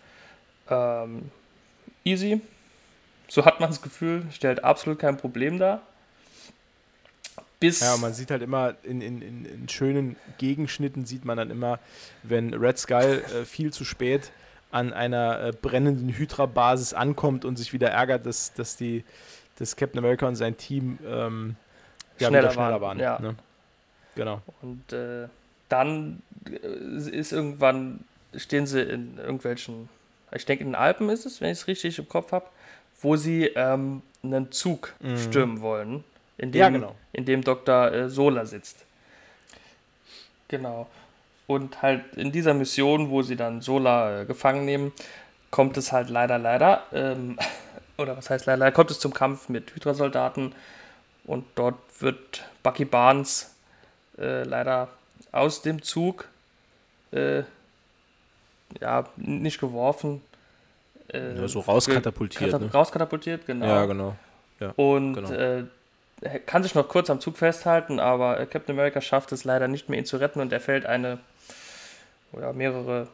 ähm, 0.70 1.30
easy. 2.04 2.42
So 3.28 3.46
hat 3.46 3.60
man 3.60 3.70
das 3.70 3.82
Gefühl, 3.82 4.26
stellt 4.32 4.64
absolut 4.64 4.98
kein 5.00 5.18
Problem 5.18 5.60
dar. 5.60 5.82
Bis 7.60 7.80
ja, 7.80 7.98
man 7.98 8.14
sieht 8.14 8.30
halt 8.30 8.44
immer 8.44 8.76
in, 8.84 9.02
in, 9.02 9.22
in, 9.22 9.46
in 9.46 9.70
schönen 9.70 10.16
Gegenschnitten 10.38 11.06
sieht 11.06 11.26
man 11.26 11.38
dann 11.38 11.50
immer, 11.50 11.80
wenn 12.24 12.54
Red 12.54 12.78
Skull 12.78 13.24
äh, 13.34 13.46
viel 13.46 13.74
zu 13.74 13.84
spät 13.84 14.32
an 14.72 14.94
einer 14.94 15.42
äh, 15.42 15.52
brennenden 15.52 16.10
Hydra-Basis 16.10 16.94
ankommt 16.94 17.46
und 17.46 17.58
sich 17.58 17.74
wieder 17.74 17.90
ärgert, 17.90 18.26
dass, 18.26 18.54
dass, 18.54 18.76
die, 18.76 19.04
dass 19.58 19.76
Captain 19.76 20.00
America 20.00 20.28
und 20.28 20.36
sein 20.36 20.58
Team 20.58 21.00
ähm, 21.08 21.56
ja, 22.20 22.28
schneller, 22.28 22.52
schneller 22.52 22.82
waren. 22.82 22.82
waren 22.82 23.00
ja. 23.00 23.20
Ne? 23.20 23.36
Genau. 24.16 24.42
Und 24.62 24.94
äh, 24.94 25.28
dann 25.70 26.22
äh, 26.46 27.16
ist 27.18 27.32
irgendwann, 27.32 28.04
stehen 28.36 28.68
sie 28.68 28.82
in 28.82 29.18
irgendwelchen, 29.18 29.90
ich 30.32 30.46
denke 30.46 30.64
in 30.64 30.70
den 30.70 30.76
Alpen 30.76 31.10
ist 31.10 31.26
es, 31.26 31.42
wenn 31.42 31.52
ich 31.52 31.60
es 31.60 31.68
richtig 31.68 31.98
im 32.00 32.10
Kopf 32.10 32.32
habe, 32.32 32.46
wo 33.02 33.16
sie 33.16 33.46
ähm, 33.56 34.02
einen 34.24 34.52
Zug 34.52 34.94
mhm. 35.00 35.18
stürmen 35.18 35.62
wollen, 35.62 36.04
in 36.38 36.52
dem, 36.52 36.60
ja, 36.60 36.70
genau. 36.70 36.96
in 37.14 37.26
dem 37.26 37.44
Dr. 37.44 37.92
Äh, 37.92 38.10
Sola 38.10 38.46
sitzt. 38.46 38.86
Genau. 40.48 40.88
Und 41.48 41.82
halt 41.82 42.16
in 42.16 42.32
dieser 42.32 42.54
Mission, 42.54 43.10
wo 43.10 43.22
sie 43.22 43.36
dann 43.36 43.62
Sola 43.62 44.22
äh, 44.22 44.26
gefangen 44.26 44.66
nehmen, 44.66 44.94
kommt 45.50 45.78
es 45.78 45.92
halt 45.92 46.10
leider, 46.10 46.38
leider, 46.38 46.84
ähm, 46.92 47.38
oder 47.98 48.18
was 48.18 48.30
heißt 48.30 48.46
leider, 48.46 48.72
kommt 48.72 48.92
es 48.92 49.00
zum 49.00 49.14
Kampf 49.14 49.50
mit 49.50 49.74
Hydra-Soldaten 49.74 50.54
und 51.26 51.46
dort 51.56 51.78
wird 52.00 52.46
Bucky 52.64 52.86
Barnes 52.86 53.56
äh, 54.18 54.44
leider 54.44 54.90
aus 55.32 55.62
dem 55.62 55.82
Zug 55.82 56.28
äh, 57.12 57.44
ja, 58.82 59.06
nicht 59.16 59.60
geworfen. 59.60 60.22
Äh, 61.14 61.40
ja, 61.40 61.48
so 61.48 61.62
rauskatapultiert. 61.62 62.52
Katap 62.52 62.62
ne? 62.62 62.72
Rauskatapultiert, 62.72 63.46
genau. 63.46 63.66
Ja, 63.66 63.86
genau. 63.86 64.16
Ja, 64.60 64.74
und 64.76 65.14
genau. 65.14 65.30
Kann 66.46 66.64
sich 66.64 66.74
noch 66.74 66.88
kurz 66.88 67.10
am 67.10 67.22
Zug 67.22 67.38
festhalten, 67.38 68.00
aber 68.00 68.44
Captain 68.48 68.76
America 68.76 69.02
schafft 69.02 69.32
es 69.32 69.44
leider 69.44 69.68
nicht 69.68 69.88
mehr, 69.88 70.00
ihn 70.00 70.06
zu 70.06 70.18
retten 70.18 70.40
und 70.40 70.52
er 70.52 70.60
fällt 70.60 70.86
eine 70.86 71.20
oder 72.32 72.54
mehrere 72.54 73.08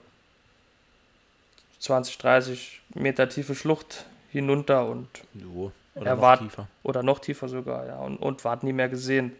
20, 1.80 2.18
30 2.18 2.82
Meter 2.96 3.28
tiefe 3.28 3.56
Schlucht 3.56 4.06
hinunter 4.32 4.88
und 4.88 5.08
jo, 5.34 5.72
oder 5.96 6.12
er 6.12 6.16
noch 6.16 6.38
tiefer. 6.38 6.68
Oder 6.84 7.04
noch 7.04 7.20
tiefer 7.20 7.50
sogar, 7.50 7.86
ja, 7.86 8.00
und, 8.00 8.18
und 8.18 8.44
ward 8.46 8.64
nie 8.64 8.74
mehr 8.74 8.90
gesehen. 8.90 9.34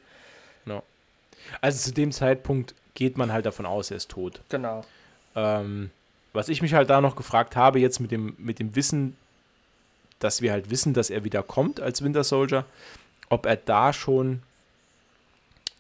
No. 0.66 0.84
Also 1.62 1.80
zu 1.80 1.94
dem 1.94 2.12
Zeitpunkt 2.12 2.76
geht 2.96 3.18
man 3.18 3.32
halt 3.32 3.46
davon 3.46 3.66
aus, 3.66 3.92
er 3.92 3.98
ist 3.98 4.12
tot. 4.12 4.42
Genau. 4.50 4.84
Ähm, 5.36 5.90
was 6.34 6.50
ich 6.50 6.62
mich 6.62 6.74
halt 6.74 6.90
da 6.90 7.02
noch 7.02 7.16
gefragt 7.16 7.56
habe, 7.56 7.80
jetzt 7.80 8.00
mit 8.00 8.12
dem, 8.12 8.36
mit 8.38 8.60
dem 8.60 8.76
Wissen, 8.76 9.16
dass 10.20 10.42
wir 10.42 10.52
halt 10.52 10.70
wissen, 10.70 10.94
dass 10.94 11.10
er 11.10 11.24
wieder 11.24 11.44
kommt 11.44 11.80
als 11.80 12.04
Winter 12.04 12.24
Soldier, 12.24 12.66
ob 13.34 13.48
er 13.48 13.56
da 13.56 13.94
schon 13.94 14.44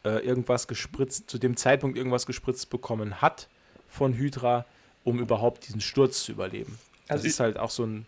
äh, 0.03 0.25
irgendwas 0.25 0.67
gespritzt, 0.67 1.29
zu 1.29 1.37
dem 1.37 1.55
Zeitpunkt 1.55 1.97
irgendwas 1.97 2.25
gespritzt 2.25 2.71
bekommen 2.71 3.21
hat 3.21 3.47
von 3.89 4.13
Hydra, 4.13 4.65
um 5.03 5.19
überhaupt 5.19 5.67
diesen 5.67 5.79
Sturz 5.79 6.23
zu 6.23 6.31
überleben. 6.31 6.79
Also 7.07 7.23
das 7.23 7.33
ist 7.33 7.39
halt 7.39 7.59
auch 7.59 7.69
so 7.69 7.85
ein, 7.85 8.07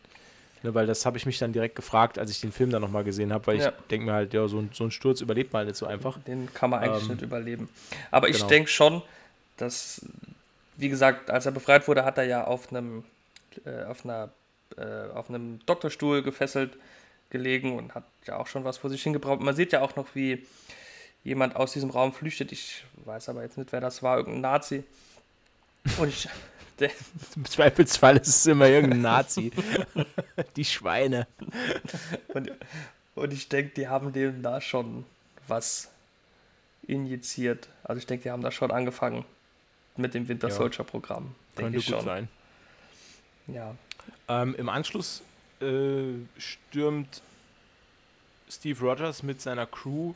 ne, 0.63 0.73
weil 0.73 0.87
das 0.87 1.05
habe 1.05 1.17
ich 1.17 1.27
mich 1.27 1.37
dann 1.37 1.53
direkt 1.53 1.75
gefragt, 1.75 2.17
als 2.17 2.31
ich 2.31 2.41
den 2.41 2.51
Film 2.51 2.71
dann 2.71 2.81
nochmal 2.81 3.03
gesehen 3.03 3.31
habe, 3.31 3.45
weil 3.45 3.59
ja. 3.59 3.69
ich 3.69 3.73
denke 3.91 4.07
mir 4.07 4.13
halt, 4.13 4.33
ja, 4.33 4.47
so 4.47 4.57
ein, 4.57 4.71
so 4.73 4.83
ein 4.83 4.89
Sturz 4.89 5.21
überlebt 5.21 5.53
mal 5.53 5.63
nicht 5.63 5.75
so 5.75 5.85
einfach. 5.85 6.17
Den 6.23 6.51
kann 6.53 6.71
man 6.71 6.79
eigentlich 6.79 7.03
ähm, 7.03 7.11
nicht 7.11 7.21
überleben. 7.21 7.69
Aber 8.09 8.25
genau. 8.25 8.39
ich 8.39 8.43
denke 8.45 8.69
schon, 8.69 9.03
dass 9.57 10.01
wie 10.77 10.89
gesagt, 10.89 11.29
als 11.29 11.45
er 11.45 11.51
befreit 11.51 11.87
wurde, 11.87 12.03
hat 12.03 12.17
er 12.17 12.25
ja 12.25 12.45
auf 12.45 12.71
einem, 12.71 13.03
äh, 13.63 13.83
auf 13.83 14.03
einer, 14.03 14.29
äh, 14.75 15.11
auf 15.13 15.29
einem 15.29 15.59
Doktorstuhl 15.67 16.23
gefesselt 16.23 16.71
gelegen 17.35 17.77
und 17.77 17.93
hat 17.93 18.05
ja 18.25 18.37
auch 18.37 18.47
schon 18.47 18.63
was 18.63 18.77
vor 18.77 18.89
sich 18.89 19.03
hingebracht. 19.03 19.41
Man 19.41 19.55
sieht 19.55 19.73
ja 19.73 19.81
auch 19.81 19.95
noch, 19.97 20.07
wie 20.15 20.45
jemand 21.23 21.57
aus 21.57 21.73
diesem 21.73 21.89
Raum 21.89 22.13
flüchtet. 22.13 22.53
Ich 22.53 22.85
weiß 23.03 23.27
aber 23.27 23.43
jetzt 23.43 23.57
nicht, 23.57 23.71
wer 23.73 23.81
das 23.81 24.01
war, 24.01 24.17
irgendein 24.17 24.41
Nazi. 24.41 24.83
Und 25.97 26.09
ich. 26.09 26.29
Im 27.37 27.45
Zweifelsfall 27.45 28.17
ist 28.17 28.27
es 28.27 28.45
immer 28.47 28.67
irgendein 28.67 29.01
Nazi. 29.01 29.51
die 30.57 30.65
Schweine. 30.65 31.25
Und, 32.33 32.51
und 33.15 33.31
ich 33.31 33.47
denke, 33.47 33.73
die 33.75 33.87
haben 33.87 34.11
dem 34.11 34.43
da 34.43 34.59
schon 34.59 35.05
was 35.47 35.89
injiziert. 36.85 37.69
Also 37.83 37.99
ich 37.99 38.05
denke, 38.05 38.23
die 38.23 38.31
haben 38.31 38.41
da 38.41 38.51
schon 38.51 38.71
angefangen 38.71 39.23
mit 39.95 40.13
dem 40.13 40.27
Winter 40.27 40.49
Soldier 40.49 40.83
Programm. 40.83 41.33
Könnte 41.55 41.77
gut 41.77 41.85
schon. 41.85 42.03
sein. 42.03 42.27
Ja. 43.47 43.75
Ähm, 44.27 44.53
Im 44.55 44.67
Anschluss 44.67 45.23
äh, 45.61 46.13
stürmt 46.37 47.21
Steve 48.49 48.79
Rogers 48.79 49.23
mit 49.23 49.41
seiner 49.41 49.65
Crew 49.65 50.13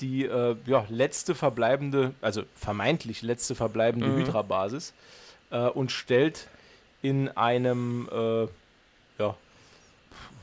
die 0.00 0.26
äh, 0.26 0.56
ja, 0.66 0.86
letzte 0.90 1.34
verbleibende, 1.34 2.14
also 2.20 2.44
vermeintlich 2.54 3.22
letzte 3.22 3.56
verbleibende 3.56 4.06
mhm. 4.06 4.18
Hydra-Basis 4.18 4.94
äh, 5.50 5.58
und 5.58 5.90
stellt 5.90 6.46
in 7.02 7.28
einem, 7.30 8.08
äh, 8.12 8.42
ja, 9.20 9.34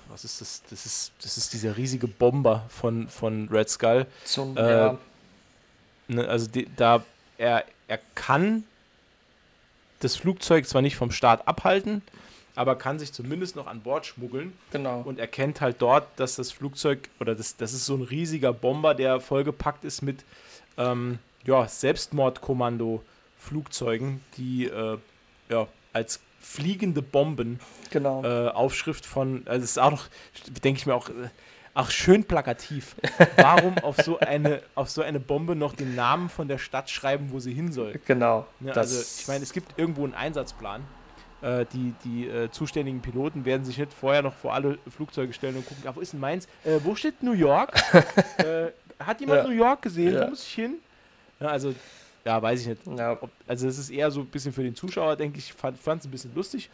was 0.09 0.25
ist 0.25 0.41
das? 0.41 0.61
Das 0.69 0.85
ist, 0.85 1.13
das 1.21 1.37
ist 1.37 1.53
dieser 1.53 1.77
riesige 1.77 2.07
Bomber 2.07 2.65
von, 2.67 3.07
von 3.07 3.47
Red 3.49 3.69
Skull. 3.69 4.07
Zum, 4.25 4.57
Äh, 4.57 4.69
ja, 4.69 4.97
Ne, 6.07 6.27
also 6.27 6.47
die, 6.47 6.67
da 6.75 7.03
er, 7.37 7.65
er 7.87 7.99
kann 8.13 8.63
das 9.99 10.15
Flugzeug 10.15 10.67
zwar 10.67 10.81
nicht 10.81 10.95
vom 10.95 11.11
Start 11.11 11.47
abhalten, 11.47 12.01
aber 12.55 12.75
kann 12.75 12.99
sich 12.99 13.13
zumindest 13.13 13.55
noch 13.55 13.67
an 13.67 13.81
Bord 13.81 14.05
schmuggeln 14.05 14.53
genau. 14.71 15.01
und 15.05 15.19
erkennt 15.19 15.61
halt 15.61 15.81
dort, 15.81 16.07
dass 16.17 16.35
das 16.35 16.51
Flugzeug 16.51 17.09
oder 17.19 17.35
das, 17.35 17.55
das 17.57 17.73
ist 17.73 17.85
so 17.85 17.95
ein 17.95 18.01
riesiger 18.01 18.53
Bomber, 18.53 18.95
der 18.95 19.19
vollgepackt 19.19 19.83
ist 19.83 20.01
mit 20.01 20.23
ähm, 20.77 21.19
ja, 21.45 21.67
Selbstmordkommando-Flugzeugen, 21.67 24.21
die 24.37 24.65
äh, 24.65 24.97
ja, 25.49 25.67
als 25.93 26.19
fliegende 26.39 27.01
Bomben 27.01 27.59
genau. 27.91 28.23
äh, 28.23 28.49
Aufschrift 28.49 29.05
von, 29.05 29.43
also 29.45 29.63
es 29.63 29.71
ist 29.71 29.79
auch 29.79 29.91
noch, 29.91 30.07
denke 30.63 30.79
ich 30.79 30.85
mir 30.85 30.95
auch, 30.95 31.09
äh, 31.09 31.29
auch 31.73 31.89
schön 31.89 32.23
plakativ. 32.23 32.95
Warum 33.35 33.77
auf 33.79 33.97
so 33.97 34.19
eine 34.19 34.61
auf 34.75 34.89
so 34.89 35.01
eine 35.01 35.19
Bombe 35.19 35.55
noch 35.55 35.73
den 35.73 35.93
Namen 35.93 36.29
von 36.29 36.47
der 36.47 36.57
Stadt 36.57 36.89
schreiben, 36.89 37.31
wo 37.31 37.39
sie 37.39 37.53
hin 37.53 37.71
soll? 37.71 37.99
genau. 38.05 38.47
Ne, 38.61 38.71
das, 38.71 38.77
also 38.77 39.21
ich 39.21 39.27
meine, 39.27 39.43
es 39.43 39.51
gibt 39.51 39.77
irgendwo 39.77 40.05
einen 40.05 40.13
Einsatzplan. 40.13 40.83
Äh, 41.41 41.65
die 41.73 41.93
die 42.03 42.27
äh, 42.27 42.49
zuständigen 42.49 43.01
Piloten 43.01 43.45
werden 43.45 43.65
sich 43.65 43.77
nicht 43.77 43.93
vorher 43.93 44.21
noch 44.21 44.33
vor 44.33 44.53
alle 44.53 44.77
Flugzeuge 44.89 45.33
stellen 45.33 45.57
und 45.57 45.67
gucken, 45.67 45.83
ah, 45.87 45.91
wo 45.93 45.99
ist 45.99 46.13
denn 46.13 46.19
meins? 46.19 46.47
Äh, 46.63 46.79
wo 46.83 46.95
steht 46.95 47.21
New 47.21 47.33
York? 47.33 47.73
äh, 48.37 48.67
hat 49.03 49.19
jemand 49.19 49.41
Ja. 49.43 49.47
New 49.47 49.53
York 49.55 49.81
gesehen? 49.81 50.13
Ja. 50.13 50.25
Wo 50.25 50.29
muss 50.29 50.43
ich 50.43 50.53
hin? 50.53 50.75
Ja, 51.39 51.47
also, 51.47 51.75
ja, 52.23 52.41
weiß 52.41 52.61
ich 52.61 52.67
nicht. 52.67 52.87
Ob, 52.87 53.29
also 53.47 53.67
es 53.67 53.77
ist 53.77 53.89
eher 53.89 54.09
so 54.11 54.21
ein 54.21 54.27
bisschen 54.27 54.53
für 54.53 54.63
den 54.63 54.75
Zuschauer, 54.75 55.17
denke 55.17 55.37
ich, 55.37 55.53
fand 55.53 55.77
es 55.83 56.05
ein 56.05 56.11
bisschen 56.11 56.33
lustig, 56.33 56.69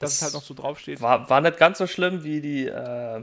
dass 0.00 0.10
Das 0.10 0.16
es 0.16 0.22
halt 0.22 0.34
noch 0.34 0.42
so 0.42 0.52
draufsteht. 0.52 1.00
war, 1.00 1.30
war 1.30 1.40
nicht 1.40 1.56
ganz 1.56 1.78
so 1.78 1.86
schlimm 1.86 2.24
wie 2.24 2.40
die 2.40 2.66
äh, 2.66 3.22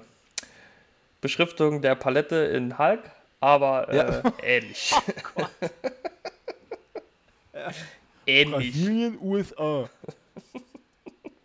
Beschriftung 1.19 1.81
der 1.81 1.95
Palette 1.95 2.35
in 2.37 2.77
Hulk, 2.77 3.01
aber 3.41 3.89
äh, 3.89 3.97
Ja. 3.97 4.21
Oh 4.25 4.31
ähnlich. 4.41 4.93
ähnlich. 8.25 8.71
Brasilien, 8.71 9.17
USA. 9.21 9.89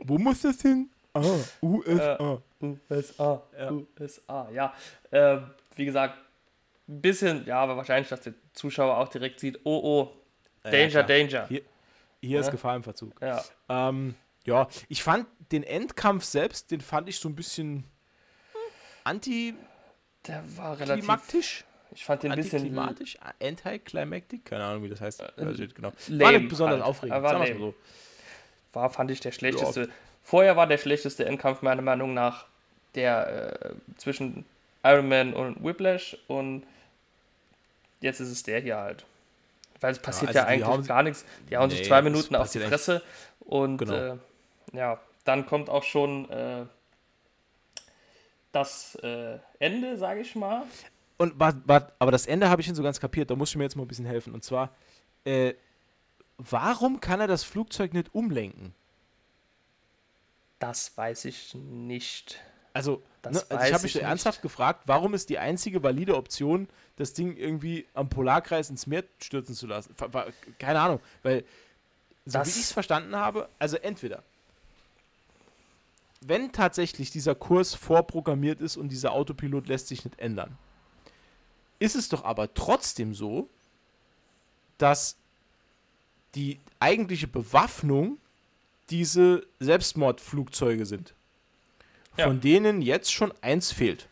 Wo 0.05 0.19
muss 0.19 0.43
das 0.43 0.61
hin? 0.61 0.91
Ah, 1.15 1.23
USA. 1.63 2.43
USA. 2.63 3.43
Ja. 3.59 3.73
USA, 4.01 4.49
ja. 4.53 4.75
Ähm, 5.13 5.51
wie 5.77 5.85
gesagt, 5.85 6.19
ein 6.89 7.01
bisschen, 7.01 7.47
ja, 7.47 7.59
aber 7.61 7.77
wahrscheinlich, 7.77 8.09
dass 8.09 8.21
der 8.21 8.35
Zuschauer 8.53 8.99
auch 8.99 9.09
direkt 9.09 9.41
sieht, 9.41 9.61
oh, 9.65 9.81
oh, 9.83 10.13
Danger, 10.63 10.89
klar. 10.89 11.03
Danger. 11.05 11.47
Hier, 11.49 11.63
hier 12.21 12.41
ist 12.41 12.47
Ja. 12.47 12.53
Gefahr 12.53 12.77
im 12.77 12.83
Verzug. 12.83 13.21
Ja, 13.21 13.43
Ähm, 13.69 14.15
ja, 14.45 14.69
ich 14.89 15.03
fand 15.03 15.27
den 15.53 15.63
Endkampf 15.63 16.25
selbst, 16.25 16.71
den 16.71 16.81
fand 16.81 17.09
ich 17.09 17.19
so 17.19 17.29
ein 17.29 17.35
bisschen 17.35 17.85
antiklimatisch. 19.05 19.65
der 20.27 20.43
war 20.57 20.79
relativ. 20.79 21.65
Ich 21.95 22.05
fand 22.05 22.25
den 22.25 22.33
ein 22.33 22.37
bisschen 22.37 22.59
Antiklimatisch? 22.59 23.19
Anticlimactic? 23.41 24.45
Keine 24.45 24.65
Ahnung, 24.65 24.83
wie 24.83 24.89
das 24.89 25.01
heißt. 25.01 25.23
Nicht 25.39 25.75
genau. 25.77 25.89
War 25.91 25.95
lame 26.09 26.39
nicht 26.41 26.49
besonders 26.49 26.81
halt. 26.81 26.89
aufregend. 26.89 27.23
War 27.23 27.31
sagen 27.31 27.45
lame. 27.45 27.55
mal 27.55 27.61
so. 27.61 27.75
War, 28.75 28.91
fand 28.91 29.11
ich, 29.11 29.21
der 29.21 29.33
schlechteste. 29.33 29.89
Vorher 30.23 30.57
war 30.57 30.67
der 30.67 30.79
schlechteste 30.79 31.25
Endkampf 31.27 31.63
meiner 31.63 31.83
Meinung 31.83 32.15
nach 32.15 32.47
der 32.95 33.59
äh, 33.61 33.75
zwischen 33.97 34.45
Iron 34.83 35.09
Man 35.09 35.35
und 35.35 35.63
Whiplash 35.65 36.17
und 36.29 36.65
jetzt 38.01 38.21
ist 38.21 38.31
es 38.31 38.43
der 38.43 38.61
hier 38.61 38.77
halt. 38.77 39.05
Weil 39.81 39.93
es 39.93 39.99
passiert 39.99 40.29
also 40.29 40.39
ja, 40.39 40.47
eigentlich 40.47 40.89
gar 40.89 41.03
nichts. 41.03 41.25
Die 41.51 41.57
hauen 41.57 41.69
sich 41.69 41.81
Nee, 41.81 41.87
zwei 41.87 41.99
es 41.99 42.05
Minuten 42.05 42.37
auf 42.37 42.51
die 42.51 42.61
Fresse 42.61 43.03
und 43.41 43.79
Genau. 43.79 43.95
äh, 43.95 44.17
ja, 44.73 44.99
dann 45.25 45.47
kommt 45.47 45.69
auch 45.69 45.83
schon 45.83 46.31
äh, 46.31 46.65
das 48.53 48.95
äh, 49.03 49.39
Ende, 49.59 49.97
sage 49.97 50.21
ich 50.21 50.35
mal. 50.37 50.63
Und 51.17 51.39
wart, 51.39 51.57
wart, 51.67 51.93
aber 51.99 52.11
das 52.11 52.27
Ende 52.27 52.49
habe 52.49 52.61
ich 52.63 52.69
nicht 52.69 52.77
so 52.77 52.83
ganz 52.83 53.01
kapiert. 53.01 53.31
Da 53.31 53.37
musst 53.37 53.55
du 53.55 53.59
mir 53.59 53.65
jetzt 53.65 53.77
mal 53.77 53.83
ein 53.85 53.89
bisschen 53.89 54.07
helfen. 54.07 54.33
Und 54.33 54.43
zwar, 54.45 54.71
äh, 55.25 55.55
warum 56.39 57.01
kann 57.01 57.21
er 57.21 57.27
das 57.27 57.45
Flugzeug 57.45 57.93
nicht 57.95 58.15
umlenken? 58.15 58.75
Das 60.59 60.97
weiß 60.97 61.27
ich 61.27 61.55
nicht. 61.55 62.41
Also, 62.73 63.03
ne, 63.25 63.43
also 63.49 63.65
ich 63.67 63.73
habe 63.73 63.83
mich 63.85 63.97
ich 63.97 64.03
ernsthaft 64.03 64.43
gefragt, 64.43 64.83
warum 64.87 65.15
ist 65.15 65.29
die 65.29 65.39
einzige 65.39 65.83
valide 65.83 66.17
Option, 66.17 66.69
das 66.97 67.13
Ding 67.13 67.37
irgendwie 67.37 67.87
am 67.95 68.09
Polarkreis 68.09 68.71
ins 68.71 68.87
Meer 68.87 69.05
stürzen 69.21 69.55
zu 69.55 69.67
lassen? 69.67 69.95
Keine 70.59 70.81
Ahnung, 70.81 71.01
weil 71.23 71.45
so 72.27 72.39
Das- 72.39 72.49
wie 72.49 72.59
ich 72.59 72.65
es 72.67 72.73
verstanden 72.73 73.15
habe, 73.17 73.49
also 73.59 73.77
entweder 73.77 74.23
wenn 76.27 76.53
tatsächlich 76.53 77.11
dieser 77.11 77.35
Kurs 77.35 77.75
vorprogrammiert 77.75 78.63
ist 78.63 78.79
und 78.79 78.89
dieser 78.89 79.13
Autopilot 79.13 79.69
lässt 79.69 79.89
sich 79.89 80.05
nicht 80.07 80.19
ändern, 80.19 80.57
ist 81.79 81.95
es 81.95 82.09
doch 82.09 82.25
aber 82.25 82.55
trotzdem 82.55 83.15
so, 83.15 83.51
dass 84.79 85.17
die 86.35 86.61
eigentliche 86.81 87.27
Bewaffnung 87.27 88.19
diese 88.91 89.47
Selbstmordflugzeuge 89.61 90.87
sind. 90.87 91.15
Ja. 92.17 92.27
Von 92.27 92.41
denen 92.41 92.83
jetzt 92.83 93.13
schon 93.13 93.33
eins 93.41 93.73
fehlt. 93.73 94.09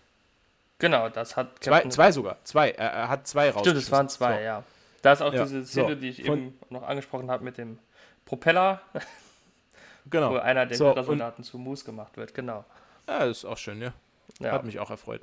Genau, 0.79 1.09
das 1.09 1.37
hat 1.37 1.63
Zwei, 1.63 1.71
Captain- 1.77 1.91
zwei 1.93 2.11
sogar. 2.13 2.39
Zwei. 2.45 2.71
Er, 2.73 3.09
hat 3.09 3.27
zwei 3.29 3.51
raus. 3.51 3.61
Stimmt, 3.63 3.77
es 3.79 3.91
waren 3.93 4.09
zwei, 4.09 4.43
ja. 4.43 4.65
Da 5.03 5.13
ist 5.13 5.23
auch 5.23 5.33
Ja, 5.33 5.45
diese 5.45 5.63
so, 5.65 5.83
Szene, 5.83 5.97
die 5.97 6.09
ich 6.09 6.25
von- 6.25 6.39
eben 6.39 6.59
noch 6.71 6.83
angesprochen 6.83 7.31
habe 7.31 7.45
mit 7.45 7.59
dem 7.59 7.79
Propeller, 8.25 8.81
Genau. 10.11 10.33
wo 10.33 10.37
einer 10.39 10.67
der 10.67 10.77
So, 10.77 10.91
Hydra-Soldaten 10.91 11.45
zu 11.45 11.59
Moose 11.59 11.85
gemacht 11.85 12.17
wird, 12.17 12.35
genau. 12.35 12.65
Ja, 13.07 13.21
das 13.27 13.39
ist 13.39 13.45
auch 13.45 13.59
schön, 13.59 13.81
ja. 13.81 13.93
Ja. 14.41 14.53
Hat 14.53 14.65
mich 14.65 14.79
auch 14.81 14.91
erfreut. 14.91 15.21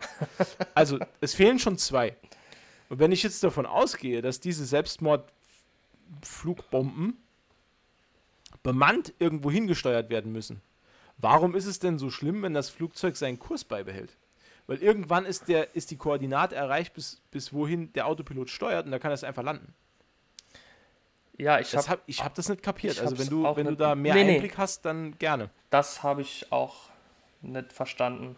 Also, 0.76 1.00
es 1.20 1.34
fehlen 1.34 1.60
schon 1.60 1.78
zwei. 1.78 2.16
Und 2.88 3.00
wenn 3.00 3.12
ich 3.12 3.24
jetzt 3.24 3.44
davon 3.44 3.66
ausgehe, 3.66 4.22
dass 4.22 4.40
diese 4.40 4.64
Selbstmordflugbomben 6.10 7.18
bemannt 8.64 9.14
irgendwo 9.20 9.52
hingesteuert 9.52 10.10
werden 10.10 10.32
müssen, 10.32 10.62
warum 11.18 11.56
ist 11.56 11.66
es 11.66 11.80
denn 11.80 11.98
so 12.00 12.10
schlimm, 12.10 12.42
wenn 12.44 12.54
das 12.54 12.70
Flugzeug 12.70 13.16
seinen 13.16 13.40
Kurs 13.40 13.64
beibehält? 13.64 14.18
Weil 14.68 14.78
irgendwann 14.84 15.26
ist, 15.26 15.48
der, 15.48 15.76
ist 15.76 15.90
die 15.92 15.98
Koordinate 15.98 16.56
erreicht, 16.56 16.94
bis, 16.94 17.22
bis 17.32 17.54
wohin 17.54 17.92
der 17.94 18.06
Autopilot 18.06 18.50
steuert 18.50 18.86
und 18.86 18.92
da 18.92 19.00
kann 19.00 19.12
es 19.12 19.24
einfach 19.24 19.44
landen. 19.44 19.74
Ja, 21.38 21.60
ich 21.60 21.76
habe 21.76 21.88
hab, 21.88 22.02
ich 22.06 22.24
habe 22.24 22.36
das 22.36 22.50
nicht 22.50 22.62
kapiert. 22.62 23.00
Also 23.00 23.18
wenn 23.18 23.30
du, 23.30 23.44
wenn 23.56 23.66
du 23.68 23.76
da 23.76 23.96
mehr 23.96 24.14
Nee, 24.14 24.26
nee. 24.26 24.34
Einblick 24.36 24.58
hast, 24.58 24.84
dann 24.84 25.18
gerne. 25.18 25.50
das 25.70 26.04
habe 26.04 26.22
ich 26.22 26.52
auch 26.52 26.90
nicht 27.42 27.72
verstanden. 27.72 28.36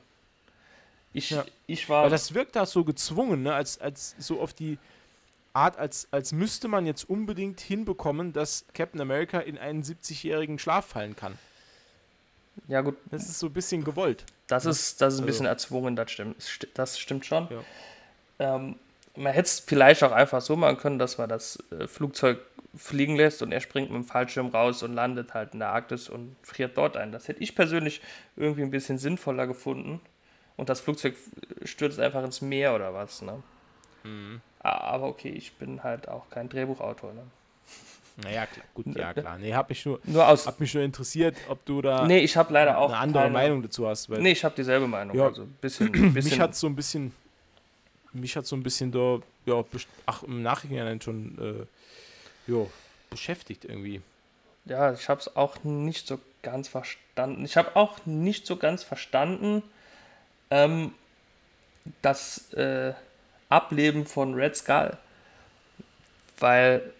Ich, 1.11 1.31
Ja. 1.31 1.43
ich 1.67 1.89
war 1.89 2.01
Aber 2.01 2.09
das 2.11 2.33
wirkt 2.33 2.55
da 2.55 2.65
so 2.65 2.85
gezwungen, 2.85 3.41
ne? 3.43 3.53
als, 3.53 3.81
als 3.81 4.15
so 4.19 4.39
auf 4.39 4.53
die 4.53 4.77
Art, 5.53 5.77
als, 5.77 6.07
als 6.11 6.31
müsste 6.31 6.67
man 6.67 6.85
jetzt 6.85 7.09
unbedingt 7.09 7.59
hinbekommen, 7.59 8.31
dass 8.33 8.65
Captain 8.73 9.01
America 9.01 9.39
in 9.39 9.57
einen 9.57 9.83
70-jährigen 9.83 10.59
Schlaf 10.59 10.85
fallen 10.85 11.15
kann. 11.15 11.37
ja 12.67 12.81
gut, 12.81 12.95
Das 13.09 13.23
ist 13.23 13.39
so 13.39 13.47
ein 13.47 13.53
bisschen 13.53 13.83
gewollt. 13.83 14.23
das 14.47 14.65
ist 14.65 15.01
das 15.01 15.13
ist 15.15 15.19
ein 15.19 15.23
Also- 15.23 15.25
bisschen 15.25 15.45
erzwungen, 15.45 15.95
das 15.95 16.11
stimmt. 16.11 16.37
Das 16.37 16.49
sti- 16.49 16.67
Das 16.73 16.99
stimmt 16.99 17.25
schon. 17.25 17.47
Ja. 17.49 18.55
Ähm, 18.55 18.75
man 19.15 19.33
hätte 19.33 19.47
es 19.47 19.59
vielleicht 19.59 20.03
auch 20.03 20.11
einfach 20.13 20.41
so 20.41 20.55
machen 20.55 20.77
können, 20.77 20.99
dass 20.99 21.17
man 21.17 21.27
das 21.27 21.61
äh, 21.77 21.87
Flugzeug 21.87 22.39
fliegen 22.77 23.17
lässt 23.17 23.41
und 23.41 23.51
er 23.51 23.59
springt 23.59 23.91
mit 23.91 24.01
dem 24.01 24.05
Fallschirm 24.05 24.47
raus 24.47 24.81
und 24.83 24.93
landet 24.93 25.33
halt 25.33 25.51
in 25.53 25.59
der 25.59 25.69
Arktis 25.69 26.07
und 26.07 26.35
friert 26.43 26.77
dort 26.77 26.95
ein. 26.95 27.11
Das 27.11 27.27
hätte 27.27 27.43
ich 27.43 27.53
persönlich 27.55 28.01
irgendwie 28.37 28.61
ein 28.61 28.71
bisschen 28.71 28.97
sinnvoller 28.97 29.47
gefunden. 29.47 29.99
Und 30.55 30.69
das 30.69 30.79
Flugzeug 30.79 31.15
stürzt 31.65 31.99
einfach 31.99 32.23
ins 32.23 32.39
Meer 32.39 32.73
oder 32.73 32.93
was. 32.93 33.21
Ne? 33.21 33.43
Mhm. 34.03 34.39
A- 34.63 34.69
Aber 34.93 35.07
okay, 35.07 35.29
ich 35.29 35.53
bin 35.53 35.83
halt 35.83 36.07
auch 36.07 36.29
kein 36.29 36.49
Drehbuchautor. 36.49 37.13
Ne? 37.13 37.23
Naja, 38.23 38.45
klar, 38.45 38.65
gut, 38.73 38.85
ja 38.95 39.13
klar. 39.13 39.37
Nee, 39.39 39.53
hab 39.53 39.69
mich 39.69 39.85
nur, 39.85 39.99
Nur 40.03 40.27
aus. 40.27 40.45
hab 40.45 40.59
mich 40.59 40.73
nur 40.73 40.83
interessiert, 40.83 41.35
ob 41.47 41.65
du 41.65 41.81
da 41.81 42.05
Nee, 42.05 42.19
ich 42.19 42.35
habe 42.37 42.53
leider 42.53 42.77
auch 42.77 42.89
eine 42.89 42.97
andere 42.99 43.23
keine- 43.23 43.33
Meinung 43.33 43.63
dazu 43.63 43.87
hast. 43.87 44.09
Weil 44.09 44.21
Nee, 44.21 44.31
ich 44.33 44.43
habe 44.43 44.53
dieselbe 44.55 44.87
Meinung. 44.87 45.15
Ja. 45.17 45.25
Also 45.27 45.43
ein 45.43 45.57
bisschen, 45.61 45.87
ein 45.93 46.01
mich 46.01 46.13
bisschen 46.13 46.39
hat 46.41 46.55
so 46.55 46.67
ein 46.67 46.75
bisschen, 46.75 47.13
mich 48.13 48.35
hat 48.35 48.45
so 48.45 48.55
ein 48.55 48.63
bisschen 48.63 48.91
da, 48.91 49.19
ja, 49.45 49.63
ach, 50.05 50.23
im 50.23 50.43
Nachhinein 50.43 50.99
schon, 51.01 51.67
äh, 52.47 52.51
ja, 52.51 52.65
beschäftigt 53.09 53.65
irgendwie. 53.65 54.01
Ja, 54.65 54.93
ich 54.93 55.09
habe 55.09 55.19
es 55.21 55.35
auch 55.35 55.63
nicht 55.63 56.05
so 56.05 56.19
ganz 56.43 56.67
verstanden. 56.67 57.45
Ich 57.45 57.57
habe 57.57 57.75
auch 57.75 58.05
nicht 58.05 58.45
so 58.45 58.57
ganz 58.57 58.83
verstanden, 58.83 59.63
ähm, 60.51 60.93
das 62.01 62.53
äh, 62.53 62.93
Ableben 63.51 64.05
von 64.05 64.33
Red 64.33 64.55
Skull. 64.55 64.97
Weil 66.39 66.91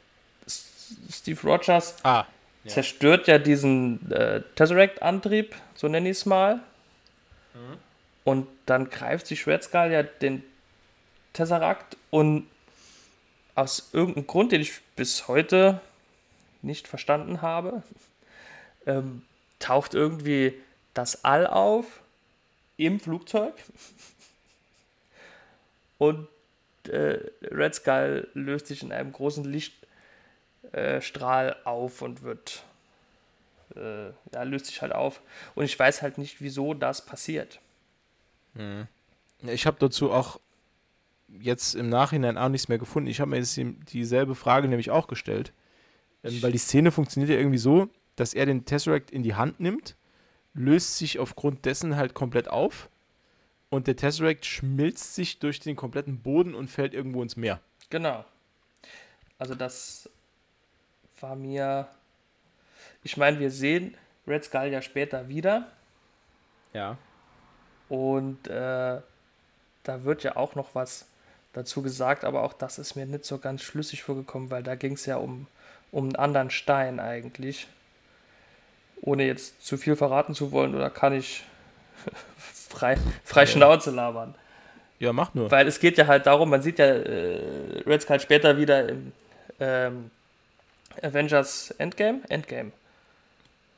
Steve 1.11 1.39
Rogers 1.43 1.95
Ah, 2.03 2.25
Ja. 2.63 2.71
zerstört 2.71 3.27
ja 3.27 3.37
diesen 3.39 4.11
äh, 4.11 4.41
Tesseract-Antrieb, 4.55 5.55
so 5.75 5.87
nenne 5.87 6.09
ich 6.09 6.17
es 6.17 6.25
mal. 6.25 6.55
Mhm. 7.53 7.77
Und 8.23 8.47
dann 8.65 8.89
greift 8.89 9.27
sich 9.27 9.47
Red 9.47 9.63
Skull 9.63 9.91
ja 9.91 10.03
den 10.03 10.43
Tesseract 11.33 11.97
und 12.09 12.47
aus 13.55 13.89
irgendeinem 13.93 14.27
Grund, 14.27 14.51
den 14.51 14.61
ich 14.61 14.79
bis 14.95 15.27
heute 15.27 15.79
nicht 16.61 16.87
verstanden 16.87 17.41
habe, 17.41 17.81
ähm, 18.85 19.23
taucht 19.59 19.93
irgendwie 19.93 20.53
das 20.93 21.23
All 21.23 21.47
auf 21.47 21.85
im 22.77 22.99
Flugzeug 22.99 23.53
und 25.97 26.27
äh, 26.89 27.19
Red 27.43 27.75
Skull 27.75 28.27
löst 28.33 28.67
sich 28.67 28.83
in 28.83 28.91
einem 28.91 29.11
großen 29.11 29.43
Lichtstrahl 29.43 31.49
äh, 31.49 31.65
auf 31.65 32.01
und 32.01 32.23
wird 32.23 32.63
äh, 33.75 34.09
ja, 34.33 34.43
löst 34.43 34.67
sich 34.67 34.81
halt 34.81 34.93
auf. 34.93 35.21
Und 35.55 35.65
ich 35.65 35.77
weiß 35.77 36.01
halt 36.01 36.17
nicht, 36.17 36.41
wieso 36.41 36.73
das 36.73 37.05
passiert. 37.05 37.59
Hm. 38.55 38.87
Ich 39.43 39.65
habe 39.65 39.77
dazu 39.79 40.11
auch 40.11 40.39
jetzt 41.39 41.75
im 41.75 41.89
Nachhinein 41.89 42.37
auch 42.37 42.49
nichts 42.49 42.67
mehr 42.67 42.77
gefunden. 42.77 43.09
Ich 43.09 43.19
habe 43.19 43.31
mir 43.31 43.37
jetzt 43.37 43.59
dieselbe 43.91 44.35
Frage 44.35 44.67
nämlich 44.67 44.91
auch 44.91 45.07
gestellt. 45.07 45.53
Ähm, 46.23 46.41
weil 46.41 46.51
die 46.51 46.57
Szene 46.57 46.91
funktioniert 46.91 47.31
ja 47.31 47.37
irgendwie 47.37 47.57
so, 47.57 47.89
dass 48.15 48.33
er 48.33 48.45
den 48.45 48.65
Tesseract 48.65 49.11
in 49.11 49.23
die 49.23 49.35
Hand 49.35 49.59
nimmt, 49.59 49.95
löst 50.53 50.97
sich 50.97 51.19
aufgrund 51.19 51.65
dessen 51.65 51.95
halt 51.95 52.13
komplett 52.13 52.49
auf 52.49 52.89
und 53.71 53.87
der 53.87 53.95
Tesseract 53.95 54.45
schmilzt 54.45 55.15
sich 55.15 55.39
durch 55.39 55.59
den 55.59 55.75
kompletten 55.75 56.19
Boden 56.19 56.53
und 56.53 56.69
fällt 56.69 56.93
irgendwo 56.93 57.23
ins 57.23 57.37
Meer. 57.37 57.59
Genau. 57.89 58.23
Also 59.39 59.55
das 59.55 60.09
war 61.19 61.35
mir. 61.35 61.87
Ich 63.01 63.17
meine, 63.17 63.39
wir 63.39 63.49
sehen 63.49 63.95
Red 64.27 64.43
Skull 64.43 64.67
ja 64.67 64.81
später 64.81 65.29
wieder. 65.29 65.71
Ja. 66.73 66.97
Und 67.87 68.47
äh, 68.47 69.01
da 69.83 70.03
wird 70.03 70.23
ja 70.23 70.35
auch 70.35 70.55
noch 70.55 70.75
was 70.75 71.07
dazu 71.53 71.81
gesagt, 71.81 72.23
aber 72.25 72.43
auch 72.43 72.53
das 72.53 72.77
ist 72.77 72.95
mir 72.95 73.05
nicht 73.05 73.25
so 73.25 73.37
ganz 73.37 73.61
schlüssig 73.61 74.03
vorgekommen, 74.03 74.51
weil 74.51 74.63
da 74.63 74.75
ging 74.75 74.93
es 74.93 75.05
ja 75.05 75.15
um, 75.15 75.47
um 75.91 76.05
einen 76.05 76.15
anderen 76.17 76.49
Stein 76.49 76.99
eigentlich. 76.99 77.67
Ohne 79.01 79.25
jetzt 79.25 79.65
zu 79.65 79.77
viel 79.77 79.95
verraten 79.95 80.35
zu 80.35 80.51
wollen, 80.51 80.75
oder 80.75 80.89
kann 80.89 81.13
ich 81.13 81.45
frei, 82.69 82.97
frei 83.23 83.45
Schnauze 83.45 83.91
labern? 83.91 84.35
Ja, 84.99 85.13
mach 85.13 85.33
nur. 85.33 85.49
Weil 85.49 85.67
es 85.67 85.79
geht 85.79 85.97
ja 85.97 86.07
halt 86.07 86.27
darum, 86.27 86.49
man 86.49 86.61
sieht 86.61 86.77
ja 86.79 86.85
äh, 86.85 87.81
Red 87.87 88.03
Skull 88.03 88.19
später 88.19 88.57
wieder 88.57 88.87
im 88.87 89.11
ähm, 89.59 90.11
Avengers 91.01 91.71
Endgame? 91.71 92.21
Endgame. 92.29 92.71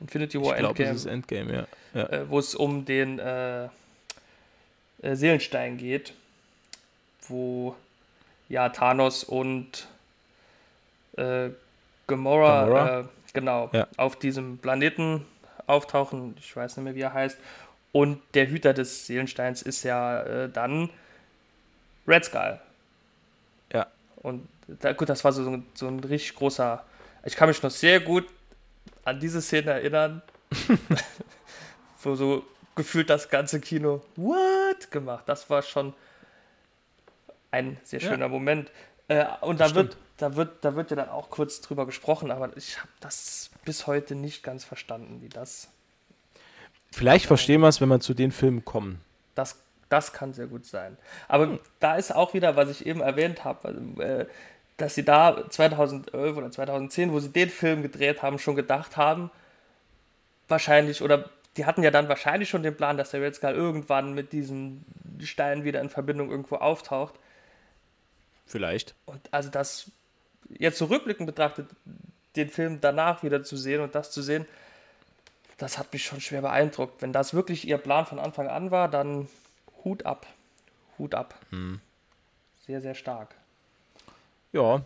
Infinity 0.00 0.40
War 0.40 0.54
ich 0.54 0.58
glaub, 0.58 0.70
Endgame. 0.78 0.96
Ist 0.96 1.06
Endgame, 1.06 1.52
ja. 1.54 1.66
ja. 1.94 2.08
Äh, 2.08 2.30
Wo 2.30 2.38
es 2.38 2.54
um 2.54 2.84
den 2.84 3.18
äh, 3.18 3.64
äh, 3.64 5.14
Seelenstein 5.14 5.76
geht, 5.76 6.12
wo 7.28 7.74
ja 8.48 8.68
Thanos 8.68 9.24
und 9.24 9.86
äh, 11.16 11.50
Gamora, 12.06 12.64
Gamora? 12.64 13.00
Äh, 13.00 13.04
genau, 13.32 13.70
ja. 13.72 13.86
auf 13.96 14.16
diesem 14.16 14.58
Planeten 14.58 15.24
auftauchen. 15.66 16.36
Ich 16.38 16.54
weiß 16.54 16.76
nicht 16.76 16.84
mehr, 16.84 16.94
wie 16.94 17.00
er 17.00 17.12
heißt. 17.14 17.38
Und 17.94 18.20
der 18.34 18.48
Hüter 18.48 18.74
des 18.74 19.06
Seelensteins 19.06 19.62
ist 19.62 19.84
ja 19.84 20.20
äh, 20.24 20.48
dann 20.48 20.90
Red 22.08 22.24
Skull. 22.24 22.58
Ja. 23.72 23.86
Und 24.16 24.48
da, 24.66 24.92
gut, 24.94 25.08
das 25.08 25.22
war 25.22 25.30
so, 25.30 25.44
so, 25.44 25.50
ein, 25.50 25.66
so 25.74 25.86
ein 25.86 26.00
richtig 26.00 26.34
großer. 26.34 26.84
Ich 27.24 27.36
kann 27.36 27.46
mich 27.46 27.62
noch 27.62 27.70
sehr 27.70 28.00
gut 28.00 28.26
an 29.04 29.20
diese 29.20 29.40
Szene 29.40 29.70
erinnern, 29.70 30.22
wo 32.02 32.16
so 32.16 32.44
gefühlt 32.74 33.08
das 33.10 33.28
ganze 33.28 33.60
Kino 33.60 34.02
What 34.16 34.90
gemacht. 34.90 35.22
Das 35.28 35.48
war 35.48 35.62
schon 35.62 35.94
ein 37.52 37.78
sehr 37.84 38.00
schöner 38.00 38.26
ja. 38.26 38.28
Moment. 38.28 38.72
Äh, 39.06 39.24
und 39.40 39.60
da 39.60 39.72
wird, 39.76 39.96
da, 40.16 40.34
wird, 40.34 40.64
da 40.64 40.74
wird 40.74 40.90
ja 40.90 40.96
dann 40.96 41.10
auch 41.10 41.30
kurz 41.30 41.60
drüber 41.60 41.86
gesprochen, 41.86 42.32
aber 42.32 42.56
ich 42.56 42.80
habe 42.80 42.90
das 42.98 43.50
bis 43.64 43.86
heute 43.86 44.16
nicht 44.16 44.42
ganz 44.42 44.64
verstanden, 44.64 45.22
wie 45.22 45.28
das. 45.28 45.68
Vielleicht 46.94 47.26
verstehen 47.26 47.60
wir 47.60 47.68
es, 47.68 47.80
wenn 47.80 47.88
wir 47.88 47.98
zu 47.98 48.14
den 48.14 48.30
Filmen 48.30 48.64
kommen. 48.64 49.00
Das, 49.34 49.60
das 49.88 50.12
kann 50.12 50.32
sehr 50.32 50.46
gut 50.46 50.64
sein. 50.64 50.96
Aber 51.26 51.46
hm. 51.46 51.58
da 51.80 51.96
ist 51.96 52.14
auch 52.14 52.34
wieder, 52.34 52.54
was 52.54 52.70
ich 52.70 52.86
eben 52.86 53.00
erwähnt 53.00 53.44
habe, 53.44 53.68
äh, 53.98 54.26
dass 54.76 54.94
sie 54.94 55.04
da 55.04 55.50
2011 55.50 56.36
oder 56.36 56.50
2010, 56.52 57.12
wo 57.12 57.18
sie 57.18 57.30
den 57.30 57.50
Film 57.50 57.82
gedreht 57.82 58.22
haben, 58.22 58.38
schon 58.38 58.54
gedacht 58.54 58.96
haben, 58.96 59.32
wahrscheinlich, 60.46 61.02
oder 61.02 61.30
die 61.56 61.66
hatten 61.66 61.82
ja 61.82 61.90
dann 61.90 62.08
wahrscheinlich 62.08 62.48
schon 62.48 62.62
den 62.62 62.76
Plan, 62.76 62.96
dass 62.96 63.10
der 63.10 63.22
Red 63.22 63.34
Skull 63.34 63.54
irgendwann 63.54 64.14
mit 64.14 64.32
diesen 64.32 64.84
Steinen 65.20 65.64
wieder 65.64 65.80
in 65.80 65.90
Verbindung 65.90 66.30
irgendwo 66.30 66.56
auftaucht. 66.56 67.14
Vielleicht. 68.46 68.94
Und 69.06 69.20
also 69.32 69.50
das 69.50 69.90
jetzt 70.48 70.78
zurückblickend 70.78 71.26
betrachtet, 71.26 71.66
den 72.36 72.50
Film 72.50 72.80
danach 72.80 73.24
wieder 73.24 73.42
zu 73.42 73.56
sehen 73.56 73.80
und 73.80 73.96
das 73.96 74.12
zu 74.12 74.22
sehen, 74.22 74.46
das 75.58 75.78
hat 75.78 75.92
mich 75.92 76.04
schon 76.04 76.20
schwer 76.20 76.42
beeindruckt. 76.42 77.02
Wenn 77.02 77.12
das 77.12 77.34
wirklich 77.34 77.66
ihr 77.66 77.78
Plan 77.78 78.06
von 78.06 78.18
Anfang 78.18 78.48
an 78.48 78.70
war, 78.70 78.88
dann 78.88 79.28
Hut 79.84 80.06
ab. 80.06 80.26
Hut 80.98 81.14
ab. 81.14 81.34
Hm. 81.50 81.80
Sehr, 82.66 82.80
sehr 82.80 82.94
stark. 82.94 83.34
Ja. 84.52 84.82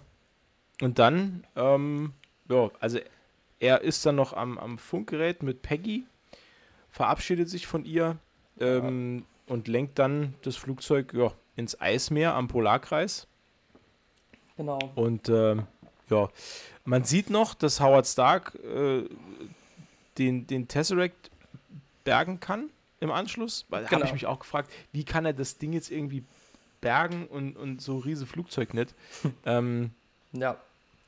Und 0.81 0.99
dann, 0.99 1.45
ähm, 1.57 2.13
ja, 2.49 2.71
also 2.81 2.99
er 3.61 3.83
ist 3.83 4.05
dann 4.07 4.17
noch 4.17 4.33
am, 4.33 4.59
am 4.59 4.79
Funkgerät 4.79 5.43
mit 5.43 5.63
Peggy, 5.63 6.05
verabschiedet 6.91 7.49
sich 7.49 7.67
von 7.67 7.85
ihr 7.85 8.17
ähm, 8.61 9.25
ja. 9.49 9.55
und 9.55 9.69
lenkt 9.69 9.99
dann 9.99 10.35
das 10.43 10.57
Flugzeug 10.57 11.13
ja, 11.15 11.33
ins 11.57 11.81
Eismeer 11.81 12.35
am 12.35 12.49
Polarkreis. 12.49 13.27
Genau. 14.57 14.79
Und 14.95 15.29
ähm, 15.29 15.67
ja, 16.11 16.29
man 16.85 17.05
sieht 17.05 17.31
noch, 17.31 17.55
dass 17.55 17.81
Howard 17.81 18.07
Stark 18.07 18.55
äh, 18.65 19.05
den, 20.19 20.47
den 20.47 20.69
Tesseract 20.69 21.31
bergen 22.05 22.41
kann 22.41 22.71
im 23.01 23.11
Anschluss. 23.11 23.67
Weil 23.69 23.83
da 23.83 23.89
genau. 23.89 24.01
habe 24.01 24.09
ich 24.09 24.13
mich 24.13 24.27
auch 24.27 24.41
gefragt, 24.41 24.73
wie 24.93 25.05
kann 25.05 25.25
er 25.25 25.33
das 25.33 25.59
Ding 25.59 25.73
jetzt 25.73 25.91
irgendwie 25.91 26.25
bergen 26.81 27.27
und, 27.27 27.57
und 27.57 27.81
so 27.81 27.99
riese 27.99 28.27
Flugzeug 28.27 28.75
nicht? 28.75 28.95
ähm, 29.47 29.91
ja. 30.33 30.57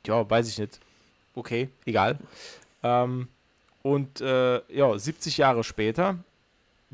Ja, 0.07 0.29
weiß 0.29 0.49
ich 0.49 0.59
nicht. 0.59 0.81
Okay, 1.35 1.69
egal. 1.85 2.19
Ähm, 2.83 3.29
und 3.83 4.21
äh, 4.21 4.61
ja, 4.75 4.99
70 4.99 5.39
Jahre 5.39 5.65
später 5.65 6.19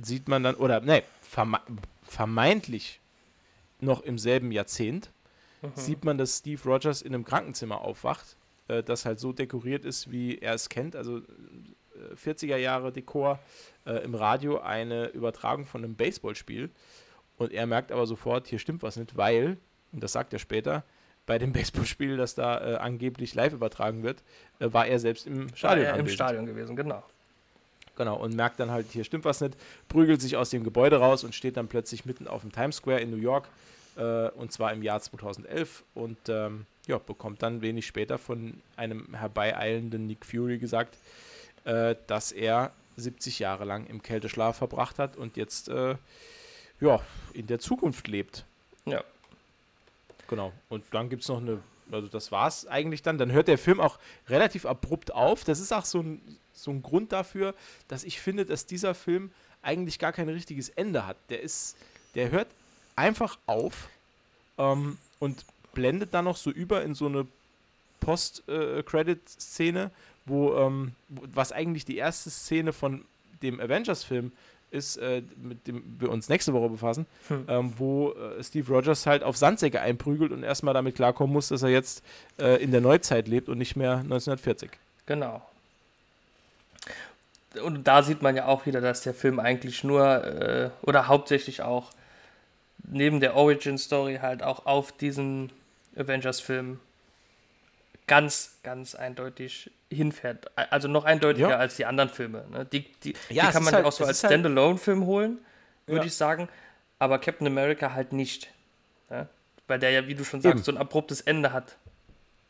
sieht 0.01 0.29
man 0.29 0.43
dann, 0.43 0.57
oder 0.57 0.81
ne, 0.81 1.03
verme 1.23 1.61
vermeintlich 2.03 3.01
noch 3.81 4.01
im 4.03 4.19
selben 4.19 4.53
Jahrzehnt, 4.53 5.11
mhm. 5.63 5.71
sieht 5.75 6.05
man, 6.05 6.19
dass 6.19 6.39
Steve 6.39 6.63
Rogers 6.65 7.03
in 7.03 7.15
einem 7.15 7.25
Krankenzimmer 7.25 7.81
aufwacht, 7.81 8.37
äh, 8.69 8.83
das 8.83 9.05
halt 9.05 9.19
so 9.19 9.33
dekoriert 9.33 9.85
ist, 9.85 10.11
wie 10.11 10.39
er 10.39 10.55
es 10.55 10.69
kennt. 10.69 10.95
Also 10.95 11.23
40er 12.15 12.57
äh, 12.57 12.63
Jahre 12.63 12.93
Dekor, 12.93 13.39
äh, 13.87 14.05
im 14.05 14.15
Radio 14.15 14.59
eine 14.59 15.07
Übertragung 15.09 15.67
von 15.67 15.85
einem 15.85 15.95
Baseballspiel. 15.95 16.71
Und 17.39 17.53
er 17.53 17.67
merkt 17.67 17.93
aber 17.93 18.07
sofort, 18.07 18.47
hier 18.47 18.59
stimmt 18.59 18.83
was 18.83 18.97
nicht, 18.97 19.17
weil, 19.17 19.59
und 19.93 20.03
das 20.03 20.13
sagt 20.13 20.33
er 20.33 20.39
später, 20.39 20.85
bei 21.27 21.39
dem 21.39 21.53
Baseballspiel, 21.55 22.17
das 22.17 22.35
da 22.35 22.75
äh, 22.75 22.77
angeblich 22.77 23.35
live 23.35 23.53
übertragen 23.53 24.03
wird, 24.03 24.23
äh, 24.59 24.73
war 24.73 24.87
er 24.87 24.99
selbst 24.99 25.27
im 25.27 25.55
Stadion. 25.55 25.99
Im 25.99 26.09
Stadion 26.09 26.47
gewesen, 26.47 26.77
genau. 26.77 27.03
Genau, 27.97 28.17
und 28.17 28.35
merkt 28.35 28.61
dann 28.61 28.71
halt, 28.71 28.87
hier 28.91 29.05
stimmt 29.05 29.25
was 29.25 29.41
nicht, 29.41 29.57
prügelt 29.89 30.21
sich 30.21 30.37
aus 30.37 30.51
dem 30.51 30.65
Gebäude 30.65 30.99
raus 30.99 31.25
und 31.25 31.35
steht 31.35 31.57
dann 31.57 31.67
plötzlich 31.67 32.05
mitten 32.05 32.29
auf 32.29 32.43
dem 32.43 32.53
Times 32.53 32.77
Square 32.77 33.01
in 33.01 33.11
New 33.11 33.17
York, 33.17 33.49
äh, 33.97 34.29
und 34.31 34.53
zwar 34.53 34.73
im 34.73 34.83
Jahr 34.83 35.01
2011 35.01 35.83
und 35.95 36.19
ähm, 36.29 36.67
ja, 36.87 36.99
bekommt 36.99 37.43
dann 37.43 37.63
wenig 37.63 37.87
später 37.87 38.19
von 38.19 38.61
einem 38.77 39.15
herbeieilenden 39.15 40.07
Nick 40.07 40.27
Fury 40.27 40.59
gesagt, 40.59 40.99
äh, 41.67 41.97
dass 42.07 42.33
er 42.33 42.73
70 42.97 43.39
Jahre 43.39 43.65
lang 43.65 43.87
im 43.87 44.03
Kälteschlaf 44.03 44.57
verbracht 44.57 44.99
hat 44.99 45.17
und 45.17 45.37
jetzt 45.37 45.69
äh, 45.69 45.97
ja, 46.81 47.01
in 47.35 47.47
der 47.47 47.59
Zukunft 47.59 48.09
lebt. 48.09 48.45
Ja. 48.87 49.05
Genau. 50.29 50.53
Und 50.69 50.85
dann 50.93 51.09
gibt 51.09 51.23
es 51.23 51.29
noch 51.29 51.41
eine, 51.41 51.61
also 51.91 52.09
das 52.09 52.33
war 52.33 52.49
es 52.49 52.67
eigentlich 52.67 53.03
dann. 53.03 53.19
Dann 53.19 53.33
hört 53.33 53.49
der 53.49 53.59
Film 53.59 53.81
auch 53.81 53.99
relativ 54.29 54.65
abrupt 54.67 55.13
auf. 55.13 55.45
Das 55.45 55.61
ist 55.61 55.73
auch 55.73 55.85
so 55.85 56.01
ein, 56.01 56.39
so 56.53 56.71
ein 56.71 56.83
Grund 56.83 57.13
dafür, 57.13 57.55
dass 57.89 58.05
ich 58.05 58.21
finde, 58.21 58.47
dass 58.47 58.67
dieser 58.67 58.95
Film 58.95 59.31
eigentlich 59.63 59.99
gar 59.99 60.13
kein 60.13 60.29
richtiges 60.29 60.69
Ende 60.71 61.07
hat. 61.07 61.17
Der 61.29 61.43
ist, 61.43 61.77
der 62.15 62.31
hört 62.31 62.49
einfach 62.95 63.39
auf 63.47 63.89
ähm, 64.59 64.99
und 65.19 65.45
blendet 65.75 66.15
dann 66.15 66.25
noch 66.25 66.37
so 66.37 66.51
über 66.51 66.83
in 66.83 66.95
so 66.95 67.07
eine 67.07 67.27
Post-Credit-Szene, 68.01 69.85
äh, 69.85 69.91
wo, 70.27 70.55
ähm, 70.57 70.93
was 71.09 71.53
eigentlich 71.53 71.85
die 71.85 71.97
erste 71.97 72.31
Szene 72.31 72.73
von 72.73 73.05
dem 73.43 73.61
Avengers-Film 73.61 74.33
ist, 74.71 74.97
äh, 74.97 75.23
mit 75.37 75.67
dem 75.67 75.83
wir 75.99 76.11
uns 76.11 76.29
nächste 76.29 76.53
Woche 76.53 76.69
befassen, 76.69 77.07
hm. 77.29 77.45
ähm, 77.49 77.73
wo 77.77 78.13
äh, 78.13 78.43
Steve 78.43 78.71
Rogers 78.73 79.07
halt 79.07 79.23
auf 79.23 79.37
Sandsäcke 79.37 79.81
einprügelt 79.81 80.33
und 80.33 80.43
erstmal 80.43 80.75
damit 80.75 80.97
klarkommen 80.97 81.33
muss, 81.33 81.49
dass 81.49 81.63
er 81.63 81.71
jetzt 81.71 82.03
äh, 82.39 82.63
in 82.63 82.73
der 82.73 82.81
Neuzeit 82.81 83.29
lebt 83.29 83.49
und 83.49 83.59
nicht 83.59 83.77
mehr 83.77 83.99
1940. 83.99 84.71
Genau. 85.07 85.41
Und 87.63 87.85
da 87.85 88.03
sieht 88.03 88.23
man 88.23 88.37
ja 88.37 88.47
auch 88.47 88.67
wieder, 88.67 88.81
dass 88.81 89.03
der 89.03 89.15
Film 89.15 89.39
eigentlich 89.39 89.83
nur 89.83 90.25
äh, 90.25 90.71
oder 90.83 91.09
hauptsächlich 91.09 91.63
auch 91.63 91.91
neben 92.85 93.21
der 93.21 93.35
Origin-Story 93.35 94.19
halt 94.21 94.43
auch 94.43 94.67
auf 94.67 94.93
diesen 94.93 95.51
Avengers-Film 95.97 96.81
ganz, 98.07 98.59
ganz 98.63 98.95
eindeutig 98.95 99.71
hinfährt. 99.91 100.51
Also 100.73 100.89
noch 100.89 101.05
eindeutiger 101.05 101.51
Ja. 101.51 101.57
als 101.57 101.77
die 101.77 101.87
anderen 101.87 102.09
Filme. 102.09 102.45
Ne? 102.51 102.65
Die, 102.67 102.93
die, 103.05 103.15
Ja, 103.31 103.47
die 103.47 103.53
kann 103.53 103.65
man 103.65 103.75
halt- 103.75 103.85
auch 103.85 103.93
so 103.93 104.05
als 104.05 104.23
halt- 104.23 104.33
Standalone-Film 104.33 105.07
holen, 105.07 105.39
würde 105.87 106.01
Ja. 106.01 106.07
ich 106.07 106.15
sagen. 106.15 106.49
Aber 106.99 107.19
Captain 107.19 107.47
America 107.47 107.93
halt 107.93 108.13
nicht. 108.13 108.51
Ne? 109.11 109.29
Weil 109.69 109.79
der 109.79 109.91
ja, 109.91 110.07
wie 110.09 110.15
du 110.15 110.25
schon 110.25 110.41
sagst, 110.41 110.57
Eben. 110.57 110.65
so 110.65 110.73
ein 110.73 110.79
abruptes 110.79 111.21
Ende 111.21 111.53
hat. 111.53 111.77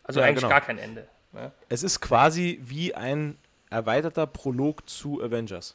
Also 0.04 0.20
eigentlich 0.20 0.36
genau. 0.36 0.48
gar 0.50 0.60
kein 0.60 0.78
Ende. 0.78 1.06
Ne? 1.32 1.50
Es 1.68 1.82
ist 1.82 2.00
quasi 2.00 2.60
wie 2.62 2.94
ein 2.94 3.36
erweiterter 3.70 4.26
Prolog 4.26 4.88
zu 4.88 5.22
Avengers. 5.22 5.74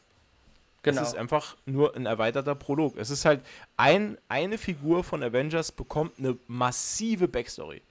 Genau. 0.84 1.02
Es 1.02 1.10
ist 1.10 1.16
einfach 1.16 1.58
nur 1.66 1.96
ein 1.96 2.06
erweiterter 2.08 2.56
Prolog. 2.56 2.98
Es 2.98 3.10
ist 3.12 3.26
halt 3.26 3.42
ein, 3.78 4.18
eine 4.30 4.58
Figur 4.58 5.04
von 5.04 5.22
Avengers 5.22 5.72
bekommt 5.72 6.18
eine 6.18 6.38
massive 6.48 7.28
Backstory. 7.28 7.82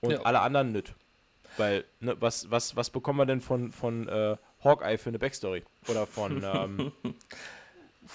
Und 0.00 0.24
alle 0.24 0.40
anderen 0.40 0.72
nicht. 0.72 0.94
Weil, 1.58 1.84
ne, 2.00 2.16
was, 2.20 2.50
was, 2.50 2.76
was 2.76 2.90
bekommen 2.90 3.18
wir 3.18 3.26
denn 3.26 3.40
von, 3.40 3.72
von 3.72 4.08
äh, 4.08 4.36
Hawkeye 4.64 4.96
für 4.98 5.10
eine 5.10 5.18
Backstory? 5.18 5.64
Oder 5.88 6.06
von, 6.06 6.42
ähm, 6.44 6.92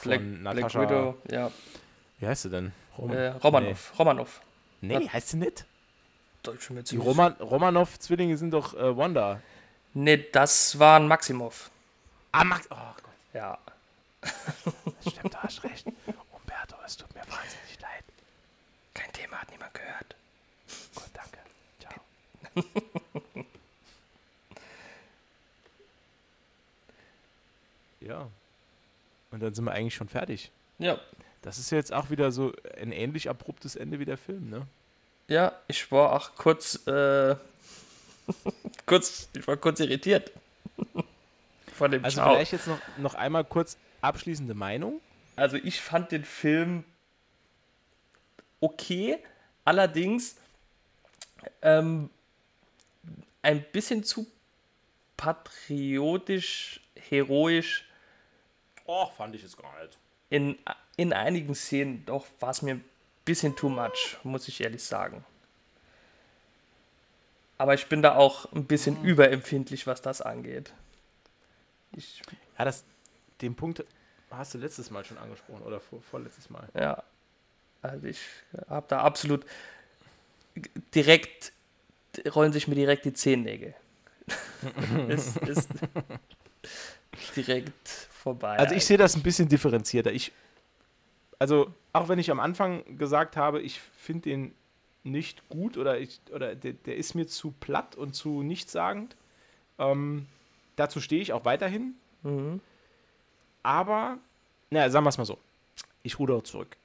Black, 0.02 0.22
von 0.22 0.40
Black 0.42 0.56
Natascha. 0.56 0.82
Widow, 0.82 1.16
ja. 1.30 1.52
Wie 2.20 2.28
heißt 2.28 2.44
sie 2.44 2.50
denn? 2.50 2.72
Rom 2.98 3.12
Äh, 3.12 3.28
Romanov. 3.30 3.94
Romanov. 4.00 4.42
Nee, 4.82 5.00
nee 5.00 5.10
heißt 5.10 5.30
sie 5.30 5.38
nicht? 5.38 5.66
Die 6.92 6.98
Roman 6.98 7.34
Romanov-Zwillinge 7.40 8.36
sind 8.38 8.52
doch 8.52 8.74
äh, 8.74 8.98
Wanda. 8.98 9.40
Nee, 9.94 10.26
das 10.32 10.78
war 10.78 11.00
ein 11.00 11.08
Maximov. 11.08 11.72
Ah, 12.34 12.44
Max. 12.44 12.68
Oh 12.70 12.76
Gott, 12.76 13.14
Ja. 13.34 13.58
das 14.22 15.14
stimmt, 15.14 15.34
du 15.34 15.38
hast 15.38 15.64
recht. 15.64 15.86
Umberto, 16.32 16.76
es 16.86 16.98
tut 16.98 17.14
mir 17.14 17.22
wahnsinnig 17.22 17.80
leid. 17.80 18.04
Kein 18.94 19.12
Thema, 19.14 19.38
hat 19.38 19.52
niemand 19.52 19.74
gehört. 19.74 20.16
Gut, 20.96 21.10
danke. 21.14 21.40
Ciao. 21.80 23.22
ja. 28.08 28.30
Und 29.32 29.42
dann 29.42 29.54
sind 29.54 29.66
wir 29.66 29.72
eigentlich 29.72 29.96
schon 29.96 30.10
fertig. 30.10 30.52
Ja. 30.80 31.00
Das 31.42 31.58
ist 31.58 31.72
jetzt 31.72 31.92
auch 31.92 32.10
wieder 32.10 32.32
so 32.32 32.54
ein 32.80 32.92
ähnlich 32.92 33.30
abruptes 33.30 33.76
Ende 33.76 34.00
wie 34.00 34.06
der 34.06 34.18
Film, 34.18 34.50
ne? 34.50 34.66
Ja, 35.28 35.54
ich 35.68 35.92
war 35.92 36.14
auch 36.14 36.36
kurz, 36.36 36.86
äh, 36.88 37.36
kurz, 38.86 39.30
ich 39.34 39.48
war 39.48 39.58
kurz 39.58 39.80
irritiert. 39.80 40.32
Von 41.74 41.92
dem 41.92 42.04
Also 42.04 42.22
Schau. 42.22 42.34
vielleicht 42.34 42.52
jetzt 42.54 42.68
noch, 42.68 42.80
noch 42.98 43.16
einmal 43.16 43.44
kurz 43.44 43.78
abschließende 44.02 44.54
Meinung. 44.54 45.02
Also 45.36 45.58
ich 45.58 45.82
fand 45.82 46.12
den 46.12 46.24
Film 46.24 46.84
okay, 48.60 49.18
allerdings 49.66 50.36
ähm, 51.62 52.10
ein 53.42 53.64
bisschen 53.72 54.04
zu 54.04 54.28
patriotisch, 55.18 56.80
heroisch 56.96 57.86
Och, 58.86 59.14
fand 59.14 59.36
ich 59.36 59.44
es 59.44 59.56
gar 59.58 59.82
nicht. 59.82 59.98
in, 60.30 60.58
in 60.98 61.14
einigen 61.14 61.56
Szenen. 61.56 62.06
Doch 62.06 62.26
war 62.40 62.50
es 62.50 62.62
mir 62.62 62.76
ein 62.76 62.86
bisschen 63.26 63.56
too 63.56 63.70
much, 63.70 64.18
muss 64.24 64.48
ich 64.48 64.62
ehrlich 64.62 64.84
sagen. 64.84 65.24
Aber 67.58 67.76
ich 67.76 67.88
bin 67.88 68.02
da 68.02 68.16
auch 68.16 68.52
ein 68.52 68.66
bisschen 68.66 69.04
überempfindlich, 69.04 69.86
was 69.88 70.02
das 70.02 70.22
angeht. 70.22 70.74
Ich, 71.96 72.22
Ja, 72.58 72.66
das, 72.66 72.84
den 73.42 73.56
Punkt 73.56 73.86
hast 74.32 74.56
du 74.56 74.58
letztes 74.58 74.90
Mal 74.90 75.06
schon 75.06 75.20
angesprochen 75.20 75.62
oder 75.62 75.80
vor, 75.80 76.02
vorletztes 76.02 76.50
Mal. 76.50 76.68
Ja. 76.74 77.04
Also 77.84 78.08
ich 78.08 78.20
habe 78.68 78.88
da 78.90 79.02
absolut 79.02 79.46
direkt 80.96 81.54
rollen 82.34 82.54
sich 82.54 82.68
mir 82.68 82.76
direkt 82.76 83.06
die 83.06 83.14
Zehennägel. 83.14 83.76
ist, 85.10 85.38
ist 85.38 85.70
direkt 87.36 87.88
vorbei. 87.88 88.58
Also 88.58 88.76
ich 88.76 88.86
sehe 88.86 88.98
das 88.98 89.16
ein 89.16 89.24
bisschen 89.24 89.50
differenzierter. 89.50 90.12
Ich, 90.12 90.32
also 91.40 91.74
auch 91.92 92.10
wenn 92.10 92.20
ich 92.20 92.32
am 92.32 92.40
Anfang 92.40 92.98
gesagt 92.98 93.38
habe, 93.38 93.62
ich 93.62 93.80
finde 93.98 94.30
den 94.30 94.56
nicht 95.04 95.48
gut 95.50 95.78
oder, 95.78 96.00
ich, 96.00 96.22
oder 96.34 96.56
der, 96.56 96.74
der 96.74 96.96
ist 96.96 97.14
mir 97.14 97.28
zu 97.28 97.54
platt 97.60 97.96
und 97.96 98.16
zu 98.16 98.42
nichtssagend, 98.42 99.16
ähm, 99.80 100.28
dazu 100.76 101.02
stehe 101.02 101.22
ich 101.22 101.34
auch 101.34 101.46
weiterhin. 101.46 101.96
Mhm. 102.24 102.62
Aber, 103.64 104.18
naja, 104.70 104.90
sagen 104.90 105.06
wir 105.06 105.10
es 105.10 105.18
mal 105.18 105.26
so, 105.26 105.38
ich 106.04 106.20
rudere 106.20 106.44
zurück. 106.44 106.76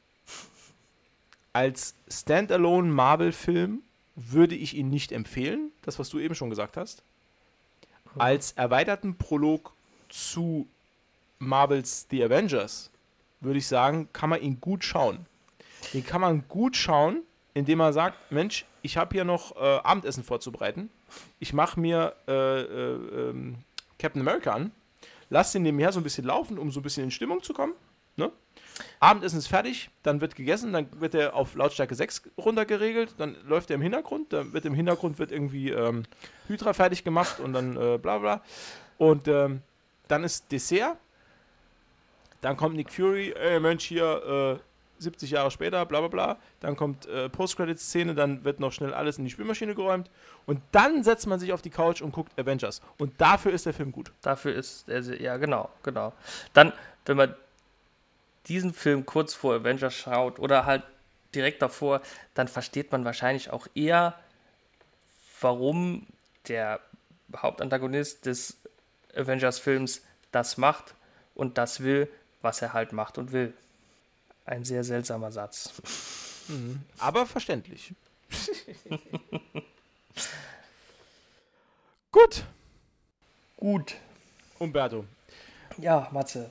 Als 1.52 1.94
Standalone 2.08 2.88
Marvel-Film 2.88 3.82
würde 4.14 4.54
ich 4.54 4.74
ihn 4.74 4.90
nicht 4.90 5.12
empfehlen, 5.12 5.70
das, 5.82 5.98
was 5.98 6.08
du 6.08 6.18
eben 6.18 6.34
schon 6.34 6.50
gesagt 6.50 6.76
hast. 6.76 7.02
Als 8.16 8.52
erweiterten 8.52 9.16
Prolog 9.16 9.72
zu 10.08 10.66
Marvels 11.38 12.06
The 12.10 12.24
Avengers 12.24 12.90
würde 13.40 13.58
ich 13.58 13.66
sagen, 13.66 14.08
kann 14.12 14.30
man 14.30 14.42
ihn 14.42 14.60
gut 14.60 14.84
schauen. 14.84 15.26
Den 15.94 16.04
kann 16.04 16.20
man 16.20 16.46
gut 16.48 16.76
schauen, 16.76 17.22
indem 17.54 17.78
man 17.78 17.92
sagt, 17.92 18.32
Mensch, 18.32 18.64
ich 18.82 18.96
habe 18.96 19.14
hier 19.14 19.24
noch 19.24 19.56
äh, 19.56 19.78
Abendessen 19.82 20.24
vorzubereiten. 20.24 20.90
Ich 21.38 21.52
mache 21.52 21.78
mir 21.78 22.14
äh, 22.26 22.32
äh, 22.32 23.30
ähm, 23.30 23.58
Captain 23.98 24.20
America 24.20 24.52
an, 24.52 24.72
lass 25.30 25.52
den 25.52 25.62
nebenher 25.62 25.92
so 25.92 26.00
ein 26.00 26.02
bisschen 26.02 26.24
laufen, 26.24 26.58
um 26.58 26.70
so 26.70 26.80
ein 26.80 26.82
bisschen 26.82 27.04
in 27.04 27.10
Stimmung 27.10 27.42
zu 27.42 27.52
kommen. 27.52 27.74
Ne? 28.16 28.30
Abendessen 29.00 29.38
ist 29.38 29.46
fertig, 29.46 29.90
dann 30.02 30.20
wird 30.20 30.34
gegessen, 30.34 30.72
dann 30.72 30.88
wird 31.00 31.14
er 31.14 31.34
auf 31.34 31.54
Lautstärke 31.54 31.94
6 31.94 32.22
runtergeregelt, 32.36 33.14
dann 33.18 33.36
läuft 33.46 33.70
er 33.70 33.76
im 33.76 33.82
Hintergrund, 33.82 34.32
dann 34.32 34.52
wird 34.52 34.64
im 34.64 34.74
Hintergrund 34.74 35.18
wird 35.18 35.32
irgendwie 35.32 35.70
ähm, 35.70 36.04
Hydra 36.48 36.72
fertig 36.72 37.04
gemacht 37.04 37.40
und 37.40 37.52
dann 37.52 37.76
äh, 37.76 37.98
bla 37.98 38.18
bla. 38.18 38.42
Und 38.98 39.28
ähm, 39.28 39.62
dann 40.08 40.24
ist 40.24 40.50
Dessert, 40.50 40.96
dann 42.40 42.56
kommt 42.56 42.76
Nick 42.76 42.92
Fury, 42.92 43.32
ey 43.32 43.60
Mensch, 43.60 43.84
hier 43.84 44.58
äh, 44.58 45.02
70 45.02 45.30
Jahre 45.30 45.50
später, 45.50 45.84
bla 45.86 46.00
bla 46.00 46.08
bla. 46.08 46.36
Dann 46.60 46.76
kommt 46.76 47.06
äh, 47.06 47.28
Post-Credit-Szene, 47.28 48.14
dann 48.14 48.44
wird 48.44 48.60
noch 48.60 48.72
schnell 48.72 48.94
alles 48.94 49.18
in 49.18 49.24
die 49.24 49.30
Spülmaschine 49.30 49.74
geräumt. 49.74 50.10
Und 50.46 50.60
dann 50.72 51.02
setzt 51.04 51.26
man 51.26 51.38
sich 51.38 51.52
auf 51.52 51.62
die 51.62 51.70
Couch 51.70 52.02
und 52.02 52.12
guckt 52.12 52.38
Avengers. 52.38 52.80
Und 52.98 53.20
dafür 53.20 53.52
ist 53.52 53.66
der 53.66 53.74
Film 53.74 53.92
gut. 53.92 54.12
Dafür 54.22 54.54
ist 54.54 54.88
er, 54.88 55.02
ja 55.20 55.36
genau, 55.36 55.70
genau. 55.82 56.12
Dann, 56.52 56.72
wenn 57.06 57.16
man 57.16 57.34
diesen 58.46 58.72
Film 58.72 59.04
kurz 59.06 59.34
vor 59.34 59.54
Avengers 59.54 59.94
schaut 59.94 60.38
oder 60.38 60.64
halt 60.64 60.82
direkt 61.34 61.60
davor, 61.62 62.00
dann 62.34 62.48
versteht 62.48 62.90
man 62.92 63.04
wahrscheinlich 63.04 63.50
auch 63.50 63.66
eher, 63.74 64.14
warum 65.40 66.06
der 66.48 66.80
Hauptantagonist 67.36 68.24
des 68.24 68.57
Avengers-Films 69.18 70.02
das 70.32 70.56
macht 70.56 70.94
und 71.34 71.58
das 71.58 71.80
will, 71.80 72.08
was 72.42 72.62
er 72.62 72.72
halt 72.72 72.92
macht 72.92 73.18
und 73.18 73.32
will. 73.32 73.52
Ein 74.44 74.64
sehr 74.64 74.84
seltsamer 74.84 75.30
Satz. 75.32 75.72
Aber 76.98 77.26
verständlich. 77.26 77.92
gut, 82.12 82.44
Gut. 83.56 83.94
Umberto. 84.58 85.04
Ja, 85.78 86.08
Matze, 86.12 86.50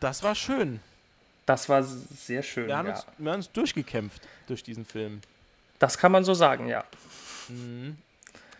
Das 0.00 0.22
war 0.22 0.34
schön. 0.34 0.80
das 1.46 1.68
war 1.68 1.82
sehr 1.82 2.42
schön. 2.42 2.66
Wir 2.68 2.76
haben, 2.76 2.88
ja. 2.88 2.94
uns, 2.94 3.06
wir 3.18 3.30
haben 3.32 3.38
uns 3.38 3.50
durchgekämpft 3.52 4.22
durch 4.46 4.62
diesen 4.62 4.84
Film. 4.84 5.20
Das 5.78 5.98
kann 5.98 6.12
man 6.12 6.24
so 6.24 6.32
sagen, 6.34 6.66
ja. 6.68 6.84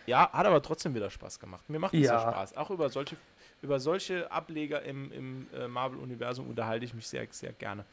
Ja, 0.07 0.31
hat 0.33 0.47
aber 0.47 0.61
trotzdem 0.62 0.95
wieder 0.95 1.11
Spaß 1.11 1.39
gemacht. 1.41 1.62
Mir 1.69 1.79
macht 1.79 1.95
es 1.95 2.01
ja 2.07 2.15
Ja. 2.15 2.21
Spaß. 2.21 2.57
Auch 2.57 2.71
über 2.71 2.91
solche, 2.91 3.16
über 3.65 3.81
solche 3.81 4.31
Ableger 4.31 4.82
im, 4.82 5.11
im 5.12 5.47
äh, 5.59 5.66
Marvel-Universum 5.66 6.49
unterhalte 6.49 6.85
ich 6.85 6.95
mich 6.95 7.09
sehr, 7.09 7.27
sehr 7.31 7.53
gerne. 7.53 7.85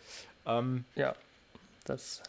Ähm, 0.45 0.85
Ja, 0.95 1.15
das 1.85 2.21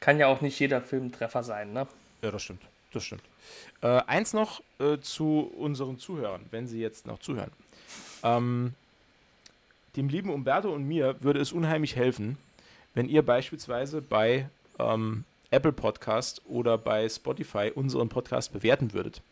kann 0.00 0.18
ja 0.18 0.28
auch 0.28 0.40
nicht 0.40 0.58
jeder 0.60 0.80
Film 0.80 1.06
ein 1.06 1.12
Treffer 1.12 1.42
sein, 1.42 1.72
ne? 1.72 1.88
ja, 2.22 2.30
das 2.30 2.42
stimmt. 2.42 2.62
Das 2.92 3.04
stimmt. 3.04 3.22
Äh, 3.82 4.02
eins 4.06 4.32
noch 4.32 4.62
äh, 4.78 4.98
zu 4.98 5.52
unseren 5.58 5.98
Zuhörern, 5.98 6.46
wenn 6.50 6.66
sie 6.66 6.80
jetzt 6.80 7.06
noch 7.06 7.18
zuhören. 7.18 7.50
Ähm, 8.22 8.74
dem 9.96 10.08
lieben 10.08 10.30
Umberto 10.30 10.72
und 10.72 10.84
mir 10.84 11.16
würde 11.20 11.40
es 11.40 11.52
unheimlich 11.52 11.96
helfen, 11.96 12.38
wenn 12.94 13.08
ihr 13.08 13.22
beispielsweise 13.22 14.00
bei 14.00 14.48
ähm, 14.78 15.24
Apple 15.50 15.72
Podcast 15.72 16.42
oder 16.46 16.78
bei 16.78 17.08
Spotify 17.08 17.72
unseren 17.74 18.08
Podcast 18.08 18.52
bewerten 18.52 18.92
würdet. 18.92 19.22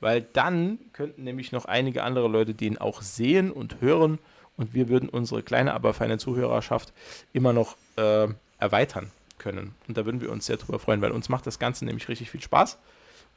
Weil 0.00 0.22
dann 0.22 0.78
könnten 0.92 1.24
nämlich 1.24 1.52
noch 1.52 1.64
einige 1.64 2.02
andere 2.02 2.28
Leute 2.28 2.54
den 2.54 2.78
auch 2.78 3.02
sehen 3.02 3.50
und 3.50 3.80
hören 3.80 4.18
und 4.56 4.74
wir 4.74 4.88
würden 4.88 5.08
unsere 5.08 5.42
kleine, 5.42 5.74
aber 5.74 5.94
feine 5.94 6.18
Zuhörerschaft 6.18 6.92
immer 7.32 7.52
noch 7.52 7.76
äh, 7.96 8.28
erweitern 8.58 9.10
können. 9.38 9.74
Und 9.86 9.96
da 9.96 10.04
würden 10.04 10.20
wir 10.20 10.30
uns 10.30 10.46
sehr 10.46 10.56
drüber 10.56 10.78
freuen, 10.78 11.02
weil 11.02 11.12
uns 11.12 11.28
macht 11.28 11.46
das 11.46 11.58
Ganze 11.58 11.84
nämlich 11.84 12.08
richtig 12.08 12.30
viel 12.30 12.42
Spaß. 12.42 12.78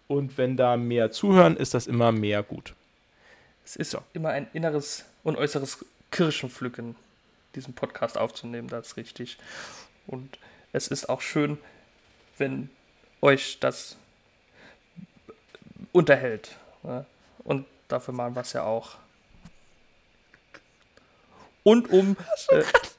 Und 0.07 0.37
wenn 0.37 0.57
da 0.57 0.77
mehr 0.77 1.11
zuhören, 1.11 1.55
ist 1.55 1.73
das 1.73 1.87
immer 1.87 2.11
mehr 2.11 2.41
gut. 2.41 2.73
Es 3.63 3.75
ist 3.75 3.95
immer 4.13 4.29
ein 4.29 4.47
inneres 4.53 5.05
und 5.23 5.37
äußeres 5.37 5.85
Kirschenpflücken, 6.11 6.95
diesen 7.55 7.73
Podcast 7.73 8.17
aufzunehmen, 8.17 8.67
das 8.67 8.87
ist 8.87 8.97
richtig. 8.97 9.37
Und 10.07 10.39
es 10.71 10.87
ist 10.87 11.09
auch 11.09 11.21
schön, 11.21 11.57
wenn 12.37 12.69
euch 13.21 13.59
das 13.59 13.97
unterhält. 15.91 16.55
Ne? 16.83 17.05
Und 17.43 17.65
dafür 17.87 18.13
machen 18.13 18.35
wir 18.35 18.41
es 18.41 18.53
ja 18.53 18.63
auch. 18.63 18.97
Und 21.63 21.89
um. 21.91 22.15
Hast 22.17 22.51
du 22.51 22.55
Äh, 22.55 22.63
gerade 22.63 22.89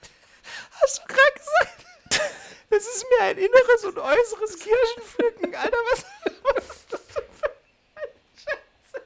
gesagt? 1.34 1.70
Das 2.70 2.86
ist 2.86 3.04
mir 3.10 3.22
ein 3.26 3.36
inneres 3.38 3.84
und 3.84 3.98
äußeres 3.98 4.58
Kirschenpflücken. 4.58 5.54
Alter, 5.56 5.76
was, 5.90 6.04
was 6.54 6.68
ist 6.76 6.92
das 6.92 7.06
denn 7.08 7.24
für 7.32 7.50
eine 7.96 8.12
Scheiße? 8.36 9.02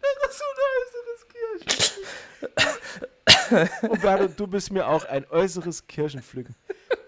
Inneres 0.00 0.40
und 0.48 0.58
äußeres 0.72 1.22
Kirschenpflücken. 1.28 2.06
Umberto, 3.90 4.28
du 4.28 4.46
bist 4.46 4.72
mir 4.72 4.86
auch 4.86 5.04
ein 5.04 5.26
äußeres 5.30 5.86
Kirschenpflücken. 5.86 6.54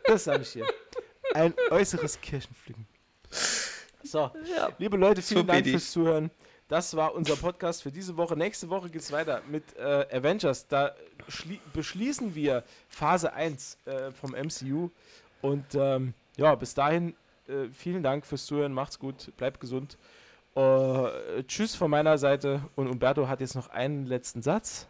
Das 0.05 0.25
sage 0.25 0.43
ich 0.43 0.53
dir. 0.53 0.67
Ein 1.35 1.53
äußeres 1.71 2.21
Kirschenpflücken. 2.21 2.87
So, 4.03 4.31
Ja. 4.45 4.71
liebe 4.79 4.97
Leute, 4.97 5.21
vielen 5.23 5.41
So 5.41 5.47
Dank 5.53 5.67
fürs 5.67 5.91
Zuhören. 5.91 6.31
Das 6.69 6.97
war 6.97 7.15
unser 7.15 7.37
Podcast 7.37 7.83
für 7.83 7.91
diese 7.93 8.17
Woche. 8.17 8.37
Nächste 8.37 8.69
Woche 8.71 8.89
geht 8.89 9.03
es 9.03 9.13
weiter 9.13 9.43
mit 9.49 9.77
äh, 9.77 10.07
Avengers. 10.17 10.67
Da 10.67 10.95
schlie- 11.29 11.61
beschließen 11.73 12.35
wir 12.35 12.65
Phase 12.89 13.33
1 13.33 13.77
äh, 13.85 14.11
vom 14.13 14.33
MCU. 14.35 14.91
Und 15.43 15.67
ähm, 15.75 16.15
ja, 16.37 16.55
bis 16.55 16.73
dahin 16.75 17.15
äh, 17.49 17.69
vielen 17.69 18.03
Dank 18.03 18.25
fürs 18.25 18.47
Zuhören. 18.47 18.73
Macht's 18.73 18.99
gut, 18.99 19.31
bleibt 19.37 19.61
gesund. 19.61 19.99
Äh, 20.55 21.43
tschüss 21.49 21.75
von 21.75 21.91
meiner 21.91 22.17
Seite. 22.17 22.63
Und 22.77 22.89
Umberto 22.89 23.29
hat 23.29 23.41
jetzt 23.41 23.55
noch 23.57 23.69
einen 23.69 24.07
letzten 24.07 24.41
Satz. 24.41 24.87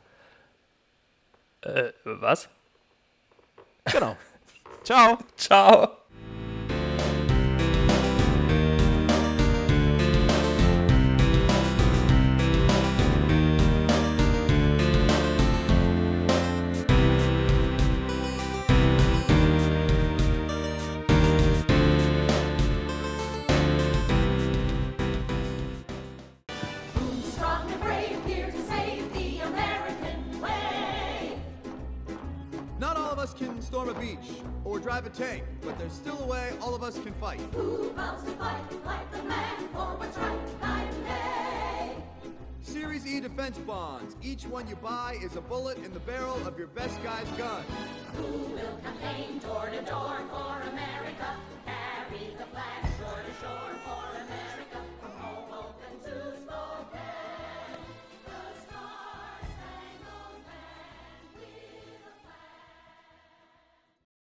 Äh, 1.63 1.93
was? 2.05 2.49
Genau. 3.91 4.17
Ciao. 4.85 5.19
Ciao. 5.37 6.04
Each 44.45 44.51
one 44.51 44.69
you 44.69 44.77
buy 44.77 45.17
is 45.23 45.37
a 45.37 45.41
bullet 45.41 45.79
in 45.79 45.93
the 45.95 46.01
barrel 46.01 46.47
of 46.47 46.59
your 46.59 46.67
best 46.67 47.03
guy's 47.03 47.29
gun. 47.39 47.65
Who 48.17 48.25
will 48.25 48.79
campaign 48.83 49.39
door 49.39 49.71
to 49.71 49.81
door 49.91 50.19
for 50.29 50.69
America? 50.69 51.04